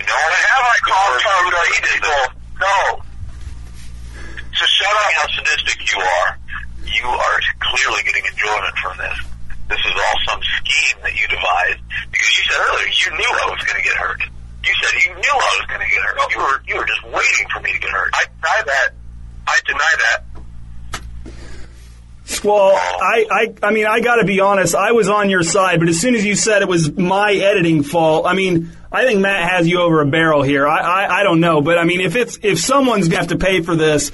knowing 0.00 0.34
have 0.48 0.64
I 0.64 0.78
called 0.84 1.20
to 1.20 1.82
people? 1.84 2.22
No. 2.60 3.04
So 4.54 4.64
shut 4.64 4.94
up 4.94 5.10
how 5.20 5.26
sadistic 5.36 5.78
you 5.92 6.00
are. 6.00 6.38
You 6.86 7.06
are 7.08 7.38
clearly 7.60 8.02
getting 8.04 8.24
enjoyment 8.24 8.76
from 8.78 8.96
this. 8.98 9.18
This 9.68 9.80
is 9.80 9.94
all 9.96 10.18
some 10.28 10.40
scheme 10.60 11.00
that 11.02 11.12
you 11.16 11.26
devised 11.28 11.80
because 12.12 12.30
you 12.36 12.42
said 12.48 12.60
earlier 12.60 12.88
you 12.88 13.10
knew 13.16 13.32
I 13.32 13.46
was 13.50 13.60
going 13.64 13.80
to 13.80 13.86
get 13.86 13.96
hurt. 13.96 14.20
You 14.64 14.72
said 14.80 14.92
you 15.02 15.12
knew 15.16 15.34
I 15.34 15.52
was 15.60 15.66
going 15.68 15.80
to 15.80 15.90
get 15.90 16.00
hurt. 16.04 16.16
You 16.32 16.38
were 16.40 16.56
you 16.68 16.74
were 16.76 16.88
just 16.88 17.04
waiting 17.04 17.46
for 17.52 17.60
me 17.60 17.72
to 17.72 17.80
get 17.80 17.90
hurt. 17.90 18.12
I 18.14 18.24
deny 18.28 18.60
that. 18.64 18.88
I 19.46 19.60
deny 19.66 19.92
that. 19.98 20.33
Squall, 22.26 22.72
I, 22.74 23.26
I, 23.30 23.54
I 23.66 23.70
mean, 23.70 23.86
I 23.86 24.00
got 24.00 24.16
to 24.16 24.24
be 24.24 24.40
honest. 24.40 24.74
I 24.74 24.92
was 24.92 25.10
on 25.10 25.28
your 25.28 25.42
side, 25.42 25.78
but 25.78 25.90
as 25.90 26.00
soon 26.00 26.14
as 26.14 26.24
you 26.24 26.34
said 26.34 26.62
it 26.62 26.68
was 26.68 26.90
my 26.96 27.32
editing 27.34 27.82
fault, 27.82 28.24
I 28.26 28.32
mean, 28.32 28.72
I 28.90 29.04
think 29.04 29.20
Matt 29.20 29.50
has 29.50 29.68
you 29.68 29.80
over 29.80 30.00
a 30.00 30.06
barrel 30.06 30.42
here. 30.42 30.66
I, 30.66 30.78
I, 30.78 31.20
I 31.20 31.22
don't 31.22 31.40
know, 31.40 31.60
but 31.60 31.78
I 31.78 31.84
mean, 31.84 32.00
if 32.00 32.16
it's 32.16 32.38
if 32.42 32.58
someone's 32.58 33.08
gonna 33.08 33.18
have 33.18 33.28
to 33.28 33.38
pay 33.38 33.60
for 33.60 33.76
this, 33.76 34.10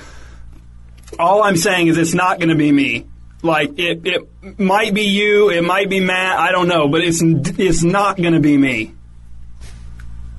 all 1.18 1.42
I'm 1.42 1.56
saying 1.56 1.88
is 1.88 1.98
it's 1.98 2.14
not 2.14 2.38
going 2.38 2.48
to 2.48 2.54
be 2.54 2.70
me. 2.70 3.06
Like 3.42 3.78
it, 3.78 4.00
it 4.04 4.58
might 4.58 4.92
be 4.92 5.04
you, 5.04 5.50
it 5.50 5.62
might 5.62 5.88
be 5.88 6.00
Matt. 6.00 6.38
I 6.38 6.52
don't 6.52 6.68
know, 6.68 6.88
but 6.88 7.02
it's 7.02 7.20
it's 7.22 7.82
not 7.82 8.16
going 8.16 8.34
to 8.34 8.40
be 8.40 8.56
me. 8.56 8.94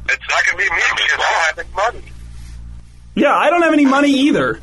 It's 0.10 0.30
not 0.30 0.46
going 0.46 0.58
to 0.58 0.70
be 0.70 0.70
me 0.70 0.82
because 0.96 1.12
I 1.14 1.18
don't 1.18 1.44
have 1.46 1.60
any 1.60 1.70
money. 2.00 2.12
Yeah, 3.16 3.36
I 3.36 3.50
don't 3.50 3.62
have 3.64 3.74
any 3.74 3.86
money 3.86 4.12
either. 4.12 4.60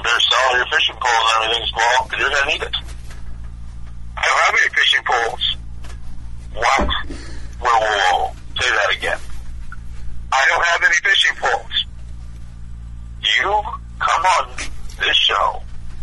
You 0.00 0.04
better 0.04 0.20
sell 0.20 0.56
your 0.56 0.66
fishing 0.72 0.96
poles 0.96 1.28
and 1.36 1.44
everything, 1.44 1.66
Squall, 1.68 2.08
because 2.08 2.20
you're 2.20 2.30
going 2.30 2.42
to 2.42 2.48
need 2.48 2.62
it. 2.62 2.76
I 4.16 4.24
don't 4.24 4.40
have 4.48 4.56
any 4.56 4.72
fishing 4.72 5.04
poles. 5.04 5.56
What? 6.54 6.88
Whoa, 7.60 7.80
whoa, 7.84 8.16
whoa. 8.16 8.32
Say 8.58 8.70
that 8.70 8.96
again. 8.96 9.18
I 10.32 10.46
don't 10.48 10.64
have 10.64 10.82
any 10.84 10.96
fishing 11.04 11.36
poles. 11.36 11.84
You 13.20 13.50
come 14.00 14.24
on 14.40 14.56
this 15.04 15.16
show 15.16 15.60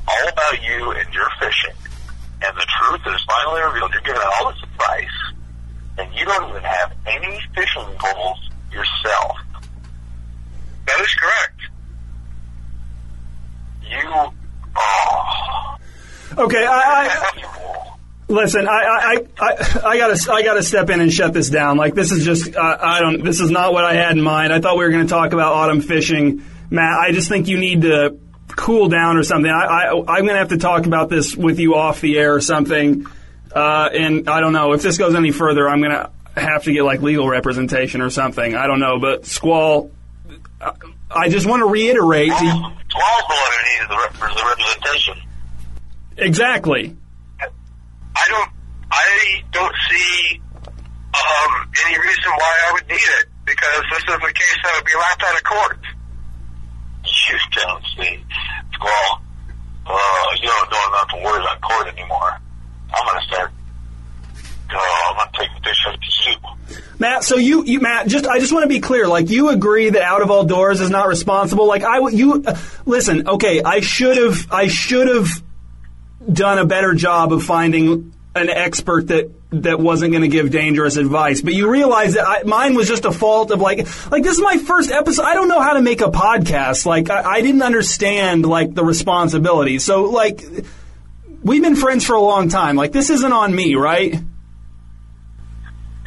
all 0.07 0.27
about 0.29 0.61
you 0.61 0.91
and 0.91 1.11
your 1.11 1.29
fishing, 1.39 1.73
and 2.45 2.55
the 2.55 2.67
truth 2.77 3.01
is 3.15 3.25
finally 3.25 3.61
revealed. 3.61 3.93
You're 3.93 4.13
giving 4.13 4.21
all 4.21 4.51
this 4.51 4.61
advice, 4.61 5.17
and 5.97 6.13
you 6.13 6.23
don't 6.23 6.51
even 6.51 6.61
have 6.61 6.93
any 7.07 7.41
fishing 7.55 7.97
poles 7.97 8.47
yourself. 8.71 9.37
That 10.85 11.01
is 11.01 11.13
correct. 11.15 11.76
You, 13.89 14.31
oh, 14.75 15.77
Okay, 16.37 16.65
I, 16.65 16.81
I 16.85 17.87
listen. 18.27 18.67
I, 18.67 18.71
I, 18.71 19.25
I, 19.39 19.81
I 19.85 19.97
gotta, 19.97 20.31
I 20.31 20.43
gotta 20.43 20.61
step 20.61 20.89
in 20.89 21.01
and 21.01 21.11
shut 21.11 21.33
this 21.33 21.49
down. 21.49 21.77
Like 21.77 21.95
this 21.95 22.11
is 22.11 22.23
just, 22.23 22.55
uh, 22.55 22.77
I 22.79 22.99
don't. 22.99 23.23
This 23.23 23.39
is 23.39 23.49
not 23.49 23.73
what 23.73 23.85
I 23.85 23.95
had 23.95 24.11
in 24.15 24.21
mind. 24.21 24.53
I 24.53 24.59
thought 24.59 24.77
we 24.77 24.83
were 24.83 24.91
going 24.91 25.05
to 25.07 25.09
talk 25.09 25.33
about 25.33 25.53
autumn 25.53 25.81
fishing, 25.81 26.43
Matt. 26.69 26.99
I 26.99 27.11
just 27.11 27.29
think 27.29 27.47
you 27.47 27.57
need 27.57 27.81
to 27.83 28.19
cool 28.49 28.89
down 28.89 29.17
or 29.17 29.23
something. 29.23 29.49
I, 29.51 29.63
I, 29.65 29.89
I'm 29.91 30.23
going 30.23 30.27
to 30.27 30.39
have 30.39 30.49
to 30.49 30.57
talk 30.57 30.85
about 30.85 31.09
this 31.09 31.35
with 31.35 31.59
you 31.59 31.75
off 31.75 32.01
the 32.01 32.17
air 32.17 32.35
or 32.35 32.41
something. 32.41 33.07
Uh, 33.55 33.89
and 33.93 34.29
I 34.29 34.41
don't 34.41 34.53
know 34.53 34.73
if 34.73 34.81
this 34.81 34.97
goes 34.97 35.15
any 35.15 35.31
further. 35.31 35.67
I'm 35.67 35.79
going 35.79 35.91
to 35.91 36.11
have 36.39 36.63
to 36.65 36.73
get 36.73 36.83
like 36.83 37.01
legal 37.01 37.27
representation 37.27 38.01
or 38.01 38.09
something. 38.09 38.55
I 38.55 38.67
don't 38.67 38.79
know, 38.79 38.99
but 38.99 39.25
Squall. 39.25 39.91
I- 40.61 40.73
I 41.17 41.29
just 41.29 41.45
want 41.47 41.61
to 41.61 41.67
reiterate. 41.67 42.29
To, 42.29 42.35
Squall's 42.35 42.73
the 43.27 43.33
one 43.33 43.51
who 43.51 43.61
needs 43.67 43.89
the, 43.89 43.97
rep- 43.97 44.35
the 44.35 44.43
representation. 44.45 45.15
exactly. 46.17 46.95
I 47.39 48.25
don't, 48.29 48.49
I 48.91 49.43
don't 49.51 49.75
see 49.89 50.41
um, 51.13 51.69
any 51.87 51.97
reason 51.97 52.31
why 52.37 52.53
I 52.67 52.73
would 52.73 52.87
need 52.87 52.95
it 53.19 53.25
because 53.45 53.83
this 53.91 54.03
is 54.03 54.15
a 54.15 54.33
case 54.33 54.57
that 54.63 54.73
would 54.75 54.85
be 54.85 54.97
laughed 54.97 55.23
out 55.23 55.35
of 55.35 55.43
court. 55.43 55.79
You 57.29 57.37
don't 57.55 57.83
see, 57.97 58.23
Squall. 58.73 59.21
Uh, 59.85 59.95
you 60.41 60.47
don't, 60.47 60.69
don't 60.69 60.93
have 60.93 61.07
to 61.09 61.15
worry 61.23 61.39
about 61.41 61.61
court 61.61 61.87
anymore. 61.87 62.31
I'm 62.93 63.07
gonna 63.07 63.21
start. 63.21 63.51
I'm 64.69 65.27
gonna 65.33 65.61
this 65.63 65.77
up 65.87 65.99
to 65.99 66.29
you. 66.29 66.77
Matt, 66.99 67.23
so 67.23 67.37
you, 67.37 67.63
you, 67.63 67.79
Matt, 67.79 68.07
just 68.07 68.25
I 68.25 68.39
just 68.39 68.51
want 68.51 68.63
to 68.63 68.69
be 68.69 68.79
clear. 68.79 69.07
Like, 69.07 69.29
you 69.29 69.49
agree 69.49 69.91
that 69.91 70.01
Out 70.01 70.21
of 70.21 70.31
All 70.31 70.45
Doors 70.45 70.81
is 70.81 70.89
not 70.89 71.07
responsible. 71.07 71.67
Like, 71.67 71.83
I, 71.83 71.99
you, 72.09 72.43
uh, 72.45 72.57
listen. 72.85 73.27
Okay, 73.27 73.61
I 73.61 73.81
should 73.81 74.17
have, 74.17 74.51
I 74.51 74.67
should 74.67 75.07
have 75.07 75.27
done 76.31 76.57
a 76.57 76.65
better 76.65 76.93
job 76.93 77.33
of 77.33 77.43
finding 77.43 78.13
an 78.35 78.49
expert 78.49 79.07
that 79.07 79.31
that 79.49 79.79
wasn't 79.79 80.11
going 80.11 80.23
to 80.23 80.27
give 80.27 80.51
dangerous 80.51 80.97
advice. 80.97 81.41
But 81.41 81.53
you 81.53 81.69
realize 81.69 82.15
that 82.15 82.27
I, 82.27 82.43
mine 82.43 82.75
was 82.75 82.87
just 82.87 83.05
a 83.05 83.11
fault 83.11 83.51
of 83.51 83.61
like, 83.61 83.79
like 84.11 84.23
this 84.23 84.33
is 84.33 84.41
my 84.41 84.57
first 84.57 84.91
episode. 84.91 85.23
I 85.23 85.35
don't 85.35 85.47
know 85.47 85.61
how 85.61 85.73
to 85.73 85.81
make 85.81 86.01
a 86.01 86.11
podcast. 86.11 86.85
Like, 86.85 87.09
I, 87.09 87.23
I 87.23 87.41
didn't 87.41 87.61
understand 87.61 88.45
like 88.45 88.73
the 88.73 88.83
responsibility. 88.83 89.79
So 89.79 90.03
like, 90.03 90.43
we've 91.43 91.61
been 91.61 91.77
friends 91.77 92.05
for 92.05 92.15
a 92.15 92.21
long 92.21 92.49
time. 92.49 92.75
Like, 92.75 92.91
this 92.91 93.09
isn't 93.09 93.31
on 93.31 93.55
me, 93.55 93.75
right? 93.75 94.19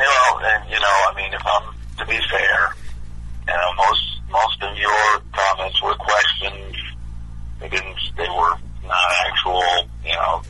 You 0.01 0.07
know, 0.09 0.41
and 0.41 0.71
you 0.71 0.81
know, 0.81 0.97
I 1.09 1.13
mean, 1.15 1.33
if 1.35 1.45
I'm 1.45 1.75
to 1.99 2.07
be 2.07 2.17
fair, 2.33 2.73
you 3.47 3.53
know, 3.53 3.71
most 3.77 4.05
most 4.33 4.63
of 4.63 4.73
your 4.79 5.21
comments 5.33 5.83
were 5.83 5.95
questions. 5.95 6.77
They 7.61 7.69
didn't. 7.69 8.01
They 8.17 8.29
were 8.29 8.57
not 8.81 9.11
actual, 9.29 9.63
you 10.03 10.17
know, 10.17 10.41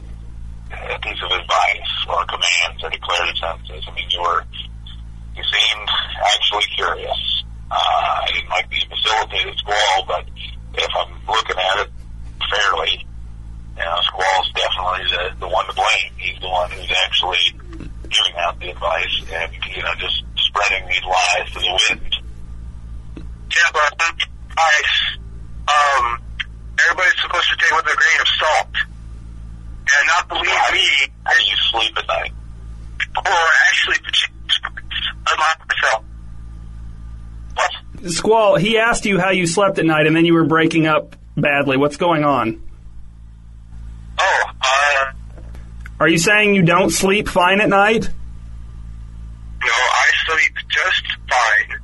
a 0.70 0.98
piece 1.00 1.18
of 1.18 1.34
advice 1.34 1.92
or 2.06 2.24
commands 2.26 2.84
or 2.84 2.90
declarative 2.90 3.36
sentences. 3.42 3.84
I 3.90 3.94
mean, 3.94 4.06
you 4.10 4.22
were 4.22 4.44
you 5.34 5.42
seemed 5.42 5.88
actually 6.22 6.70
curious. 6.76 7.44
Uh, 7.70 7.74
I 7.74 8.30
didn't 8.32 8.50
like 8.50 8.70
the 8.70 8.86
facilitated 8.86 9.58
squall, 9.58 10.04
but 10.06 10.24
if 10.74 10.90
I'm 10.94 11.10
looking 11.26 11.58
at 11.58 11.86
it 11.86 11.90
fairly, 12.50 13.06
you 13.76 13.84
know, 13.84 13.98
Squall's 14.02 14.52
definitely 14.54 15.06
the, 15.10 15.40
the 15.40 15.48
one 15.48 15.66
to 15.66 15.74
blame. 15.74 16.12
He's 16.18 16.38
the 16.40 16.48
one 16.48 16.70
who's 16.70 16.92
actually 17.06 17.38
giving 18.10 18.36
out 18.38 18.58
the 18.60 18.70
advice 18.70 19.22
and, 19.32 19.52
you 19.74 19.82
know, 19.82 19.94
just 19.98 20.22
spreading 20.36 20.86
these 20.88 21.02
lies 21.04 21.50
to 21.52 21.58
the 21.58 21.78
wind. 21.88 22.16
Yeah, 23.16 23.70
but 23.72 23.94
advice, 23.94 25.18
um, 25.66 26.20
everybody's 26.78 27.20
supposed 27.22 27.48
to 27.50 27.56
take 27.56 27.72
with 27.72 27.86
a 27.86 27.96
grain 27.96 28.20
of 28.20 28.28
salt. 28.38 28.74
And 29.92 30.06
not 30.06 30.28
believe 30.28 30.44
me. 30.72 31.12
How 31.24 31.34
do 31.34 31.42
you 31.42 31.56
sleep 31.72 31.98
at 31.98 32.06
night? 32.06 32.32
Or 33.16 33.44
actually, 33.68 33.96
unlike 35.32 35.68
myself. 35.68 36.04
What? 37.54 38.12
Squall, 38.12 38.56
he 38.56 38.78
asked 38.78 39.04
you 39.04 39.18
how 39.18 39.30
you 39.30 39.46
slept 39.46 39.78
at 39.78 39.84
night, 39.84 40.06
and 40.06 40.14
then 40.14 40.24
you 40.24 40.34
were 40.34 40.44
breaking 40.44 40.86
up 40.86 41.16
badly. 41.36 41.76
What's 41.76 41.96
going 41.96 42.24
on? 42.24 42.62
Oh, 44.18 44.42
uh, 44.60 45.12
Are 46.00 46.08
you 46.08 46.18
saying 46.18 46.54
you 46.54 46.62
don't 46.62 46.90
sleep 46.90 47.28
fine 47.28 47.60
at 47.60 47.68
night? 47.68 48.08
no, 49.62 49.68
I 49.68 50.06
sleep 50.26 50.54
just 50.68 51.02
fine. 51.28 51.78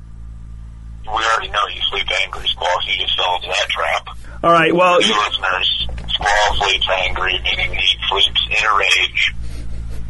We 1.05 1.23
already 1.23 1.49
know 1.49 1.59
you 1.73 1.81
sleep 1.89 2.07
angry, 2.23 2.47
Squall, 2.47 2.67
so 2.81 2.89
you 2.91 2.97
just 3.05 3.15
fell 3.15 3.35
into 3.35 3.47
that 3.47 3.69
trap. 3.69 4.17
All 4.43 4.51
right. 4.51 4.73
Well, 4.75 5.01
You 5.01 5.15
listeners, 5.17 5.87
Squall 6.13 6.55
sleeps 6.55 6.87
angry, 7.05 7.39
meaning 7.43 7.73
he 7.75 7.97
sleeps 8.09 8.47
in 8.49 8.65
a 8.65 8.77
rage, 8.77 9.33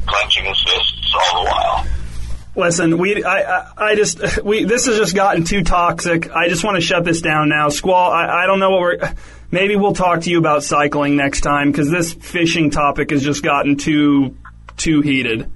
clenching 0.08 0.46
his 0.46 0.64
fists 0.64 1.14
all 1.34 1.44
the 1.44 1.50
while. 1.52 1.86
listen. 2.56 2.98
We, 2.98 3.24
I, 3.24 3.42
I, 3.60 3.72
I 3.90 3.96
just, 3.96 4.42
we. 4.44 4.64
This 4.64 4.86
has 4.88 4.98
just 4.98 5.14
gotten 5.14 5.44
too 5.44 5.64
toxic. 5.64 6.32
I 6.32 6.48
just 6.48 6.64
want 6.64 6.76
to 6.76 6.82
shut 6.82 7.04
this 7.04 7.22
down 7.22 7.50
now. 7.50 7.68
Squall, 7.70 8.12
I, 8.12 8.44
I 8.44 8.48
don't 8.48 8.60
know 8.60 8.72
what 8.72 8.80
we're. 8.80 9.14
Maybe 9.50 9.76
we'll 9.76 9.94
talk 9.94 10.22
to 10.22 10.30
you 10.30 10.40
about 10.40 10.64
cycling 10.64 11.16
next 11.16 11.42
time 11.42 11.72
because 11.72 11.90
this 11.90 12.14
fishing 12.14 12.70
topic 12.70 13.12
has 13.12 13.24
just 13.24 13.44
gotten 13.44 13.78
too, 13.78 14.36
too 14.76 15.02
heated. 15.02 15.50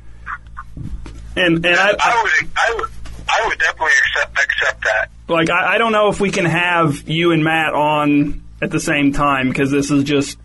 And 1.35 1.65
and 1.65 1.67
I, 1.67 1.95
I 1.99 2.21
would, 2.23 2.49
I 2.57 2.75
would, 2.75 2.89
I 3.29 3.47
would 3.47 3.59
definitely 3.59 3.91
accept 4.05 4.37
accept 4.37 4.83
that. 4.83 5.09
like 5.27 5.49
I, 5.49 5.75
I 5.75 5.77
don't 5.77 5.91
know 5.91 6.09
if 6.09 6.19
we 6.19 6.31
can 6.31 6.45
have 6.45 7.07
you 7.07 7.31
and 7.31 7.43
Matt 7.43 7.73
on 7.73 8.43
at 8.61 8.71
the 8.71 8.79
same 8.79 9.13
time 9.13 9.49
because 9.49 9.71
this 9.71 9.91
is 9.91 10.03
just. 10.03 10.37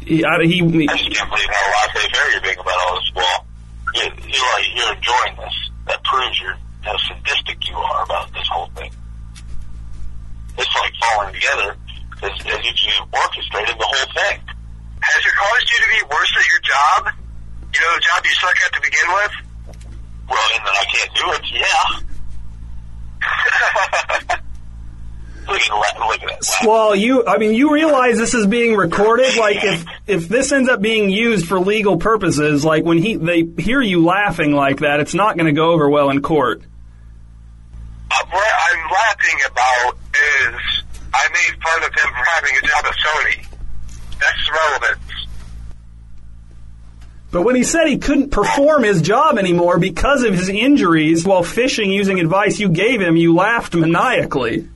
He, 0.00 0.24
I, 0.24 0.44
he, 0.44 0.62
I 0.62 0.96
just 0.96 1.16
can't 1.16 1.30
believe 1.30 1.48
how 1.48 1.72
I 1.72 1.88
say 1.94 2.08
you're 2.32 2.42
being 2.42 2.58
about 2.58 2.74
all 2.88 2.96
this 2.96 3.10
Well, 3.14 3.46
You, 3.94 4.02
you're 4.26 4.76
you're 4.76 4.94
enjoying 4.94 5.36
this. 5.36 5.70
That 5.86 6.02
proves 6.04 6.40
you're 6.40 6.56
how 6.82 6.96
sadistic 6.96 7.68
you 7.68 7.76
are 7.76 8.04
about 8.04 8.32
this 8.32 8.46
whole 8.50 8.66
thing. 8.74 8.90
It's 10.58 10.76
like 10.76 10.92
falling 11.00 11.34
together 11.34 11.76
as, 12.22 12.30
as 12.46 12.62
if 12.62 12.82
you 12.82 12.92
orchestrated 13.12 13.76
the 13.78 13.84
whole 13.84 14.12
thing. 14.14 14.40
Has 15.00 15.26
it 15.26 15.34
caused 15.34 15.70
you 15.70 15.78
to 15.82 15.88
be 15.90 16.02
worse 16.14 16.32
at 16.38 16.46
your 16.46 16.60
job? 16.62 17.08
You 17.74 17.80
know, 17.80 17.94
the 17.94 18.00
job 18.00 18.24
you 18.24 18.34
suck 18.34 18.54
at 18.64 18.72
to 18.74 18.80
begin 18.80 19.12
with. 19.12 19.32
Well, 20.28 20.48
and 20.54 20.64
then 20.64 20.74
I 20.74 20.84
can't 20.92 21.12
do 21.14 21.32
it. 21.32 21.42
Yeah. 21.52 22.00
look 25.48 25.60
at 25.60 25.68
that! 25.68 25.96
Look 25.98 26.22
at 26.22 26.28
that! 26.40 26.66
Well, 26.66 26.94
you, 26.94 27.26
I 27.26 27.38
mean, 27.38 27.54
you 27.54 27.72
realize 27.72 28.18
this 28.18 28.34
is 28.34 28.46
being 28.46 28.76
recorded. 28.76 29.36
Like, 29.36 29.64
if 29.64 29.84
if 30.06 30.28
this 30.28 30.52
ends 30.52 30.68
up 30.68 30.80
being 30.80 31.10
used 31.10 31.46
for 31.46 31.58
legal 31.58 31.96
purposes, 31.98 32.64
like 32.64 32.84
when 32.84 32.98
he 32.98 33.16
they 33.16 33.42
hear 33.58 33.80
you 33.80 34.04
laughing 34.04 34.52
like 34.52 34.78
that, 34.80 35.00
it's 35.00 35.14
not 35.14 35.36
going 35.36 35.46
to 35.46 35.52
go 35.52 35.72
over 35.72 35.88
well 35.88 36.10
in 36.10 36.22
court. 36.22 36.62
I'm 38.12 38.28
laughing 38.90 39.40
about 39.50 39.92
is 39.92 39.92
I 39.92 39.94
made 41.32 41.62
fun 41.62 41.82
of 41.82 41.92
him 41.92 42.12
for 42.12 42.24
having 42.34 42.56
a 42.56 42.60
job 42.60 42.84
at 42.84 42.94
Sony. 42.94 43.46
That's 44.20 44.50
relevant. 44.50 45.02
But 47.32 47.42
when 47.42 47.56
he 47.56 47.64
said 47.64 47.86
he 47.86 47.96
couldn't 47.96 48.30
perform 48.30 48.82
his 48.82 49.00
job 49.00 49.38
anymore 49.38 49.78
because 49.78 50.22
of 50.22 50.34
his 50.34 50.50
injuries 50.50 51.24
while 51.24 51.42
fishing 51.42 51.90
using 51.90 52.20
advice 52.20 52.60
you 52.60 52.68
gave 52.68 53.00
him, 53.00 53.16
you 53.16 53.34
laughed 53.34 53.74
maniacally. 53.74 54.68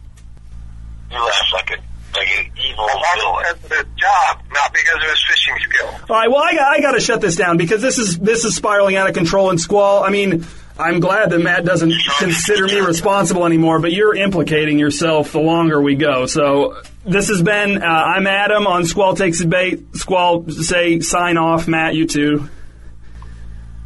You 1.11 1.19
laughed 1.19 1.53
like 1.53 1.71
a 1.79 1.83
like 2.17 2.29
an 2.39 2.51
evil 2.57 2.87
villain. 2.87 3.45
Because 3.45 3.65
of 3.65 3.71
his 3.71 3.87
job, 3.97 4.43
not 4.53 4.73
because 4.73 4.97
of 4.97 5.11
his 5.11 5.25
fishing 5.29 5.55
skill. 5.69 5.89
All 6.09 6.17
right, 6.17 6.31
well, 6.31 6.43
I 6.43 6.55
got, 6.55 6.73
I 6.73 6.81
got 6.81 6.93
to 6.93 7.01
shut 7.01 7.21
this 7.21 7.37
down 7.37 7.59
because 7.59 7.83
this 7.83 7.99
is 7.99 8.19
this 8.19 8.45
is 8.45 8.57
spiraling 8.57 8.97
out 8.97 9.09
of 9.09 9.15
control 9.15 9.51
and 9.51 9.61
squall. 9.61 10.03
I 10.03 10.09
mean, 10.09 10.47
I'm 10.79 11.01
glad 11.01 11.31
that 11.31 11.39
Matt 11.39 11.65
doesn't 11.65 11.95
consider 12.19 12.67
me 12.67 12.81
responsible 12.81 13.47
anymore, 13.47 13.79
but 13.81 13.93
you're 13.93 14.15
implicating 14.15 14.79
yourself 14.79 15.33
the 15.33 15.41
longer 15.41 15.81
we 15.81 15.95
go. 15.95 16.27
So 16.27 16.83
this 17.05 17.29
has 17.29 17.41
been 17.43 17.83
uh, 17.83 17.87
I'm 17.87 18.27
Adam 18.27 18.67
on 18.67 18.85
Squall 18.85 19.17
Takes 19.17 19.41
a 19.41 19.47
Bait. 19.47 19.97
Squall, 19.97 20.49
say 20.51 21.01
sign 21.01 21.39
off, 21.39 21.67
Matt. 21.67 21.95
You 21.95 22.07
too. 22.07 22.49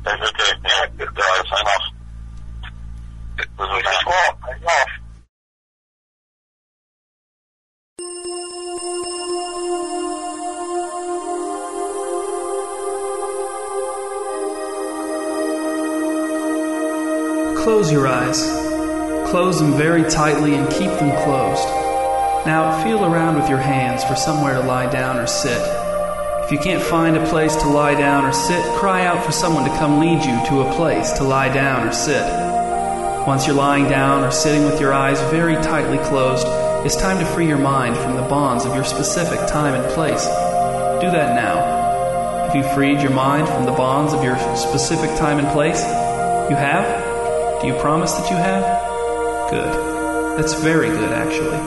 Okay, 0.04 0.24
yeah, 0.64 1.04
uh, 1.04 1.44
sign 1.44 1.66
off. 1.66 1.82
We 3.58 3.82
just 3.82 4.06
walk. 4.06 4.38
I 4.42 4.58
golf. 4.58 4.90
Close 17.62 17.92
your 17.92 18.08
eyes. 18.08 18.42
Close 19.30 19.60
them 19.60 19.74
very 19.74 20.02
tightly 20.04 20.54
and 20.54 20.66
keep 20.70 20.90
them 20.98 21.10
closed. 21.24 21.66
Now 22.46 22.82
feel 22.82 23.04
around 23.04 23.38
with 23.38 23.50
your 23.50 23.58
hands 23.58 24.02
for 24.02 24.16
somewhere 24.16 24.54
to 24.54 24.60
lie 24.60 24.90
down 24.90 25.18
or 25.18 25.26
sit. 25.26 25.60
If 26.42 26.50
you 26.50 26.58
can't 26.58 26.82
find 26.82 27.18
a 27.18 27.26
place 27.26 27.54
to 27.56 27.68
lie 27.68 27.94
down 27.94 28.24
or 28.24 28.32
sit, 28.32 28.64
cry 28.76 29.04
out 29.04 29.22
for 29.26 29.30
someone 29.30 29.64
to 29.64 29.76
come 29.76 30.00
lead 30.00 30.24
you 30.24 30.40
to 30.48 30.62
a 30.62 30.74
place 30.74 31.12
to 31.12 31.22
lie 31.22 31.52
down 31.52 31.86
or 31.86 31.92
sit. 31.92 32.24
Once 33.26 33.46
you're 33.46 33.54
lying 33.54 33.90
down 33.90 34.24
or 34.24 34.30
sitting 34.30 34.64
with 34.64 34.80
your 34.80 34.94
eyes 34.94 35.20
very 35.30 35.56
tightly 35.56 35.98
closed, 35.98 36.46
it's 36.86 36.96
time 36.96 37.18
to 37.18 37.26
free 37.26 37.46
your 37.46 37.58
mind 37.58 37.94
from 37.98 38.16
the 38.16 38.22
bonds 38.22 38.64
of 38.64 38.74
your 38.74 38.84
specific 38.84 39.38
time 39.46 39.74
and 39.74 39.92
place. 39.92 40.24
Do 40.24 41.10
that 41.10 41.36
now. 41.36 42.46
Have 42.46 42.56
you 42.56 42.62
freed 42.74 43.02
your 43.02 43.12
mind 43.12 43.48
from 43.48 43.66
the 43.66 43.72
bonds 43.72 44.14
of 44.14 44.24
your 44.24 44.38
specific 44.56 45.14
time 45.18 45.38
and 45.38 45.48
place? 45.48 45.82
You 46.50 46.56
have? 46.56 47.09
Do 47.60 47.66
you 47.66 47.74
promise 47.74 48.12
that 48.12 48.30
you 48.30 48.36
have? 48.36 48.62
Good. 49.50 50.38
That's 50.38 50.54
very 50.54 50.88
good, 50.88 51.12
actually. 51.12 51.58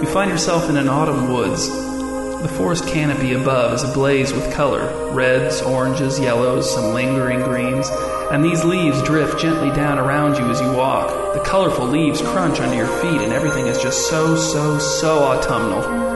You 0.00 0.06
find 0.06 0.30
yourself 0.30 0.70
in 0.70 0.76
an 0.76 0.88
autumn 0.88 1.32
woods. 1.32 1.68
The 1.68 2.48
forest 2.56 2.86
canopy 2.86 3.32
above 3.32 3.72
is 3.72 3.82
ablaze 3.82 4.32
with 4.32 4.54
color 4.54 5.12
reds, 5.12 5.60
oranges, 5.60 6.20
yellows, 6.20 6.72
some 6.72 6.94
lingering 6.94 7.42
greens, 7.42 7.88
and 8.30 8.44
these 8.44 8.64
leaves 8.64 9.02
drift 9.02 9.40
gently 9.40 9.70
down 9.70 9.98
around 9.98 10.38
you 10.38 10.48
as 10.50 10.60
you 10.60 10.70
walk. 10.70 11.34
The 11.34 11.40
colorful 11.40 11.88
leaves 11.88 12.22
crunch 12.22 12.60
under 12.60 12.76
your 12.76 12.86
feet, 12.86 13.20
and 13.20 13.32
everything 13.32 13.66
is 13.66 13.82
just 13.82 14.08
so, 14.08 14.36
so, 14.36 14.78
so 14.78 15.18
autumnal. 15.24 16.07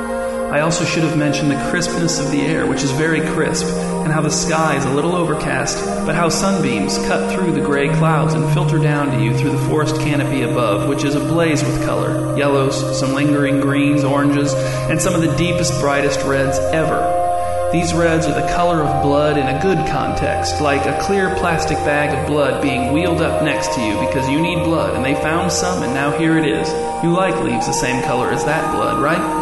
I 0.52 0.60
also 0.60 0.84
should 0.84 1.02
have 1.04 1.16
mentioned 1.16 1.50
the 1.50 1.70
crispness 1.70 2.20
of 2.20 2.30
the 2.30 2.42
air, 2.42 2.66
which 2.66 2.82
is 2.82 2.90
very 2.90 3.22
crisp, 3.22 3.64
and 3.64 4.12
how 4.12 4.20
the 4.20 4.28
sky 4.28 4.76
is 4.76 4.84
a 4.84 4.92
little 4.92 5.16
overcast, 5.16 5.82
but 6.04 6.14
how 6.14 6.28
sunbeams 6.28 6.98
cut 7.06 7.32
through 7.32 7.52
the 7.52 7.62
gray 7.62 7.88
clouds 7.88 8.34
and 8.34 8.52
filter 8.52 8.78
down 8.78 9.12
to 9.12 9.24
you 9.24 9.34
through 9.34 9.52
the 9.52 9.66
forest 9.66 9.96
canopy 10.02 10.42
above, 10.42 10.90
which 10.90 11.04
is 11.04 11.14
ablaze 11.14 11.62
with 11.62 11.82
color 11.86 12.36
yellows, 12.36 12.98
some 12.98 13.14
lingering 13.14 13.62
greens, 13.62 14.04
oranges, 14.04 14.52
and 14.52 15.00
some 15.00 15.14
of 15.14 15.22
the 15.22 15.34
deepest, 15.38 15.80
brightest 15.80 16.20
reds 16.26 16.58
ever. 16.58 17.70
These 17.72 17.94
reds 17.94 18.26
are 18.26 18.38
the 18.38 18.52
color 18.52 18.82
of 18.82 19.02
blood 19.02 19.38
in 19.38 19.46
a 19.46 19.62
good 19.62 19.78
context, 19.88 20.60
like 20.60 20.84
a 20.84 21.00
clear 21.00 21.34
plastic 21.36 21.78
bag 21.78 22.14
of 22.14 22.26
blood 22.26 22.62
being 22.62 22.92
wheeled 22.92 23.22
up 23.22 23.42
next 23.42 23.74
to 23.76 23.80
you 23.80 23.98
because 24.06 24.28
you 24.28 24.38
need 24.38 24.62
blood 24.64 24.94
and 24.96 25.02
they 25.02 25.14
found 25.14 25.50
some 25.50 25.82
and 25.82 25.94
now 25.94 26.10
here 26.18 26.36
it 26.36 26.44
is. 26.44 26.68
You 27.02 27.14
like 27.14 27.42
leaves 27.42 27.66
the 27.66 27.72
same 27.72 28.02
color 28.02 28.30
as 28.30 28.44
that 28.44 28.70
blood, 28.74 29.02
right? 29.02 29.41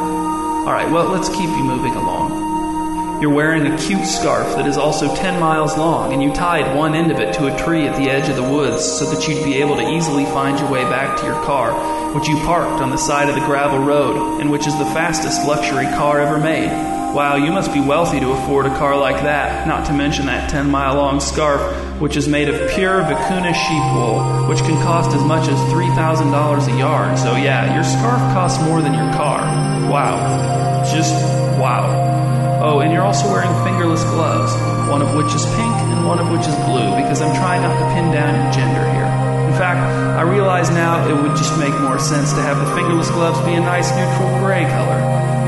Alright, 0.60 0.90
well, 0.90 1.08
let's 1.08 1.30
keep 1.30 1.48
you 1.48 1.64
moving 1.64 1.94
along. 1.94 3.22
You're 3.22 3.32
wearing 3.32 3.66
a 3.66 3.78
cute 3.78 4.06
scarf 4.06 4.56
that 4.56 4.66
is 4.66 4.76
also 4.76 5.14
10 5.16 5.40
miles 5.40 5.76
long, 5.76 6.12
and 6.12 6.22
you 6.22 6.32
tied 6.32 6.76
one 6.76 6.94
end 6.94 7.10
of 7.10 7.18
it 7.18 7.34
to 7.34 7.46
a 7.46 7.58
tree 7.58 7.86
at 7.86 7.96
the 7.96 8.10
edge 8.10 8.28
of 8.28 8.36
the 8.36 8.42
woods 8.42 8.84
so 8.84 9.04
that 9.10 9.26
you'd 9.26 9.42
be 9.42 9.54
able 9.54 9.76
to 9.76 9.88
easily 9.90 10.26
find 10.26 10.58
your 10.58 10.70
way 10.70 10.84
back 10.84 11.18
to 11.18 11.26
your 11.26 11.42
car, 11.44 12.14
which 12.14 12.28
you 12.28 12.36
parked 12.40 12.82
on 12.82 12.90
the 12.90 12.98
side 12.98 13.30
of 13.30 13.34
the 13.34 13.40
gravel 13.46 13.78
road, 13.78 14.40
and 14.40 14.50
which 14.50 14.66
is 14.66 14.78
the 14.78 14.84
fastest 14.86 15.46
luxury 15.46 15.86
car 15.86 16.20
ever 16.20 16.38
made. 16.38 16.68
Wow, 17.14 17.36
you 17.36 17.50
must 17.52 17.72
be 17.72 17.80
wealthy 17.80 18.20
to 18.20 18.30
afford 18.30 18.66
a 18.66 18.76
car 18.76 18.96
like 18.96 19.22
that, 19.22 19.66
not 19.66 19.86
to 19.86 19.92
mention 19.92 20.26
that 20.26 20.50
10 20.50 20.70
mile 20.70 20.94
long 20.94 21.20
scarf, 21.20 21.60
which 22.00 22.16
is 22.16 22.28
made 22.28 22.48
of 22.48 22.70
pure 22.70 23.02
vicuna 23.02 23.54
sheep 23.54 23.94
wool, 23.94 24.46
which 24.46 24.60
can 24.60 24.80
cost 24.82 25.16
as 25.16 25.24
much 25.24 25.48
as 25.48 25.58
$3,000 25.72 26.74
a 26.74 26.78
yard. 26.78 27.18
So, 27.18 27.34
yeah, 27.34 27.74
your 27.74 27.84
scarf 27.84 28.20
costs 28.34 28.62
more 28.62 28.80
than 28.82 28.94
your 28.94 29.12
car. 29.14 29.69
Wow. 29.90 30.84
Just 30.86 31.12
wow. 31.58 32.62
Oh, 32.62 32.78
and 32.78 32.92
you're 32.92 33.02
also 33.02 33.26
wearing 33.26 33.50
fingerless 33.64 34.04
gloves, 34.04 34.54
one 34.88 35.02
of 35.02 35.16
which 35.16 35.34
is 35.34 35.44
pink 35.58 35.74
and 35.90 36.06
one 36.06 36.20
of 36.20 36.30
which 36.30 36.46
is 36.46 36.54
blue, 36.62 36.94
because 36.94 37.20
I'm 37.20 37.34
trying 37.34 37.62
not 37.62 37.74
to 37.74 37.86
pin 37.98 38.12
down 38.14 38.30
your 38.38 38.52
gender 38.54 38.86
here. 38.94 39.10
In 39.50 39.56
fact, 39.58 39.82
I 40.14 40.22
realize 40.22 40.70
now 40.70 41.08
it 41.10 41.20
would 41.20 41.34
just 41.36 41.58
make 41.58 41.74
more 41.80 41.98
sense 41.98 42.32
to 42.34 42.40
have 42.40 42.64
the 42.64 42.72
fingerless 42.76 43.10
gloves 43.10 43.40
be 43.40 43.54
a 43.54 43.60
nice 43.60 43.90
neutral 43.90 44.30
gray 44.38 44.62
color. 44.62 45.00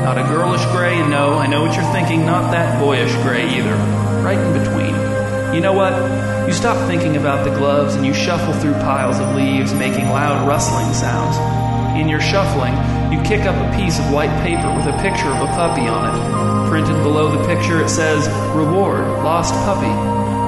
Not 0.03 0.17
a 0.17 0.23
girlish 0.23 0.65
gray, 0.75 0.99
and 0.99 1.09
no, 1.09 1.35
I 1.39 1.47
know 1.47 1.61
what 1.61 1.73
you're 1.77 1.93
thinking, 1.93 2.25
not 2.25 2.51
that 2.51 2.83
boyish 2.83 3.15
gray 3.23 3.47
either. 3.47 3.75
Right 4.27 4.37
in 4.37 4.51
between. 4.59 5.55
You 5.55 5.61
know 5.61 5.71
what? 5.71 5.95
You 6.49 6.53
stop 6.53 6.75
thinking 6.89 7.15
about 7.15 7.45
the 7.45 7.55
gloves 7.55 7.95
and 7.95 8.05
you 8.05 8.13
shuffle 8.13 8.53
through 8.59 8.73
piles 8.83 9.19
of 9.19 9.35
leaves, 9.35 9.73
making 9.73 10.09
loud 10.09 10.45
rustling 10.45 10.93
sounds. 10.93 11.37
In 11.97 12.09
your 12.09 12.19
shuffling, 12.19 12.73
you 13.13 13.21
kick 13.21 13.45
up 13.45 13.53
a 13.53 13.77
piece 13.77 13.99
of 13.99 14.11
white 14.11 14.33
paper 14.41 14.73
with 14.73 14.89
a 14.89 14.97
picture 14.97 15.29
of 15.29 15.45
a 15.45 15.51
puppy 15.53 15.85
on 15.85 16.01
it. 16.09 16.69
Printed 16.69 16.97
below 17.03 17.29
the 17.29 17.45
picture, 17.45 17.79
it 17.79 17.89
says, 17.89 18.25
Reward, 18.57 19.05
Lost 19.21 19.53
Puppy. 19.53 19.93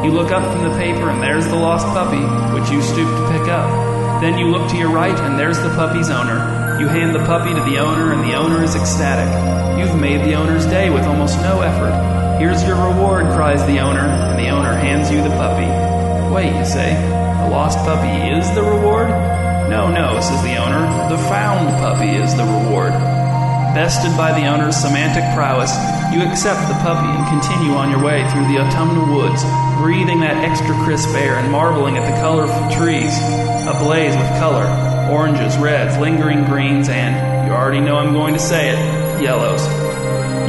You 0.07 0.11
look 0.11 0.31
up 0.31 0.41
from 0.51 0.63
the 0.63 0.75
paper 0.75 1.11
and 1.11 1.21
there's 1.21 1.45
the 1.45 1.55
lost 1.55 1.85
puppy, 1.93 2.25
which 2.57 2.71
you 2.71 2.81
stoop 2.81 3.05
to 3.05 3.31
pick 3.37 3.47
up. 3.49 3.69
Then 4.19 4.39
you 4.39 4.47
look 4.47 4.67
to 4.71 4.77
your 4.77 4.89
right 4.89 5.15
and 5.15 5.37
there's 5.37 5.59
the 5.59 5.69
puppy's 5.69 6.09
owner. 6.09 6.79
You 6.79 6.87
hand 6.87 7.13
the 7.13 7.23
puppy 7.25 7.53
to 7.53 7.61
the 7.69 7.77
owner 7.77 8.13
and 8.13 8.23
the 8.23 8.33
owner 8.33 8.63
is 8.63 8.75
ecstatic. 8.75 9.29
You've 9.77 9.99
made 10.01 10.25
the 10.25 10.33
owner's 10.33 10.65
day 10.65 10.89
with 10.89 11.03
almost 11.03 11.37
no 11.41 11.61
effort. 11.61 11.93
Here's 12.39 12.63
your 12.63 12.77
reward, 12.77 13.25
cries 13.35 13.63
the 13.67 13.79
owner, 13.79 14.01
and 14.01 14.39
the 14.39 14.49
owner 14.49 14.73
hands 14.73 15.11
you 15.11 15.21
the 15.21 15.29
puppy. 15.29 15.69
Wait, 16.33 16.57
you 16.57 16.65
say, 16.65 16.95
the 17.43 17.49
lost 17.51 17.77
puppy 17.79 18.29
is 18.29 18.49
the 18.55 18.63
reward? 18.63 19.34
No, 19.69 19.91
no, 19.91 20.19
says 20.19 20.41
the 20.43 20.55
owner. 20.57 20.81
The 21.09 21.17
found 21.29 21.69
puppy 21.79 22.09
is 22.09 22.35
the 22.35 22.43
reward. 22.43 22.93
Bested 23.73 24.15
by 24.15 24.31
the 24.31 24.47
owner's 24.47 24.77
semantic 24.77 25.23
prowess, 25.35 25.73
you 26.13 26.21
accept 26.23 26.67
the 26.67 26.79
puppy 26.79 27.07
and 27.07 27.27
continue 27.27 27.73
on 27.73 27.91
your 27.91 28.01
way 28.01 28.23
through 28.31 28.47
the 28.47 28.59
autumnal 28.59 29.13
woods, 29.13 29.43
breathing 29.81 30.21
that 30.21 30.37
extra 30.43 30.75
crisp 30.85 31.09
air 31.09 31.35
and 31.35 31.51
marveling 31.51 31.97
at 31.97 32.09
the 32.09 32.15
colorful 32.21 32.69
trees, 32.71 33.11
ablaze 33.67 34.15
with 34.15 34.29
color 34.39 34.65
oranges, 35.09 35.57
reds, 35.57 35.97
lingering 35.97 36.45
greens, 36.45 36.89
and, 36.89 37.47
you 37.47 37.53
already 37.53 37.79
know 37.79 37.97
I'm 37.97 38.13
going 38.13 38.33
to 38.33 38.39
say 38.39 38.69
it, 38.69 39.21
yellows. 39.21 39.61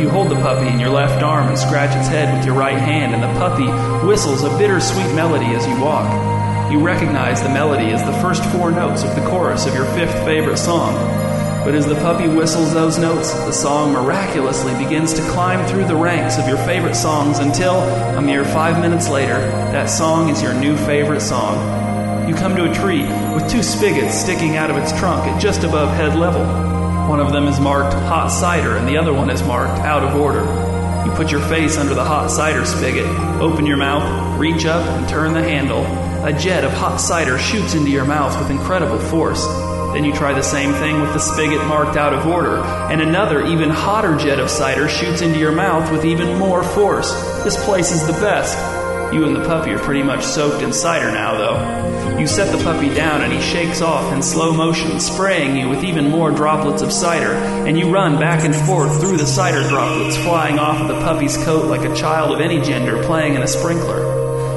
You 0.00 0.08
hold 0.10 0.30
the 0.30 0.36
puppy 0.36 0.68
in 0.68 0.78
your 0.78 0.90
left 0.90 1.22
arm 1.22 1.48
and 1.48 1.58
scratch 1.58 1.96
its 1.96 2.08
head 2.08 2.34
with 2.36 2.46
your 2.46 2.54
right 2.54 2.78
hand, 2.78 3.14
and 3.14 3.22
the 3.22 3.38
puppy 3.38 3.66
whistles 4.06 4.44
a 4.44 4.50
bittersweet 4.58 5.14
melody 5.14 5.46
as 5.46 5.66
you 5.66 5.80
walk. 5.80 6.35
You 6.70 6.80
recognize 6.80 7.42
the 7.42 7.48
melody 7.48 7.92
as 7.92 8.02
the 8.04 8.12
first 8.20 8.44
four 8.46 8.72
notes 8.72 9.04
of 9.04 9.14
the 9.14 9.24
chorus 9.28 9.66
of 9.66 9.74
your 9.74 9.84
fifth 9.94 10.14
favorite 10.24 10.56
song. 10.56 10.94
But 11.64 11.76
as 11.76 11.86
the 11.86 11.94
puppy 11.96 12.26
whistles 12.26 12.74
those 12.74 12.98
notes, 12.98 13.32
the 13.32 13.52
song 13.52 13.92
miraculously 13.92 14.72
begins 14.74 15.14
to 15.14 15.22
climb 15.30 15.64
through 15.68 15.86
the 15.86 15.94
ranks 15.94 16.38
of 16.38 16.48
your 16.48 16.58
favorite 16.58 16.96
songs 16.96 17.38
until, 17.38 17.76
a 18.16 18.20
mere 18.20 18.44
five 18.44 18.80
minutes 18.80 19.08
later, 19.08 19.38
that 19.38 19.86
song 19.86 20.28
is 20.28 20.42
your 20.42 20.54
new 20.54 20.76
favorite 20.76 21.20
song. 21.20 22.28
You 22.28 22.34
come 22.34 22.56
to 22.56 22.68
a 22.68 22.74
tree 22.74 23.02
with 23.32 23.48
two 23.48 23.62
spigots 23.62 24.14
sticking 24.14 24.56
out 24.56 24.70
of 24.70 24.76
its 24.76 24.90
trunk 24.98 25.24
at 25.26 25.40
just 25.40 25.62
above 25.62 25.94
head 25.94 26.18
level. 26.18 26.44
One 27.08 27.20
of 27.20 27.32
them 27.32 27.46
is 27.46 27.60
marked 27.60 27.94
hot 27.94 28.28
cider, 28.28 28.76
and 28.76 28.88
the 28.88 28.96
other 28.96 29.12
one 29.12 29.30
is 29.30 29.42
marked 29.44 29.80
out 29.82 30.02
of 30.02 30.20
order. 30.20 30.75
You 31.06 31.12
put 31.12 31.30
your 31.30 31.40
face 31.42 31.78
under 31.78 31.94
the 31.94 32.04
hot 32.04 32.32
cider 32.32 32.64
spigot, 32.64 33.06
open 33.40 33.64
your 33.64 33.76
mouth, 33.76 34.40
reach 34.40 34.66
up, 34.66 34.84
and 34.84 35.08
turn 35.08 35.34
the 35.34 35.42
handle. 35.42 35.84
A 36.26 36.32
jet 36.32 36.64
of 36.64 36.72
hot 36.72 36.96
cider 36.96 37.38
shoots 37.38 37.74
into 37.74 37.92
your 37.92 38.04
mouth 38.04 38.36
with 38.40 38.50
incredible 38.50 38.98
force. 38.98 39.46
Then 39.94 40.04
you 40.04 40.12
try 40.12 40.32
the 40.32 40.42
same 40.42 40.72
thing 40.72 41.00
with 41.00 41.12
the 41.12 41.20
spigot 41.20 41.64
marked 41.68 41.96
out 41.96 42.12
of 42.12 42.26
order, 42.26 42.56
and 42.56 43.00
another, 43.00 43.46
even 43.46 43.70
hotter 43.70 44.16
jet 44.16 44.40
of 44.40 44.50
cider 44.50 44.88
shoots 44.88 45.22
into 45.22 45.38
your 45.38 45.52
mouth 45.52 45.92
with 45.92 46.04
even 46.04 46.36
more 46.40 46.64
force. 46.64 47.12
This 47.44 47.64
place 47.64 47.92
is 47.92 48.04
the 48.04 48.14
best. 48.14 48.58
You 49.12 49.24
and 49.24 49.34
the 49.34 49.44
puppy 49.46 49.70
are 49.70 49.78
pretty 49.78 50.02
much 50.02 50.24
soaked 50.24 50.62
in 50.62 50.72
cider 50.72 51.10
now, 51.10 51.36
though. 51.36 52.18
You 52.18 52.26
set 52.26 52.50
the 52.50 52.62
puppy 52.64 52.92
down 52.94 53.22
and 53.22 53.32
he 53.32 53.40
shakes 53.40 53.80
off 53.80 54.12
in 54.12 54.22
slow 54.22 54.52
motion, 54.52 55.00
spraying 55.00 55.56
you 55.56 55.68
with 55.68 55.84
even 55.84 56.10
more 56.10 56.30
droplets 56.30 56.82
of 56.82 56.92
cider, 56.92 57.32
and 57.32 57.78
you 57.78 57.90
run 57.90 58.18
back 58.18 58.44
and 58.44 58.54
forth 58.54 59.00
through 59.00 59.16
the 59.16 59.26
cider 59.26 59.68
droplets 59.68 60.16
flying 60.16 60.58
off 60.58 60.80
of 60.80 60.88
the 60.88 61.00
puppy's 61.00 61.36
coat 61.44 61.66
like 61.66 61.88
a 61.88 61.94
child 61.94 62.32
of 62.32 62.40
any 62.40 62.60
gender 62.60 63.02
playing 63.04 63.34
in 63.34 63.42
a 63.42 63.46
sprinkler. 63.46 64.04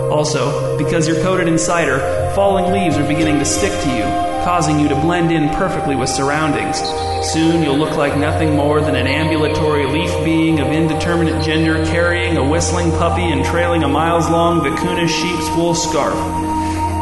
Also, 0.10 0.78
because 0.78 1.08
you're 1.08 1.22
coated 1.22 1.48
in 1.48 1.58
cider, 1.58 2.00
falling 2.34 2.72
leaves 2.72 2.98
are 2.98 3.08
beginning 3.08 3.40
to 3.40 3.46
stick 3.46 3.72
to 3.84 3.90
you, 3.90 4.29
causing 4.50 4.80
you 4.80 4.88
to 4.90 4.96
blend 4.96 5.32
in 5.32 5.48
perfectly 5.50 5.96
with 5.96 6.10
surroundings. 6.10 6.80
Soon 7.32 7.62
you'll 7.62 7.78
look 7.78 7.96
like 7.96 8.18
nothing 8.18 8.56
more 8.56 8.82
than 8.82 8.96
an 8.96 9.06
ambulatory 9.06 9.86
leaf 9.86 10.12
being 10.26 10.60
of 10.60 10.70
indeterminate 10.70 11.44
gender 11.44 11.86
carrying 11.86 12.36
a 12.36 12.50
whistling 12.50 12.90
puppy 12.94 13.32
and 13.32 13.46
trailing 13.46 13.84
a 13.84 13.88
miles 13.88 14.28
long 14.28 14.62
vicuna 14.62 15.08
sheep's 15.08 15.56
wool 15.56 15.76
scarf. 15.76 16.16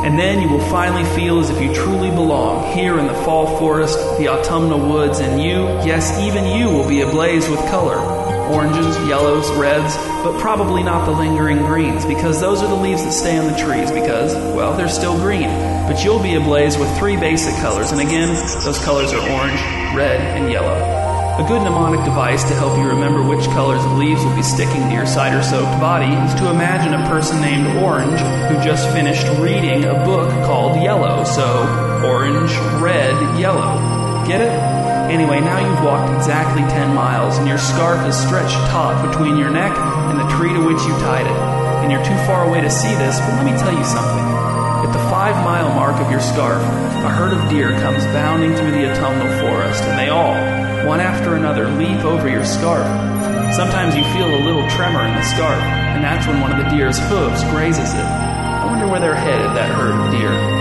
And 0.04 0.20
then 0.20 0.42
you 0.42 0.50
will 0.50 0.70
finally 0.70 1.06
feel 1.16 1.40
as 1.40 1.50
if 1.50 1.62
you 1.62 1.74
truly 1.74 2.10
belong 2.10 2.76
here 2.76 3.00
in 3.00 3.08
the 3.08 3.16
fall 3.24 3.58
forest, 3.58 3.98
the 4.18 4.28
autumnal 4.28 4.86
woods, 4.86 5.20
and 5.20 5.42
you, 5.42 5.68
yes, 5.88 6.20
even 6.20 6.44
you, 6.44 6.68
will 6.70 6.86
be 6.86 7.00
ablaze 7.00 7.48
with 7.48 7.62
color. 7.70 8.17
Oranges, 8.50 8.98
yellows, 9.08 9.52
reds, 9.54 9.96
but 10.24 10.40
probably 10.40 10.84
not 10.84 11.06
the 11.06 11.12
lingering 11.12 11.60
greens 11.60 12.06
because 12.06 12.40
those 12.40 12.62
are 12.62 12.68
the 12.68 12.76
leaves 12.76 13.04
that 13.04 13.12
stay 13.12 13.38
on 13.38 13.48
the 13.52 13.58
trees 13.58 13.92
because, 13.92 14.34
well, 14.56 14.76
they're 14.76 14.90
still 14.90 15.18
green. 15.18 15.50
But 15.88 16.04
you'll 16.04 16.22
be 16.22 16.36
ablaze 16.36 16.78
with 16.78 16.96
three 16.98 17.18
basic 17.18 17.56
colors, 17.56 17.92
and 17.92 18.02
again, 18.02 18.30
those 18.64 18.80
colors 18.84 19.14
are 19.14 19.20
orange, 19.20 19.62
red, 19.96 20.20
and 20.38 20.52
yellow. 20.52 20.98
A 21.38 21.48
good 21.48 21.62
mnemonic 21.62 22.04
device 22.04 22.44
to 22.46 22.56
help 22.56 22.80
you 22.80 22.88
remember 22.88 23.22
which 23.22 23.46
colors 23.50 23.86
of 23.86 23.92
leaves 23.92 24.24
will 24.26 24.36
be 24.36 24.42
sticking 24.42 24.82
to 24.90 24.92
your 24.92 25.06
cider 25.06 25.44
soaked 25.44 25.80
body 25.80 26.12
is 26.26 26.34
to 26.42 26.50
imagine 26.50 26.96
a 26.96 27.08
person 27.10 27.40
named 27.42 27.68
Orange 27.78 28.20
who 28.50 28.60
just 28.64 28.90
finished 28.90 29.28
reading 29.38 29.86
a 29.86 29.94
book 30.04 30.32
called 30.46 30.82
Yellow. 30.82 31.24
So, 31.26 31.46
orange, 32.04 32.52
red, 32.82 33.40
yellow. 33.40 34.26
Get 34.26 34.42
it? 34.42 34.77
Anyway, 35.08 35.40
now 35.40 35.60
you've 35.64 35.84
walked 35.84 36.12
exactly 36.16 36.62
10 36.68 36.94
miles 36.94 37.38
and 37.38 37.48
your 37.48 37.58
scarf 37.58 38.06
is 38.06 38.16
stretched 38.16 38.60
taut 38.68 39.00
between 39.08 39.38
your 39.38 39.50
neck 39.50 39.72
and 40.12 40.20
the 40.20 40.28
tree 40.36 40.52
to 40.52 40.60
which 40.60 40.84
you 40.84 40.92
tied 41.00 41.26
it. 41.26 41.40
And 41.84 41.92
you're 41.92 42.04
too 42.04 42.18
far 42.28 42.44
away 42.44 42.60
to 42.60 42.70
see 42.70 42.92
this, 43.00 43.18
but 43.20 43.40
let 43.40 43.46
me 43.46 43.56
tell 43.56 43.72
you 43.72 43.86
something. 43.88 44.28
At 44.84 44.92
the 44.92 45.00
five 45.08 45.36
mile 45.48 45.74
mark 45.74 45.96
of 46.04 46.12
your 46.12 46.20
scarf, 46.20 46.62
a 46.62 47.10
herd 47.10 47.32
of 47.32 47.50
deer 47.50 47.72
comes 47.80 48.04
bounding 48.12 48.54
through 48.56 48.72
the 48.72 48.92
autumnal 48.92 49.32
forest, 49.40 49.84
and 49.84 49.98
they 49.98 50.10
all, 50.10 50.36
one 50.86 51.00
after 51.00 51.36
another, 51.36 51.70
leap 51.72 52.04
over 52.04 52.28
your 52.28 52.44
scarf. 52.44 52.86
Sometimes 53.56 53.96
you 53.96 54.04
feel 54.12 54.28
a 54.28 54.44
little 54.44 54.68
tremor 54.70 55.08
in 55.08 55.16
the 55.16 55.24
scarf, 55.24 55.64
and 55.96 56.04
that's 56.04 56.28
when 56.28 56.42
one 56.42 56.52
of 56.52 56.58
the 56.58 56.70
deer's 56.70 57.00
hooves 57.00 57.44
grazes 57.46 57.94
it. 57.94 58.04
I 58.04 58.66
wonder 58.66 58.88
where 58.88 59.00
they're 59.00 59.16
headed, 59.16 59.56
that 59.56 59.72
herd 59.72 59.96
of 59.96 60.12
deer. 60.12 60.57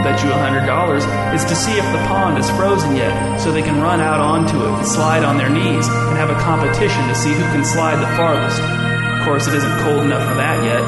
I'll 0.00 0.16
bet 0.16 0.24
you 0.24 0.32
a 0.32 0.40
hundred 0.40 0.64
dollars 0.64 1.04
is 1.36 1.44
to 1.44 1.52
see 1.52 1.76
if 1.76 1.84
the 1.92 2.00
pond 2.08 2.40
is 2.40 2.48
frozen 2.56 2.96
yet, 2.96 3.36
so 3.36 3.52
they 3.52 3.60
can 3.60 3.84
run 3.84 4.00
out 4.00 4.16
onto 4.16 4.56
it 4.56 4.72
and 4.80 4.88
slide 4.88 5.28
on 5.28 5.36
their 5.36 5.52
knees 5.52 5.84
and 5.92 6.16
have 6.16 6.32
a 6.32 6.40
competition 6.40 7.04
to 7.04 7.14
see 7.14 7.28
who 7.28 7.44
can 7.52 7.60
slide 7.68 8.00
the 8.00 8.08
farthest. 8.16 8.64
Of 8.64 9.28
course, 9.28 9.44
it 9.44 9.52
isn't 9.60 9.76
cold 9.84 10.00
enough 10.00 10.24
for 10.24 10.40
that 10.40 10.64
yet. 10.64 10.80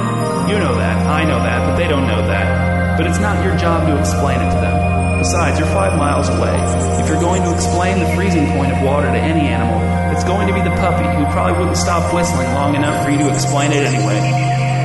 You 0.49 0.57
know 0.57 0.73
that, 0.81 0.97
I 1.05 1.29
know 1.29 1.45
that, 1.45 1.61
but 1.61 1.77
they 1.77 1.93
don't 1.93 2.09
know 2.09 2.25
that. 2.25 2.97
But 2.97 3.05
it's 3.05 3.21
not 3.21 3.45
your 3.45 3.53
job 3.61 3.85
to 3.85 4.01
explain 4.01 4.41
it 4.41 4.49
to 4.49 4.61
them. 4.65 5.21
Besides, 5.21 5.61
you're 5.61 5.69
five 5.77 5.93
miles 6.01 6.33
away. 6.33 6.57
If 7.05 7.13
you're 7.13 7.21
going 7.21 7.45
to 7.45 7.53
explain 7.53 8.01
the 8.01 8.09
freezing 8.17 8.49
point 8.57 8.73
of 8.73 8.81
water 8.81 9.13
to 9.13 9.21
any 9.21 9.45
animal, 9.45 9.77
it's 10.17 10.25
going 10.25 10.49
to 10.49 10.57
be 10.57 10.65
the 10.65 10.73
puppy, 10.81 11.05
who 11.05 11.29
probably 11.37 11.61
wouldn't 11.61 11.77
stop 11.77 12.09
whistling 12.17 12.49
long 12.57 12.81
enough 12.81 13.05
for 13.05 13.13
you 13.13 13.21
to 13.21 13.29
explain 13.29 13.77
it 13.77 13.85
anyway. 13.85 14.17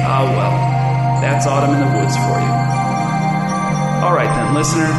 Ah, 0.04 0.28
well, 0.28 0.52
that's 1.24 1.48
autumn 1.48 1.72
in 1.72 1.80
the 1.80 1.92
woods 1.96 2.20
for 2.28 2.44
you. 2.44 2.57
All 3.98 4.14
right 4.14 4.30
then, 4.30 4.54
listener. 4.54 4.90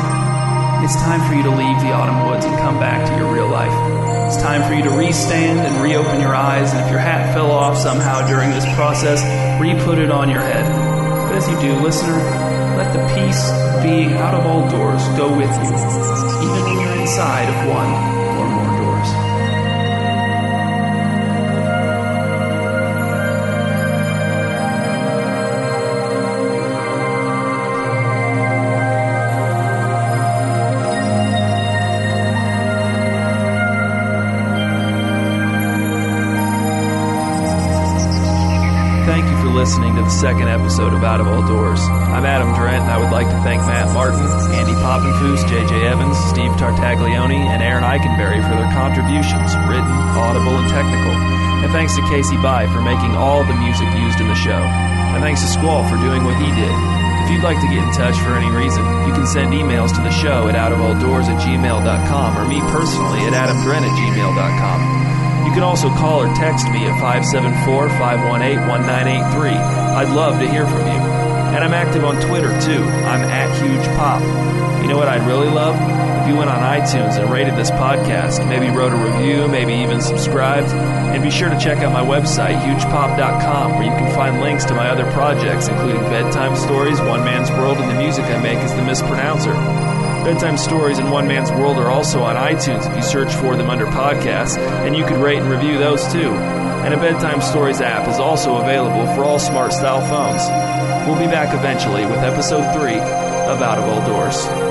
It's 0.84 0.96
time 0.96 1.20
for 1.28 1.34
you 1.34 1.44
to 1.44 1.50
leave 1.50 1.78
the 1.80 1.92
autumn 1.92 2.28
woods 2.28 2.44
and 2.44 2.56
come 2.58 2.80
back 2.80 3.08
to 3.08 3.16
your 3.16 3.32
real 3.32 3.48
life. 3.48 3.72
It's 4.26 4.42
time 4.42 4.68
for 4.68 4.74
you 4.74 4.82
to 4.82 4.90
restand 4.90 5.60
and 5.60 5.82
reopen 5.82 6.20
your 6.20 6.34
eyes, 6.34 6.72
and 6.72 6.84
if 6.84 6.90
your 6.90 6.98
hat 6.98 7.32
fell 7.32 7.50
off 7.50 7.78
somehow 7.78 8.26
during 8.26 8.50
this 8.50 8.64
process, 8.74 9.22
re-put 9.60 9.98
it 9.98 10.10
on 10.10 10.28
your 10.28 10.40
head. 10.40 10.66
But 11.28 11.36
as 11.36 11.48
you 11.48 11.58
do, 11.60 11.80
listener, 11.80 12.18
let 12.76 12.92
the 12.92 13.02
peace 13.14 13.50
being 13.82 14.14
out 14.14 14.34
of 14.34 14.44
all 14.44 14.68
doors 14.68 15.06
go 15.16 15.30
with 15.30 15.54
you, 15.62 15.70
even 16.42 16.62
when 16.64 16.80
you're 16.80 17.00
inside 17.00 17.48
of 17.48 17.68
one 17.70 18.17
listening 39.78 39.94
to 39.94 40.02
the 40.02 40.18
second 40.18 40.50
episode 40.50 40.90
of 40.90 41.06
Out 41.06 41.22
of 41.22 41.30
All 41.30 41.46
Doors. 41.46 41.78
I'm 42.10 42.26
Adam 42.26 42.50
Drent, 42.50 42.82
and 42.82 42.90
I 42.90 42.98
would 42.98 43.14
like 43.14 43.30
to 43.30 43.38
thank 43.46 43.62
Matt 43.62 43.94
Martin, 43.94 44.26
Andy 44.50 44.74
Poppenfoos, 44.82 45.46
J.J. 45.46 45.70
Evans, 45.86 46.18
Steve 46.34 46.50
Tartaglione, 46.58 47.46
and 47.46 47.62
Aaron 47.62 47.86
Eichenberry 47.86 48.42
for 48.42 48.58
their 48.58 48.66
contributions, 48.74 49.54
written, 49.70 49.94
audible, 50.18 50.58
and 50.58 50.66
technical. 50.66 51.14
And 51.62 51.70
thanks 51.70 51.94
to 51.94 52.02
Casey 52.10 52.34
By 52.42 52.66
for 52.74 52.82
making 52.82 53.14
all 53.14 53.46
the 53.46 53.54
music 53.54 53.86
used 53.94 54.18
in 54.18 54.26
the 54.26 54.34
show. 54.34 54.58
And 55.14 55.22
thanks 55.22 55.46
to 55.46 55.48
Squall 55.54 55.86
for 55.86 55.94
doing 56.02 56.26
what 56.26 56.34
he 56.42 56.50
did. 56.58 56.74
If 57.22 57.38
you'd 57.38 57.46
like 57.46 57.62
to 57.62 57.70
get 57.70 57.78
in 57.78 57.94
touch 57.94 58.18
for 58.18 58.34
any 58.34 58.50
reason, 58.50 58.82
you 59.06 59.14
can 59.14 59.30
send 59.30 59.54
emails 59.54 59.94
to 59.94 60.02
the 60.02 60.10
show 60.10 60.50
at 60.50 60.58
outofalldoors 60.58 61.30
at 61.30 61.38
gmail.com 61.38 62.30
or 62.34 62.50
me 62.50 62.58
personally 62.74 63.30
at 63.30 63.34
adamdrent 63.38 63.86
at 63.86 63.94
gmail.com. 63.94 64.97
You 65.48 65.54
can 65.54 65.62
also 65.62 65.88
call 65.88 66.20
or 66.20 66.34
text 66.34 66.68
me 66.68 66.84
at 66.84 67.00
574 67.00 67.88
518 67.88 68.68
1983. 68.68 69.48
I'd 69.56 70.14
love 70.14 70.38
to 70.40 70.46
hear 70.46 70.66
from 70.66 70.84
you. 70.84 71.00
And 71.56 71.64
I'm 71.64 71.72
active 71.72 72.04
on 72.04 72.20
Twitter 72.20 72.52
too. 72.60 72.84
I'm 72.84 73.24
at 73.24 73.56
Huge 73.56 73.86
Pop. 73.96 74.20
You 74.82 74.88
know 74.88 74.98
what 74.98 75.08
I'd 75.08 75.26
really 75.26 75.48
love? 75.48 75.74
If 76.20 76.28
you 76.28 76.36
went 76.36 76.50
on 76.50 76.60
iTunes 76.60 77.18
and 77.18 77.32
rated 77.32 77.56
this 77.56 77.70
podcast, 77.70 78.46
maybe 78.46 78.68
wrote 78.68 78.92
a 78.92 78.96
review, 78.96 79.48
maybe 79.48 79.72
even 79.72 80.02
subscribed. 80.02 80.68
And 80.68 81.22
be 81.22 81.30
sure 81.30 81.48
to 81.48 81.58
check 81.58 81.78
out 81.78 81.94
my 81.94 82.04
website, 82.04 82.60
hugepop.com, 82.60 83.72
where 83.72 83.84
you 83.84 83.90
can 83.92 84.14
find 84.14 84.42
links 84.42 84.66
to 84.66 84.74
my 84.74 84.90
other 84.90 85.10
projects, 85.12 85.68
including 85.68 86.02
Bedtime 86.12 86.56
Stories, 86.56 87.00
One 87.00 87.24
Man's 87.24 87.50
World, 87.52 87.78
and 87.78 87.90
the 87.90 87.98
music 87.98 88.26
I 88.26 88.36
make 88.42 88.58
is 88.58 88.74
The 88.74 88.82
Mispronouncer. 88.82 89.87
Bedtime 90.24 90.56
Stories 90.58 90.98
and 90.98 91.10
One 91.10 91.26
Man's 91.26 91.50
World 91.50 91.78
are 91.78 91.90
also 91.90 92.22
on 92.22 92.36
iTunes 92.36 92.88
if 92.88 92.96
you 92.96 93.02
search 93.02 93.32
for 93.32 93.56
them 93.56 93.70
under 93.70 93.86
podcasts, 93.86 94.58
and 94.58 94.96
you 94.96 95.04
could 95.04 95.16
rate 95.18 95.38
and 95.38 95.50
review 95.50 95.78
those 95.78 96.02
too. 96.12 96.30
And 96.30 96.92
a 96.92 96.96
Bedtime 96.96 97.40
Stories 97.40 97.80
app 97.80 98.08
is 98.08 98.18
also 98.18 98.56
available 98.56 99.06
for 99.14 99.24
all 99.24 99.38
smart 99.38 99.72
style 99.72 100.00
phones. 100.08 100.42
We'll 101.08 101.18
be 101.18 101.30
back 101.30 101.54
eventually 101.54 102.04
with 102.04 102.18
episode 102.18 102.72
3 102.72 102.94
of 102.94 103.62
Out 103.62 103.78
of 103.78 103.84
All 103.84 104.06
Doors. 104.06 104.67